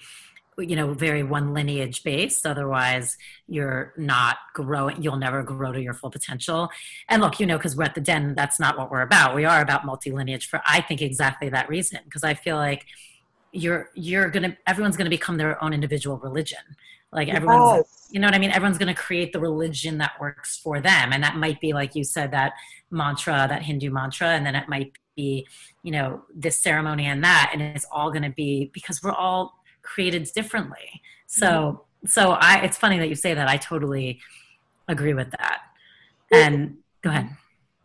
you 0.57 0.75
know 0.75 0.93
very 0.93 1.23
one 1.23 1.53
lineage 1.53 2.03
based. 2.03 2.45
Otherwise 2.45 3.17
you're 3.47 3.93
not 3.97 4.37
growing 4.53 5.01
you'll 5.01 5.15
never 5.15 5.43
grow 5.43 5.71
to 5.71 5.81
your 5.81 5.93
full 5.93 6.11
potential. 6.11 6.69
And 7.07 7.21
look 7.21 7.39
you 7.39 7.45
know 7.45 7.57
because 7.57 7.75
we're 7.77 7.85
at 7.85 7.95
the 7.95 8.01
den 8.01 8.35
that's 8.35 8.59
not 8.59 8.77
what 8.77 8.91
we're 8.91 9.01
about. 9.01 9.33
We 9.33 9.45
are 9.45 9.61
about 9.61 9.85
multi 9.85 10.11
lineage 10.11 10.49
for 10.49 10.61
i 10.65 10.81
think 10.81 11.01
exactly 11.01 11.47
that 11.49 11.69
reason. 11.69 11.99
Because 12.03 12.25
i 12.25 12.33
feel 12.33 12.57
like 12.57 12.85
you're 13.53 13.89
you're 13.95 14.29
gonna 14.29 14.57
everyone's 14.67 14.97
gonna 14.97 15.09
become 15.09 15.37
their 15.37 15.61
own 15.63 15.73
individual 15.73 16.17
religion 16.17 16.59
like 17.13 17.27
everyone's 17.27 17.77
yes. 17.77 18.07
you 18.11 18.19
know 18.19 18.27
what 18.27 18.33
i 18.33 18.39
mean? 18.39 18.51
Everyone's 18.51 18.77
going 18.77 18.93
to 18.93 18.99
create 18.99 19.33
the 19.33 19.39
religion 19.39 19.97
that 19.97 20.13
works 20.19 20.57
for 20.57 20.79
them. 20.79 21.11
And 21.11 21.23
that 21.23 21.35
might 21.35 21.59
be 21.59 21.73
like 21.73 21.95
you 21.95 22.03
said 22.03 22.31
that 22.31 22.53
mantra 22.89 23.47
that 23.49 23.63
hindu 23.63 23.89
mantra 23.91 24.29
and 24.29 24.45
then 24.45 24.55
it 24.55 24.67
might 24.69 24.93
be 25.15 25.47
you 25.83 25.91
know 25.91 26.23
this 26.33 26.61
ceremony 26.61 27.05
and 27.05 27.23
that 27.23 27.51
and 27.53 27.61
it's 27.61 27.85
all 27.91 28.11
going 28.11 28.23
to 28.23 28.31
be 28.31 28.69
because 28.73 29.01
we're 29.03 29.11
all 29.11 29.63
created 29.81 30.29
differently. 30.33 31.01
So 31.27 31.47
mm-hmm. 31.47 32.07
so 32.07 32.31
i 32.31 32.61
it's 32.63 32.77
funny 32.77 32.97
that 32.99 33.09
you 33.09 33.15
say 33.15 33.33
that. 33.33 33.47
I 33.47 33.57
totally 33.57 34.19
agree 34.87 35.13
with 35.13 35.31
that. 35.31 35.61
And 36.31 36.77
go 37.01 37.09
ahead. 37.09 37.29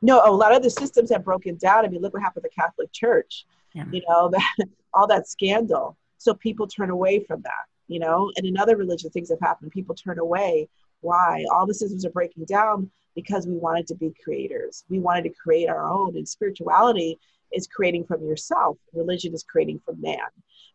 No 0.03 0.23
a 0.25 0.31
lot 0.31 0.55
of 0.55 0.63
the 0.63 0.71
systems 0.71 1.11
have 1.11 1.25
broken 1.25 1.57
down. 1.57 1.85
I 1.85 1.89
mean 1.89 2.01
look 2.01 2.15
what 2.15 2.23
happened 2.23 2.45
to 2.45 2.51
the 2.55 2.63
catholic 2.63 2.93
church. 2.93 3.45
Yeah. 3.75 3.85
you 3.91 4.03
know 4.09 4.31
that 4.31 4.69
all 4.95 5.09
that 5.09 5.29
scandal. 5.29 5.97
So 6.19 6.33
people 6.33 6.67
turn 6.67 6.91
away 6.91 7.25
from 7.25 7.43
that 7.43 7.67
you 7.89 8.01
know? 8.01 8.31
And 8.37 8.47
in 8.47 8.59
other 8.59 8.77
religious 8.77 9.13
things 9.13 9.31
have 9.31 9.41
happened 9.41 9.71
people 9.71 9.95
turn 9.95 10.19
away. 10.19 10.69
Why? 11.01 11.45
All 11.53 11.67
the 11.67 11.75
systems 11.75 12.05
are 12.05 12.11
breaking 12.11 12.45
down 12.45 12.91
because 13.15 13.47
we 13.47 13.55
wanted 13.55 13.87
to 13.89 13.95
be 13.95 14.15
creators. 14.23 14.85
We 14.89 14.99
wanted 14.99 15.25
to 15.25 15.31
create 15.31 15.69
our 15.69 15.89
own 15.89 16.17
and 16.17 16.29
spirituality 16.29 17.19
is 17.53 17.67
creating 17.67 18.05
from 18.05 18.25
yourself. 18.25 18.77
Religion 18.93 19.33
is 19.35 19.45
creating 19.45 19.81
from 19.85 20.01
man. 20.01 20.19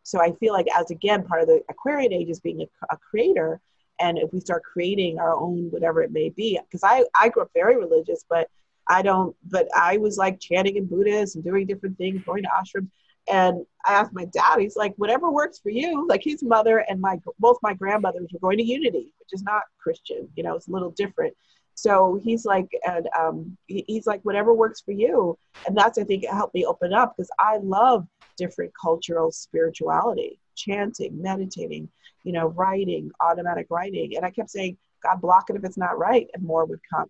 So 0.02 0.20
i 0.20 0.32
feel 0.32 0.52
like 0.52 0.66
as 0.76 0.90
again 0.90 1.24
part 1.24 1.42
of 1.42 1.48
the 1.48 1.62
aquarian 1.68 2.12
age 2.12 2.28
is 2.28 2.40
being 2.40 2.62
a, 2.62 2.94
a 2.94 2.96
creator 2.96 3.60
and 4.00 4.18
if 4.18 4.32
we 4.32 4.40
start 4.40 4.62
creating 4.64 5.18
our 5.18 5.34
own 5.34 5.70
whatever 5.70 6.02
it 6.02 6.12
may 6.12 6.30
be 6.30 6.58
because 6.64 6.82
i 6.84 7.04
i 7.18 7.28
grew 7.28 7.42
up 7.42 7.50
very 7.54 7.76
religious 7.76 8.24
but 8.28 8.48
i 8.88 9.02
don't 9.02 9.36
but 9.48 9.68
i 9.76 9.96
was 9.96 10.18
like 10.18 10.40
chanting 10.40 10.76
in 10.76 10.86
buddhist 10.86 11.36
and 11.36 11.44
doing 11.44 11.66
different 11.66 11.96
things 11.98 12.22
going 12.24 12.42
to 12.42 12.48
ashrams 12.48 12.88
and 13.28 13.64
I 13.84 13.94
asked 13.94 14.12
my 14.12 14.26
dad, 14.26 14.58
he's 14.60 14.76
like, 14.76 14.94
whatever 14.96 15.30
works 15.30 15.58
for 15.58 15.70
you. 15.70 16.06
Like 16.08 16.22
his 16.22 16.42
mother 16.42 16.84
and 16.88 17.00
my 17.00 17.18
both 17.38 17.58
my 17.62 17.74
grandmothers 17.74 18.28
were 18.32 18.40
going 18.40 18.58
to 18.58 18.64
Unity, 18.64 19.12
which 19.18 19.32
is 19.32 19.42
not 19.42 19.62
Christian, 19.82 20.28
you 20.36 20.42
know, 20.42 20.56
it's 20.56 20.68
a 20.68 20.72
little 20.72 20.90
different. 20.92 21.34
So 21.74 22.20
he's 22.22 22.44
like, 22.44 22.68
and 22.86 23.08
um, 23.18 23.56
he's 23.66 24.06
like, 24.06 24.20
whatever 24.22 24.52
works 24.52 24.80
for 24.80 24.92
you. 24.92 25.38
And 25.66 25.76
that's, 25.76 25.98
I 25.98 26.04
think, 26.04 26.24
helped 26.26 26.54
me 26.54 26.64
open 26.66 26.92
up 26.92 27.14
because 27.16 27.30
I 27.38 27.58
love 27.58 28.06
different 28.36 28.72
cultural 28.80 29.32
spirituality, 29.32 30.38
chanting, 30.54 31.20
meditating, 31.20 31.88
you 32.24 32.32
know, 32.32 32.48
writing, 32.48 33.10
automatic 33.20 33.66
writing. 33.70 34.16
And 34.16 34.24
I 34.24 34.30
kept 34.30 34.50
saying, 34.50 34.76
God, 35.02 35.20
block 35.20 35.50
it 35.50 35.56
if 35.56 35.64
it's 35.64 35.78
not 35.78 35.98
right, 35.98 36.28
and 36.34 36.44
more 36.44 36.64
would 36.64 36.80
come. 36.92 37.08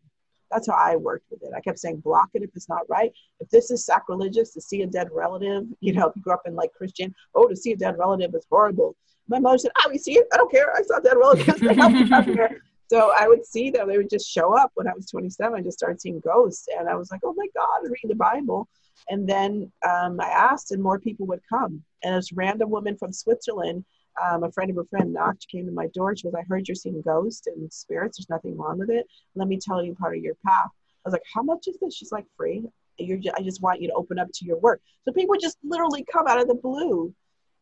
That's 0.53 0.69
how 0.69 0.75
I 0.75 0.97
worked 0.97 1.27
with 1.31 1.43
it. 1.43 1.51
I 1.57 1.61
kept 1.61 1.79
saying, 1.79 2.01
block 2.01 2.29
it 2.35 2.43
if 2.43 2.51
it's 2.55 2.69
not 2.69 2.89
right. 2.89 3.13
If 3.41 3.49
this 3.51 3.71
is 3.71 3.85
sacrilegious 3.85 4.53
to 4.55 4.61
see 4.61 4.83
a 4.83 4.87
dead 4.87 5.09
relative, 5.13 5.65
you 5.81 5.93
know, 5.93 6.09
if 6.09 6.17
you 6.17 6.23
grew 6.23 6.35
up 6.35 6.43
in 6.47 6.55
like 6.55 6.73
Christian, 6.75 7.15
oh, 7.35 7.49
to 7.49 7.57
see 7.57 7.73
a 7.73 7.77
dead 7.77 7.99
relative 7.99 8.35
is 8.35 8.47
horrible. 8.51 8.97
My 9.29 9.39
mother 9.39 9.59
said, 9.59 9.71
oh, 9.85 9.91
you 9.91 9.99
see 9.99 10.19
it? 10.19 10.27
I 10.33 10.37
don't 10.37 10.51
care. 10.51 10.75
I 10.75 10.83
saw 10.83 10.99
dead 10.99 11.17
relatives. 11.17 11.61
so 12.89 13.13
I 13.19 13.29
would 13.29 13.47
see 13.47 13.71
them. 13.71 13.89
They 13.89 13.97
would 13.97 14.11
just 14.11 14.29
show 14.29 14.57
up 14.57 14.73
when 14.75 14.89
I 14.89 14.93
was 14.95 15.07
27. 15.07 15.55
I 15.55 15.63
just 15.63 15.79
started 15.79 16.01
seeing 16.01 16.21
ghosts. 16.21 16.67
And 16.77 16.89
I 16.89 16.97
was 16.97 17.11
like, 17.11 17.21
oh 17.25 17.33
my 17.37 17.47
God, 17.57 17.83
reading 17.85 18.09
the 18.09 18.15
Bible. 18.15 18.69
And 19.09 19.29
then 19.29 19.73
um, 19.89 20.21
I 20.21 20.27
asked, 20.27 20.73
and 20.73 20.83
more 20.83 20.99
people 20.99 21.27
would 21.27 21.41
come. 21.49 21.83
And 22.03 22.17
this 22.17 22.33
random 22.33 22.71
woman 22.71 22.97
from 22.97 23.13
Switzerland 23.13 23.85
um, 24.23 24.45
a 24.45 24.53
friend 24.53 24.71
of 24.71 24.79
a 24.79 24.85
friend 24.85 25.13
knocked, 25.13 25.49
came 25.49 25.67
to 25.67 25.73
my 25.73 25.87
door. 25.89 26.17
She 26.17 26.27
was, 26.27 26.35
I 26.35 26.43
heard 26.49 26.69
you're 26.69 26.75
seeing 26.75 27.01
ghosts 27.03 27.47
and 27.47 27.73
spirits. 27.73 28.19
There's 28.19 28.31
nothing 28.31 28.57
wrong 28.57 28.79
with 28.79 28.91
it. 28.91 29.07
Let 29.35 29.49
me 29.49 29.59
tell 29.59 29.83
you 29.83 29.95
part 29.95 30.17
of 30.17 30.23
your 30.23 30.35
path. 30.47 30.69
I 30.69 31.09
was 31.09 31.13
like, 31.13 31.23
how 31.33 31.43
much 31.43 31.67
is 31.67 31.79
this? 31.81 31.95
She's 31.95 32.13
like, 32.13 32.27
free. 32.37 32.65
You're 32.99 33.19
just, 33.19 33.37
I 33.37 33.43
just 33.43 33.63
want 33.63 33.81
you 33.81 33.89
to 33.89 33.95
open 33.95 34.19
up 34.19 34.29
to 34.35 34.45
your 34.45 34.59
work. 34.59 34.81
So 35.05 35.13
people 35.13 35.35
just 35.41 35.57
literally 35.65 36.05
come 36.13 36.27
out 36.27 36.41
of 36.41 36.47
the 36.47 36.55
blue. 36.55 37.15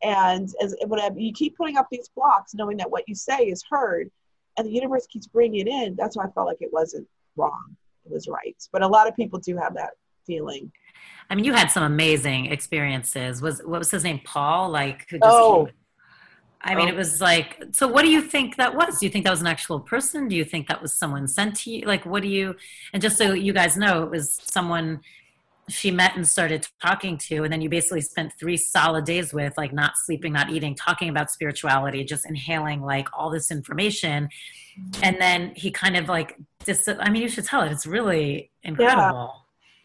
And 0.02 0.48
as 0.62 0.74
whatever 0.86 1.18
you 1.18 1.32
keep 1.32 1.56
putting 1.56 1.76
up 1.76 1.86
these 1.90 2.08
blocks, 2.14 2.54
knowing 2.54 2.78
that 2.78 2.90
what 2.90 3.04
you 3.06 3.14
say 3.14 3.44
is 3.44 3.62
heard, 3.70 4.10
and 4.56 4.66
the 4.66 4.72
universe 4.72 5.06
keeps 5.06 5.26
bringing 5.26 5.66
it 5.66 5.68
in. 5.68 5.94
That's 5.96 6.16
why 6.16 6.24
I 6.24 6.30
felt 6.30 6.46
like 6.46 6.60
it 6.60 6.72
wasn't 6.72 7.06
wrong. 7.36 7.76
It 8.04 8.12
was 8.12 8.28
right. 8.28 8.56
But 8.72 8.82
a 8.82 8.88
lot 8.88 9.08
of 9.08 9.14
people 9.14 9.38
do 9.38 9.56
have 9.56 9.74
that 9.74 9.90
feeling. 10.26 10.72
I 11.28 11.34
mean, 11.34 11.44
you 11.44 11.52
had 11.52 11.70
some 11.70 11.84
amazing 11.84 12.46
experiences. 12.46 13.40
Was 13.40 13.60
what 13.64 13.78
was 13.78 13.90
his 13.90 14.04
name? 14.04 14.20
Paul? 14.24 14.70
Like 14.70 15.08
who 15.08 15.18
just 15.18 15.30
oh, 15.30 15.68
I 16.62 16.74
mean, 16.74 16.88
oh. 16.88 16.92
it 16.92 16.96
was 16.96 17.20
like, 17.20 17.62
so 17.72 17.88
what 17.88 18.02
do 18.02 18.10
you 18.10 18.20
think 18.20 18.56
that 18.56 18.74
was? 18.74 18.98
Do 18.98 19.06
you 19.06 19.10
think 19.10 19.24
that 19.24 19.30
was 19.30 19.40
an 19.40 19.46
actual 19.46 19.80
person? 19.80 20.28
Do 20.28 20.36
you 20.36 20.44
think 20.44 20.68
that 20.68 20.82
was 20.82 20.92
someone 20.92 21.26
sent 21.26 21.56
to 21.60 21.70
you? 21.70 21.86
Like, 21.86 22.04
what 22.04 22.22
do 22.22 22.28
you, 22.28 22.56
and 22.92 23.00
just 23.00 23.16
so 23.16 23.32
you 23.32 23.52
guys 23.52 23.76
know, 23.76 24.02
it 24.02 24.10
was 24.10 24.38
someone 24.42 25.00
she 25.68 25.90
met 25.90 26.16
and 26.16 26.26
started 26.26 26.66
talking 26.82 27.16
to, 27.16 27.44
and 27.44 27.52
then 27.52 27.60
you 27.62 27.68
basically 27.68 28.00
spent 28.00 28.32
three 28.38 28.56
solid 28.56 29.04
days 29.04 29.32
with, 29.32 29.56
like, 29.56 29.72
not 29.72 29.96
sleeping, 29.96 30.32
not 30.32 30.50
eating, 30.50 30.74
talking 30.74 31.08
about 31.08 31.30
spirituality, 31.30 32.04
just 32.04 32.26
inhaling, 32.26 32.82
like, 32.82 33.08
all 33.14 33.30
this 33.30 33.50
information. 33.50 34.28
Mm-hmm. 34.78 35.04
And 35.04 35.16
then 35.20 35.52
he 35.54 35.70
kind 35.70 35.96
of, 35.96 36.08
like, 36.08 36.36
dis- 36.64 36.88
I 36.88 37.08
mean, 37.08 37.22
you 37.22 37.28
should 37.28 37.46
tell 37.46 37.62
it. 37.62 37.72
It's 37.72 37.86
really 37.86 38.50
incredible. 38.62 39.32
Yeah 39.34 39.40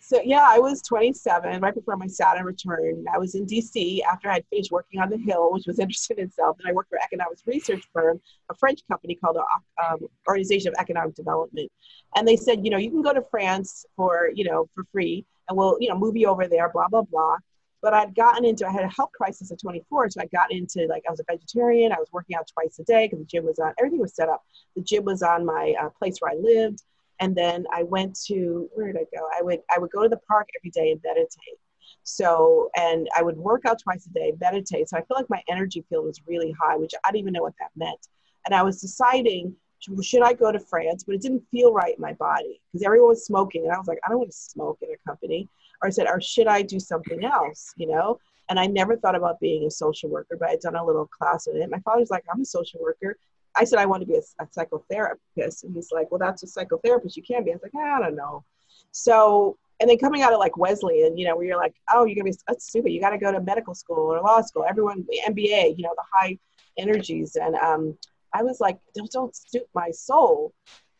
so 0.07 0.21
yeah, 0.23 0.45
I 0.47 0.59
was 0.59 0.83
27 0.83 1.61
right 1.61 1.73
before 1.73 1.97
my 1.97 2.05
Saturn 2.05 2.45
return. 2.45 3.05
I 3.11 3.17
was 3.17 3.33
in 3.33 3.47
DC 3.47 4.03
after 4.03 4.29
I 4.29 4.35
had 4.35 4.45
finished 4.51 4.71
working 4.71 5.01
on 5.01 5.09
the 5.09 5.17
Hill, 5.17 5.51
which 5.51 5.65
was 5.65 5.79
interesting 5.79 6.19
in 6.19 6.25
itself. 6.25 6.57
And 6.59 6.69
I 6.69 6.73
worked 6.73 6.89
for 6.89 6.97
an 6.97 7.01
economics 7.03 7.41
research 7.47 7.83
firm, 7.91 8.21
a 8.51 8.53
French 8.53 8.81
company 8.87 9.15
called 9.15 9.37
the 9.37 9.83
um, 9.83 9.97
Organization 10.27 10.67
of 10.67 10.75
Economic 10.77 11.15
Development. 11.15 11.71
And 12.15 12.27
they 12.27 12.35
said, 12.35 12.63
you 12.63 12.69
know, 12.69 12.77
you 12.77 12.91
can 12.91 13.01
go 13.01 13.13
to 13.13 13.23
France 13.31 13.83
for, 13.95 14.29
you 14.35 14.43
know, 14.43 14.69
for 14.75 14.83
free 14.91 15.25
and 15.49 15.57
we'll, 15.57 15.77
you 15.79 15.89
know, 15.89 15.97
move 15.97 16.15
you 16.15 16.27
over 16.27 16.47
there, 16.47 16.69
blah, 16.69 16.87
blah, 16.87 17.01
blah. 17.01 17.37
But 17.81 17.95
I'd 17.95 18.13
gotten 18.13 18.45
into, 18.45 18.67
I 18.67 18.71
had 18.71 18.83
a 18.83 18.89
health 18.89 19.11
crisis 19.17 19.51
at 19.51 19.59
24. 19.59 20.11
So 20.11 20.21
I 20.21 20.27
got 20.27 20.51
into 20.51 20.85
like, 20.87 21.01
I 21.07 21.11
was 21.11 21.19
a 21.19 21.25
vegetarian. 21.27 21.91
I 21.91 21.97
was 21.97 22.09
working 22.11 22.35
out 22.35 22.47
twice 22.53 22.77
a 22.77 22.83
day 22.83 23.07
because 23.07 23.19
the 23.19 23.25
gym 23.25 23.43
was 23.45 23.57
on, 23.57 23.73
everything 23.79 24.01
was 24.01 24.13
set 24.13 24.29
up. 24.29 24.43
The 24.75 24.83
gym 24.83 25.03
was 25.03 25.23
on 25.23 25.47
my 25.47 25.73
uh, 25.81 25.89
place 25.89 26.17
where 26.19 26.31
I 26.31 26.35
lived 26.35 26.83
and 27.19 27.35
then 27.35 27.65
I 27.73 27.83
went 27.83 28.17
to 28.27 28.69
where 28.73 28.87
did 28.91 28.97
I 28.97 29.05
go? 29.15 29.27
I 29.37 29.41
would 29.41 29.59
I 29.73 29.79
would 29.79 29.91
go 29.91 30.03
to 30.03 30.09
the 30.09 30.17
park 30.17 30.47
every 30.59 30.71
day 30.71 30.91
and 30.91 31.01
meditate. 31.03 31.59
So 32.03 32.69
and 32.75 33.07
I 33.15 33.23
would 33.23 33.37
work 33.37 33.65
out 33.65 33.79
twice 33.81 34.05
a 34.05 34.09
day, 34.09 34.33
meditate. 34.39 34.89
So 34.89 34.97
I 34.97 35.01
feel 35.01 35.17
like 35.17 35.29
my 35.29 35.41
energy 35.49 35.83
field 35.89 36.05
was 36.05 36.21
really 36.27 36.53
high, 36.61 36.75
which 36.75 36.93
I 37.03 37.11
didn't 37.11 37.21
even 37.21 37.33
know 37.33 37.43
what 37.43 37.53
that 37.59 37.71
meant. 37.75 38.07
And 38.45 38.53
I 38.53 38.63
was 38.63 38.81
deciding 38.81 39.55
should 40.01 40.23
I 40.23 40.33
go 40.33 40.51
to 40.51 40.59
France, 40.59 41.03
but 41.03 41.15
it 41.15 41.21
didn't 41.21 41.43
feel 41.51 41.71
right 41.71 41.95
in 41.95 42.01
my 42.01 42.13
body 42.13 42.59
because 42.71 42.83
everyone 42.83 43.09
was 43.09 43.25
smoking, 43.25 43.65
and 43.65 43.71
I 43.71 43.77
was 43.77 43.87
like, 43.87 43.99
I 44.05 44.09
don't 44.09 44.19
want 44.19 44.31
to 44.31 44.37
smoke 44.37 44.79
in 44.81 44.89
a 44.89 45.07
company. 45.07 45.47
Or 45.81 45.87
I 45.87 45.91
said, 45.91 46.07
or 46.07 46.19
should 46.21 46.47
I 46.47 46.61
do 46.61 46.79
something 46.79 47.23
else? 47.23 47.73
You 47.77 47.87
know. 47.87 48.19
And 48.47 48.59
I 48.59 48.67
never 48.67 48.95
thought 48.95 49.15
about 49.15 49.39
being 49.39 49.65
a 49.65 49.71
social 49.71 50.07
worker, 50.07 50.37
but 50.39 50.49
I'd 50.49 50.59
done 50.59 50.75
a 50.75 50.85
little 50.85 51.07
class 51.07 51.47
in 51.47 51.57
it. 51.57 51.69
My 51.69 51.79
father's 51.79 52.11
like, 52.11 52.23
I'm 52.31 52.41
a 52.41 52.45
social 52.45 52.79
worker. 52.79 53.17
I 53.55 53.63
said 53.63 53.79
I 53.79 53.85
want 53.85 54.01
to 54.01 54.07
be 54.07 54.15
a, 54.15 54.43
a, 54.43 54.45
psychotherapist, 54.47 55.63
and 55.63 55.73
he's 55.73 55.91
like, 55.91 56.11
"Well, 56.11 56.19
that's 56.19 56.43
a 56.43 56.45
psychotherapist. 56.45 57.15
You 57.15 57.23
can 57.23 57.43
be." 57.43 57.51
I 57.51 57.55
was 57.55 57.63
like, 57.63 57.75
"I 57.75 58.01
don't 58.01 58.15
know." 58.15 58.43
So, 58.91 59.57
and 59.79 59.89
then 59.89 59.97
coming 59.97 60.21
out 60.21 60.33
of 60.33 60.39
like 60.39 60.57
Wesleyan, 60.57 61.17
you 61.17 61.25
know, 61.25 61.35
where 61.35 61.45
you're 61.45 61.57
like, 61.57 61.75
"Oh, 61.93 62.05
you're 62.05 62.15
gonna 62.15 62.31
be 62.31 62.37
that's 62.47 62.67
stupid. 62.67 62.91
You 62.91 62.99
got 62.99 63.11
to 63.11 63.17
go 63.17 63.31
to 63.31 63.41
medical 63.41 63.73
school 63.73 64.13
or 64.13 64.21
law 64.21 64.41
school. 64.41 64.65
Everyone, 64.67 65.05
MBA, 65.27 65.77
you 65.77 65.83
know, 65.83 65.93
the 65.95 66.03
high 66.11 66.37
energies." 66.77 67.35
And 67.35 67.55
um, 67.55 67.97
I 68.33 68.43
was 68.43 68.59
like, 68.59 68.77
"Those 68.95 69.09
don't 69.09 69.35
suit 69.35 69.67
my 69.73 69.91
soul." 69.91 70.53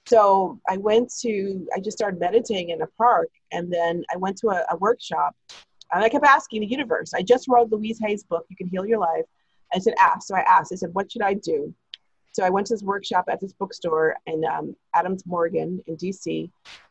So 0.08 0.60
I 0.70 0.78
went 0.78 1.12
to, 1.22 1.68
I 1.76 1.80
just 1.80 1.98
started 1.98 2.20
meditating 2.20 2.70
in 2.70 2.84
a 2.84 2.88
park, 2.88 3.30
and 3.52 3.74
then 3.74 4.04
I 4.14 4.18
went 4.18 4.38
to 4.38 4.50
a, 4.50 4.64
a 4.70 4.78
workshop, 4.78 5.36
and 5.92 6.04
I 6.04 6.10
kept 6.10 6.24
asking 6.24 6.62
the 6.62 6.68
universe. 6.68 7.14
I 7.16 7.24
just 7.24 7.48
wrote 7.48 7.72
Louise 7.72 8.00
Hay's 8.00 8.24
book, 8.24 8.46
"You 8.50 8.56
Can 8.56 8.68
Heal 8.68 8.86
Your 8.86 9.00
Life." 9.00 9.26
I 9.74 9.80
said, 9.80 9.96
"Ask." 10.00 10.28
So 10.28 10.36
I 10.36 10.42
asked. 10.42 10.72
I 10.72 10.76
said, 10.76 10.94
"What 10.94 11.12
should 11.12 11.24
I 11.24 11.34
do?" 11.34 11.74
So 12.36 12.44
I 12.44 12.50
went 12.50 12.68
to 12.68 12.74
this 12.74 12.84
workshop 12.84 13.30
at 13.32 13.40
this 13.40 13.54
bookstore 13.54 14.18
in 14.26 14.44
um, 14.44 14.76
Adams 14.94 15.26
Morgan 15.26 15.82
in 15.88 15.96
DC, 15.96 16.50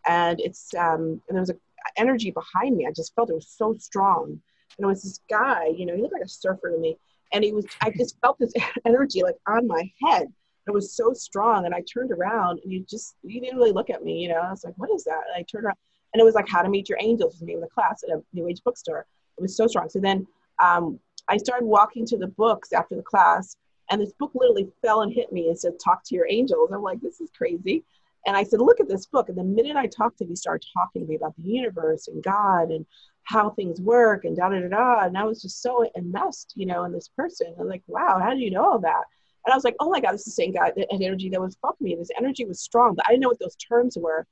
and 0.09 0.41
it's 0.41 0.73
um, 0.73 1.21
and 1.29 1.37
there 1.37 1.41
was 1.41 1.51
an 1.51 1.61
energy 1.99 2.31
behind 2.31 2.79
me. 2.79 2.87
I 2.87 2.93
just 2.93 3.15
felt 3.15 3.29
it 3.29 3.35
was 3.35 3.49
so 3.49 3.75
strong. 3.79 4.41
And 4.79 4.85
it 4.85 4.87
was 4.87 5.03
this 5.03 5.21
guy, 5.29 5.67
you 5.67 5.85
know, 5.85 5.95
he 5.95 6.01
looked 6.01 6.15
like 6.15 6.23
a 6.23 6.29
surfer 6.29 6.71
to 6.71 6.79
me. 6.79 6.97
And 7.35 7.45
he 7.45 7.53
was, 7.53 7.67
I 7.83 7.91
just 7.91 8.19
felt 8.23 8.39
this 8.39 8.55
energy 8.87 9.23
like 9.23 9.37
on 9.47 9.67
my 9.67 9.91
head. 10.03 10.29
It 10.67 10.71
was 10.71 10.97
so 10.97 11.13
strong. 11.13 11.67
And 11.67 11.75
I 11.75 11.83
turned 11.83 12.11
around 12.11 12.61
and 12.63 12.73
he 12.73 12.81
just, 12.89 13.17
he 13.23 13.39
didn't 13.39 13.59
really 13.59 13.73
look 13.73 13.91
at 13.91 14.03
me, 14.03 14.19
you 14.23 14.31
know. 14.31 14.41
I 14.41 14.51
was 14.51 14.65
like, 14.65 14.75
what 14.79 14.91
is 14.91 15.05
that? 15.05 15.21
And 15.29 15.37
I 15.37 15.43
turned 15.43 15.67
around 15.67 15.77
and 16.15 16.21
it 16.21 16.25
was 16.25 16.35
like 16.35 16.49
How 16.49 16.63
to 16.63 16.71
Meet 16.71 16.89
Your 16.89 16.99
Angels 17.03 17.35
was 17.35 17.41
the 17.41 17.47
name 17.47 17.59
of 17.59 17.65
the 17.65 17.69
class 17.69 18.03
at 18.03 18.17
a 18.17 18.23
New 18.33 18.49
Age 18.49 18.63
bookstore. 18.65 19.05
It 19.37 19.43
was 19.43 19.57
so 19.57 19.67
strong. 19.67 19.91
So 19.91 19.99
then 19.99 20.27
um, 20.63 20.99
I 21.29 21.37
started 21.37 21.67
walking 21.67 22.07
to 22.07 22.17
the 22.17 22.29
books 22.29 22.73
after 22.73 22.95
the 22.95 23.03
class, 23.03 23.57
and 23.91 24.01
this 24.01 24.13
book 24.13 24.33
literally 24.35 24.69
fell 24.83 25.03
and 25.03 25.13
hit 25.13 25.33
me 25.33 25.49
and 25.49 25.59
said, 25.59 25.73
Talk 25.83 26.03
to 26.05 26.15
your 26.15 26.27
angels. 26.29 26.71
I'm 26.73 26.83
like, 26.83 27.01
this 27.01 27.21
is 27.21 27.31
crazy. 27.37 27.85
And 28.27 28.37
I 28.37 28.43
said, 28.45 28.61
Look 28.61 28.81
at 28.81 28.89
this 28.89 29.07
book. 29.07 29.29
And 29.29 29.39
the 29.39 29.45
minute 29.45 29.77
I 29.77 29.87
talked 29.87 30.19
to 30.19 30.25
him, 30.25 30.31
he 30.31 30.37
started 30.37 30.67
talking 30.73 31.03
to 31.03 31.09
me 31.09 31.17
about 31.17 31.35
the 31.37 31.49
universe 31.49 32.09
and 32.09 32.23
God 32.23 32.71
and 32.71 32.87
how 33.25 33.51
things 33.51 33.81
work 33.81 34.25
and 34.25 34.37
da 34.37 34.49
da 34.49 34.61
da 34.61 34.69
da. 34.69 35.05
And 35.05 35.17
I 35.17 35.25
was 35.25 35.41
just 35.43 35.63
so 35.63 35.89
enmeshed, 35.97 36.53
you 36.57 36.67
know, 36.67 36.85
in 36.85 36.93
this 36.93 37.09
person. 37.17 37.55
I'm 37.59 37.69
like, 37.69 37.83
wow, 37.87 38.21
how 38.23 38.35
do 38.35 38.41
you 38.41 38.51
know 38.51 38.65
all 38.65 38.79
that? 38.81 39.05
And 39.47 39.53
I 39.53 39.57
was 39.57 39.65
like, 39.65 39.77
oh 39.81 39.91
my 39.91 40.01
God, 40.01 40.13
this 40.13 40.27
is 40.27 40.35
the 40.35 40.43
same 40.43 40.53
guy, 40.53 40.73
the 40.75 40.91
energy 40.91 41.29
that 41.31 41.41
was 41.41 41.57
fucking 41.61 41.85
me. 41.85 41.95
This 41.97 42.11
energy 42.17 42.45
was 42.45 42.61
strong, 42.61 42.95
but 42.95 43.05
I 43.07 43.13
didn't 43.13 43.23
know 43.23 43.29
what 43.29 43.39
those 43.39 43.57
terms 43.57 43.97
were 44.01 44.27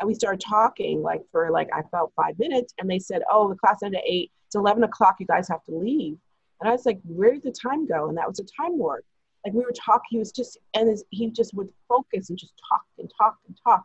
and 0.00 0.06
we 0.06 0.14
started 0.14 0.40
talking 0.40 1.02
like 1.02 1.22
for 1.32 1.50
like 1.50 1.68
I 1.74 1.82
felt 1.90 2.12
five 2.14 2.38
minutes, 2.38 2.72
and 2.78 2.88
they 2.88 2.98
said, 2.98 3.22
"Oh, 3.30 3.48
the 3.48 3.56
class 3.56 3.82
ended 3.82 3.98
at 3.98 4.06
eight. 4.06 4.30
It's 4.46 4.54
eleven 4.54 4.84
o'clock. 4.84 5.16
You 5.18 5.26
guys 5.26 5.48
have 5.48 5.64
to 5.64 5.74
leave." 5.74 6.18
And 6.60 6.68
I 6.68 6.72
was 6.72 6.86
like, 6.86 7.00
"Where 7.04 7.32
did 7.32 7.42
the 7.42 7.52
time 7.52 7.86
go?" 7.86 8.08
And 8.08 8.16
that 8.16 8.28
was 8.28 8.38
a 8.40 8.44
time 8.44 8.78
warp. 8.78 9.04
Like 9.44 9.54
we 9.54 9.64
were 9.64 9.72
talking, 9.72 10.06
he 10.10 10.18
was 10.18 10.32
just 10.32 10.58
and 10.74 10.88
his, 10.88 11.04
he 11.10 11.30
just 11.30 11.54
would 11.54 11.68
focus 11.88 12.30
and 12.30 12.38
just 12.38 12.54
talk 12.68 12.84
and 12.98 13.10
talk 13.18 13.36
and 13.46 13.56
talk. 13.64 13.84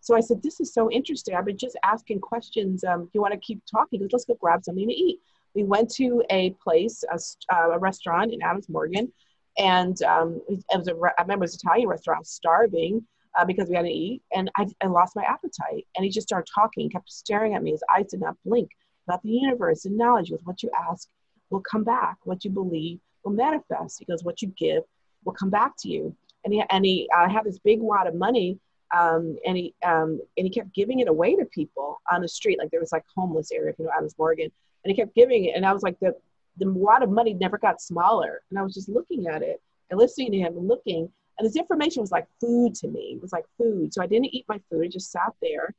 So 0.00 0.16
I 0.16 0.20
said, 0.20 0.42
"This 0.42 0.60
is 0.60 0.72
so 0.72 0.90
interesting. 0.90 1.34
I've 1.34 1.44
been 1.44 1.58
just 1.58 1.78
asking 1.84 2.20
questions. 2.20 2.84
Um, 2.84 3.10
you 3.12 3.20
want 3.20 3.34
to 3.34 3.40
keep 3.40 3.62
talking? 3.70 3.98
Because 3.98 4.12
let's 4.12 4.24
go 4.24 4.36
grab 4.40 4.64
something 4.64 4.88
to 4.88 4.94
eat." 4.94 5.20
We 5.54 5.64
went 5.64 5.90
to 5.94 6.22
a 6.30 6.50
place, 6.62 7.02
a, 7.10 7.18
uh, 7.54 7.70
a 7.70 7.78
restaurant 7.78 8.32
in 8.32 8.42
Adams 8.42 8.68
Morgan, 8.68 9.10
and 9.58 10.00
um, 10.02 10.40
it 10.48 10.62
was 10.76 10.88
a, 10.88 10.94
I 11.18 11.22
remember 11.22 11.44
it 11.44 11.48
was 11.48 11.54
an 11.54 11.60
Italian 11.64 11.88
restaurant. 11.88 12.26
Starving 12.26 13.06
uh, 13.36 13.44
because 13.44 13.68
we 13.68 13.76
had 13.76 13.84
to 13.84 13.90
eat, 13.90 14.22
and 14.34 14.50
I, 14.56 14.66
I 14.82 14.86
lost 14.86 15.16
my 15.16 15.24
appetite. 15.24 15.86
And 15.94 16.04
he 16.04 16.10
just 16.10 16.26
started 16.26 16.48
talking, 16.52 16.84
he 16.84 16.88
kept 16.88 17.10
staring 17.10 17.54
at 17.54 17.62
me. 17.62 17.72
His 17.72 17.82
eyes 17.94 18.06
did 18.10 18.20
not 18.20 18.36
blink 18.44 18.70
about 19.06 19.22
the 19.22 19.30
universe 19.30 19.84
and 19.84 19.96
knowledge. 19.96 20.28
He 20.28 20.34
goes, 20.34 20.44
"What 20.44 20.62
you 20.62 20.70
ask 20.90 21.08
will 21.50 21.60
come 21.60 21.84
back. 21.84 22.16
What 22.24 22.44
you 22.44 22.50
believe 22.50 23.00
will 23.24 23.32
manifest." 23.32 23.98
because 23.98 24.24
"What 24.24 24.42
you 24.42 24.48
give 24.48 24.82
will 25.24 25.32
come 25.32 25.50
back 25.50 25.74
to 25.78 25.88
you." 25.88 26.14
And 26.44 26.54
he 26.54 26.62
and 26.70 26.84
he 26.84 27.08
uh, 27.16 27.28
had 27.28 27.44
this 27.44 27.58
big 27.58 27.80
wad 27.80 28.06
of 28.06 28.14
money, 28.14 28.58
um, 28.96 29.36
and 29.46 29.56
he 29.56 29.74
um, 29.84 30.20
and 30.36 30.46
he 30.46 30.50
kept 30.50 30.74
giving 30.74 31.00
it 31.00 31.08
away 31.08 31.36
to 31.36 31.44
people 31.46 32.00
on 32.12 32.22
the 32.22 32.28
street. 32.28 32.58
Like 32.58 32.70
there 32.70 32.80
was 32.80 32.92
like 32.92 33.04
homeless 33.14 33.50
area, 33.52 33.74
you 33.78 33.84
know, 33.84 33.90
Adams 33.96 34.14
Morgan, 34.18 34.50
and 34.84 34.90
he 34.90 34.96
kept 34.96 35.14
giving 35.14 35.46
it. 35.46 35.56
And 35.56 35.66
I 35.66 35.72
was 35.72 35.82
like, 35.82 35.98
the 36.00 36.14
the 36.58 36.70
wad 36.72 37.02
of 37.02 37.10
money 37.10 37.34
never 37.34 37.58
got 37.58 37.80
smaller, 37.80 38.42
and 38.50 38.58
I 38.58 38.62
was 38.62 38.74
just 38.74 38.88
looking 38.88 39.26
at 39.26 39.42
it 39.42 39.60
and 39.90 39.98
listening 39.98 40.32
to 40.32 40.38
him 40.38 40.56
and 40.56 40.66
looking 40.66 41.10
and 41.38 41.46
this 41.46 41.56
information 41.56 42.00
was 42.00 42.10
like 42.10 42.26
food 42.40 42.74
to 42.76 42.88
me. 42.88 43.14
It 43.16 43.22
was 43.22 43.32
like 43.32 43.44
food. 43.58 43.92
So 43.92 44.02
I 44.02 44.06
didn't 44.06 44.34
eat 44.34 44.46
my 44.48 44.60
food. 44.70 44.84
I 44.84 44.88
just 44.88 45.10
sat 45.10 45.32
there. 45.42 45.74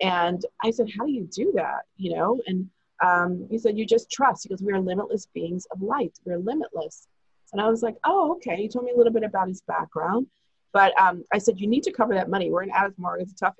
And 0.00 0.44
I 0.62 0.70
said, 0.70 0.88
How 0.96 1.04
do 1.04 1.12
you 1.12 1.28
do 1.34 1.52
that? 1.56 1.82
You 1.96 2.16
know? 2.16 2.40
And 2.46 2.68
um, 3.00 3.46
he 3.50 3.58
said, 3.58 3.78
You 3.78 3.86
just 3.86 4.10
trust. 4.10 4.48
Goes, 4.48 4.62
We 4.62 4.72
are 4.72 4.80
limitless 4.80 5.26
beings 5.26 5.66
of 5.72 5.82
light. 5.82 6.12
We're 6.24 6.38
limitless. 6.38 7.08
And 7.52 7.60
I 7.60 7.68
was 7.68 7.82
like, 7.82 7.96
Oh, 8.04 8.32
okay. 8.32 8.56
He 8.56 8.68
told 8.68 8.84
me 8.84 8.92
a 8.92 8.96
little 8.96 9.12
bit 9.12 9.24
about 9.24 9.48
his 9.48 9.62
background. 9.62 10.26
But 10.72 10.98
um, 11.00 11.24
I 11.32 11.38
said, 11.38 11.60
You 11.60 11.66
need 11.66 11.82
to 11.84 11.92
cover 11.92 12.14
that 12.14 12.28
money. 12.28 12.50
We're 12.50 12.64
in 12.64 12.72
Morgan. 12.98 13.22
It's 13.22 13.32
a 13.32 13.44
tough 13.46 13.54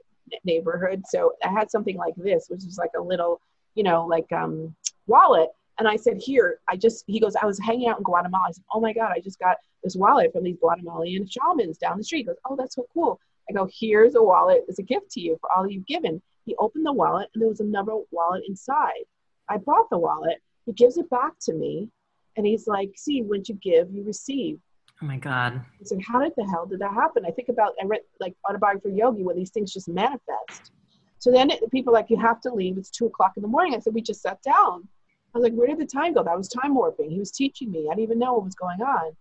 neighborhood. 0.45 1.03
So 1.09 1.33
I 1.45 1.49
had 1.49 1.71
something 1.71 1.97
like 1.97 2.15
this, 2.17 2.47
which 2.49 2.65
is 2.65 2.79
like 2.79 2.93
a 2.97 3.03
little, 3.03 3.41
you 3.75 3.83
know, 3.83 4.07
like 4.07 4.31
um, 4.33 4.75
wallet. 5.07 5.51
And 5.79 5.89
I 5.89 5.97
said, 5.97 6.19
Here, 6.19 6.61
I 6.69 6.77
just, 6.77 7.05
he 7.07 7.21
goes, 7.21 7.35
I 7.37 7.47
was 7.47 7.59
hanging 7.59 7.89
out 7.89 7.99
in 7.99 8.05
Guatemala. 8.05 8.47
I 8.49 8.53
said, 8.53 8.65
Oh 8.75 8.81
my 8.81 8.93
God, 8.93 9.13
I 9.15 9.21
just 9.21 9.39
got 9.39 9.57
this 9.83 9.97
wallet 9.97 10.33
from 10.33 10.45
these 10.45 10.59
Guatemalan 10.61 11.27
shamans 11.27 11.79
down 11.79 11.97
the 11.99 12.05
street. 12.05 12.19
He 12.19 12.25
goes, 12.25 12.37
Oh, 12.49 12.57
that's 12.57 12.75
so 12.75 12.87
cool. 12.93 13.19
I 13.49 13.55
go, 13.55 13.69
Here's 13.73 14.15
a 14.15 14.23
wallet. 14.23 14.65
It's 14.69 14.79
a 14.79 14.85
gift 14.85 15.11
to 15.13 15.21
you 15.21 15.39
for 15.41 15.51
all 15.51 15.69
you've 15.69 15.87
given. 15.87 16.21
He 16.45 16.55
opened 16.57 16.85
the 16.85 16.93
wallet 16.93 17.29
and 17.35 17.41
there 17.41 17.49
was 17.49 17.61
another 17.61 17.93
wallet 18.11 18.43
inside. 18.49 19.05
I 19.51 19.59
bought 19.59 19.91
the 19.91 19.99
wallet. 19.99 20.39
He 20.65 20.73
gives 20.73 20.97
it 20.97 21.11
back 21.11 21.33
to 21.43 21.53
me. 21.53 21.89
And 22.37 22.47
he's 22.47 22.67
like, 22.67 22.93
See, 22.97 23.23
when 23.23 23.43
you 23.47 23.55
give, 23.57 23.91
you 23.93 24.05
receive. 24.05 24.59
Oh 25.03 25.07
my 25.07 25.17
God. 25.19 25.55
I 25.55 25.85
said, 25.85 26.01
How 26.07 26.21
did 26.21 26.33
the 26.37 26.45
hell 26.47 26.67
did 26.67 26.81
that 26.81 26.95
happen? 26.95 27.25
I 27.27 27.31
think 27.31 27.49
about, 27.49 27.75
I 27.83 27.87
read 27.87 28.01
like 28.21 28.35
autobiography 28.49 28.89
for 28.89 28.95
yogi 28.95 29.23
where 29.23 29.35
these 29.35 29.51
things 29.51 29.73
just 29.73 29.89
manifest. 29.89 30.73
So 31.19 31.31
then 31.31 31.51
it, 31.51 31.71
people 31.71 31.93
like, 31.93 32.09
You 32.09 32.19
have 32.19 32.41
to 32.43 32.55
leave. 32.55 32.79
It's 32.79 32.91
two 32.91 33.07
o'clock 33.07 33.33
in 33.37 33.43
the 33.43 33.49
morning. 33.49 33.75
I 33.75 33.81
said, 33.81 33.95
We 33.95 34.01
just 34.01 34.23
sat 34.23 34.41
down. 34.43 34.89
I 35.35 35.39
was 35.39 35.45
like, 35.45 35.55
where 35.55 35.69
did 35.69 35.79
the 35.79 35.87
time 35.87 36.15
go? 36.15 36.25
That 36.25 36.37
was 36.37 36.49
time 36.49 36.75
warping. 36.75 37.11
He 37.11 37.19
was 37.19 37.31
teaching 37.31 37.71
me. 37.71 37.87
I 37.87 37.95
didn't 37.95 38.03
even 38.05 38.19
know 38.19 38.35
what 38.35 38.45
was 38.45 38.55
going 38.55 38.83
on. 38.83 39.13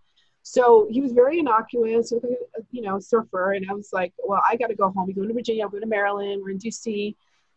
So 0.42 0.88
he 0.90 1.00
was 1.00 1.12
very 1.12 1.38
innocuous, 1.38 2.12
you 2.70 2.82
know, 2.82 2.98
surfer. 2.98 3.52
And 3.52 3.66
I 3.70 3.74
was 3.74 3.90
like, 3.92 4.12
well, 4.24 4.42
I 4.48 4.56
got 4.56 4.68
to 4.68 4.74
go 4.74 4.90
home. 4.90 5.06
We 5.06 5.12
go 5.12 5.24
to 5.24 5.32
Virginia, 5.32 5.64
I'm 5.64 5.70
going 5.70 5.82
to 5.82 5.88
Maryland, 5.88 6.40
we're 6.42 6.50
in 6.50 6.58
DC. 6.58 7.14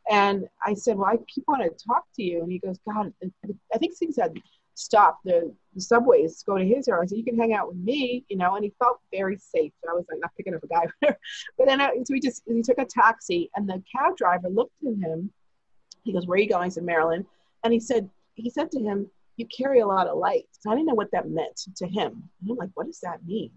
And 0.10 0.48
I 0.66 0.74
said, 0.74 0.98
well, 0.98 1.10
I 1.10 1.18
keep 1.28 1.46
wanting 1.48 1.70
to 1.70 1.86
talk 1.86 2.04
to 2.16 2.24
you. 2.24 2.42
And 2.42 2.52
he 2.52 2.60
goes, 2.60 2.78
God, 2.88 3.14
I 3.74 3.78
think 3.78 3.96
things 3.98 4.18
had 4.20 4.34
stopped. 4.76 5.24
The, 5.24 5.54
the 5.74 5.82
subways 5.82 6.44
go 6.44 6.58
to 6.58 6.66
his 6.66 6.88
area. 6.88 7.04
I 7.04 7.06
said, 7.06 7.18
you 7.18 7.24
can 7.24 7.38
hang 7.38 7.54
out 7.54 7.70
with 7.70 7.78
me, 7.78 8.26
you 8.30 8.38
know, 8.38 8.56
and 8.56 8.64
he 8.64 8.74
felt 8.80 9.00
very 9.12 9.38
safe. 9.38 9.72
I 9.90 9.94
was 9.94 10.06
like, 10.10 10.20
not 10.20 10.32
picking 10.36 10.56
up 10.56 10.64
a 10.64 10.68
guy. 10.68 10.86
but 11.58 11.66
then 11.66 11.80
I, 11.80 11.96
so 11.96 12.12
we 12.12 12.20
just, 12.20 12.44
he 12.46 12.62
took 12.62 12.80
a 12.80 12.86
taxi 12.86 13.50
and 13.56 13.68
the 13.68 13.82
cab 13.96 14.18
driver 14.18 14.50
looked 14.50 14.76
at 14.86 14.96
him. 14.96 15.32
He 16.04 16.12
goes, 16.12 16.28
where 16.28 16.36
are 16.36 16.40
you 16.40 16.50
going? 16.50 16.66
I 16.66 16.70
said, 16.70 16.84
Maryland. 16.84 17.26
And 17.64 17.72
he 17.72 17.80
said, 17.80 18.10
he 18.36 18.50
said 18.50 18.72
to 18.72 18.80
him, 18.80 19.10
You 19.38 19.48
carry 19.56 19.80
a 19.80 19.88
lot 19.88 20.08
of 20.08 20.18
light. 20.18 20.48
So 20.60 20.72
I 20.72 20.76
didn't 20.76 20.88
know 20.88 20.96
what 20.96 21.12
that 21.12 21.30
meant 21.30 21.62
to 21.78 21.88
him. 21.88 22.30
And 22.42 22.52
I'm 22.52 22.58
like, 22.58 22.70
What 22.74 22.88
does 22.88 23.00
that 23.02 23.26
mean? 23.26 23.52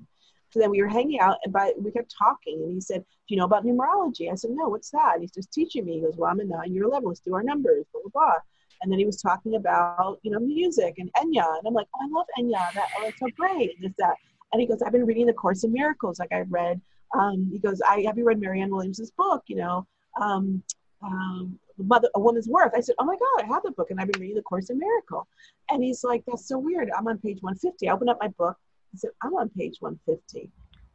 So 0.51 0.61
then 0.61 0.71
we 0.71 0.81
were 0.81 0.89
hanging 0.89 1.21
out 1.21 1.39
and 1.45 1.55
we 1.79 1.91
kept 1.91 2.15
talking 2.17 2.63
and 2.63 2.73
he 2.73 2.81
said, 2.81 3.01
Do 3.01 3.35
you 3.35 3.37
know 3.37 3.45
about 3.45 3.65
numerology? 3.65 4.31
I 4.31 4.35
said, 4.35 4.53
No, 4.53 4.69
what's 4.69 4.91
that? 4.91 5.15
And 5.15 5.23
he's 5.23 5.33
just 5.33 5.53
teaching 5.53 5.85
me. 5.85 5.95
He 5.95 6.01
goes, 6.01 6.17
Well, 6.17 6.31
I'm 6.31 6.41
a 6.41 6.45
nine, 6.45 6.73
you're 6.73 6.85
11. 6.85 7.09
Let's 7.09 7.21
do 7.21 7.35
our 7.35 7.43
numbers, 7.43 7.85
blah, 7.93 8.03
blah, 8.03 8.11
blah. 8.13 8.37
And 8.83 8.93
then 8.93 8.99
he 8.99 9.07
was 9.07 9.21
talking 9.21 9.57
about, 9.57 10.19
you 10.23 10.31
know, 10.31 10.39
music 10.39 10.95
and 10.99 11.13
Enya. 11.15 11.59
And 11.59 11.67
I'm 11.67 11.75
like, 11.75 11.89
Oh, 11.95 12.05
I 12.05 12.09
love 12.11 12.27
Enya. 12.39 12.75
That, 12.75 12.89
oh, 12.99 13.11
so 13.19 13.27
great. 13.37 13.75
And 13.77 13.85
this, 13.85 13.93
that. 13.99 14.17
And 14.53 14.61
he 14.61 14.67
goes, 14.67 14.81
I've 14.83 14.93
been 14.93 15.07
reading 15.07 15.27
The 15.27 15.33
Course 15.33 15.65
in 15.65 15.73
Miracles. 15.73 16.19
Like 16.19 16.33
I 16.33 16.41
read, 16.49 16.81
um, 17.15 17.49
he 17.53 17.59
goes, 17.59 17.81
I 17.83 18.03
have 18.03 18.17
you 18.17 18.25
read 18.25 18.41
Marianne 18.41 18.71
Williamson's 18.71 19.11
book, 19.11 19.43
you 19.47 19.57
know, 19.57 19.87
um, 20.21 20.63
um, 21.03 21.59
Mother, 21.79 22.09
a 22.15 22.21
Woman's 22.21 22.49
Worth. 22.49 22.73
I 22.75 22.81
said, 22.81 22.95
Oh 22.99 23.05
my 23.05 23.17
God, 23.17 23.45
I 23.45 23.47
have 23.53 23.63
the 23.63 23.73
book 23.73 23.91
and 23.91 24.01
I've 24.01 24.11
been 24.11 24.21
reading 24.21 24.37
The 24.37 24.43
Course 24.43 24.71
in 24.71 24.79
Miracle. 24.79 25.27
And 25.71 25.83
he's 25.83 26.05
like, 26.05 26.23
That's 26.27 26.49
so 26.49 26.59
weird. 26.59 26.91
I'm 26.97 27.07
on 27.09 27.19
page 27.19 27.43
150. 27.43 27.89
I 27.89 27.93
opened 27.93 28.11
up 28.11 28.19
my 28.21 28.29
book. 28.29 28.57
He 28.97 29.01
said, 29.01 29.11
I'm 29.23 29.35
on 29.35 29.51
page 29.51 29.77
150. 29.81 30.51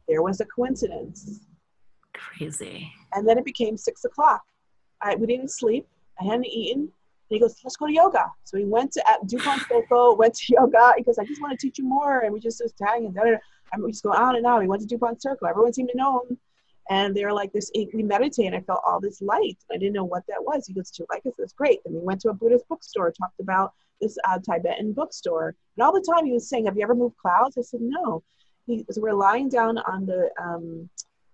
There 0.08 0.22
was 0.22 0.40
a 0.40 0.44
coincidence. 0.44 1.46
Crazy. 2.12 2.90
And 3.14 3.28
then 3.28 3.38
it 3.38 3.44
became 3.44 3.76
six 3.76 4.04
o'clock. 4.04 4.42
I, 5.00 5.14
we 5.14 5.28
didn't 5.28 5.52
sleep. 5.52 5.86
I 6.20 6.24
hadn't 6.24 6.46
eaten. 6.46 6.80
And 6.82 6.90
he 7.28 7.38
goes, 7.38 7.54
Let's 7.62 7.76
go 7.76 7.86
to 7.86 7.92
yoga. 7.92 8.24
So 8.42 8.58
we 8.58 8.64
went 8.64 8.90
to 8.94 9.08
at 9.08 9.24
DuPont 9.28 9.62
Circle, 9.68 10.16
went 10.18 10.34
to 10.34 10.54
yoga. 10.54 10.94
He 10.96 11.04
goes, 11.04 11.18
I 11.18 11.24
just 11.24 11.40
want 11.40 11.56
to 11.56 11.64
teach 11.64 11.78
you 11.78 11.84
more. 11.84 12.20
And 12.20 12.34
we 12.34 12.40
just 12.40 12.60
was 12.60 12.72
tagging. 12.72 13.14
And 13.72 13.84
we 13.84 13.92
just 13.92 14.02
go 14.02 14.12
on 14.12 14.34
and 14.34 14.46
on. 14.46 14.58
We 14.58 14.66
went 14.66 14.82
to 14.82 14.88
DuPont 14.88 15.22
Circle. 15.22 15.46
Everyone 15.46 15.72
seemed 15.72 15.90
to 15.90 15.96
know 15.96 16.24
him. 16.28 16.38
And 16.90 17.14
they 17.14 17.24
were 17.24 17.32
like 17.32 17.52
this, 17.52 17.70
we 17.74 18.02
meditate, 18.02 18.46
and 18.46 18.56
I 18.56 18.60
felt 18.60 18.82
all 18.86 19.00
this 19.00 19.22
light. 19.22 19.58
I 19.70 19.76
didn't 19.76 19.92
know 19.94 20.04
what 20.04 20.24
that 20.28 20.42
was. 20.42 20.66
He 20.66 20.74
goes, 20.74 20.90
to 20.92 21.06
like, 21.10 21.22
this 21.38 21.52
great. 21.52 21.80
And 21.84 21.94
we 21.94 22.00
went 22.00 22.20
to 22.22 22.30
a 22.30 22.34
Buddhist 22.34 22.68
bookstore, 22.68 23.12
talked 23.12 23.40
about 23.40 23.72
this 24.00 24.18
uh, 24.28 24.38
Tibetan 24.38 24.92
bookstore. 24.92 25.54
And 25.76 25.84
all 25.84 25.92
the 25.92 26.04
time 26.12 26.26
he 26.26 26.32
was 26.32 26.48
saying, 26.48 26.66
have 26.66 26.76
you 26.76 26.82
ever 26.82 26.94
moved 26.94 27.16
clouds? 27.16 27.56
I 27.56 27.62
said, 27.62 27.80
no. 27.82 28.22
He 28.66 28.84
was, 28.86 28.98
we're 28.98 29.14
lying 29.14 29.48
down 29.48 29.78
on 29.78 30.06
the, 30.06 30.30
um, 30.40 30.88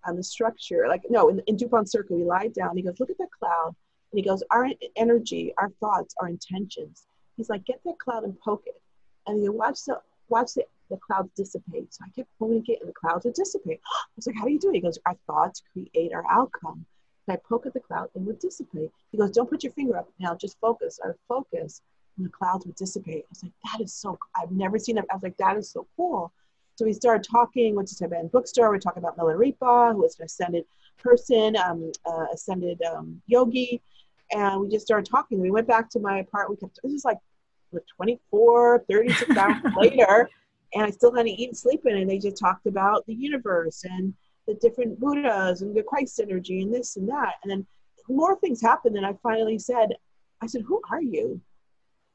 on 0.07 0.17
the 0.17 0.23
structure, 0.23 0.87
like, 0.89 1.03
no, 1.11 1.29
in, 1.29 1.41
in 1.47 1.57
DuPont 1.57 1.91
Circle, 1.91 2.17
we 2.17 2.25
lie 2.25 2.49
down. 2.49 2.77
He 2.77 2.83
goes, 2.83 3.01
look 3.01 3.11
at 3.11 3.19
that 3.19 3.31
cloud. 3.39 3.75
And 4.13 4.19
he 4.19 4.23
goes, 4.23 4.43
our 4.51 4.69
energy, 4.97 5.53
our 5.59 5.71
thoughts, 5.81 6.15
our 6.21 6.29
intentions. 6.29 7.07
He's 7.37 7.51
like, 7.51 7.65
get 7.65 7.81
that 7.85 7.99
cloud 7.99 8.25
and 8.25 8.39
poke 8.41 8.65
it. 8.67 8.81
And 9.27 9.43
you 9.43 9.53
watch 9.53 9.85
the, 9.87 10.01
watch 10.29 10.55
the 10.55 10.65
the 10.91 10.97
clouds 10.97 11.31
dissipate. 11.37 11.93
So 11.93 12.05
I 12.05 12.11
kept 12.11 12.29
poking 12.39 12.65
it 12.67 12.81
and 12.81 12.89
the 12.89 12.95
clouds 12.95 13.25
would 13.25 13.35
dissipate. 13.35 13.81
I 13.87 14.09
was 14.17 14.27
like, 14.27 14.37
how 14.37 14.45
do 14.45 14.53
you 14.53 14.59
do 14.59 14.71
it? 14.71 14.77
He 14.77 14.81
goes, 14.81 14.99
our 15.07 15.17
thoughts 15.27 15.63
create 15.73 16.13
our 16.13 16.25
outcome. 16.31 16.85
And 17.27 17.37
I 17.37 17.41
poke 17.49 17.67
at 17.67 17.75
the 17.75 17.81
cloud 17.81 18.09
and 18.15 18.25
it 18.25 18.27
would 18.27 18.39
dissipate. 18.39 18.91
He 19.13 19.19
goes, 19.19 19.31
don't 19.31 19.51
put 19.51 19.63
your 19.63 19.73
finger 19.73 19.97
up 19.97 20.09
now, 20.19 20.35
just 20.35 20.59
focus. 20.61 20.99
I 21.05 21.09
would 21.09 21.17
focus 21.29 21.83
and 22.17 22.27
the 22.27 22.31
clouds 22.31 22.67
would 22.67 22.75
dissipate. 22.75 23.25
I 23.25 23.31
was 23.31 23.43
like, 23.43 23.53
that 23.65 23.83
is 23.83 23.93
so, 23.93 24.19
I've 24.37 24.51
never 24.51 24.79
seen 24.79 24.99
it. 24.99 25.05
I 25.11 25.15
was 25.15 25.23
like, 25.23 25.37
that 25.39 25.57
is 25.57 25.71
so 25.71 25.87
cool. 25.97 26.33
So 26.77 26.85
we 26.85 26.93
started 26.93 27.27
talking, 27.29 27.75
went 27.75 27.89
to 27.89 27.97
Tibetan 27.97 28.29
bookstore. 28.29 28.71
We 28.71 28.79
talked 28.79 28.99
about 28.99 29.17
Milarepa, 29.17 29.93
who 29.93 30.03
was 30.03 30.19
an 30.19 30.27
ascended 30.27 30.65
person, 30.99 31.57
um, 31.57 31.91
uh, 32.07 32.27
ascended 32.33 32.81
um, 32.83 33.21
yogi. 33.27 33.81
And 34.33 34.61
we 34.61 34.69
just 34.69 34.87
started 34.87 35.11
talking. 35.11 35.41
We 35.41 35.51
went 35.51 35.67
back 35.67 35.91
to 35.91 36.01
my 36.01 36.19
apartment. 36.19 36.61
We 36.61 36.69
kept, 36.69 36.79
this 36.83 36.93
is 36.93 37.05
like 37.05 37.19
24, 37.97 38.85
36 38.89 39.37
hours 39.37 39.57
later 39.77 40.31
and 40.75 40.85
I 40.85 40.91
still 40.91 41.15
hadn't 41.15 41.29
eaten, 41.29 41.55
sleeping, 41.55 41.97
and 41.97 42.11
they 42.11 42.19
just 42.19 42.39
talked 42.39 42.67
about 42.67 43.07
the 43.07 43.15
universe 43.15 43.85
and 43.85 44.15
the 44.47 44.55
different 44.55 44.99
Buddhas 45.01 45.63
and 45.63 45.75
the 45.75 45.83
Christ 45.83 46.21
energy 46.21 46.63
and 46.63 46.73
this 46.73 46.97
and 46.97 47.09
that. 47.09 47.35
And 47.43 47.51
then 47.51 47.67
more 48.09 48.39
things 48.39 48.61
happened, 48.61 48.97
and 48.97 49.07
I 49.07 49.15
finally 49.23 49.59
said, 49.59 49.95
I 50.43 50.47
said, 50.47 50.63
Who 50.67 50.81
are 50.91 51.03
you? 51.03 51.41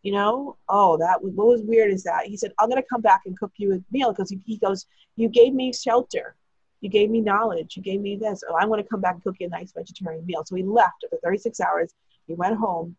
you 0.04 0.12
know? 0.12 0.58
Oh 0.70 0.98
that 0.98 1.24
was 1.24 1.34
what 1.34 1.48
was 1.48 1.62
weird 1.64 1.92
is 1.92 2.04
that 2.04 2.26
he 2.26 2.38
said 2.38 2.52
i'm 2.60 2.70
going 2.70 2.82
to 2.82 2.88
come 2.88 3.02
back 3.02 3.22
and 3.26 3.40
cook 3.40 3.52
you 3.58 3.74
a 3.74 3.80
meal 3.92 4.12
because 4.12 4.30
he, 4.30 4.40
he 4.46 4.58
goes 4.58 4.86
you 5.16 5.30
gave 5.30 5.54
me 5.54 5.74
shelter. 5.74 6.36
You 6.82 6.90
gave 6.90 7.10
me 7.10 7.22
knowledge. 7.22 7.78
You 7.78 7.82
gave 7.82 8.02
me 8.02 8.18
this. 8.18 8.44
Oh 8.48 8.56
i 8.56 8.66
want 8.66 8.82
to 8.82 8.88
come 8.88 9.02
back 9.02 9.16
and 9.16 9.24
cook 9.24 9.36
you 9.40 9.48
a 9.48 9.50
nice 9.50 9.72
vegetarian 9.72 10.26
meal. 10.26 10.44
So 10.46 10.56
he 10.56 10.64
left 10.64 11.06
after 11.06 11.18
36 11.24 11.60
hours. 11.62 11.94
He 12.28 12.36
went 12.36 12.58
home 12.58 12.96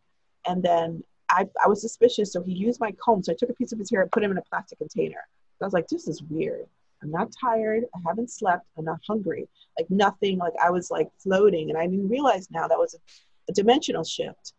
and 0.47 0.63
then 0.63 1.05
I, 1.31 1.49
I 1.63 1.69
was 1.69 1.81
suspicious 1.81 2.33
so 2.33 2.43
he 2.43 2.53
used 2.53 2.81
my 2.81 2.93
comb. 3.05 3.23
So 3.23 3.33
i 3.33 3.37
took 3.39 3.51
a 3.51 3.55
piece 3.55 3.73
of 3.73 3.79
his 3.79 3.91
hair 3.91 4.03
and 4.03 4.11
put 4.11 4.23
him 4.23 4.31
in 4.31 4.39
a 4.39 4.43
plastic 4.43 4.79
container 4.79 5.25
i 5.65 5.67
was 5.67 5.75
like 5.75 5.89
this 5.89 6.07
is 6.09 6.23
weird 6.25 6.67
i'm 7.03 7.11
not 7.11 7.33
tired 7.41 7.85
i 7.95 7.99
haven't 8.07 8.31
slept 8.31 8.67
i'm 8.79 8.85
not 8.85 9.01
hungry 9.07 9.49
like 9.79 9.89
nothing 9.91 10.39
like 10.39 10.53
i 10.63 10.71
was 10.71 10.91
like 10.91 11.09
floating 11.19 11.71
and 11.71 11.79
i 11.79 11.87
didn't 11.87 12.09
realize 12.09 12.51
now 12.51 12.69
that 12.69 12.79
was 12.79 12.95
a, 12.95 12.99
a 13.51 13.53
dimensional 13.53 14.05
shift 14.05 14.53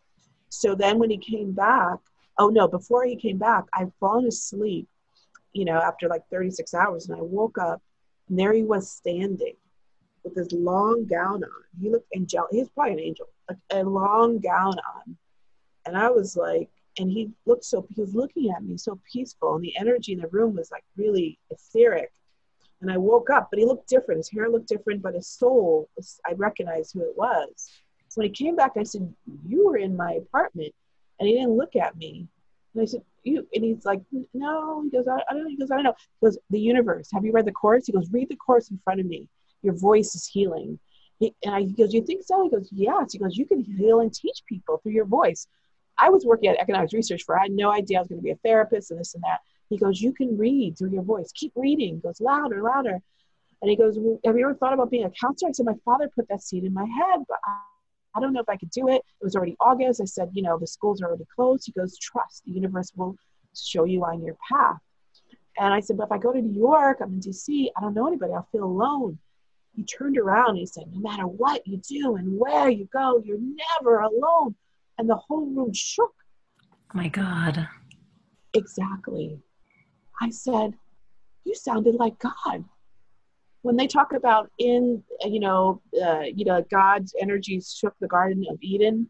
so 0.50 0.76
then 0.76 1.00
when 1.00 1.10
he 1.10 1.18
came 1.18 1.52
back 1.52 2.00
oh 2.38 2.50
no, 2.50 2.68
before 2.68 3.06
he 3.06 3.16
came 3.16 3.38
back, 3.38 3.66
I'd 3.74 3.92
fallen 4.00 4.26
asleep, 4.26 4.88
you 5.54 5.66
know, 5.66 5.80
after 5.80 6.08
like 6.08 6.24
36 6.30 6.74
hours, 6.74 7.08
and 7.08 7.18
I 7.18 7.22
woke 7.22 7.58
up, 7.58 7.82
and 8.30 8.38
there 8.38 8.54
he 8.54 8.64
was 8.64 8.90
standing 8.90 9.56
with 10.24 10.36
his 10.36 10.52
long 10.52 11.06
gown 11.06 11.44
on. 11.44 11.64
He 11.80 11.90
looked 11.90 12.10
angelic. 12.16 12.50
He 12.52 12.60
was 12.60 12.70
probably 12.70 12.94
an 12.94 13.00
angel, 13.00 13.28
like 13.50 13.58
a 13.72 13.84
long 13.84 14.40
gown 14.40 14.74
on. 14.74 15.18
And 15.86 15.96
I 15.96 16.10
was 16.10 16.36
like, 16.36 16.70
and 16.98 17.10
he 17.10 17.32
looked 17.46 17.66
so, 17.66 17.86
he 17.94 18.02
was 18.02 18.16
looking 18.16 18.52
at 18.52 18.64
me 18.64 18.78
so 18.78 19.00
peaceful, 19.12 19.56
and 19.56 19.64
the 19.64 19.76
energy 19.78 20.14
in 20.14 20.20
the 20.20 20.28
room 20.28 20.56
was 20.56 20.72
like 20.72 20.84
really 20.98 21.38
etheric. 21.50 22.12
And 22.82 22.92
I 22.92 22.98
woke 22.98 23.30
up, 23.30 23.48
but 23.50 23.60
he 23.60 23.66
looked 23.66 23.88
different. 23.88 24.20
His 24.20 24.30
hair 24.30 24.50
looked 24.50 24.68
different, 24.68 25.02
but 25.02 25.16
his 25.16 25.28
soul, 25.28 25.90
I 26.26 26.34
recognized 26.34 26.94
who 26.94 27.02
it 27.02 27.18
was. 27.18 27.70
So 28.10 28.20
when 28.20 28.28
he 28.28 28.34
came 28.34 28.56
back, 28.56 28.74
I 28.78 28.84
said, 28.84 29.14
You 29.48 29.66
were 29.66 29.78
in 29.78 29.96
my 29.96 30.14
apartment 30.14 30.74
and 31.20 31.28
he 31.28 31.36
didn't 31.36 31.58
look 31.58 31.76
at 31.76 31.96
me. 31.96 32.28
And 32.74 32.82
I 32.82 32.86
said, 32.86 33.02
you, 33.24 33.48
and 33.54 33.64
he's 33.64 33.86
like, 33.86 34.02
no, 34.34 34.84
he 34.84 34.90
goes, 34.90 35.08
I, 35.08 35.16
I 35.30 35.34
don't 35.34 35.44
know. 35.44 35.50
He 35.50 35.58
goes, 35.58 35.72
I 35.72 35.76
don't 35.76 35.86
know. 35.86 35.96
He 36.20 36.26
goes, 36.26 36.38
the 36.50 36.60
universe, 36.60 37.10
have 37.14 37.26
you 37.26 37.32
read 37.32 37.46
the 37.46 37.52
course? 37.52 37.86
He 37.88 37.94
goes, 37.94 38.10
read 38.12 38.30
the 38.30 38.36
course 38.36 38.70
in 38.70 38.80
front 38.84 39.00
of 39.00 39.06
me. 39.06 39.30
Your 39.62 39.74
voice 39.74 40.14
is 40.16 40.28
healing. 40.28 40.78
He, 41.20 41.34
and 41.44 41.56
I, 41.56 41.62
he 41.62 41.72
goes, 41.72 41.94
you 41.94 42.06
think 42.06 42.24
so? 42.24 42.44
He 42.44 42.50
goes, 42.50 42.70
yes. 42.72 43.14
He 43.14 43.20
goes, 43.20 43.38
you 43.38 43.46
can 43.46 43.64
heal 43.64 44.02
and 44.02 44.14
teach 44.14 44.44
people 44.46 44.78
through 44.78 44.92
your 44.92 45.06
voice. 45.06 45.48
I 45.98 46.10
was 46.10 46.26
working 46.26 46.50
at 46.50 46.60
economics 46.60 46.94
research 46.94 47.24
for, 47.24 47.38
I 47.38 47.44
had 47.44 47.52
no 47.52 47.72
idea 47.72 47.98
I 47.98 48.02
was 48.02 48.10
going 48.10 48.20
to 48.20 48.24
be 48.24 48.32
a 48.32 48.36
therapist 48.38 48.92
and 48.92 49.00
this 49.00 49.14
and 49.14 49.24
that. 49.24 49.40
He 49.70 49.78
goes, 49.78 50.02
you 50.02 50.14
can 50.14 50.38
read 50.38 50.78
through 50.78 50.92
your 50.92 51.04
voice. 51.04 51.32
Keep 51.34 51.54
reading. 51.56 51.96
He 51.96 52.02
goes 52.02 52.22
louder, 52.22 52.62
louder. 52.62 53.00
And 53.62 53.70
he 53.70 53.76
goes, 53.76 53.98
well, 53.98 54.20
have 54.26 54.38
you 54.38 54.46
ever 54.46 54.54
thought 54.54 54.74
about 54.74 54.92
being 54.92 55.06
a 55.06 55.12
counselor? 55.12 55.50
I 55.50 55.52
said, 55.54 55.66
my 55.66 55.74
father 55.84 56.10
put 56.14 56.28
that 56.30 56.44
seed 56.44 56.66
in 56.66 56.74
my 56.74 56.86
head, 56.86 57.22
but 57.28 57.40
I, 57.44 57.60
I 58.16 58.20
don't 58.20 58.34
know 58.34 58.42
if 58.42 58.50
I 58.50 58.58
could 58.58 58.70
do 58.70 58.90
it. 58.90 59.02
It 59.22 59.24
was 59.24 59.36
already 59.36 59.56
August. 59.60 60.02
I 60.02 60.06
said, 60.06 60.30
you 60.34 60.44
know, 60.44 60.60
the 60.60 60.68
schools 60.68 61.02
are 61.02 61.08
already 61.08 61.26
closed. 61.36 61.66
He 61.66 61.72
goes, 61.72 61.98
trust, 61.98 62.44
the 62.46 62.52
universe 62.52 62.92
will 62.96 63.16
show 63.56 63.86
you 63.86 64.04
on 64.06 64.24
your 64.24 64.38
path. 64.52 64.78
And 65.58 65.74
I 65.74 65.80
said, 65.80 65.98
but 65.98 66.06
if 66.06 66.12
I 66.12 66.18
go 66.18 66.34
to 66.34 66.42
New 66.42 66.60
York, 66.60 67.00
I'm 67.02 67.14
in 67.14 67.20
DC, 67.22 67.70
I 67.76 67.82
don't 67.82 67.94
know 67.94 68.08
anybody, 68.08 68.34
I'll 68.34 68.48
feel 68.52 68.66
alone. 68.66 69.18
He 69.76 69.84
turned 69.84 70.18
around 70.18 70.52
and 70.52 70.60
he 70.60 70.66
said, 70.66 70.86
no 70.94 71.00
matter 71.00 71.24
what 71.24 71.66
you 71.66 71.78
do 71.78 72.16
and 72.16 72.38
where 72.38 72.70
you 72.70 72.88
go, 72.92 73.22
you're 73.24 73.40
never 73.40 74.00
alone. 74.00 74.56
And 74.98 75.10
the 75.10 75.16
whole 75.16 75.46
room 75.46 75.74
shook. 75.74 76.14
Oh 76.72 76.98
my 76.98 77.08
God. 77.08 77.68
Exactly. 78.54 79.40
I 80.22 80.30
said, 80.30 80.76
you 81.44 81.54
sounded 81.56 81.96
like 81.96 82.18
God 82.20 82.66
when 83.66 83.76
they 83.76 83.88
talk 83.88 84.14
about 84.14 84.52
in 84.60 85.02
you 85.22 85.40
know 85.40 85.82
uh, 86.06 86.22
you 86.22 86.46
know 86.46 86.64
god's 86.70 87.16
energy 87.20 87.60
shook 87.60 87.96
the 88.00 88.08
garden 88.08 88.46
of 88.48 88.58
eden 88.62 89.10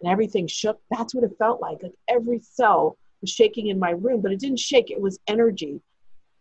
and 0.00 0.12
everything 0.12 0.46
shook 0.46 0.80
that's 0.92 1.12
what 1.12 1.24
it 1.24 1.32
felt 1.38 1.60
like 1.60 1.78
like 1.82 1.92
every 2.08 2.38
cell 2.38 2.96
was 3.20 3.30
shaking 3.30 3.66
in 3.66 3.80
my 3.80 3.90
room 3.90 4.22
but 4.22 4.30
it 4.30 4.38
didn't 4.38 4.60
shake 4.60 4.92
it 4.92 5.00
was 5.00 5.18
energy 5.26 5.80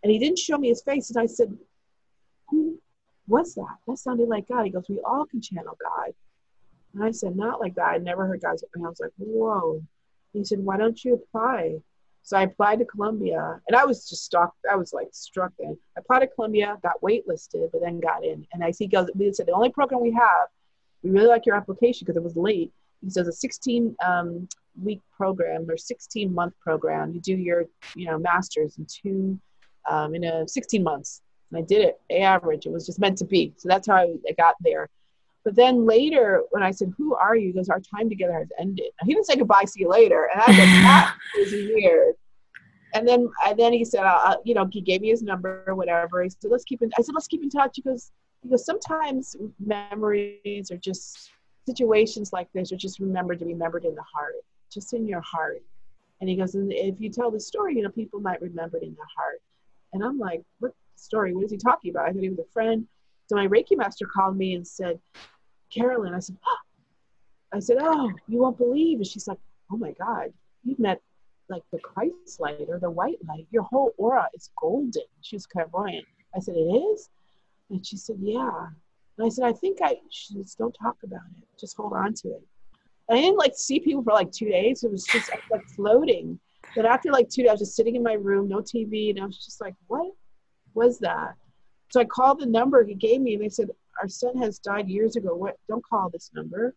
and 0.04 0.12
he 0.12 0.20
didn't 0.20 0.38
show 0.38 0.60
me 0.60 0.68
his 0.68 0.84
face 0.84 1.10
and 1.10 1.20
i 1.20 1.26
said 1.26 1.58
who 2.50 2.80
was 3.28 3.56
that 3.56 3.78
that 3.88 3.98
sounded 3.98 4.30
like 4.30 4.48
god 4.48 4.66
he 4.66 4.70
goes 4.70 4.86
we 4.88 5.00
all 5.04 5.26
can 5.26 5.42
channel 5.42 5.76
god 5.82 6.14
and 6.96 7.04
i 7.04 7.12
said 7.12 7.36
not 7.36 7.60
like 7.60 7.76
that 7.76 7.90
i 7.90 7.98
never 7.98 8.26
heard 8.26 8.42
guys. 8.42 8.64
and 8.74 8.86
i 8.86 8.90
was 8.90 9.00
like 9.00 9.12
whoa 9.18 9.82
he 10.34 10.44
said 10.44 10.60
why 10.60 10.78
don't 10.78 11.04
you 11.06 11.14
apply 11.14 11.76
so 12.26 12.36
I 12.38 12.42
applied 12.42 12.80
to 12.80 12.86
Columbia, 12.86 13.62
and 13.68 13.78
I 13.78 13.86
was 13.86 14.10
just 14.10 14.26
struck. 14.26 14.56
I 14.70 14.76
was 14.76 14.94
like 14.94 15.10
struck. 15.12 15.54
Then 15.60 15.78
I 15.96 16.00
applied 16.00 16.22
to 16.22 16.28
Columbia, 16.28 16.76
got 16.82 17.00
waitlisted, 17.02 17.70
but 17.72 17.82
then 17.82 18.00
got 18.00 18.26
in. 18.26 18.48
And 18.52 18.64
I 18.64 18.72
see 18.72 18.88
goes. 18.88 19.12
We 19.14 19.32
said 19.32 19.46
the 19.46 19.52
only 19.52 19.70
program 19.70 20.02
we 20.02 20.12
have. 20.12 20.48
We 21.04 21.12
really 21.12 21.28
like 21.28 21.46
your 21.46 21.56
application 21.56 22.04
because 22.04 22.18
it 22.18 22.24
was 22.24 22.36
late. 22.36 22.74
He 23.04 23.12
says 23.12 23.28
a 23.28 23.32
16 23.32 23.96
um, 24.04 24.50
week 24.82 25.02
program 25.16 25.70
or 25.70 25.78
16 25.78 26.34
month 26.34 26.56
program. 26.60 27.14
You 27.14 27.20
do 27.20 27.36
your 27.36 27.66
you 27.94 28.08
know 28.08 28.18
masters 28.18 28.80
in 28.80 28.88
two 28.88 29.40
um, 29.88 30.16
in 30.16 30.24
a 30.24 30.48
16 30.48 30.82
months. 30.82 31.22
And 31.52 31.60
I 31.60 31.62
did 31.62 31.86
it. 31.86 32.02
Average. 32.12 32.66
It 32.66 32.72
was 32.72 32.88
just 32.88 33.00
meant 33.00 33.20
to 33.20 33.26
be. 33.26 33.54
So 33.58 33.70
that's 33.70 33.86
how 33.88 33.98
I, 33.98 34.16
I 34.28 34.32
got 34.36 34.56
there. 34.62 34.90
But 35.46 35.56
then 35.56 35.86
later, 35.86 36.42
when 36.50 36.64
I 36.64 36.72
said, 36.72 36.92
"Who 36.98 37.14
are 37.14 37.36
you?" 37.36 37.48
He 37.48 37.54
goes, 37.54 37.70
"Our 37.70 37.80
time 37.80 38.10
together 38.10 38.34
has 38.34 38.52
ended." 38.60 38.88
Now, 39.00 39.06
he 39.06 39.14
didn't 39.14 39.28
say 39.28 39.36
goodbye, 39.36 39.66
see 39.66 39.82
you 39.82 39.90
later, 39.90 40.28
and 40.34 40.42
I 40.42 40.46
"That 40.48 41.18
is 41.38 41.54
weird." 41.54 42.16
And 42.96 43.08
then, 43.08 43.30
and 43.46 43.58
then 43.58 43.72
he 43.72 43.86
said, 43.86 44.04
uh, 44.04 44.38
"You 44.44 44.56
know," 44.56 44.68
he 44.72 44.82
gave 44.82 45.02
me 45.02 45.10
his 45.10 45.22
number, 45.22 45.64
or 45.68 45.76
whatever. 45.76 46.24
He 46.24 46.32
said, 46.32 46.50
"Let's 46.50 46.64
keep 46.64 46.82
in." 46.82 46.90
I 46.98 47.04
said, 47.04 47.14
"Let's 47.14 47.28
keep 47.28 47.44
in 47.44 47.50
touch." 47.52 47.74
He 47.76 47.84
goes, 47.84 48.12
"He 48.42 48.50
goes. 48.50 48.66
Sometimes 48.66 49.36
memories 49.60 50.72
are 50.72 50.78
just 50.78 51.30
situations 51.68 52.34
like 52.34 52.52
this 52.54 52.72
are 52.72 52.78
just 52.78 53.00
remembered 53.00 53.40
to 53.40 53.46
be 53.46 53.54
remembered 53.54 53.86
in 53.86 53.94
the 53.94 54.04
heart, 54.04 54.34
just 54.72 54.94
in 54.94 55.08
your 55.08 55.22
heart." 55.22 55.62
And 56.22 56.30
he 56.30 56.36
goes, 56.36 56.56
"And 56.56 56.74
if 56.74 57.00
you 57.00 57.12
tell 57.12 57.30
the 57.30 57.40
story, 57.40 57.76
you 57.76 57.84
know, 57.84 57.90
people 57.90 58.20
might 58.20 58.42
remember 58.42 58.78
it 58.78 58.84
in 58.84 58.96
their 58.96 59.06
heart." 59.16 59.44
And 59.94 60.04
I'm 60.04 60.18
like, 60.18 60.42
"What 60.58 60.74
story? 60.96 61.36
What 61.36 61.46
is 61.46 61.52
he 61.52 61.58
talking 61.58 61.92
about?" 61.92 62.10
I 62.10 62.14
thought 62.14 62.24
he 62.24 62.30
was 62.30 62.40
a 62.40 62.52
friend. 62.52 62.88
So 63.28 63.36
my 63.36 63.48
Reiki 63.48 63.76
master 63.76 64.06
called 64.06 64.38
me 64.38 64.54
and 64.54 64.68
said, 64.68 65.00
Carolyn. 65.70 66.14
I 66.14 66.20
said, 66.20 66.38
oh. 66.46 66.58
I 67.54 67.60
said, 67.60 67.78
oh, 67.80 68.12
you 68.28 68.40
won't 68.40 68.58
believe. 68.58 68.98
And 68.98 69.08
she's 69.08 69.28
like, 69.28 69.38
oh 69.72 69.78
my 69.78 69.92
God, 69.94 70.34
you've 70.64 70.80
met 70.80 71.02
like 71.48 71.64
the 71.72 71.80
Christ 71.80 72.40
light 72.40 72.66
or 72.68 72.80
the 72.80 72.90
white 72.90 73.20
light. 73.28 73.48
Your 73.52 73.64
whole 73.64 73.94
aura 73.98 74.28
is 74.34 74.50
golden. 74.60 75.04
She 75.22 75.36
was 75.36 75.46
clairvoyant. 75.46 76.06
I 76.36 76.40
said, 76.40 76.56
it 76.56 76.60
is? 76.60 77.10
And 77.70 77.86
she 77.86 77.98
said, 77.98 78.18
yeah. 78.20 78.68
And 79.18 79.26
I 79.26 79.30
said, 79.30 79.46
I 79.46 79.54
think 79.54 79.80
I, 79.82 79.98
she 80.10 80.34
said, 80.34 80.46
don't 80.58 80.76
talk 80.82 80.98
about 81.04 81.22
it. 81.40 81.48
Just 81.60 81.78
hold 81.78 81.94
on 81.94 82.14
to 82.16 82.30
it. 82.30 82.44
And 83.08 83.20
I 83.20 83.22
didn't 83.22 83.38
like 83.38 83.54
see 83.56 83.80
people 83.80 84.04
for 84.04 84.14
like 84.14 84.32
two 84.32 84.50
days. 84.50 84.84
It 84.84 84.92
was 84.92 85.06
just 85.06 85.30
like 85.52 85.64
floating. 85.76 86.40
But 86.76 86.86
after 86.86 87.12
like 87.12 87.30
two 87.30 87.44
days, 87.44 87.50
I 87.50 87.54
was 87.54 87.62
just 87.62 87.76
sitting 87.76 87.96
in 87.96 88.04
my 88.04 88.14
room, 88.14 88.50
no 88.50 88.58
TV, 88.58 89.12
and 89.12 89.22
I 89.22 89.26
was 89.26 89.38
just 89.38 89.62
like, 89.62 89.76
what 89.88 90.12
was 90.74 91.00
that? 91.00 91.36
So 91.90 92.02
I 92.02 92.06
called 92.06 92.40
the 92.40 92.48
number 92.48 92.84
he 92.84 92.96
gave 92.96 93.22
me, 93.22 93.36
and 93.36 93.44
they 93.44 93.50
said, 93.50 93.70
our 94.02 94.08
son 94.08 94.38
has 94.38 94.60
died 94.60 94.88
years 94.88 95.16
ago. 95.16 95.36
What? 95.36 95.56
Don't 95.68 95.84
call 95.86 96.10
this 96.10 96.32
number. 96.34 96.76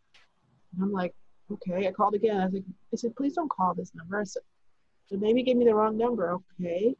And 0.75 0.83
I'm 0.83 0.93
like, 0.93 1.15
okay. 1.53 1.89
I 1.89 1.93
called 1.93 2.15
again. 2.15 2.41
I 2.41 2.45
was 2.45 2.55
like, 2.55 2.65
I 2.93 2.97
said, 2.97 3.17
please 3.17 3.35
don't 3.35 3.51
call 3.51 3.75
this 3.75 3.93
number. 3.95 4.21
I 4.21 4.25
said, 4.25 4.43
so 5.07 5.17
maybe 5.17 5.43
gave 5.43 5.57
me 5.57 5.65
the 5.65 5.75
wrong 5.75 5.97
number. 5.97 6.39
Okay. 6.61 6.95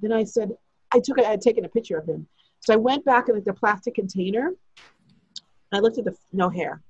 Then 0.00 0.12
I 0.12 0.24
said, 0.24 0.52
I 0.92 1.00
took, 1.00 1.18
I 1.18 1.28
had 1.28 1.40
taken 1.40 1.64
a 1.64 1.68
picture 1.68 1.98
of 1.98 2.06
him. 2.06 2.26
So 2.60 2.74
I 2.74 2.76
went 2.76 3.04
back 3.04 3.28
in 3.28 3.34
like 3.34 3.44
the 3.44 3.52
plastic 3.52 3.94
container. 3.94 4.52
I 5.72 5.78
looked 5.78 5.98
at 5.98 6.04
the 6.04 6.16
no 6.32 6.48
hair. 6.48 6.82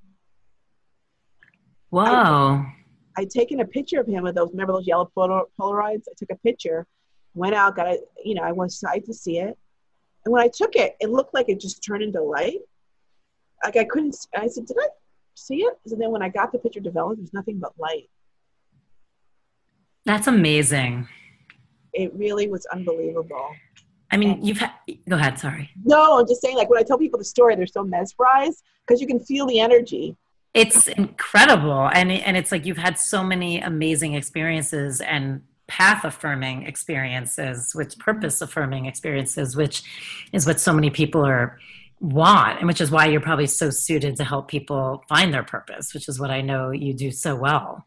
Wow. 1.90 2.66
I, 3.16 3.22
I'd 3.22 3.30
taken 3.30 3.60
a 3.60 3.66
picture 3.66 4.00
of 4.00 4.06
him 4.06 4.22
with 4.22 4.34
those, 4.36 4.50
remember 4.52 4.72
those 4.72 4.86
yellow 4.86 5.10
Polaroids? 5.16 6.04
I 6.08 6.12
took 6.16 6.30
a 6.30 6.36
picture, 6.36 6.86
went 7.34 7.54
out, 7.54 7.76
got 7.76 7.88
it, 7.88 8.00
you 8.24 8.34
know, 8.34 8.42
I 8.42 8.52
was 8.52 8.74
excited 8.74 9.04
to 9.06 9.14
see 9.14 9.38
it. 9.38 9.58
And 10.24 10.32
when 10.32 10.42
I 10.42 10.48
took 10.48 10.76
it, 10.76 10.96
it 11.00 11.10
looked 11.10 11.34
like 11.34 11.48
it 11.48 11.60
just 11.60 11.84
turned 11.84 12.02
into 12.02 12.22
light. 12.22 12.58
Like 13.64 13.76
I 13.76 13.84
couldn't, 13.84 14.16
I 14.36 14.46
said, 14.48 14.66
did 14.66 14.76
I 14.80 14.88
see 15.34 15.62
it? 15.62 15.74
And 15.86 16.00
then 16.00 16.10
when 16.10 16.22
I 16.22 16.28
got 16.28 16.52
the 16.52 16.58
picture 16.58 16.80
developed, 16.80 17.18
there's 17.18 17.32
nothing 17.32 17.58
but 17.58 17.72
light. 17.78 18.08
That's 20.04 20.26
amazing. 20.26 21.08
It 21.92 22.14
really 22.14 22.48
was 22.48 22.66
unbelievable. 22.66 23.50
I 24.10 24.16
mean, 24.16 24.30
and, 24.32 24.46
you've 24.46 24.58
had, 24.58 24.72
go 25.08 25.16
ahead, 25.16 25.38
sorry. 25.38 25.70
No, 25.84 26.18
I'm 26.18 26.26
just 26.26 26.40
saying, 26.40 26.56
like 26.56 26.68
when 26.68 26.78
I 26.78 26.82
tell 26.82 26.98
people 26.98 27.18
the 27.18 27.24
story, 27.24 27.54
they're 27.54 27.66
so 27.66 27.84
mesmerized 27.84 28.62
because 28.86 29.00
you 29.00 29.06
can 29.06 29.20
feel 29.20 29.46
the 29.46 29.60
energy. 29.60 30.16
It's 30.52 30.88
incredible. 30.88 31.88
And, 31.92 32.10
and 32.10 32.36
it's 32.36 32.50
like 32.50 32.66
you've 32.66 32.78
had 32.78 32.98
so 32.98 33.22
many 33.22 33.60
amazing 33.60 34.14
experiences 34.14 35.00
and 35.00 35.42
path 35.70 36.04
affirming 36.04 36.64
experiences, 36.64 37.72
which 37.74 37.96
purpose 37.98 38.42
affirming 38.42 38.86
experiences, 38.86 39.56
which 39.56 39.82
is 40.32 40.44
what 40.46 40.60
so 40.60 40.72
many 40.72 40.90
people 40.90 41.24
are 41.24 41.58
want 42.00 42.58
and 42.58 42.66
which 42.66 42.80
is 42.80 42.90
why 42.90 43.06
you're 43.06 43.20
probably 43.20 43.46
so 43.46 43.70
suited 43.70 44.16
to 44.16 44.24
help 44.24 44.48
people 44.48 45.04
find 45.06 45.34
their 45.34 45.42
purpose 45.42 45.92
which 45.92 46.08
is 46.08 46.18
what 46.18 46.30
i 46.30 46.40
know 46.40 46.70
you 46.70 46.94
do 46.94 47.10
so 47.10 47.36
well. 47.36 47.84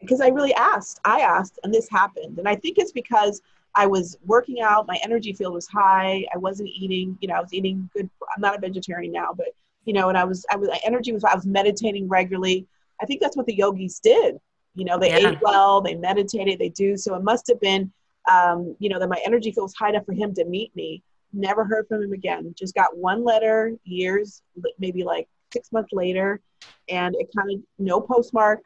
Because 0.00 0.20
i 0.20 0.26
really 0.28 0.52
asked 0.54 1.00
i 1.04 1.20
asked 1.20 1.60
and 1.62 1.72
this 1.72 1.88
happened. 1.88 2.38
And 2.38 2.48
i 2.48 2.56
think 2.56 2.78
it's 2.78 2.90
because 2.90 3.40
i 3.76 3.86
was 3.86 4.18
working 4.26 4.60
out 4.60 4.88
my 4.88 4.98
energy 5.04 5.32
field 5.32 5.54
was 5.54 5.68
high 5.68 6.26
i 6.34 6.38
wasn't 6.38 6.68
eating 6.68 7.16
you 7.20 7.28
know 7.28 7.34
i 7.34 7.40
was 7.40 7.54
eating 7.54 7.88
good 7.94 8.10
i'm 8.34 8.40
not 8.40 8.56
a 8.56 8.60
vegetarian 8.60 9.12
now 9.12 9.32
but 9.32 9.48
you 9.84 9.92
know 9.92 10.08
and 10.08 10.18
i 10.18 10.24
was 10.24 10.44
i 10.50 10.56
was 10.56 10.68
my 10.68 10.80
energy 10.84 11.12
was 11.12 11.22
i 11.22 11.34
was 11.34 11.46
meditating 11.46 12.08
regularly. 12.08 12.66
I 13.00 13.06
think 13.06 13.20
that's 13.20 13.36
what 13.36 13.46
the 13.46 13.54
yogis 13.54 14.00
did 14.00 14.40
You 14.74 14.84
know, 14.84 14.98
they 14.98 15.10
Yeah. 15.10 15.30
ate 15.30 15.38
well, 15.40 15.80
they 15.80 15.94
meditated, 15.94 16.58
they 16.58 16.68
do. 16.68 16.96
So 16.96 17.14
it 17.14 17.22
must 17.22 17.46
have 17.48 17.60
been, 17.60 17.92
um, 18.30 18.76
you 18.78 18.88
know, 18.88 18.98
that 18.98 19.08
my 19.08 19.20
energy 19.24 19.52
feels 19.52 19.74
high 19.74 19.90
enough 19.90 20.04
for 20.04 20.12
him 20.14 20.34
to 20.34 20.44
meet 20.44 20.74
me. 20.74 21.02
Never 21.32 21.64
heard 21.64 21.86
from 21.88 22.02
him 22.02 22.12
again. 22.12 22.54
Just 22.56 22.74
got 22.74 22.96
one 22.96 23.24
letter 23.24 23.76
years, 23.84 24.42
maybe 24.78 25.04
like 25.04 25.28
six 25.52 25.70
months 25.72 25.92
later, 25.92 26.40
and 26.88 27.14
it 27.16 27.28
kind 27.36 27.50
of 27.52 27.60
no 27.78 28.00
postmark, 28.00 28.60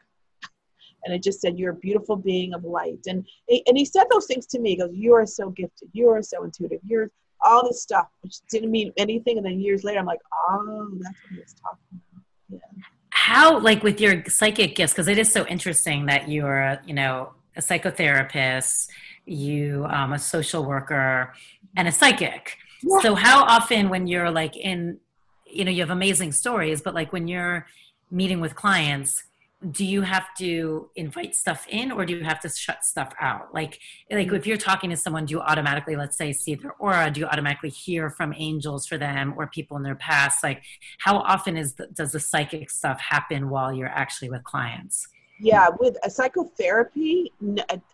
and 1.03 1.13
it 1.13 1.23
just 1.23 1.41
said, 1.41 1.57
"You're 1.57 1.71
a 1.73 1.75
beautiful 1.75 2.15
being 2.15 2.53
of 2.53 2.63
light." 2.63 2.99
And 3.07 3.27
and 3.49 3.77
he 3.77 3.85
said 3.85 4.05
those 4.11 4.25
things 4.27 4.45
to 4.47 4.59
me. 4.59 4.71
He 4.71 4.75
goes, 4.77 4.91
"You 4.93 5.13
are 5.13 5.25
so 5.25 5.49
gifted. 5.49 5.89
You 5.93 6.09
are 6.09 6.21
so 6.21 6.43
intuitive. 6.43 6.79
You're 6.83 7.09
all 7.43 7.67
this 7.67 7.81
stuff," 7.81 8.07
which 8.21 8.37
didn't 8.51 8.71
mean 8.71 8.91
anything. 8.97 9.37
And 9.37 9.45
then 9.45 9.59
years 9.59 9.83
later, 9.83 9.99
I'm 9.99 10.05
like, 10.05 10.21
"Oh, 10.49 10.89
that's 10.99 11.21
what 11.23 11.31
he 11.33 11.39
was 11.39 11.55
talking 11.61 12.01
about." 12.11 12.23
Yeah. 12.49 12.83
How 13.27 13.59
like 13.59 13.83
with 13.83 13.99
your 13.99 14.23
psychic 14.29 14.75
gifts 14.77 14.93
because 14.93 15.09
it 15.09 15.17
is 15.17 15.29
so 15.31 15.45
interesting 15.47 16.05
that 16.05 16.29
you're 16.29 16.59
a, 16.59 16.81
you 16.85 16.93
know 16.93 17.33
a 17.57 17.61
psychotherapist 17.61 18.87
you 19.25 19.85
um, 19.89 20.13
a 20.13 20.19
social 20.19 20.63
worker 20.65 21.33
and 21.75 21.85
a 21.87 21.91
psychic 21.91 22.57
Yeah. 22.81 22.99
so 23.01 23.15
how 23.15 23.43
often 23.43 23.89
when 23.89 24.07
you're 24.07 24.31
like 24.31 24.55
in 24.55 24.99
you 25.45 25.65
know 25.65 25.71
you 25.71 25.81
have 25.85 25.89
amazing 25.89 26.31
stories 26.31 26.81
but 26.81 26.93
like 26.93 27.11
when 27.11 27.27
you're 27.27 27.67
meeting 28.09 28.39
with 28.39 28.55
clients 28.55 29.23
do 29.71 29.85
you 29.85 30.01
have 30.03 30.33
to 30.37 30.89
invite 30.95 31.35
stuff 31.35 31.67
in 31.67 31.91
or 31.91 32.05
do 32.05 32.15
you 32.15 32.23
have 32.23 32.39
to 32.39 32.49
shut 32.49 32.85
stuff 32.85 33.13
out? 33.19 33.53
Like 33.53 33.79
like 34.09 34.31
if 34.31 34.47
you're 34.47 34.57
talking 34.57 34.89
to 34.89 34.97
someone 34.97 35.25
do 35.25 35.33
you 35.33 35.41
automatically 35.41 35.95
let's 35.97 36.17
say 36.17 36.31
see 36.31 36.55
their 36.55 36.73
aura? 36.73 37.11
Do 37.11 37.19
you 37.19 37.25
automatically 37.25 37.69
hear 37.69 38.09
from 38.09 38.33
angels 38.37 38.87
for 38.87 38.97
them 38.97 39.33
or 39.37 39.47
people 39.47 39.75
in 39.75 39.83
their 39.83 39.95
past? 39.95 40.43
Like 40.43 40.63
how 40.99 41.17
often 41.17 41.57
is 41.57 41.73
the, 41.73 41.87
does 41.87 42.13
the 42.13 42.19
psychic 42.19 42.69
stuff 42.69 43.01
happen 43.01 43.49
while 43.49 43.73
you're 43.73 43.87
actually 43.87 44.29
with 44.29 44.43
clients? 44.45 45.07
Yeah, 45.41 45.69
with 45.79 45.97
a 46.03 46.09
psychotherapy, 46.09 47.31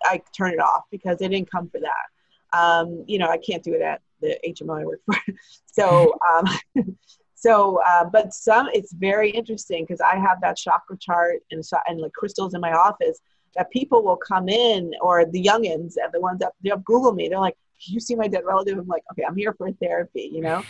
i 0.06 0.22
turn 0.36 0.54
it 0.54 0.60
off 0.60 0.84
because 0.90 1.20
they 1.20 1.28
didn't 1.28 1.50
come 1.50 1.70
for 1.70 1.80
that. 1.80 2.58
Um, 2.58 3.04
you 3.08 3.20
know, 3.20 3.28
I 3.28 3.38
can't 3.38 3.64
do 3.64 3.74
it 3.74 3.82
at 3.82 4.02
the 4.22 4.38
HMO 4.48 4.82
I 4.82 4.86
work 4.86 5.02
for. 5.06 5.16
so, 5.66 6.14
um, 6.36 6.46
so, 7.46 7.80
uh, 7.88 8.06
but 8.06 8.34
some, 8.34 8.70
it's 8.74 8.92
very 8.94 9.30
interesting 9.30 9.84
because 9.84 10.02
I 10.02 10.16
have 10.16 10.42
that 10.42 10.58
chakra 10.58 10.98
chart 10.98 11.42
and, 11.52 11.64
and 11.88 12.02
like 12.02 12.12
crystals 12.14 12.56
in 12.56 12.62
my 12.62 12.74
office 12.74 13.20
that 13.56 13.70
people 13.70 14.04
will 14.04 14.18
come 14.18 14.50
in 14.50 14.92
or 15.00 15.26
the 15.26 15.44
youngins 15.44 15.94
and 16.02 16.12
the 16.12 16.20
ones 16.20 16.40
that 16.40 16.54
they'll 16.64 16.78
Google 16.78 17.14
me. 17.14 17.30
They're 17.30 17.40
like, 17.40 17.56
you 17.80 18.00
see 18.00 18.16
my 18.16 18.28
dead 18.28 18.46
relative? 18.46 18.80
I'm 18.80 18.88
like, 18.88 19.04
okay, 19.12 19.24
I'm 19.28 19.36
here 19.36 19.54
for 19.54 19.72
therapy, 19.74 20.30
you 20.34 20.42
know? 20.42 20.64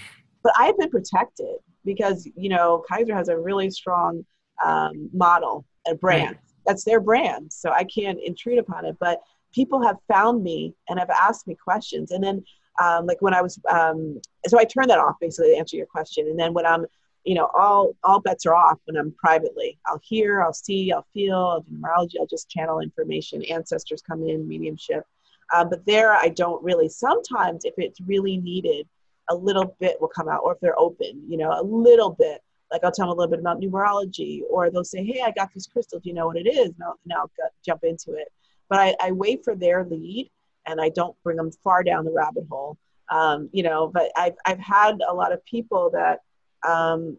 But 0.44 0.52
I've 0.60 0.78
been 0.78 0.90
protected 0.90 1.56
because, 1.86 2.28
you 2.36 2.50
know, 2.50 2.84
Kaiser 2.90 3.16
has 3.16 3.30
a 3.30 3.38
really 3.38 3.70
strong 3.70 4.26
um, 4.64 5.10
model 5.14 5.66
and 5.86 5.98
brand. 6.00 6.38
That's 6.66 6.84
their 6.84 7.00
brand. 7.00 7.54
So 7.54 7.72
I 7.72 7.86
can't 7.86 8.20
intrude 8.22 8.60
upon 8.60 8.86
it. 8.86 8.98
But 9.00 9.22
people 9.54 9.82
have 9.82 9.98
found 10.10 10.44
me 10.44 10.74
and 10.90 11.00
have 11.00 11.10
asked 11.10 11.48
me 11.48 11.56
questions. 11.56 12.12
And 12.12 12.22
then, 12.24 12.44
um, 12.82 13.06
like 13.06 13.22
when 13.22 13.34
I 13.34 13.42
was, 13.42 13.60
um, 13.70 14.20
so 14.48 14.60
I 14.60 14.66
turn 14.66 14.88
that 14.88 15.00
off 15.00 15.16
basically 15.20 15.52
to 15.52 15.58
answer 15.58 15.78
your 15.78 15.86
question. 15.86 16.28
And 16.28 16.40
then 16.40 16.54
when 16.54 16.66
I'm, 16.66 16.86
you 17.24 17.34
know, 17.34 17.50
all 17.56 17.96
all 18.04 18.20
bets 18.20 18.46
are 18.46 18.54
off 18.54 18.78
when 18.86 18.98
I'm 18.98 19.12
privately. 19.14 19.80
I'll 19.88 20.02
hear, 20.04 20.44
I'll 20.44 20.54
see, 20.54 20.92
I'll 20.92 21.08
feel, 21.14 21.36
I'll 21.36 21.62
do 21.62 21.72
numerology, 21.72 22.20
I'll 22.20 22.28
just 22.28 22.50
channel 22.50 22.80
information. 22.80 23.44
Ancestors 23.46 24.02
come 24.02 24.24
in, 24.28 24.48
mediumship. 24.48 25.06
Um, 25.54 25.70
but 25.70 25.86
there, 25.86 26.14
I 26.14 26.30
don't 26.30 26.64
really. 26.64 26.90
Sometimes, 26.90 27.66
if 27.66 27.74
it's 27.78 28.00
really 28.02 28.38
needed, 28.38 28.88
a 29.30 29.36
little 29.36 29.76
bit 29.80 30.00
will 30.00 30.08
come 30.08 30.30
out, 30.30 30.42
or 30.44 30.54
if 30.54 30.60
they're 30.60 30.80
open, 30.80 31.24
you 31.28 31.38
know, 31.38 31.52
a 31.52 31.64
little 31.64 32.12
bit. 32.12 32.42
Like 32.72 32.84
I'll 32.84 32.92
tell 32.92 33.08
them 33.08 33.18
a 33.18 33.20
little 33.20 33.32
bit 33.32 33.40
about 33.40 33.60
numerology, 33.60 34.42
or 34.50 34.70
they'll 34.70 34.84
say, 34.84 35.04
"Hey, 35.04 35.22
I 35.22 35.32
got 35.32 35.54
this 35.54 35.68
crystal. 35.68 36.00
Do 36.00 36.10
you 36.10 36.16
know 36.16 36.28
what 36.28 36.38
it 36.38 36.48
is?" 36.48 36.68
And 36.68 36.84
I'll, 36.84 37.00
and 37.04 37.14
I'll 37.14 37.32
jump 37.66 37.84
into 37.84 38.14
it. 38.14 38.28
But 38.70 38.80
I, 38.80 38.96
I 39.00 39.12
wait 39.12 39.44
for 39.44 39.56
their 39.56 39.86
lead, 39.86 40.30
and 40.68 40.82
I 40.82 40.90
don't 40.90 41.16
bring 41.24 41.38
them 41.38 41.52
far 41.64 41.84
down 41.84 42.06
the 42.06 42.12
rabbit 42.12 42.46
hole. 42.50 42.78
Um, 43.10 43.50
you 43.54 43.64
know, 43.64 43.88
but 43.88 44.12
I've 44.16 44.36
I've 44.46 44.60
had 44.60 45.00
a 45.08 45.14
lot 45.14 45.32
of 45.32 45.46
people 45.46 45.92
that 45.92 46.22
um, 46.68 47.18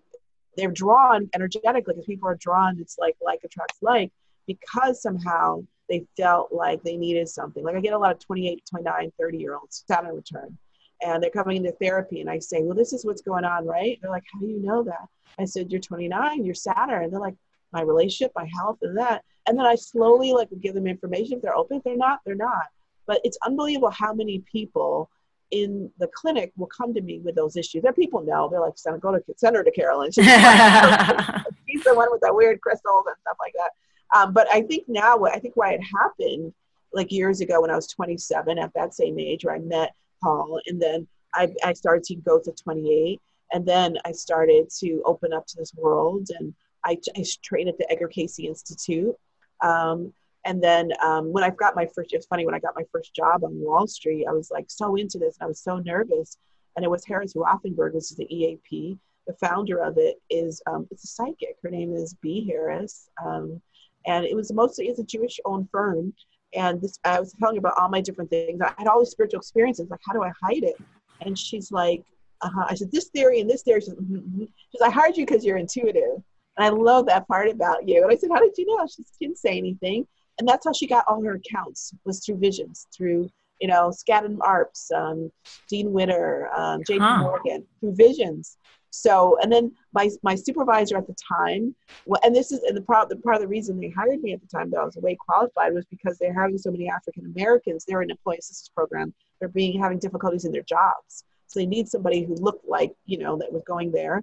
they're 0.56 0.70
drawn 0.70 1.28
energetically 1.34 1.94
because 1.94 2.06
people 2.06 2.28
are 2.28 2.36
drawn. 2.36 2.78
It's 2.80 2.98
like 2.98 3.16
like 3.24 3.40
attracts 3.44 3.78
like 3.82 4.12
because 4.46 5.02
somehow 5.02 5.64
they 5.88 6.04
felt 6.16 6.52
like 6.52 6.82
they 6.82 6.96
needed 6.96 7.28
something. 7.28 7.62
Like 7.62 7.76
I 7.76 7.80
get 7.80 7.92
a 7.92 7.98
lot 7.98 8.12
of 8.12 8.18
28, 8.18 8.64
29, 8.68 9.12
30 9.18 9.38
year 9.38 9.54
olds 9.56 9.84
Saturn 9.86 10.16
return, 10.16 10.58
and 11.02 11.22
they're 11.22 11.30
coming 11.30 11.58
into 11.58 11.72
therapy, 11.72 12.20
and 12.20 12.30
I 12.30 12.38
say, 12.38 12.62
well, 12.62 12.76
this 12.76 12.92
is 12.92 13.04
what's 13.04 13.22
going 13.22 13.44
on, 13.44 13.66
right? 13.66 13.98
They're 14.00 14.10
like, 14.10 14.24
how 14.32 14.40
do 14.40 14.46
you 14.46 14.60
know 14.60 14.82
that? 14.84 15.08
I 15.38 15.44
said, 15.44 15.70
you're 15.70 15.80
29, 15.80 16.44
you're 16.44 16.54
Saturn. 16.54 17.04
And 17.04 17.12
they're 17.12 17.20
like, 17.20 17.36
my 17.72 17.82
relationship, 17.82 18.32
my 18.34 18.48
health, 18.56 18.78
and 18.82 18.96
that. 18.96 19.22
And 19.46 19.58
then 19.58 19.66
I 19.66 19.74
slowly 19.74 20.32
like 20.32 20.48
give 20.60 20.74
them 20.74 20.86
information. 20.86 21.36
If 21.36 21.42
they're 21.42 21.56
open, 21.56 21.76
if 21.78 21.84
they're 21.84 21.96
not, 21.96 22.20
they're 22.24 22.34
not. 22.34 22.66
But 23.06 23.20
it's 23.24 23.38
unbelievable 23.44 23.90
how 23.90 24.12
many 24.12 24.40
people 24.50 25.10
in 25.50 25.90
the 25.98 26.08
clinic 26.08 26.52
will 26.56 26.66
come 26.66 26.92
to 26.94 27.00
me 27.00 27.20
with 27.20 27.36
those 27.36 27.56
issues. 27.56 27.82
There 27.82 27.92
people 27.92 28.22
know. 28.22 28.48
They're 28.50 28.60
like, 28.60 28.76
send, 28.76 29.00
go 29.00 29.12
to 29.12 29.22
send 29.36 29.56
her 29.56 29.62
to 29.62 29.70
Carolyn. 29.70 30.10
She's, 30.10 30.24
she's 30.24 31.84
the 31.84 31.94
one 31.94 32.08
with 32.10 32.20
the 32.20 32.32
weird 32.32 32.60
crystals 32.60 33.04
and 33.06 33.16
stuff 33.20 33.36
like 33.40 33.54
that. 33.56 33.70
Um, 34.16 34.32
but 34.32 34.48
I 34.52 34.62
think 34.62 34.84
now, 34.88 35.16
what 35.16 35.34
I 35.34 35.38
think 35.38 35.56
why 35.56 35.72
it 35.72 35.80
happened, 35.82 36.52
like 36.92 37.12
years 37.12 37.40
ago 37.40 37.60
when 37.60 37.70
I 37.70 37.76
was 37.76 37.88
27, 37.88 38.58
at 38.58 38.72
that 38.74 38.94
same 38.94 39.18
age, 39.18 39.44
where 39.44 39.54
I 39.54 39.58
met 39.58 39.94
Paul, 40.22 40.60
and 40.66 40.80
then 40.80 41.06
I, 41.34 41.52
I 41.64 41.72
started 41.72 42.04
to 42.04 42.16
go 42.16 42.40
to 42.40 42.52
28, 42.52 43.20
and 43.52 43.66
then 43.66 43.98
I 44.04 44.12
started 44.12 44.70
to 44.78 45.02
open 45.04 45.32
up 45.32 45.46
to 45.46 45.56
this 45.56 45.72
world, 45.74 46.28
and 46.38 46.54
I, 46.84 46.98
I 47.16 47.24
trained 47.42 47.68
at 47.68 47.78
the 47.78 47.90
Edgar 47.90 48.08
Cayce 48.08 48.38
Institute. 48.38 49.14
Um, 49.62 50.12
and 50.46 50.62
then 50.62 50.92
um, 51.02 51.32
when 51.32 51.42
I 51.42 51.50
got 51.50 51.74
my 51.74 51.86
first, 51.92 52.12
it's 52.12 52.26
funny, 52.26 52.46
when 52.46 52.54
I 52.54 52.60
got 52.60 52.76
my 52.76 52.84
first 52.92 53.12
job 53.14 53.42
on 53.42 53.60
Wall 53.60 53.86
Street, 53.88 54.26
I 54.28 54.32
was 54.32 54.50
like 54.50 54.66
so 54.68 54.94
into 54.94 55.18
this 55.18 55.36
and 55.38 55.44
I 55.44 55.48
was 55.48 55.60
so 55.60 55.78
nervous. 55.78 56.38
And 56.76 56.84
it 56.84 56.90
was 56.90 57.04
Harris 57.04 57.34
Rothenberg, 57.34 57.94
which 57.94 58.04
is 58.12 58.16
the 58.16 58.32
EAP. 58.32 58.96
The 59.26 59.32
founder 59.34 59.82
of 59.82 59.98
it 59.98 60.16
is, 60.30 60.62
um, 60.68 60.86
it's 60.92 61.02
a 61.02 61.08
psychic. 61.08 61.56
Her 61.64 61.70
name 61.70 61.94
is 61.94 62.14
B. 62.22 62.46
Harris. 62.48 63.08
Um, 63.24 63.60
and 64.06 64.24
it 64.24 64.36
was 64.36 64.52
mostly, 64.52 64.86
it's 64.86 65.00
a 65.00 65.04
Jewish 65.04 65.40
owned 65.44 65.68
firm. 65.72 66.14
And 66.54 66.80
this, 66.80 66.96
I 67.04 67.18
was 67.18 67.34
telling 67.40 67.56
her 67.56 67.58
about 67.58 67.76
all 67.76 67.88
my 67.88 68.00
different 68.00 68.30
things. 68.30 68.60
I 68.60 68.72
had 68.78 68.86
all 68.86 69.00
these 69.00 69.10
spiritual 69.10 69.40
experiences. 69.40 69.90
Like, 69.90 70.00
how 70.06 70.12
do 70.12 70.22
I 70.22 70.30
hide 70.40 70.62
it? 70.62 70.76
And 71.22 71.36
she's 71.36 71.72
like, 71.72 72.04
uh-huh. 72.40 72.66
I 72.70 72.74
said, 72.76 72.92
this 72.92 73.08
theory 73.08 73.40
and 73.40 73.50
this 73.50 73.62
theory. 73.62 73.80
She 73.80 73.86
said, 73.86 73.96
mm-hmm. 73.96 74.44
She's, 74.70 74.80
I 74.80 74.90
hired 74.90 75.16
you 75.16 75.26
because 75.26 75.44
you're 75.44 75.56
intuitive. 75.56 76.22
And 76.56 76.64
I 76.64 76.68
love 76.68 77.06
that 77.06 77.26
part 77.26 77.48
about 77.48 77.88
you. 77.88 78.04
And 78.04 78.12
I 78.12 78.16
said, 78.16 78.30
how 78.32 78.38
did 78.38 78.56
you 78.56 78.66
know? 78.66 78.86
She 78.86 79.02
didn't 79.20 79.38
say 79.38 79.58
anything. 79.58 80.06
And 80.38 80.46
that's 80.46 80.66
how 80.66 80.72
she 80.72 80.86
got 80.86 81.04
all 81.08 81.22
her 81.22 81.34
accounts 81.34 81.94
was 82.04 82.24
through 82.24 82.36
visions, 82.36 82.86
through, 82.94 83.30
you 83.60 83.68
know, 83.68 83.90
Skadden 83.90 84.36
Arps, 84.38 84.92
um, 84.92 85.30
Dean 85.68 85.92
Witter, 85.92 86.48
um, 86.54 86.82
JP 86.82 87.00
Huh. 87.00 87.18
Morgan, 87.22 87.66
through 87.80 87.94
visions. 87.94 88.58
So, 88.90 89.38
and 89.42 89.52
then 89.52 89.72
my, 89.92 90.10
my 90.22 90.34
supervisor 90.34 90.96
at 90.96 91.06
the 91.06 91.14
time, 91.14 91.74
well, 92.06 92.20
and 92.24 92.34
this 92.34 92.50
is 92.50 92.60
and 92.62 92.76
the 92.76 92.82
part, 92.82 93.08
the 93.08 93.16
part 93.16 93.36
of 93.36 93.42
the 93.42 93.48
reason 93.48 93.78
they 93.78 93.90
hired 93.90 94.22
me 94.22 94.32
at 94.32 94.40
the 94.40 94.46
time 94.46 94.70
that 94.70 94.78
I 94.78 94.84
was 94.84 94.96
way 94.96 95.16
qualified 95.16 95.74
was 95.74 95.84
because 95.86 96.16
they're 96.18 96.32
having 96.32 96.56
so 96.56 96.70
many 96.70 96.88
African 96.88 97.26
Americans. 97.36 97.84
They're 97.84 98.02
in 98.02 98.10
an 98.10 98.16
employee 98.16 98.38
assistance 98.38 98.70
program. 98.74 99.12
They're 99.38 99.48
being 99.50 99.78
having 99.80 99.98
difficulties 99.98 100.44
in 100.44 100.52
their 100.52 100.62
jobs. 100.62 101.24
So 101.46 101.60
they 101.60 101.66
need 101.66 101.88
somebody 101.88 102.24
who 102.24 102.34
looked 102.36 102.66
like, 102.66 102.92
you 103.04 103.18
know, 103.18 103.36
that 103.38 103.52
was 103.52 103.62
going 103.66 103.92
there. 103.92 104.22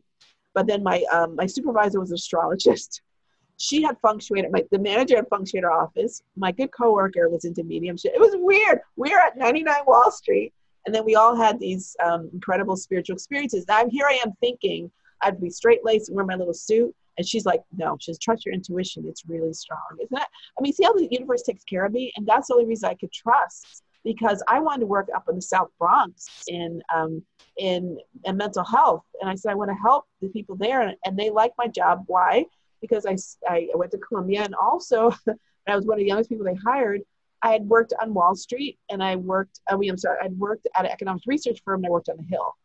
But 0.54 0.68
then 0.68 0.84
my 0.84 1.04
um, 1.12 1.36
my 1.36 1.46
supervisor 1.46 2.00
was 2.00 2.12
an 2.12 2.16
astrologist. 2.16 3.02
She 3.58 3.82
had 3.82 3.98
feng 4.02 4.20
shui 4.20 4.42
at 4.42 4.52
my 4.52 4.64
the 4.72 4.80
manager 4.80 5.16
had 5.16 5.28
feng 5.30 5.46
shui 5.46 5.60
at 5.60 5.64
her 5.64 5.72
office. 5.72 6.22
My 6.36 6.52
good 6.52 6.72
coworker 6.72 7.30
was 7.30 7.46
into 7.46 7.64
mediumship. 7.64 8.14
It 8.14 8.20
was 8.20 8.36
weird. 8.36 8.80
We 8.96 9.12
were 9.12 9.20
at 9.20 9.38
99 9.38 9.74
Wall 9.88 10.12
Street, 10.12 10.54
and 10.86 10.94
then 10.94 11.06
we 11.06 11.16
all 11.16 11.36
had 11.36 11.60
these 11.60 11.96
um, 12.04 12.30
incredible 12.34 12.76
spiritual 12.76 13.16
experiences. 13.16 13.66
Now 13.68 13.78
I'm 13.80 13.90
here. 13.90 14.08
I 14.08 14.20
am 14.26 14.34
thinking 14.40 14.92
I'd 15.22 15.40
be 15.40 15.50
straight 15.50 15.86
laced 15.86 16.10
and 16.10 16.16
wear 16.16 16.26
my 16.26 16.36
little 16.36 16.54
suit, 16.54 16.94
and 17.18 17.28
she's 17.28 17.46
like, 17.46 17.62
"No, 17.76 17.98
she's 18.00 18.20
trust 18.20 18.46
your 18.46 18.54
intuition. 18.54 19.06
It's 19.08 19.24
really 19.28 19.54
strong." 19.54 19.98
Isn't 20.00 20.12
that? 20.12 20.28
I 20.58 20.62
mean, 20.62 20.74
see 20.74 20.84
how 20.84 20.94
the 20.94 21.08
universe 21.12 21.44
takes 21.44 21.64
care 21.64 21.86
of 21.86 21.94
me, 21.94 22.12
and 22.16 22.26
that's 22.26 22.48
the 22.48 22.56
only 22.56 22.66
reason 22.66 22.90
I 22.90 22.96
could 22.96 23.12
trust 23.12 23.84
because 24.04 24.44
I 24.48 24.60
wanted 24.60 24.82
to 24.82 24.86
work 24.88 25.08
up 25.16 25.26
in 25.30 25.36
the 25.36 25.42
South 25.42 25.70
Bronx 25.80 26.28
in 26.48 26.82
um, 26.94 27.24
in, 27.58 27.98
in 28.26 28.38
mental 28.38 28.64
health, 28.64 29.04
and 29.22 29.30
I 29.30 29.36
said 29.36 29.52
I 29.52 29.56
want 29.56 29.70
to 29.70 29.76
help 29.76 30.06
the 30.22 30.30
people 30.30 30.56
there, 30.56 30.82
and, 30.82 30.96
and 31.06 31.18
they 31.18 31.30
like 31.30 31.54
my 31.58 31.68
job. 31.68 32.04
Why? 32.08 32.46
Because 32.84 33.06
I, 33.06 33.16
I 33.50 33.70
went 33.76 33.92
to 33.92 33.98
Columbia, 33.98 34.44
and 34.44 34.54
also 34.54 35.12
I 35.68 35.76
was 35.76 35.86
one 35.86 35.96
of 35.96 36.00
the 36.00 36.08
youngest 36.08 36.30
people 36.30 36.46
they 36.46 36.56
hired. 36.56 37.02
I 37.42 37.52
had 37.54 37.64
worked 37.64 37.94
on 38.02 38.14
Wall 38.14 38.36
Street, 38.36 38.78
and 38.90 39.02
I 39.02 39.16
worked. 39.16 39.62
I 39.70 39.76
mean, 39.78 39.90
I'm 39.90 39.98
sorry, 39.98 40.18
I'd 40.22 40.38
worked 40.38 40.68
at 40.76 40.86
an 40.86 40.92
economic 40.92 41.24
research 41.26 41.62
firm, 41.64 41.80
and 41.80 41.88
I 41.88 41.90
worked 41.90 42.10
on 42.10 42.18
the 42.18 42.24
Hill. 42.24 42.56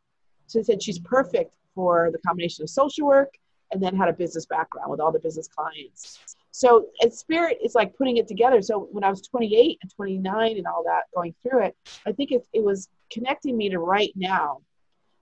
So 0.48 0.58
they 0.58 0.64
said 0.64 0.82
she's 0.82 0.98
perfect 0.98 1.52
for 1.74 2.10
the 2.10 2.18
combination 2.18 2.64
of 2.64 2.70
social 2.70 3.06
work 3.06 3.32
and 3.70 3.82
then 3.82 3.94
had 3.94 4.08
a 4.08 4.12
business 4.12 4.46
background 4.46 4.90
with 4.90 5.00
all 5.00 5.12
the 5.12 5.18
business 5.20 5.48
clients. 5.48 6.18
So 6.50 6.86
at 7.02 7.12
Spirit, 7.12 7.58
it's 7.60 7.74
like 7.74 7.96
putting 7.96 8.16
it 8.16 8.26
together. 8.26 8.62
So 8.62 8.88
when 8.90 9.04
I 9.04 9.10
was 9.10 9.22
28 9.22 9.78
and 9.82 9.94
29 9.94 10.56
and 10.56 10.66
all 10.66 10.82
that, 10.84 11.02
going 11.14 11.34
through 11.42 11.64
it, 11.66 11.76
I 12.06 12.12
think 12.12 12.32
it, 12.32 12.46
it 12.52 12.64
was 12.64 12.88
connecting 13.12 13.56
me 13.56 13.68
to 13.68 13.78
right 13.78 14.12
now, 14.16 14.58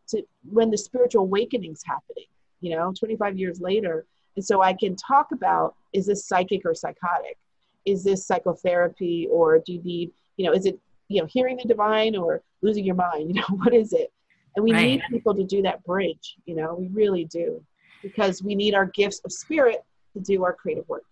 to 0.08 0.22
when 0.48 0.70
the 0.70 0.78
spiritual 0.78 1.22
awakening's 1.22 1.82
happening. 1.84 2.26
You 2.60 2.76
know, 2.76 2.92
25 2.98 3.36
years 3.36 3.60
later, 3.60 4.06
and 4.36 4.44
so 4.44 4.62
I 4.62 4.74
can 4.74 4.94
talk 4.96 5.28
about 5.32 5.74
is 5.92 6.06
this 6.06 6.26
psychic 6.26 6.62
or 6.64 6.74
psychotic, 6.74 7.38
is 7.86 8.04
this 8.04 8.26
psychotherapy 8.26 9.28
or 9.30 9.58
do 9.64 9.72
you 9.72 9.82
need, 9.82 10.12
you 10.36 10.46
know, 10.46 10.52
is 10.52 10.66
it, 10.66 10.78
you 11.08 11.20
know, 11.20 11.26
hearing 11.26 11.56
the 11.56 11.64
divine 11.64 12.16
or 12.16 12.42
losing 12.62 12.84
your 12.84 12.94
mind? 12.96 13.28
You 13.34 13.40
know, 13.40 13.56
what 13.56 13.74
is 13.74 13.92
it? 13.92 14.12
And 14.54 14.64
we 14.64 14.72
Right. 14.72 14.84
need 14.84 15.02
people 15.10 15.34
to 15.34 15.44
do 15.44 15.62
that 15.62 15.84
bridge, 15.84 16.36
you 16.46 16.54
know, 16.54 16.74
we 16.74 16.88
really 16.88 17.24
do. 17.24 17.62
Because 18.02 18.42
we 18.42 18.54
need 18.54 18.74
our 18.74 18.86
gifts 18.86 19.20
of 19.24 19.32
spirit 19.32 19.78
to 20.14 20.20
do 20.20 20.44
our 20.44 20.54
creative 20.54 20.88
work. 20.88 21.02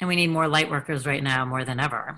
And 0.00 0.08
we 0.08 0.16
need 0.16 0.28
more 0.28 0.48
light 0.48 0.70
workers 0.70 1.06
right 1.06 1.22
now 1.22 1.44
more 1.44 1.64
than 1.64 1.80
ever. 1.80 2.16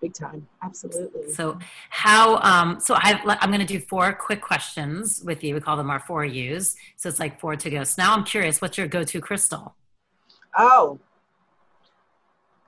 Big 0.00 0.14
time. 0.14 0.46
Absolutely. 0.62 1.32
So 1.32 1.58
how 1.90 2.36
um 2.38 2.78
so 2.78 2.94
I 2.96 3.20
I'm 3.40 3.50
going 3.50 3.60
to 3.60 3.66
do 3.66 3.80
four 3.80 4.12
quick 4.12 4.40
questions 4.40 5.22
with 5.24 5.42
you. 5.42 5.54
We 5.54 5.60
call 5.60 5.76
them 5.76 5.90
our 5.90 5.98
four 5.98 6.24
U's. 6.24 6.76
So 6.96 7.08
it's 7.08 7.18
like 7.18 7.40
four 7.40 7.56
to 7.56 7.70
go. 7.70 7.82
So 7.84 8.00
now 8.02 8.14
I'm 8.14 8.22
curious, 8.24 8.60
what's 8.60 8.78
your 8.78 8.86
go-to 8.86 9.20
crystal? 9.20 9.74
Oh, 10.56 10.98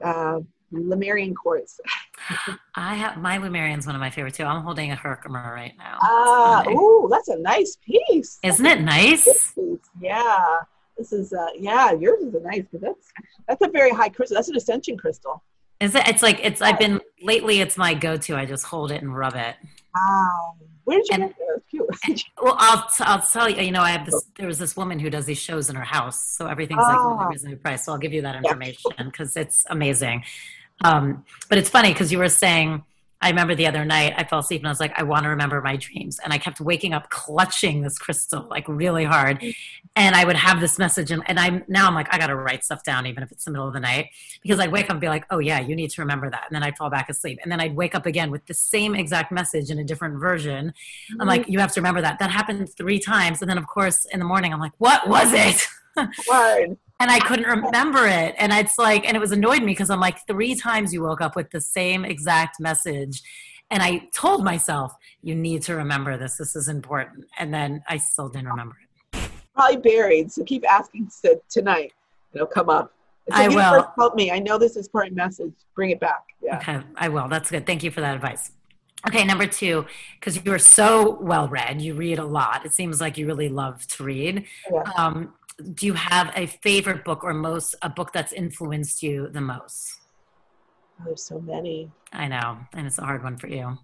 uh, 0.03 0.41
Lemurian 0.73 1.35
quartz. 1.35 1.81
I 2.75 2.95
have 2.95 3.17
my 3.17 3.39
Lemurian's 3.39 3.87
one 3.87 3.95
of 3.95 4.01
my 4.01 4.11
favorite 4.11 4.35
too. 4.35 4.45
I'm 4.45 4.63
holding 4.63 4.93
a 4.93 4.97
Herkimer 4.97 5.53
right 5.55 5.75
now. 5.79 5.99
Ah, 6.03 6.63
It's 6.63 6.71
ooh, 6.71 7.09
that's 7.11 7.29
a 7.29 7.39
nice 7.39 7.77
piece. 7.85 8.39
Isn't 8.43 8.67
it 8.67 8.81
nice? 8.81 9.55
Yeah, 10.01 10.59
this 10.97 11.13
is. 11.13 11.33
Uh, 11.33 11.47
yeah, 11.59 11.93
yours 11.93 12.23
is 12.23 12.35
a 12.35 12.41
nice 12.41 12.63
because 12.71 12.81
that's 12.81 13.13
that's 13.49 13.63
a 13.63 13.69
very 13.69 13.91
high 13.91 14.09
crystal. 14.09 14.37
That's 14.37 14.49
an 14.49 14.57
ascension 14.57 14.97
crystal. 14.97 15.43
Is 15.81 15.95
it? 15.95 16.07
It's 16.07 16.23
like 16.23 16.39
it's. 16.43 16.61
I've 16.61 16.79
been 16.79 17.01
lately. 17.21 17.61
It's 17.61 17.77
my 17.77 17.95
go-to. 17.95 18.37
I 18.37 18.47
just 18.47 18.65
hold 18.65 18.91
it 18.93 19.03
and 19.03 19.15
rub 19.17 19.35
it. 19.37 19.57
Wow, 19.95 20.55
where 20.85 20.99
did 20.99 21.09
you 21.09 21.15
And- 21.15 21.35
get. 21.35 21.37
Well, 22.43 22.57
I'll 22.59 22.89
t- 22.89 23.05
I'll 23.05 23.21
tell 23.21 23.49
you. 23.49 23.63
You 23.63 23.71
know, 23.73 23.83
I 23.83 23.91
have 23.91 24.07
this. 24.07 24.25
There 24.37 24.47
was 24.47 24.59
this 24.59 24.77
woman 24.77 24.99
who 24.99 25.11
does 25.11 25.25
these 25.27 25.39
shows 25.39 25.69
in 25.71 25.77
her 25.77 25.85
house, 25.85 26.25
so 26.37 26.47
everything's 26.47 26.79
like 26.79 26.97
Ah. 26.97 27.17
really 27.19 27.31
reasonably 27.33 27.57
priced. 27.59 27.85
So 27.85 27.93
I'll 27.93 27.99
give 27.99 28.13
you 28.13 28.23
that 28.23 28.37
information 28.37 28.91
because 29.05 29.37
it's 29.37 29.65
amazing. 29.71 30.25
Um, 30.83 31.25
but 31.49 31.59
it's 31.59 31.69
funny 31.69 31.93
because 31.93 32.11
you 32.13 32.19
were 32.19 32.29
saying. 32.29 32.85
I 33.21 33.29
remember 33.29 33.55
the 33.55 33.67
other 33.67 33.85
night 33.85 34.15
I 34.17 34.25
fell 34.25 34.39
asleep 34.39 34.61
and 34.61 34.69
I 34.69 34.71
was 34.71 34.81
like, 34.81 34.99
I 34.99 35.03
want 35.03 35.25
to 35.25 35.31
remember 35.31 35.61
my 35.61 35.77
dreams, 35.77 36.19
and 36.23 36.33
I 36.33 36.39
kept 36.39 36.61
waking 36.61 36.95
up 36.95 37.11
clutching 37.11 37.83
this 37.83 37.99
crystal 37.99 38.47
like 38.51 38.67
really 38.69 39.05
hard, 39.05 39.43
and 39.97 40.15
I 40.15 40.25
would 40.25 40.37
have 40.37 40.61
this 40.61 40.79
message, 40.79 41.11
and, 41.11 41.23
and 41.27 41.39
I'm 41.39 41.65
now 41.69 41.87
I'm 41.87 41.95
like, 41.95 42.13
I 42.13 42.19
got 42.19 42.29
to 42.29 42.37
write 42.37 42.65
stuff 42.65 42.83
down 42.83 43.07
even 43.07 43.23
if 43.23 43.31
it's 43.33 43.45
the 43.45 43.51
middle 43.51 43.67
of 43.67 43.75
the 43.75 43.81
night 43.81 44.09
because 44.43 44.59
I'd 44.59 44.73
wake 44.73 44.87
up 44.87 44.93
and 44.93 45.01
be 45.01 45.09
like, 45.09 45.27
oh 45.31 45.39
yeah, 45.39 45.61
you 45.61 45.77
need 45.77 45.91
to 45.91 46.03
remember 46.03 46.31
that, 46.31 46.45
and 46.49 46.55
then 46.55 46.63
I'd 46.63 46.77
fall 46.77 46.91
back 46.91 47.09
asleep, 47.09 47.39
and 47.43 47.51
then 47.51 47.61
I'd 47.61 47.77
wake 47.77 47.95
up 47.95 48.07
again 48.07 48.31
with 48.31 48.47
the 48.47 48.55
same 48.55 48.95
exact 48.95 49.33
message 49.33 49.71
in 49.71 49.79
a 49.79 49.85
different 49.85 50.19
version, 50.19 50.73
I'm 51.19 51.27
like, 51.27 51.43
mm-hmm. 51.43 51.53
you 51.53 51.59
have 51.59 51.73
to 51.73 51.81
remember 51.81 52.01
that. 52.03 52.19
That 52.19 52.31
happened 52.31 52.69
three 52.77 52.99
times. 52.99 53.41
And 53.41 53.51
then, 53.51 53.59
of 53.59 53.67
course, 53.67 54.05
in 54.07 54.19
the 54.19 54.25
morning, 54.25 54.53
I'm 54.53 54.61
like, 54.61 54.73
what 54.79 55.09
was 55.09 55.33
it? 55.33 55.67
Word. 56.29 56.77
And 57.01 57.11
I 57.11 57.19
couldn't 57.19 57.47
remember 57.47 58.07
it. 58.07 58.35
And 58.39 58.53
it's 58.53 58.79
like, 58.79 59.07
and 59.07 59.17
it 59.17 59.21
was 59.21 59.33
annoyed 59.33 59.61
me 59.61 59.73
because 59.73 59.91
I'm 59.91 60.01
like, 60.01 60.27
three 60.27 60.55
times 60.55 60.93
you 60.93 61.03
woke 61.03 61.21
up 61.21 61.35
with 61.35 61.51
the 61.51 61.61
same 61.61 62.05
exact 62.05 62.61
message. 62.61 63.23
And 63.71 63.83
I 63.83 64.09
told 64.15 64.45
myself, 64.45 64.95
you 65.23 65.35
need 65.35 65.63
to 65.63 65.75
remember 65.77 66.17
this. 66.19 66.37
This 66.37 66.55
is 66.55 66.69
important. 66.69 67.27
And 67.39 67.53
then 67.53 67.83
I 67.89 67.97
still 67.97 68.29
didn't 68.29 68.49
remember 68.49 68.77
it. 69.13 69.31
Probably 69.55 69.79
buried. 69.79 70.31
So 70.31 70.45
keep 70.45 70.71
asking 70.71 71.11
to, 71.23 71.41
tonight. 71.49 71.93
It'll 72.35 72.47
come 72.47 72.69
up. 72.69 72.93
I 73.33 73.49
will. 73.49 73.93
Help 73.97 74.15
me. 74.15 74.31
I 74.31 74.39
know 74.39 74.59
this 74.59 74.77
is 74.77 74.89
part 74.89 75.09
of 75.09 75.15
message. 75.15 75.53
Bring 75.75 75.91
it 75.91 76.01
back. 76.01 76.25
Yeah. 76.43 76.59
Okay, 76.59 76.81
I 76.97 77.09
will. 77.09 77.29
That's 77.29 77.51
good. 77.51 77.65
Thank 77.67 77.83
you 77.83 77.91
for 77.91 78.01
that 78.01 78.15
advice. 78.15 78.53
Okay, 79.07 79.25
number 79.25 79.47
two, 79.47 79.87
because 80.19 80.45
you're 80.45 80.59
so 80.59 81.19
well 81.21 81.49
read, 81.49 81.81
you 81.81 81.95
read 81.95 82.19
a 82.19 82.25
lot. 82.25 82.67
It 82.67 82.75
seems 82.75 83.01
like 83.01 83.17
you 83.17 83.27
really 83.27 83.49
love 83.49 83.87
to 83.87 84.05
read. 84.05 84.45
Yeah. 84.71 84.83
Um, 84.97 85.33
do 85.75 85.87
you 85.87 85.95
have 85.95 86.33
a 86.35 86.47
favorite 86.47 87.05
book 87.05 87.25
or 87.25 87.35
most 87.35 87.75
a 87.83 87.89
book 87.89 88.13
that's 88.13 88.33
influenced 88.33 89.03
you 89.03 89.29
the 89.29 89.41
most? 89.41 90.01
Oh, 91.01 91.05
there's 91.07 91.25
so 91.25 91.41
many. 91.41 91.91
I 92.13 92.29
know, 92.29 92.59
and 92.73 92.87
it's 92.87 92.99
a 92.99 93.05
hard 93.05 93.23
one 93.23 93.37
for 93.37 93.49
you. 93.49 93.79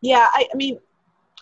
Yeah, 0.00 0.26
I, 0.32 0.46
I 0.52 0.56
mean, 0.56 0.78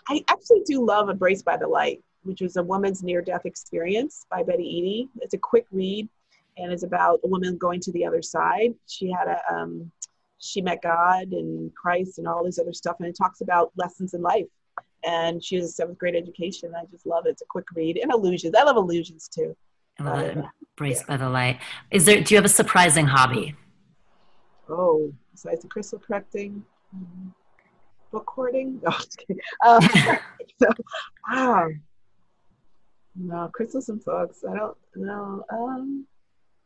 I 0.07 0.23
actually 0.27 0.61
do 0.65 0.85
love 0.85 1.09
Embraced 1.09 1.45
by 1.45 1.57
the 1.57 1.67
Light, 1.67 2.01
which 2.23 2.41
was 2.41 2.57
a 2.57 2.63
woman's 2.63 3.03
near 3.03 3.21
death 3.21 3.45
experience 3.45 4.25
by 4.29 4.43
Betty 4.43 4.63
Eadie. 4.63 5.09
It's 5.21 5.33
a 5.33 5.37
quick 5.37 5.65
read 5.71 6.07
and 6.59 6.71
it's 6.71 6.83
about 6.83 7.21
a 7.23 7.27
woman 7.27 7.57
going 7.57 7.79
to 7.81 7.91
the 7.91 8.05
other 8.05 8.21
side. 8.21 8.73
She 8.87 9.11
had 9.11 9.27
a, 9.27 9.53
um, 9.53 9.91
she 10.39 10.61
met 10.61 10.81
God 10.81 11.31
and 11.31 11.73
Christ 11.73 12.17
and 12.17 12.27
all 12.27 12.43
this 12.43 12.59
other 12.59 12.73
stuff, 12.73 12.97
and 12.99 13.07
it 13.07 13.17
talks 13.17 13.41
about 13.41 13.71
lessons 13.77 14.13
in 14.13 14.21
life. 14.21 14.45
And 15.03 15.43
she 15.43 15.55
has 15.55 15.65
a 15.65 15.71
seventh 15.71 15.97
grade 15.97 16.15
education. 16.15 16.73
I 16.75 16.83
just 16.91 17.05
love 17.05 17.25
it. 17.25 17.29
It's 17.29 17.41
a 17.41 17.45
quick 17.49 17.65
read 17.73 17.97
and 17.97 18.11
illusions. 18.11 18.53
I 18.57 18.63
love 18.63 18.75
illusions 18.75 19.29
too. 19.29 19.55
I 19.99 20.03
love 20.03 20.19
it. 20.19 20.37
Uh, 20.37 20.43
Embraced 20.77 21.07
by 21.07 21.17
the 21.17 21.29
light. 21.29 21.59
Is 21.91 22.05
there? 22.05 22.21
Do 22.21 22.33
you 22.33 22.37
have 22.37 22.45
a 22.45 22.49
surprising 22.49 23.05
hobby? 23.05 23.55
Oh, 24.69 25.11
besides 25.31 25.61
the 25.61 25.67
crystal 25.67 25.99
correcting, 25.99 26.63
um, 26.93 27.33
book 28.11 28.29
hoarding. 28.33 28.81
No. 28.83 28.91
Um, 29.65 29.81
so, 30.61 30.67
wow. 31.29 31.67
No, 33.15 33.49
crystals 33.53 33.89
and 33.89 34.03
books. 34.05 34.43
I 34.49 34.55
don't 34.55 34.77
know. 34.95 35.43
Um, 35.51 36.05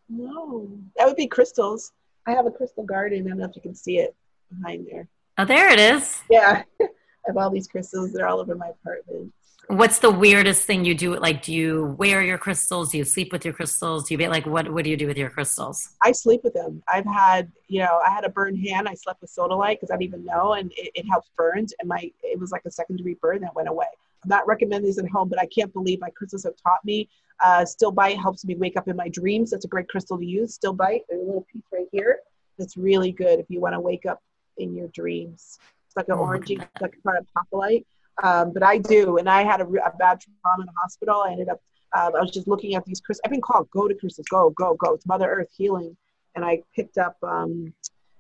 no, 0.10 0.70
that 0.96 1.08
would 1.08 1.16
be 1.16 1.28
crystals. 1.28 1.94
I 2.28 2.32
have 2.32 2.46
a 2.46 2.52
crystal 2.52 2.84
garden. 2.84 3.26
I 3.26 3.30
don't 3.30 3.40
know 3.40 3.46
if 3.46 3.56
you 3.56 3.62
can 3.62 3.76
see 3.76 3.98
it 3.98 4.16
behind 4.52 4.88
there. 4.92 5.08
Oh, 5.38 5.46
there 5.46 5.72
it 5.72 5.80
is. 5.80 6.22
Yeah, 6.30 6.64
I 6.82 6.88
have 7.26 7.38
all 7.38 7.50
these 7.50 7.68
crystals. 7.68 8.14
They're 8.14 8.28
all 8.28 8.40
over 8.40 8.56
my 8.56 8.68
apartment. 8.70 9.34
What's 9.68 10.00
the 10.00 10.12
weirdest 10.12 10.64
thing 10.64 10.84
you 10.84 10.94
do? 10.94 11.18
Like, 11.18 11.42
do 11.42 11.54
you 11.54 11.96
wear 11.98 12.22
your 12.22 12.38
crystals? 12.38 12.92
Do 12.92 12.98
you 12.98 13.06
sleep 13.06 13.32
with 13.32 13.46
your 13.46 13.54
crystals? 13.54 14.08
Do 14.08 14.14
you 14.14 14.18
be 14.18 14.28
like, 14.28 14.46
what? 14.46 14.70
What 14.72 14.84
do 14.84 14.90
you 14.90 14.98
do 14.98 15.08
with 15.08 15.18
your 15.18 15.30
crystals? 15.30 15.90
I 16.02 16.12
sleep 16.12 16.42
with 16.44 16.54
them. 16.54 16.84
I've 16.88 17.06
had, 17.06 17.50
you 17.70 17.80
know, 17.80 18.00
I 18.06 18.12
had 18.12 18.26
a 18.26 18.30
burned 18.30 18.60
hand. 18.60 18.90
I 18.90 18.94
slept 18.94 19.22
with 19.22 19.34
sodalite 19.34 19.76
because 19.80 19.90
I 19.90 19.94
didn't 19.96 20.04
even 20.16 20.26
know, 20.26 20.54
and 20.54 20.72
it, 20.76 20.92
it 20.96 21.06
helps 21.10 21.30
burns. 21.38 21.74
And 21.80 21.88
my, 21.88 22.12
it 22.24 22.38
was 22.40 22.52
like 22.52 22.64
a 22.66 22.72
second 22.72 22.98
degree 22.98 23.16
burn 23.22 23.40
that 23.42 23.56
went 23.56 23.70
away. 23.70 23.86
I'm 24.24 24.30
not 24.30 24.46
recommending 24.48 24.90
this 24.90 25.00
at 25.00 25.08
home, 25.10 25.30
but 25.30 25.40
I 25.40 25.46
can't 25.46 25.72
believe 25.72 26.02
my 26.02 26.10
crystals 26.10 26.44
have 26.44 26.56
taught 26.62 26.84
me. 26.84 27.10
Uh, 27.44 27.62
Stilbite 27.66 28.18
helps 28.22 28.46
me 28.46 28.56
wake 28.56 28.76
up 28.78 28.88
in 28.90 28.96
my 28.98 29.08
dreams. 29.08 29.52
That's 29.52 29.66
a 29.66 29.70
great 29.70 29.88
crystal 29.88 30.18
to 30.18 30.26
use. 30.26 30.58
Stilbite, 30.58 31.02
there's 31.10 31.22
a 31.22 31.26
little 31.26 31.46
piece 31.52 31.64
right 31.72 31.88
here. 31.92 32.20
That's 32.60 32.76
really 32.78 33.12
good 33.14 33.40
if 33.40 33.46
you 33.50 33.62
want 33.62 33.74
to 33.74 33.80
wake 33.80 34.06
up 34.06 34.22
in 34.58 34.76
your 34.76 34.88
dreams. 34.90 35.58
It's 35.88 35.96
like 35.96 36.08
an 36.10 36.16
Oh, 36.16 36.24
orangey, 36.24 36.60
that. 36.60 36.70
like 36.82 36.94
part 37.04 37.18
of 37.18 37.26
Popolite. 37.36 37.86
Um, 38.22 38.54
but 38.54 38.62
I 38.64 38.78
do, 38.78 39.18
and 39.18 39.28
I 39.30 39.44
had 39.44 39.62
a, 39.62 39.64
a 39.66 39.92
bad 39.98 40.20
trauma 40.22 40.62
in 40.62 40.66
the 40.68 40.74
hospital. 40.80 41.24
I 41.26 41.32
ended 41.32 41.50
up, 41.50 41.62
um, 41.98 42.16
I 42.16 42.22
was 42.22 42.32
just 42.32 42.48
looking 42.48 42.76
at 42.76 42.86
these 42.86 43.02
crystals. 43.02 43.22
I've 43.26 43.32
been 43.32 43.42
called, 43.42 43.70
go 43.72 43.88
to 43.88 43.96
crystals, 43.96 44.28
go, 44.30 44.52
go, 44.52 44.76
go. 44.76 44.94
It's 44.94 45.06
Mother 45.06 45.28
Earth 45.30 45.50
healing 45.56 45.96
and 46.36 46.44
I 46.44 46.64
picked 46.76 46.98
up 46.98 47.16
um, 47.24 47.74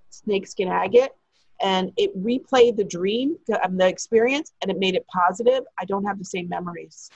snakeskin 0.10 0.68
agate, 0.68 1.11
and 1.61 1.91
it 1.98 2.15
replayed 2.22 2.78
the 2.78 2.84
dream, 2.84 3.38
the, 3.48 3.64
um, 3.65 3.78
the 3.78 3.88
experience, 3.88 4.52
and 4.61 4.70
it 4.70 4.78
made 4.78 4.95
it 4.95 5.06
positive. 5.07 5.64
I 5.80 5.86
don't 5.86 6.06
have 6.06 6.20
the 6.20 6.26
same 6.26 6.48
memories. 6.49 7.10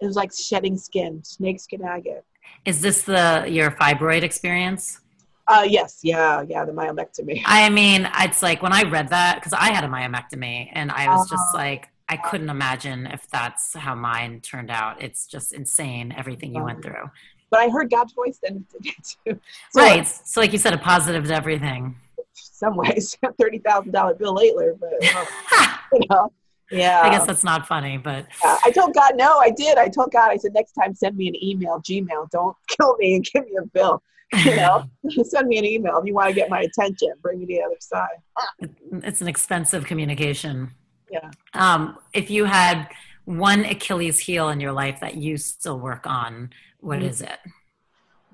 It 0.00 0.06
was 0.06 0.16
like 0.16 0.32
shedding 0.34 0.76
skin, 0.76 1.22
snakeskin 1.24 1.82
agate. 1.82 2.24
Is 2.64 2.80
this 2.82 3.02
the 3.02 3.46
your 3.48 3.70
fibroid 3.70 4.22
experience? 4.22 5.00
Uh, 5.46 5.64
yes, 5.66 6.00
yeah, 6.02 6.42
yeah, 6.48 6.64
the 6.64 6.72
myomectomy. 6.72 7.42
I 7.46 7.68
mean, 7.70 8.08
it's 8.20 8.42
like 8.42 8.62
when 8.62 8.72
I 8.72 8.82
read 8.82 9.08
that 9.10 9.36
because 9.36 9.52
I 9.52 9.72
had 9.72 9.84
a 9.84 9.88
myomectomy, 9.88 10.68
and 10.72 10.90
I 10.90 11.08
was 11.08 11.28
just 11.28 11.42
Oh. 11.54 11.56
like, 11.56 11.88
I 12.08 12.16
couldn't 12.16 12.50
imagine 12.50 13.06
if 13.06 13.26
that's 13.30 13.74
how 13.74 13.94
mine 13.94 14.40
turned 14.40 14.70
out. 14.70 15.02
It's 15.02 15.26
just 15.26 15.52
insane 15.52 16.14
everything 16.16 16.54
you 16.54 16.62
went 16.62 16.82
through. 16.82 17.10
But 17.50 17.60
I 17.60 17.68
heard 17.68 17.90
God's 17.90 18.12
voice 18.12 18.38
then 18.42 18.66
too. 18.70 19.38
So 19.70 19.80
right. 19.80 20.06
So, 20.06 20.40
like 20.40 20.52
you 20.52 20.58
said, 20.58 20.74
a 20.74 20.78
positive 20.78 21.24
to 21.26 21.34
everything. 21.34 21.96
Some 22.34 22.76
ways, 22.76 23.16
thirty 23.40 23.58
thousand 23.58 23.92
dollar 23.92 24.14
bill 24.14 24.34
later, 24.34 24.76
but 24.78 24.92
uh, 25.14 25.76
you 25.92 26.00
know, 26.10 26.32
yeah. 26.70 27.02
I 27.02 27.10
guess 27.10 27.26
that's 27.26 27.44
not 27.44 27.66
funny, 27.66 27.96
but 27.96 28.26
Yeah, 28.42 28.58
I 28.64 28.70
told 28.70 28.94
God, 28.94 29.12
no, 29.16 29.38
I 29.38 29.50
did. 29.50 29.78
I 29.78 29.88
told 29.88 30.10
God, 30.12 30.30
I 30.30 30.36
said, 30.36 30.52
next 30.54 30.72
time 30.72 30.94
send 30.94 31.16
me 31.16 31.28
an 31.28 31.42
email, 31.42 31.80
Gmail. 31.80 32.30
Don't 32.30 32.56
kill 32.68 32.96
me 32.96 33.14
and 33.16 33.24
give 33.24 33.44
me 33.44 33.56
a 33.60 33.66
bill. 33.66 34.02
You 34.44 34.56
know, 34.56 34.84
send 35.22 35.46
me 35.46 35.58
an 35.58 35.64
email 35.64 35.98
if 35.98 36.06
you 36.06 36.14
want 36.14 36.28
to 36.28 36.34
get 36.34 36.50
my 36.50 36.60
attention. 36.60 37.12
Bring 37.22 37.38
me 37.38 37.46
to 37.46 37.54
the 37.54 37.62
other 37.62 37.76
side. 37.78 38.68
it's 39.04 39.20
an 39.20 39.28
expensive 39.28 39.84
communication. 39.84 40.72
Yeah. 41.14 41.30
Um, 41.54 41.96
if 42.12 42.28
you 42.28 42.44
had 42.44 42.88
one 43.24 43.64
Achilles 43.64 44.18
heel 44.18 44.48
in 44.48 44.58
your 44.58 44.72
life 44.72 44.98
that 45.00 45.14
you 45.14 45.36
still 45.36 45.78
work 45.78 46.06
on, 46.08 46.50
what 46.80 46.98
Mm. 47.00 47.08
is 47.08 47.20
it? 47.22 47.38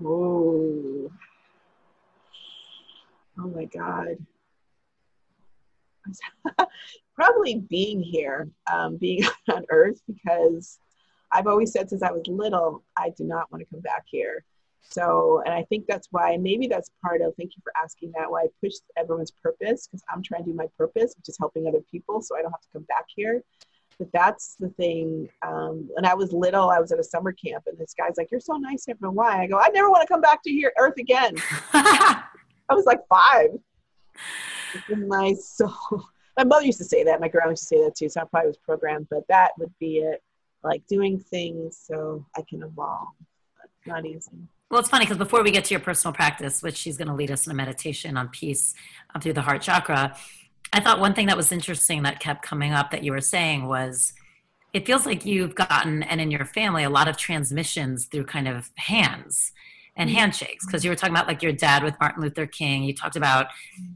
Ooh. 0.00 1.12
Oh 3.38 3.48
my 3.48 3.66
God. 3.66 4.16
Probably 7.14 7.56
being 7.68 8.02
here, 8.02 8.48
um, 8.72 8.96
being 8.96 9.24
on 9.52 9.66
Earth, 9.68 10.00
because 10.06 10.78
I've 11.32 11.46
always 11.46 11.72
said 11.72 11.90
since 11.90 12.02
I 12.02 12.10
was 12.12 12.26
little, 12.26 12.82
I 12.96 13.10
do 13.10 13.24
not 13.24 13.52
want 13.52 13.60
to 13.62 13.66
come 13.70 13.80
back 13.80 14.04
here. 14.06 14.42
So, 14.82 15.42
and 15.44 15.54
I 15.54 15.62
think 15.64 15.86
that's 15.86 16.08
why, 16.10 16.36
maybe 16.36 16.66
that's 16.66 16.90
part 17.02 17.20
of, 17.20 17.34
thank 17.36 17.56
you 17.56 17.62
for 17.62 17.72
asking 17.80 18.12
that, 18.16 18.30
why 18.30 18.42
I 18.42 18.46
push 18.62 18.74
everyone's 18.96 19.30
purpose, 19.30 19.86
because 19.86 20.02
I'm 20.12 20.22
trying 20.22 20.44
to 20.44 20.50
do 20.50 20.56
my 20.56 20.66
purpose, 20.76 21.14
which 21.16 21.28
is 21.28 21.36
helping 21.38 21.66
other 21.66 21.82
people, 21.90 22.20
so 22.22 22.36
I 22.36 22.42
don't 22.42 22.50
have 22.50 22.60
to 22.62 22.68
come 22.72 22.82
back 22.84 23.06
here. 23.14 23.42
But 23.98 24.08
that's 24.12 24.56
the 24.58 24.70
thing. 24.70 25.28
Um, 25.42 25.88
when 25.92 26.06
I 26.06 26.14
was 26.14 26.32
little, 26.32 26.70
I 26.70 26.80
was 26.80 26.90
at 26.90 26.98
a 26.98 27.04
summer 27.04 27.32
camp, 27.32 27.64
and 27.66 27.76
this 27.76 27.92
guy's 27.92 28.16
like, 28.16 28.30
"You're 28.30 28.40
so 28.40 28.54
nice, 28.54 28.88
everyone. 28.88 29.14
Why?" 29.14 29.42
I 29.42 29.46
go, 29.46 29.58
"I 29.58 29.68
never 29.68 29.90
want 29.90 30.00
to 30.00 30.08
come 30.08 30.22
back 30.22 30.42
to 30.44 30.50
here, 30.50 30.72
Earth 30.78 30.96
again." 30.98 31.34
I 31.74 32.24
was 32.70 32.86
like 32.86 33.06
five. 33.08 33.50
Nice. 34.88 35.50
So 35.54 35.70
my 36.38 36.44
mother 36.44 36.64
used 36.64 36.78
to 36.78 36.84
say 36.84 37.04
that. 37.04 37.20
My 37.20 37.28
grandma 37.28 37.50
used 37.50 37.64
to 37.64 37.66
say 37.66 37.84
that 37.84 37.94
too. 37.94 38.08
So 38.08 38.22
I 38.22 38.24
probably 38.24 38.48
was 38.48 38.56
programmed, 38.56 39.08
but 39.10 39.28
that 39.28 39.50
would 39.58 39.72
be 39.78 39.98
it. 39.98 40.22
Like 40.64 40.86
doing 40.86 41.18
things 41.18 41.78
so 41.78 42.24
I 42.34 42.42
can 42.48 42.62
evolve. 42.62 43.08
It's 43.64 43.86
not 43.86 44.06
easy. 44.06 44.30
Well, 44.70 44.78
it's 44.78 44.88
funny 44.88 45.04
because 45.04 45.18
before 45.18 45.42
we 45.42 45.50
get 45.50 45.64
to 45.64 45.74
your 45.74 45.80
personal 45.80 46.14
practice, 46.14 46.62
which 46.62 46.76
she's 46.76 46.96
going 46.96 47.08
to 47.08 47.14
lead 47.14 47.32
us 47.32 47.44
in 47.44 47.50
a 47.50 47.54
meditation 47.54 48.16
on 48.16 48.28
peace 48.28 48.74
um, 49.12 49.20
through 49.20 49.32
the 49.32 49.42
heart 49.42 49.62
chakra, 49.62 50.16
I 50.72 50.78
thought 50.78 51.00
one 51.00 51.12
thing 51.12 51.26
that 51.26 51.36
was 51.36 51.50
interesting 51.50 52.04
that 52.04 52.20
kept 52.20 52.42
coming 52.42 52.72
up 52.72 52.92
that 52.92 53.02
you 53.02 53.10
were 53.10 53.20
saying 53.20 53.66
was 53.66 54.12
it 54.72 54.86
feels 54.86 55.04
like 55.04 55.26
you've 55.26 55.56
gotten 55.56 56.04
and 56.04 56.20
in 56.20 56.30
your 56.30 56.44
family 56.44 56.84
a 56.84 56.90
lot 56.90 57.08
of 57.08 57.16
transmissions 57.16 58.06
through 58.06 58.24
kind 58.24 58.46
of 58.46 58.70
hands 58.76 59.50
and 59.96 60.08
mm-hmm. 60.08 60.18
handshakes 60.18 60.64
because 60.66 60.84
you 60.84 60.90
were 60.90 60.96
talking 60.96 61.14
about 61.14 61.26
like 61.26 61.42
your 61.42 61.52
dad 61.52 61.82
with 61.82 61.98
Martin 62.00 62.22
Luther 62.22 62.46
King. 62.46 62.82
You 62.84 62.94
talked 62.94 63.16
about 63.16 63.48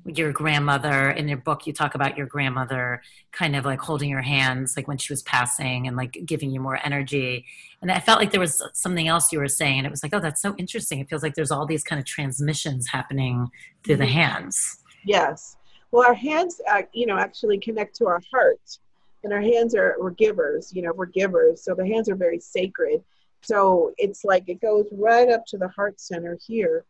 your 0.05 0.33
grandmother 0.33 1.11
in 1.11 1.29
your 1.29 1.39
book. 1.39 1.67
You 1.67 1.73
talk 1.73 1.95
about 1.95 2.17
your 2.17 2.27
grandmother 2.27 3.03
kind 3.33 3.57
of 3.57 3.65
like 3.65 3.81
holding 3.81 4.11
your 4.11 4.23
hands 4.23 4.75
like 4.77 4.89
when 4.89 4.99
she 4.99 5.13
was 5.13 5.23
passing 5.23 5.87
and 5.87 5.97
like 5.97 6.19
giving 6.25 6.51
you 6.51 6.61
more 6.61 6.79
energy. 6.85 7.45
And 7.81 7.91
I 7.91 8.01
felt 8.01 8.19
like 8.19 8.31
there 8.31 8.41
was 8.41 8.63
something 8.73 9.09
else 9.09 9.33
you 9.33 9.39
were 9.39 9.49
saying, 9.49 9.79
and 9.79 9.87
it 9.87 9.91
was 9.91 10.03
like, 10.03 10.15
oh, 10.15 10.21
that's 10.21 10.41
so 10.41 10.55
interesting. 10.57 11.01
It 11.01 11.09
feels 11.09 11.23
like 11.23 11.35
there's 11.35 11.51
all 11.51 11.67
these 11.67 11.85
kind 11.85 12.01
of 12.01 12.07
transmissions 12.07 12.89
happening 12.89 13.49
through 13.85 13.97
the 13.97 14.05
mm-hmm. 14.05 14.13
hands. 14.13 14.79
Yes. 15.05 15.57
Well, 15.91 16.07
our 16.09 16.15
hands, 16.15 16.61
uh, 16.71 16.83
you 16.93 17.07
know, 17.07 17.19
actually 17.19 17.59
connect 17.59 17.95
to 17.97 18.07
our 18.07 18.21
heart, 18.33 18.79
and 19.23 19.33
our 19.33 19.41
hands 19.41 19.75
are 19.75 19.97
we're 20.01 20.11
givers. 20.11 20.73
You 20.75 20.83
know, 20.83 20.93
we're 20.93 21.07
givers, 21.07 21.63
so 21.63 21.75
the 21.75 21.87
hands 21.87 22.09
are 22.09 22.17
very 22.17 22.41
sacred 22.41 23.05
so 23.45 23.93
it's 23.99 24.25
like 24.25 24.45
it 24.49 24.61
goes 24.61 24.87
right 24.93 25.29
up 25.29 25.45
to 25.47 25.59
the 25.59 25.69
heart 25.69 26.01
center 26.01 26.39
here. 26.47 26.85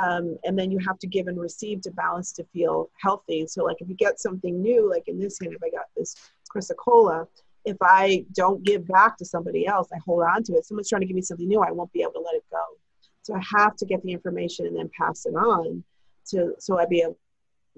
Um, 0.00 0.36
and 0.44 0.58
then 0.58 0.70
you 0.70 0.78
have 0.86 0.98
to 0.98 1.06
give 1.06 1.26
and 1.26 1.40
receive 1.40 1.80
to 1.82 1.90
balance 1.90 2.30
to 2.32 2.44
feel 2.52 2.90
healthy. 3.00 3.46
So, 3.46 3.64
like 3.64 3.78
if 3.80 3.88
you 3.88 3.94
get 3.94 4.20
something 4.20 4.60
new, 4.60 4.90
like 4.90 5.08
in 5.08 5.18
this 5.18 5.38
hand, 5.40 5.54
if 5.54 5.62
I 5.62 5.70
got 5.70 5.86
this 5.96 6.14
chrysocolla, 6.54 7.26
if 7.64 7.78
I 7.80 8.26
don't 8.34 8.62
give 8.62 8.86
back 8.86 9.16
to 9.18 9.24
somebody 9.24 9.66
else, 9.66 9.88
I 9.94 9.98
hold 10.04 10.22
on 10.22 10.42
to 10.44 10.52
it. 10.54 10.66
Someone's 10.66 10.88
trying 10.88 11.00
to 11.00 11.06
give 11.06 11.16
me 11.16 11.22
something 11.22 11.48
new, 11.48 11.60
I 11.60 11.70
won't 11.70 11.92
be 11.92 12.02
able 12.02 12.12
to 12.12 12.20
let 12.20 12.34
it 12.34 12.44
go. 12.50 12.62
So 13.22 13.34
I 13.34 13.42
have 13.58 13.74
to 13.76 13.86
get 13.86 14.02
the 14.02 14.12
information 14.12 14.66
and 14.66 14.76
then 14.76 14.90
pass 14.96 15.26
it 15.26 15.34
on 15.34 15.82
to 16.28 16.54
so 16.58 16.78
I'd 16.78 16.88
be 16.90 17.00
able 17.00 17.16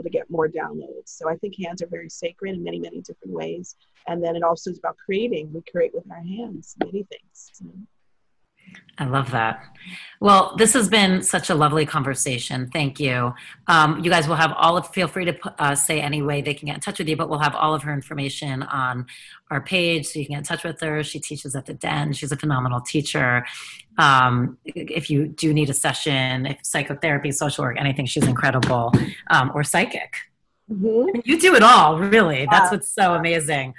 to 0.02 0.10
get 0.10 0.30
more 0.30 0.48
downloads. 0.48 1.06
So 1.06 1.28
I 1.28 1.36
think 1.36 1.54
hands 1.58 1.82
are 1.82 1.86
very 1.86 2.10
sacred 2.10 2.54
in 2.54 2.62
many, 2.62 2.78
many 2.78 3.00
different 3.00 3.32
ways. 3.32 3.76
And 4.06 4.22
then 4.22 4.36
it 4.36 4.42
also 4.42 4.70
is 4.70 4.78
about 4.78 4.96
creating. 4.96 5.52
We 5.52 5.62
create 5.70 5.94
with 5.94 6.10
our 6.10 6.22
hands 6.22 6.76
many 6.84 7.04
things. 7.04 7.50
I 8.98 9.04
love 9.04 9.30
that. 9.30 9.64
Well, 10.20 10.56
this 10.58 10.72
has 10.72 10.88
been 10.88 11.22
such 11.22 11.50
a 11.50 11.54
lovely 11.54 11.86
conversation. 11.86 12.68
Thank 12.72 12.98
you. 12.98 13.32
Um, 13.68 14.02
you 14.02 14.10
guys 14.10 14.26
will 14.26 14.34
have 14.34 14.52
all 14.56 14.76
of, 14.76 14.88
feel 14.88 15.06
free 15.06 15.24
to 15.26 15.38
uh, 15.62 15.76
say 15.76 16.00
any 16.00 16.20
way 16.20 16.42
they 16.42 16.54
can 16.54 16.66
get 16.66 16.74
in 16.74 16.80
touch 16.80 16.98
with 16.98 17.08
you, 17.08 17.16
but 17.16 17.28
we'll 17.28 17.38
have 17.38 17.54
all 17.54 17.74
of 17.74 17.82
her 17.84 17.92
information 17.92 18.64
on 18.64 19.06
our 19.50 19.60
page 19.60 20.06
so 20.06 20.18
you 20.18 20.26
can 20.26 20.34
get 20.34 20.38
in 20.38 20.44
touch 20.44 20.64
with 20.64 20.80
her. 20.80 21.04
She 21.04 21.20
teaches 21.20 21.54
at 21.54 21.66
the 21.66 21.74
Den. 21.74 22.12
She's 22.12 22.32
a 22.32 22.36
phenomenal 22.36 22.80
teacher. 22.80 23.46
Um, 23.96 24.58
if 24.64 25.08
you 25.08 25.28
do 25.28 25.54
need 25.54 25.70
a 25.70 25.74
session, 25.74 26.46
if 26.46 26.58
psychotherapy, 26.62 27.30
social 27.30 27.64
work, 27.64 27.76
anything, 27.78 28.06
she's 28.06 28.26
incredible. 28.26 28.92
Um, 29.30 29.52
or 29.54 29.62
psychic. 29.62 30.16
Mm-hmm. 30.70 31.20
You 31.24 31.40
do 31.40 31.54
it 31.54 31.62
all, 31.62 31.98
really. 31.98 32.40
Yeah. 32.40 32.46
That's 32.50 32.72
what's 32.72 32.92
so 32.92 33.14
amazing 33.14 33.74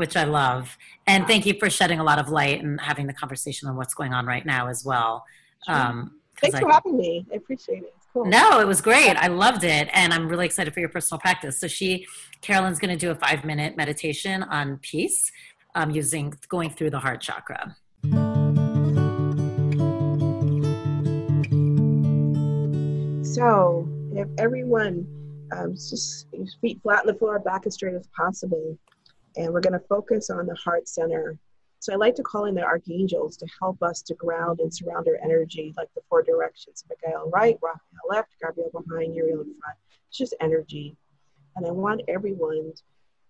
which 0.00 0.16
I 0.16 0.24
love. 0.24 0.78
And 1.06 1.26
thank 1.26 1.44
you 1.44 1.54
for 1.58 1.68
shedding 1.68 2.00
a 2.00 2.02
lot 2.02 2.18
of 2.18 2.30
light 2.30 2.62
and 2.62 2.80
having 2.80 3.06
the 3.06 3.12
conversation 3.12 3.68
on 3.68 3.76
what's 3.76 3.92
going 3.92 4.14
on 4.14 4.24
right 4.24 4.46
now 4.46 4.66
as 4.66 4.82
well. 4.82 5.26
Sure. 5.66 5.74
Um, 5.76 6.20
Thanks 6.40 6.58
for 6.58 6.70
having 6.70 6.96
me. 6.96 7.26
I 7.30 7.36
appreciate 7.36 7.82
it. 7.82 7.94
Cool. 8.14 8.24
No, 8.24 8.60
it 8.60 8.66
was 8.66 8.80
great. 8.80 9.14
I 9.16 9.26
loved 9.26 9.62
it. 9.62 9.90
And 9.92 10.14
I'm 10.14 10.26
really 10.26 10.46
excited 10.46 10.72
for 10.72 10.80
your 10.80 10.88
personal 10.88 11.20
practice. 11.20 11.60
So 11.60 11.68
she, 11.68 12.06
Carolyn's 12.40 12.78
going 12.78 12.90
to 12.90 12.96
do 12.96 13.10
a 13.10 13.14
five 13.14 13.44
minute 13.44 13.76
meditation 13.76 14.42
on 14.42 14.78
peace 14.78 15.30
um, 15.74 15.90
using 15.90 16.32
going 16.48 16.70
through 16.70 16.90
the 16.90 16.98
heart 16.98 17.20
chakra. 17.20 17.76
So 23.22 23.86
if 24.14 24.28
everyone 24.38 25.06
um, 25.54 25.74
just 25.74 26.26
feet 26.62 26.80
flat 26.82 27.00
on 27.00 27.06
the 27.06 27.14
floor, 27.14 27.38
back 27.38 27.66
as 27.66 27.74
straight 27.74 27.94
as 27.94 28.08
possible 28.16 28.78
and 29.36 29.52
we're 29.52 29.60
going 29.60 29.78
to 29.78 29.86
focus 29.88 30.30
on 30.30 30.46
the 30.46 30.54
heart 30.54 30.88
center. 30.88 31.38
So 31.78 31.92
I 31.92 31.96
like 31.96 32.14
to 32.16 32.22
call 32.22 32.44
in 32.44 32.54
the 32.54 32.62
archangels 32.62 33.36
to 33.38 33.46
help 33.60 33.82
us 33.82 34.02
to 34.02 34.14
ground 34.14 34.60
and 34.60 34.72
surround 34.72 35.08
our 35.08 35.16
energy, 35.22 35.72
like 35.76 35.88
the 35.94 36.02
four 36.08 36.22
directions: 36.22 36.84
Michael 36.88 37.30
right, 37.30 37.56
Raphael 37.62 37.80
left, 38.08 38.30
Gabriel 38.42 38.70
behind, 38.70 39.14
Uriel 39.14 39.40
in 39.40 39.54
front. 39.60 39.78
It's 40.08 40.18
just 40.18 40.34
energy, 40.40 40.96
and 41.56 41.66
I 41.66 41.70
want 41.70 42.02
everyone 42.08 42.72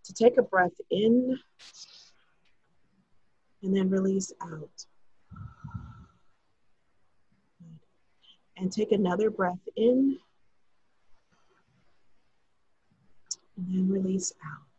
to 0.05 0.13
take 0.15 0.37
a 0.37 0.43
breath 0.43 0.73
in 0.91 1.39
and 3.63 3.77
then 3.77 3.91
release 3.91 4.33
out. 4.43 4.87
And 8.57 8.71
take 8.71 8.93
another 8.93 9.31
breath 9.31 9.61
in 9.77 10.19
and 13.57 13.67
then 13.69 13.89
release 13.89 14.33
out. 14.45 14.70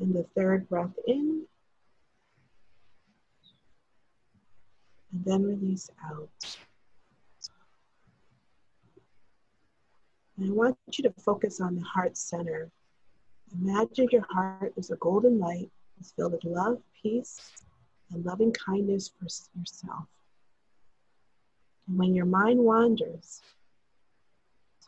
And 0.00 0.14
the 0.14 0.24
third 0.36 0.68
breath 0.68 0.94
in. 1.06 1.44
And 5.12 5.24
then 5.24 5.42
release 5.42 5.90
out. 6.04 6.28
And 10.36 10.50
I 10.50 10.52
want 10.52 10.76
you 10.92 11.02
to 11.02 11.10
focus 11.20 11.60
on 11.60 11.74
the 11.74 11.82
heart 11.82 12.16
center. 12.16 12.70
Imagine 13.60 14.08
your 14.12 14.26
heart 14.30 14.72
is 14.76 14.90
a 14.90 14.96
golden 14.96 15.38
light 15.38 15.70
that's 15.96 16.12
filled 16.12 16.32
with 16.32 16.44
love, 16.44 16.78
peace, 17.02 17.40
and 18.12 18.24
loving 18.24 18.52
kindness 18.52 19.08
for 19.08 19.24
yourself. 19.58 20.06
And 21.88 21.98
when 21.98 22.14
your 22.14 22.26
mind 22.26 22.60
wanders, 22.60 23.40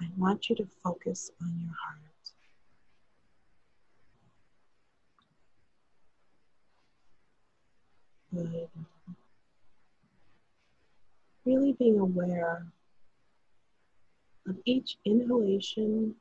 I 0.00 0.06
want 0.16 0.48
you 0.48 0.56
to 0.56 0.66
focus 0.84 1.30
on 1.42 1.58
your 1.60 1.74
heart. 1.84 2.09
Good. 8.32 8.68
Really 11.44 11.72
being 11.72 11.98
aware 11.98 12.66
of 14.46 14.56
each 14.64 14.96
inhalation 15.04 16.14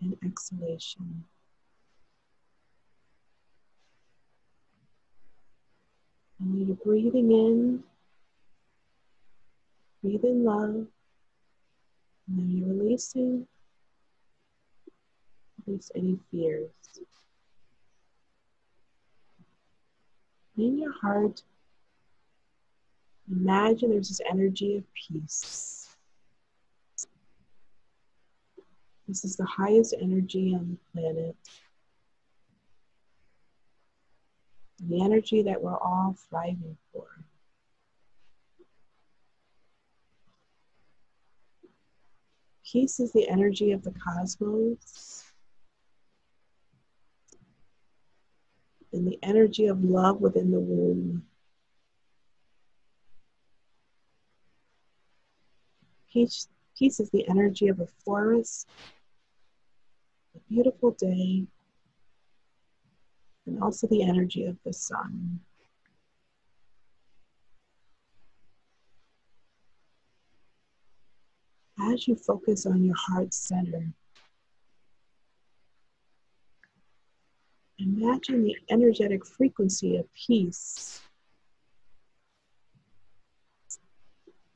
and 0.00 0.16
exhalation. 0.24 1.24
And 6.40 6.52
when 6.52 6.66
you're 6.66 6.76
breathing 6.76 7.30
in, 7.30 7.84
breathe 10.02 10.24
in 10.24 10.44
love. 10.44 10.86
And 12.28 12.38
then 12.38 12.50
you're 12.50 12.68
releasing, 12.68 13.46
release 15.66 15.90
any 15.94 16.18
fears. 16.30 16.70
In 20.56 20.78
your 20.78 20.92
heart, 20.92 21.42
imagine 23.30 23.90
there's 23.90 24.08
this 24.08 24.20
energy 24.30 24.76
of 24.76 24.84
peace. 24.94 25.88
This 29.08 29.24
is 29.24 29.36
the 29.36 29.46
highest 29.46 29.94
energy 30.00 30.54
on 30.54 30.78
the 30.94 31.00
planet. 31.00 31.36
The 34.88 35.02
energy 35.02 35.42
that 35.42 35.62
we're 35.62 35.76
all 35.76 36.16
thriving 36.28 36.76
for. 36.92 37.06
Peace 42.64 43.00
is 43.00 43.12
the 43.12 43.28
energy 43.28 43.72
of 43.72 43.82
the 43.82 43.92
cosmos. 43.92 45.21
And 48.92 49.06
the 49.06 49.18
energy 49.22 49.66
of 49.66 49.82
love 49.82 50.20
within 50.20 50.50
the 50.50 50.60
womb. 50.60 51.24
Peace, 56.12 56.48
peace 56.78 57.00
is 57.00 57.10
the 57.10 57.26
energy 57.28 57.68
of 57.68 57.80
a 57.80 57.86
forest, 58.04 58.68
a 60.36 60.38
beautiful 60.52 60.90
day, 60.90 61.46
and 63.46 63.62
also 63.62 63.86
the 63.86 64.02
energy 64.02 64.44
of 64.44 64.56
the 64.64 64.72
sun. 64.72 65.40
As 71.80 72.06
you 72.06 72.14
focus 72.14 72.66
on 72.66 72.84
your 72.84 72.94
heart 72.94 73.32
center, 73.32 73.92
Imagine 77.82 78.44
the 78.44 78.56
energetic 78.70 79.26
frequency 79.26 79.96
of 79.96 80.06
peace 80.14 81.00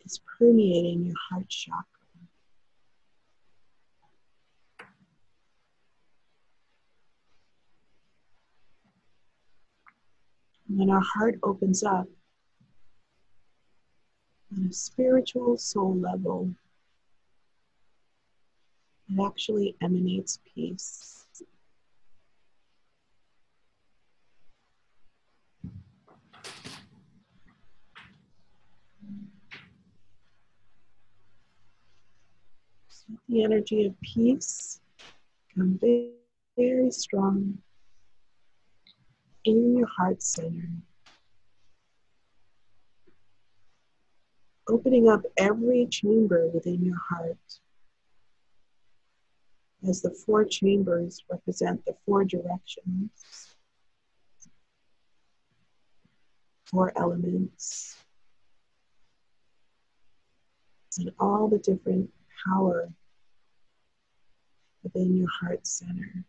is 0.04 0.20
permeating 0.38 1.06
your 1.06 1.16
heart 1.28 1.48
chakra. 1.48 1.82
When 10.68 10.90
our 10.90 11.00
heart 11.00 11.40
opens 11.42 11.82
up 11.82 12.06
on 14.56 14.68
a 14.70 14.72
spiritual 14.72 15.56
soul 15.56 15.96
level, 15.96 16.54
it 19.08 19.20
actually 19.20 19.74
emanates 19.82 20.38
peace. 20.54 21.15
The 33.28 33.42
energy 33.42 33.86
of 33.86 34.00
peace 34.00 34.80
come 35.54 35.78
very, 35.80 36.12
very 36.56 36.90
strong 36.90 37.58
in 39.44 39.76
your 39.76 39.86
heart 39.86 40.22
center. 40.22 40.68
Opening 44.68 45.08
up 45.08 45.22
every 45.36 45.86
chamber 45.86 46.48
within 46.48 46.84
your 46.84 46.98
heart 47.08 47.38
as 49.88 50.02
the 50.02 50.10
four 50.10 50.44
chambers 50.44 51.24
represent 51.30 51.84
the 51.84 51.94
four 52.04 52.24
directions, 52.24 53.10
four 56.64 56.92
elements, 56.96 57.96
and 60.98 61.12
all 61.20 61.46
the 61.46 61.58
different 61.58 62.10
power 62.44 62.90
within 64.86 65.16
your 65.16 65.28
heart 65.28 65.66
center. 65.66 66.24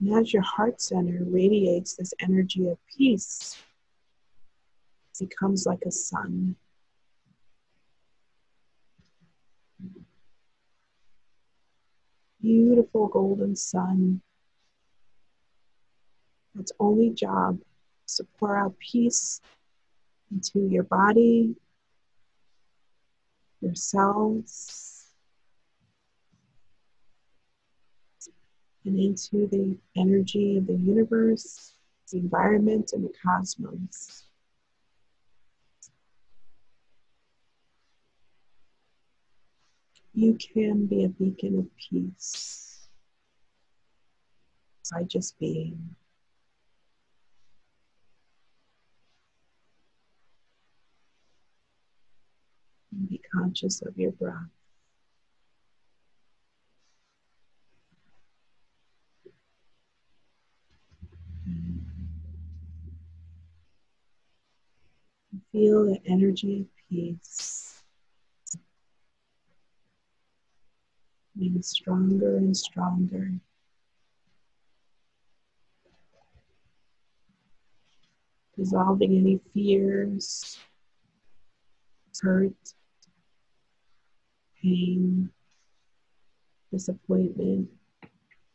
And 0.00 0.14
as 0.14 0.32
your 0.32 0.42
heart 0.42 0.80
center 0.80 1.24
radiates 1.24 1.96
this 1.96 2.14
energy 2.20 2.68
of 2.68 2.78
peace, 2.86 3.56
it 5.20 5.28
becomes 5.28 5.66
like 5.66 5.82
a 5.84 5.90
sun. 5.90 6.54
Beautiful 12.40 13.08
golden 13.08 13.56
sun. 13.56 14.20
Its 16.58 16.70
only 16.78 17.10
job 17.10 17.60
is 18.06 18.16
to 18.16 18.26
pour 18.38 18.56
out 18.56 18.78
peace 18.78 19.40
into 20.32 20.60
your 20.68 20.84
body, 20.84 21.54
your 23.62 23.74
cells, 23.74 25.06
and 28.84 28.98
into 28.98 29.46
the 29.46 29.78
energy 29.96 30.58
of 30.58 30.66
the 30.66 30.74
universe, 30.74 31.74
the 32.10 32.18
environment, 32.18 32.90
and 32.92 33.04
the 33.04 33.12
cosmos. 33.22 34.24
You 40.14 40.36
can 40.36 40.86
be 40.86 41.04
a 41.04 41.08
beacon 41.08 41.58
of 41.58 41.66
peace 41.76 42.88
by 44.90 45.04
just 45.04 45.38
being. 45.38 45.96
And 52.92 53.08
be 53.08 53.20
conscious 53.34 53.82
of 53.82 53.96
your 53.96 54.12
breath. 54.12 54.36
Feel 65.50 65.86
the 65.86 66.00
energy 66.06 66.60
of 66.60 66.66
peace 66.88 67.72
getting 71.38 71.62
stronger 71.62 72.36
and 72.36 72.56
stronger. 72.56 73.32
Dissolving 78.56 79.16
any 79.16 79.40
fears, 79.54 80.58
hurt, 82.20 82.52
pain, 84.62 85.30
disappointment, 86.70 87.68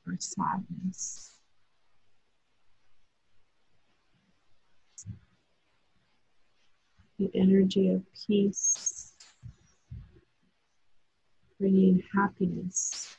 or 0.08 0.16
sadness. 0.20 1.34
The 7.20 7.32
energy 7.34 7.90
of 7.90 8.04
peace, 8.28 9.14
bringing 11.60 12.04
happiness, 12.14 13.18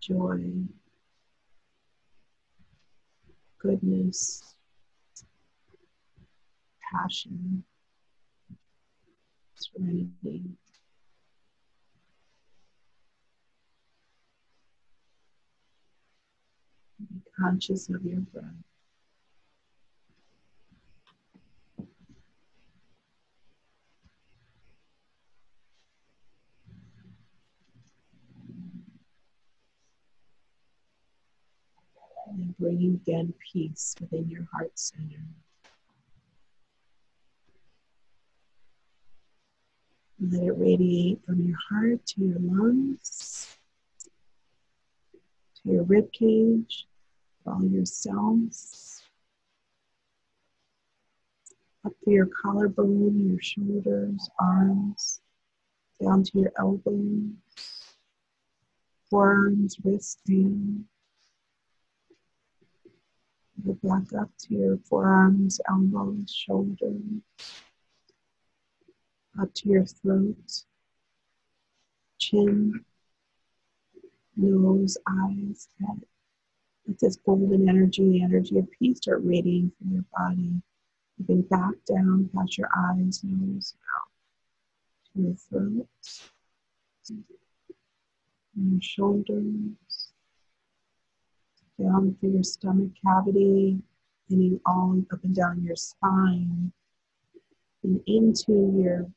joy, 0.00 0.40
goodness, 3.58 4.56
passion, 6.92 7.62
serenity. 9.54 10.42
Be 16.98 17.20
conscious 17.38 17.88
of 17.88 18.04
your 18.04 18.20
breath. 18.20 18.44
And 32.26 32.56
bringing 32.58 32.94
again 32.94 33.34
peace 33.52 33.94
within 34.00 34.28
your 34.28 34.46
heart 34.52 34.72
center. 34.78 35.22
Let 40.18 40.44
it 40.44 40.52
radiate 40.52 41.24
from 41.26 41.44
your 41.46 41.58
heart 41.68 42.06
to 42.06 42.20
your 42.22 42.38
lungs, 42.38 43.58
to 45.62 45.72
your 45.72 45.82
rib 45.82 46.12
cage, 46.12 46.86
all 47.46 47.64
your 47.64 47.84
cells, 47.84 49.02
up 51.84 51.92
to 52.04 52.10
your 52.10 52.26
collarbone, 52.26 53.28
your 53.28 53.40
shoulders, 53.40 54.30
arms, 54.38 55.20
down 56.02 56.22
to 56.22 56.38
your 56.38 56.52
elbows, 56.58 57.30
forearms, 59.10 59.76
wrists, 59.84 60.18
hands. 60.28 60.84
Back 63.82 64.12
up 64.20 64.30
to 64.40 64.54
your 64.54 64.78
forearms, 64.88 65.60
elbows, 65.68 66.32
shoulders, 66.34 67.00
up 69.40 69.54
to 69.54 69.68
your 69.68 69.84
throat, 69.84 70.64
chin, 72.18 72.84
nose, 74.36 74.96
eyes, 75.08 75.68
head. 75.80 76.02
Let 76.86 76.98
this 76.98 77.16
golden 77.16 77.68
energy, 77.68 78.08
the 78.08 78.22
energy 78.22 78.58
of 78.58 78.70
peace, 78.70 78.98
start 78.98 79.20
radiating 79.22 79.72
from 79.78 79.92
your 79.92 80.04
body. 80.16 80.62
Moving 81.18 81.42
back 81.42 81.74
down 81.86 82.28
past 82.34 82.58
your 82.58 82.68
eyes, 82.76 83.22
nose, 83.22 83.74
out 83.96 84.08
to 85.14 85.22
your 85.22 85.34
throat, 85.34 85.88
and 87.08 88.72
your 88.72 88.80
shoulders, 88.80 90.12
down 91.80 92.16
through 92.18 92.32
your 92.32 92.42
stomach 92.42 92.90
cavity, 93.04 93.78
and 94.30 94.60
all 94.66 95.00
up 95.12 95.22
and 95.22 95.34
down 95.34 95.62
your 95.62 95.76
spine, 95.76 96.72
and 97.84 98.00
into 98.06 98.72
your 98.82 99.10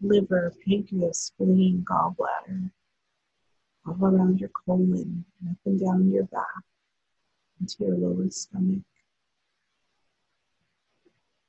liver, 0.00 0.54
pancreas, 0.64 1.18
spleen, 1.18 1.84
gallbladder, 1.90 2.70
all 3.88 4.04
around 4.04 4.40
your 4.40 4.50
colon, 4.50 5.24
and 5.40 5.50
up 5.50 5.56
and 5.64 5.80
down 5.80 6.10
your 6.10 6.24
back, 6.24 6.64
into 7.60 7.84
your 7.84 7.96
lower 7.96 8.30
stomach, 8.30 8.82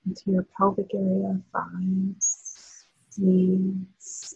into 0.05 0.31
your 0.31 0.45
pelvic 0.57 0.93
area, 0.93 1.39
thighs, 1.53 2.85
knees, 3.17 4.35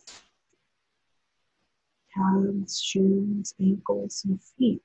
calves, 2.14 2.82
shoes, 2.82 3.54
ankles, 3.60 4.24
and 4.26 4.40
feet. 4.42 4.82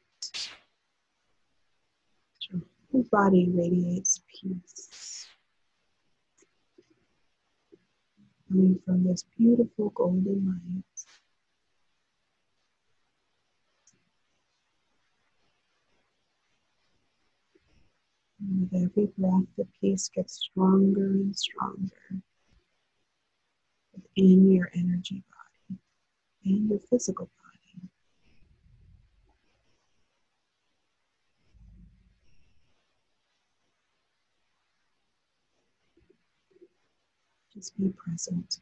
Your 2.51 2.63
Whose 2.91 3.09
body 3.09 3.49
radiates 3.53 4.23
peace. 4.29 5.27
Coming 8.49 8.79
from 8.85 9.05
this 9.05 9.25
beautiful 9.37 9.91
golden 9.91 10.47
light. 10.47 10.98
And 18.41 18.71
with 18.71 18.83
every 18.83 19.07
breath, 19.19 19.47
the 19.57 19.67
peace 19.81 20.09
gets 20.15 20.35
stronger 20.35 21.07
and 21.07 21.37
stronger 21.37 22.23
within 23.93 24.51
your 24.51 24.71
energy 24.75 25.25
body 25.29 25.81
and 26.45 26.71
your 26.71 26.79
physical 26.79 27.27
body. 27.27 27.89
Just 37.53 37.77
be 37.77 37.89
present. 37.89 38.61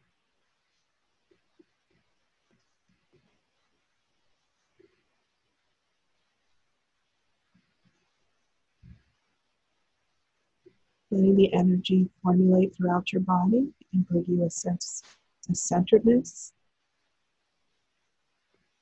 Letting 11.10 11.36
the 11.36 11.52
energy 11.52 12.08
formulate 12.22 12.74
throughout 12.74 13.12
your 13.12 13.22
body 13.22 13.68
and 13.92 14.06
bring 14.06 14.24
you 14.28 14.44
a 14.44 14.50
sense 14.50 15.02
of 15.48 15.56
centeredness, 15.56 16.52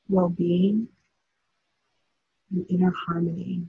well 0.09 0.29
being, 0.29 0.89
and 2.51 2.67
inner 2.71 2.93
harmony. 3.07 3.67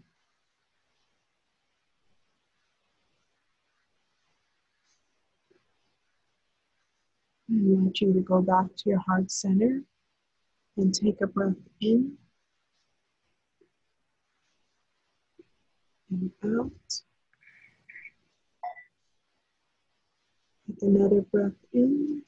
I 7.49 7.53
want 7.61 8.01
you 8.01 8.11
to 8.13 8.21
go 8.21 8.41
back 8.41 8.75
to 8.77 8.89
your 8.89 8.99
heart 8.99 9.29
center 9.29 9.83
and 10.77 10.93
take 10.93 11.21
a 11.21 11.27
breath 11.27 11.53
in 11.79 12.17
and 16.09 16.31
out. 16.43 17.04
Another 20.81 21.21
breath 21.21 21.53
in 21.73 22.23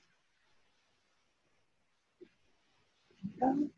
and 3.22 3.44
out. 3.44 3.70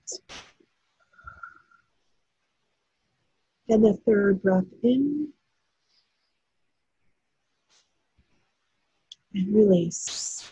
And 3.70 3.86
the 3.86 3.94
third 4.06 4.42
breath 4.42 4.66
in 4.84 5.30
and 9.34 9.56
release. 9.56 10.52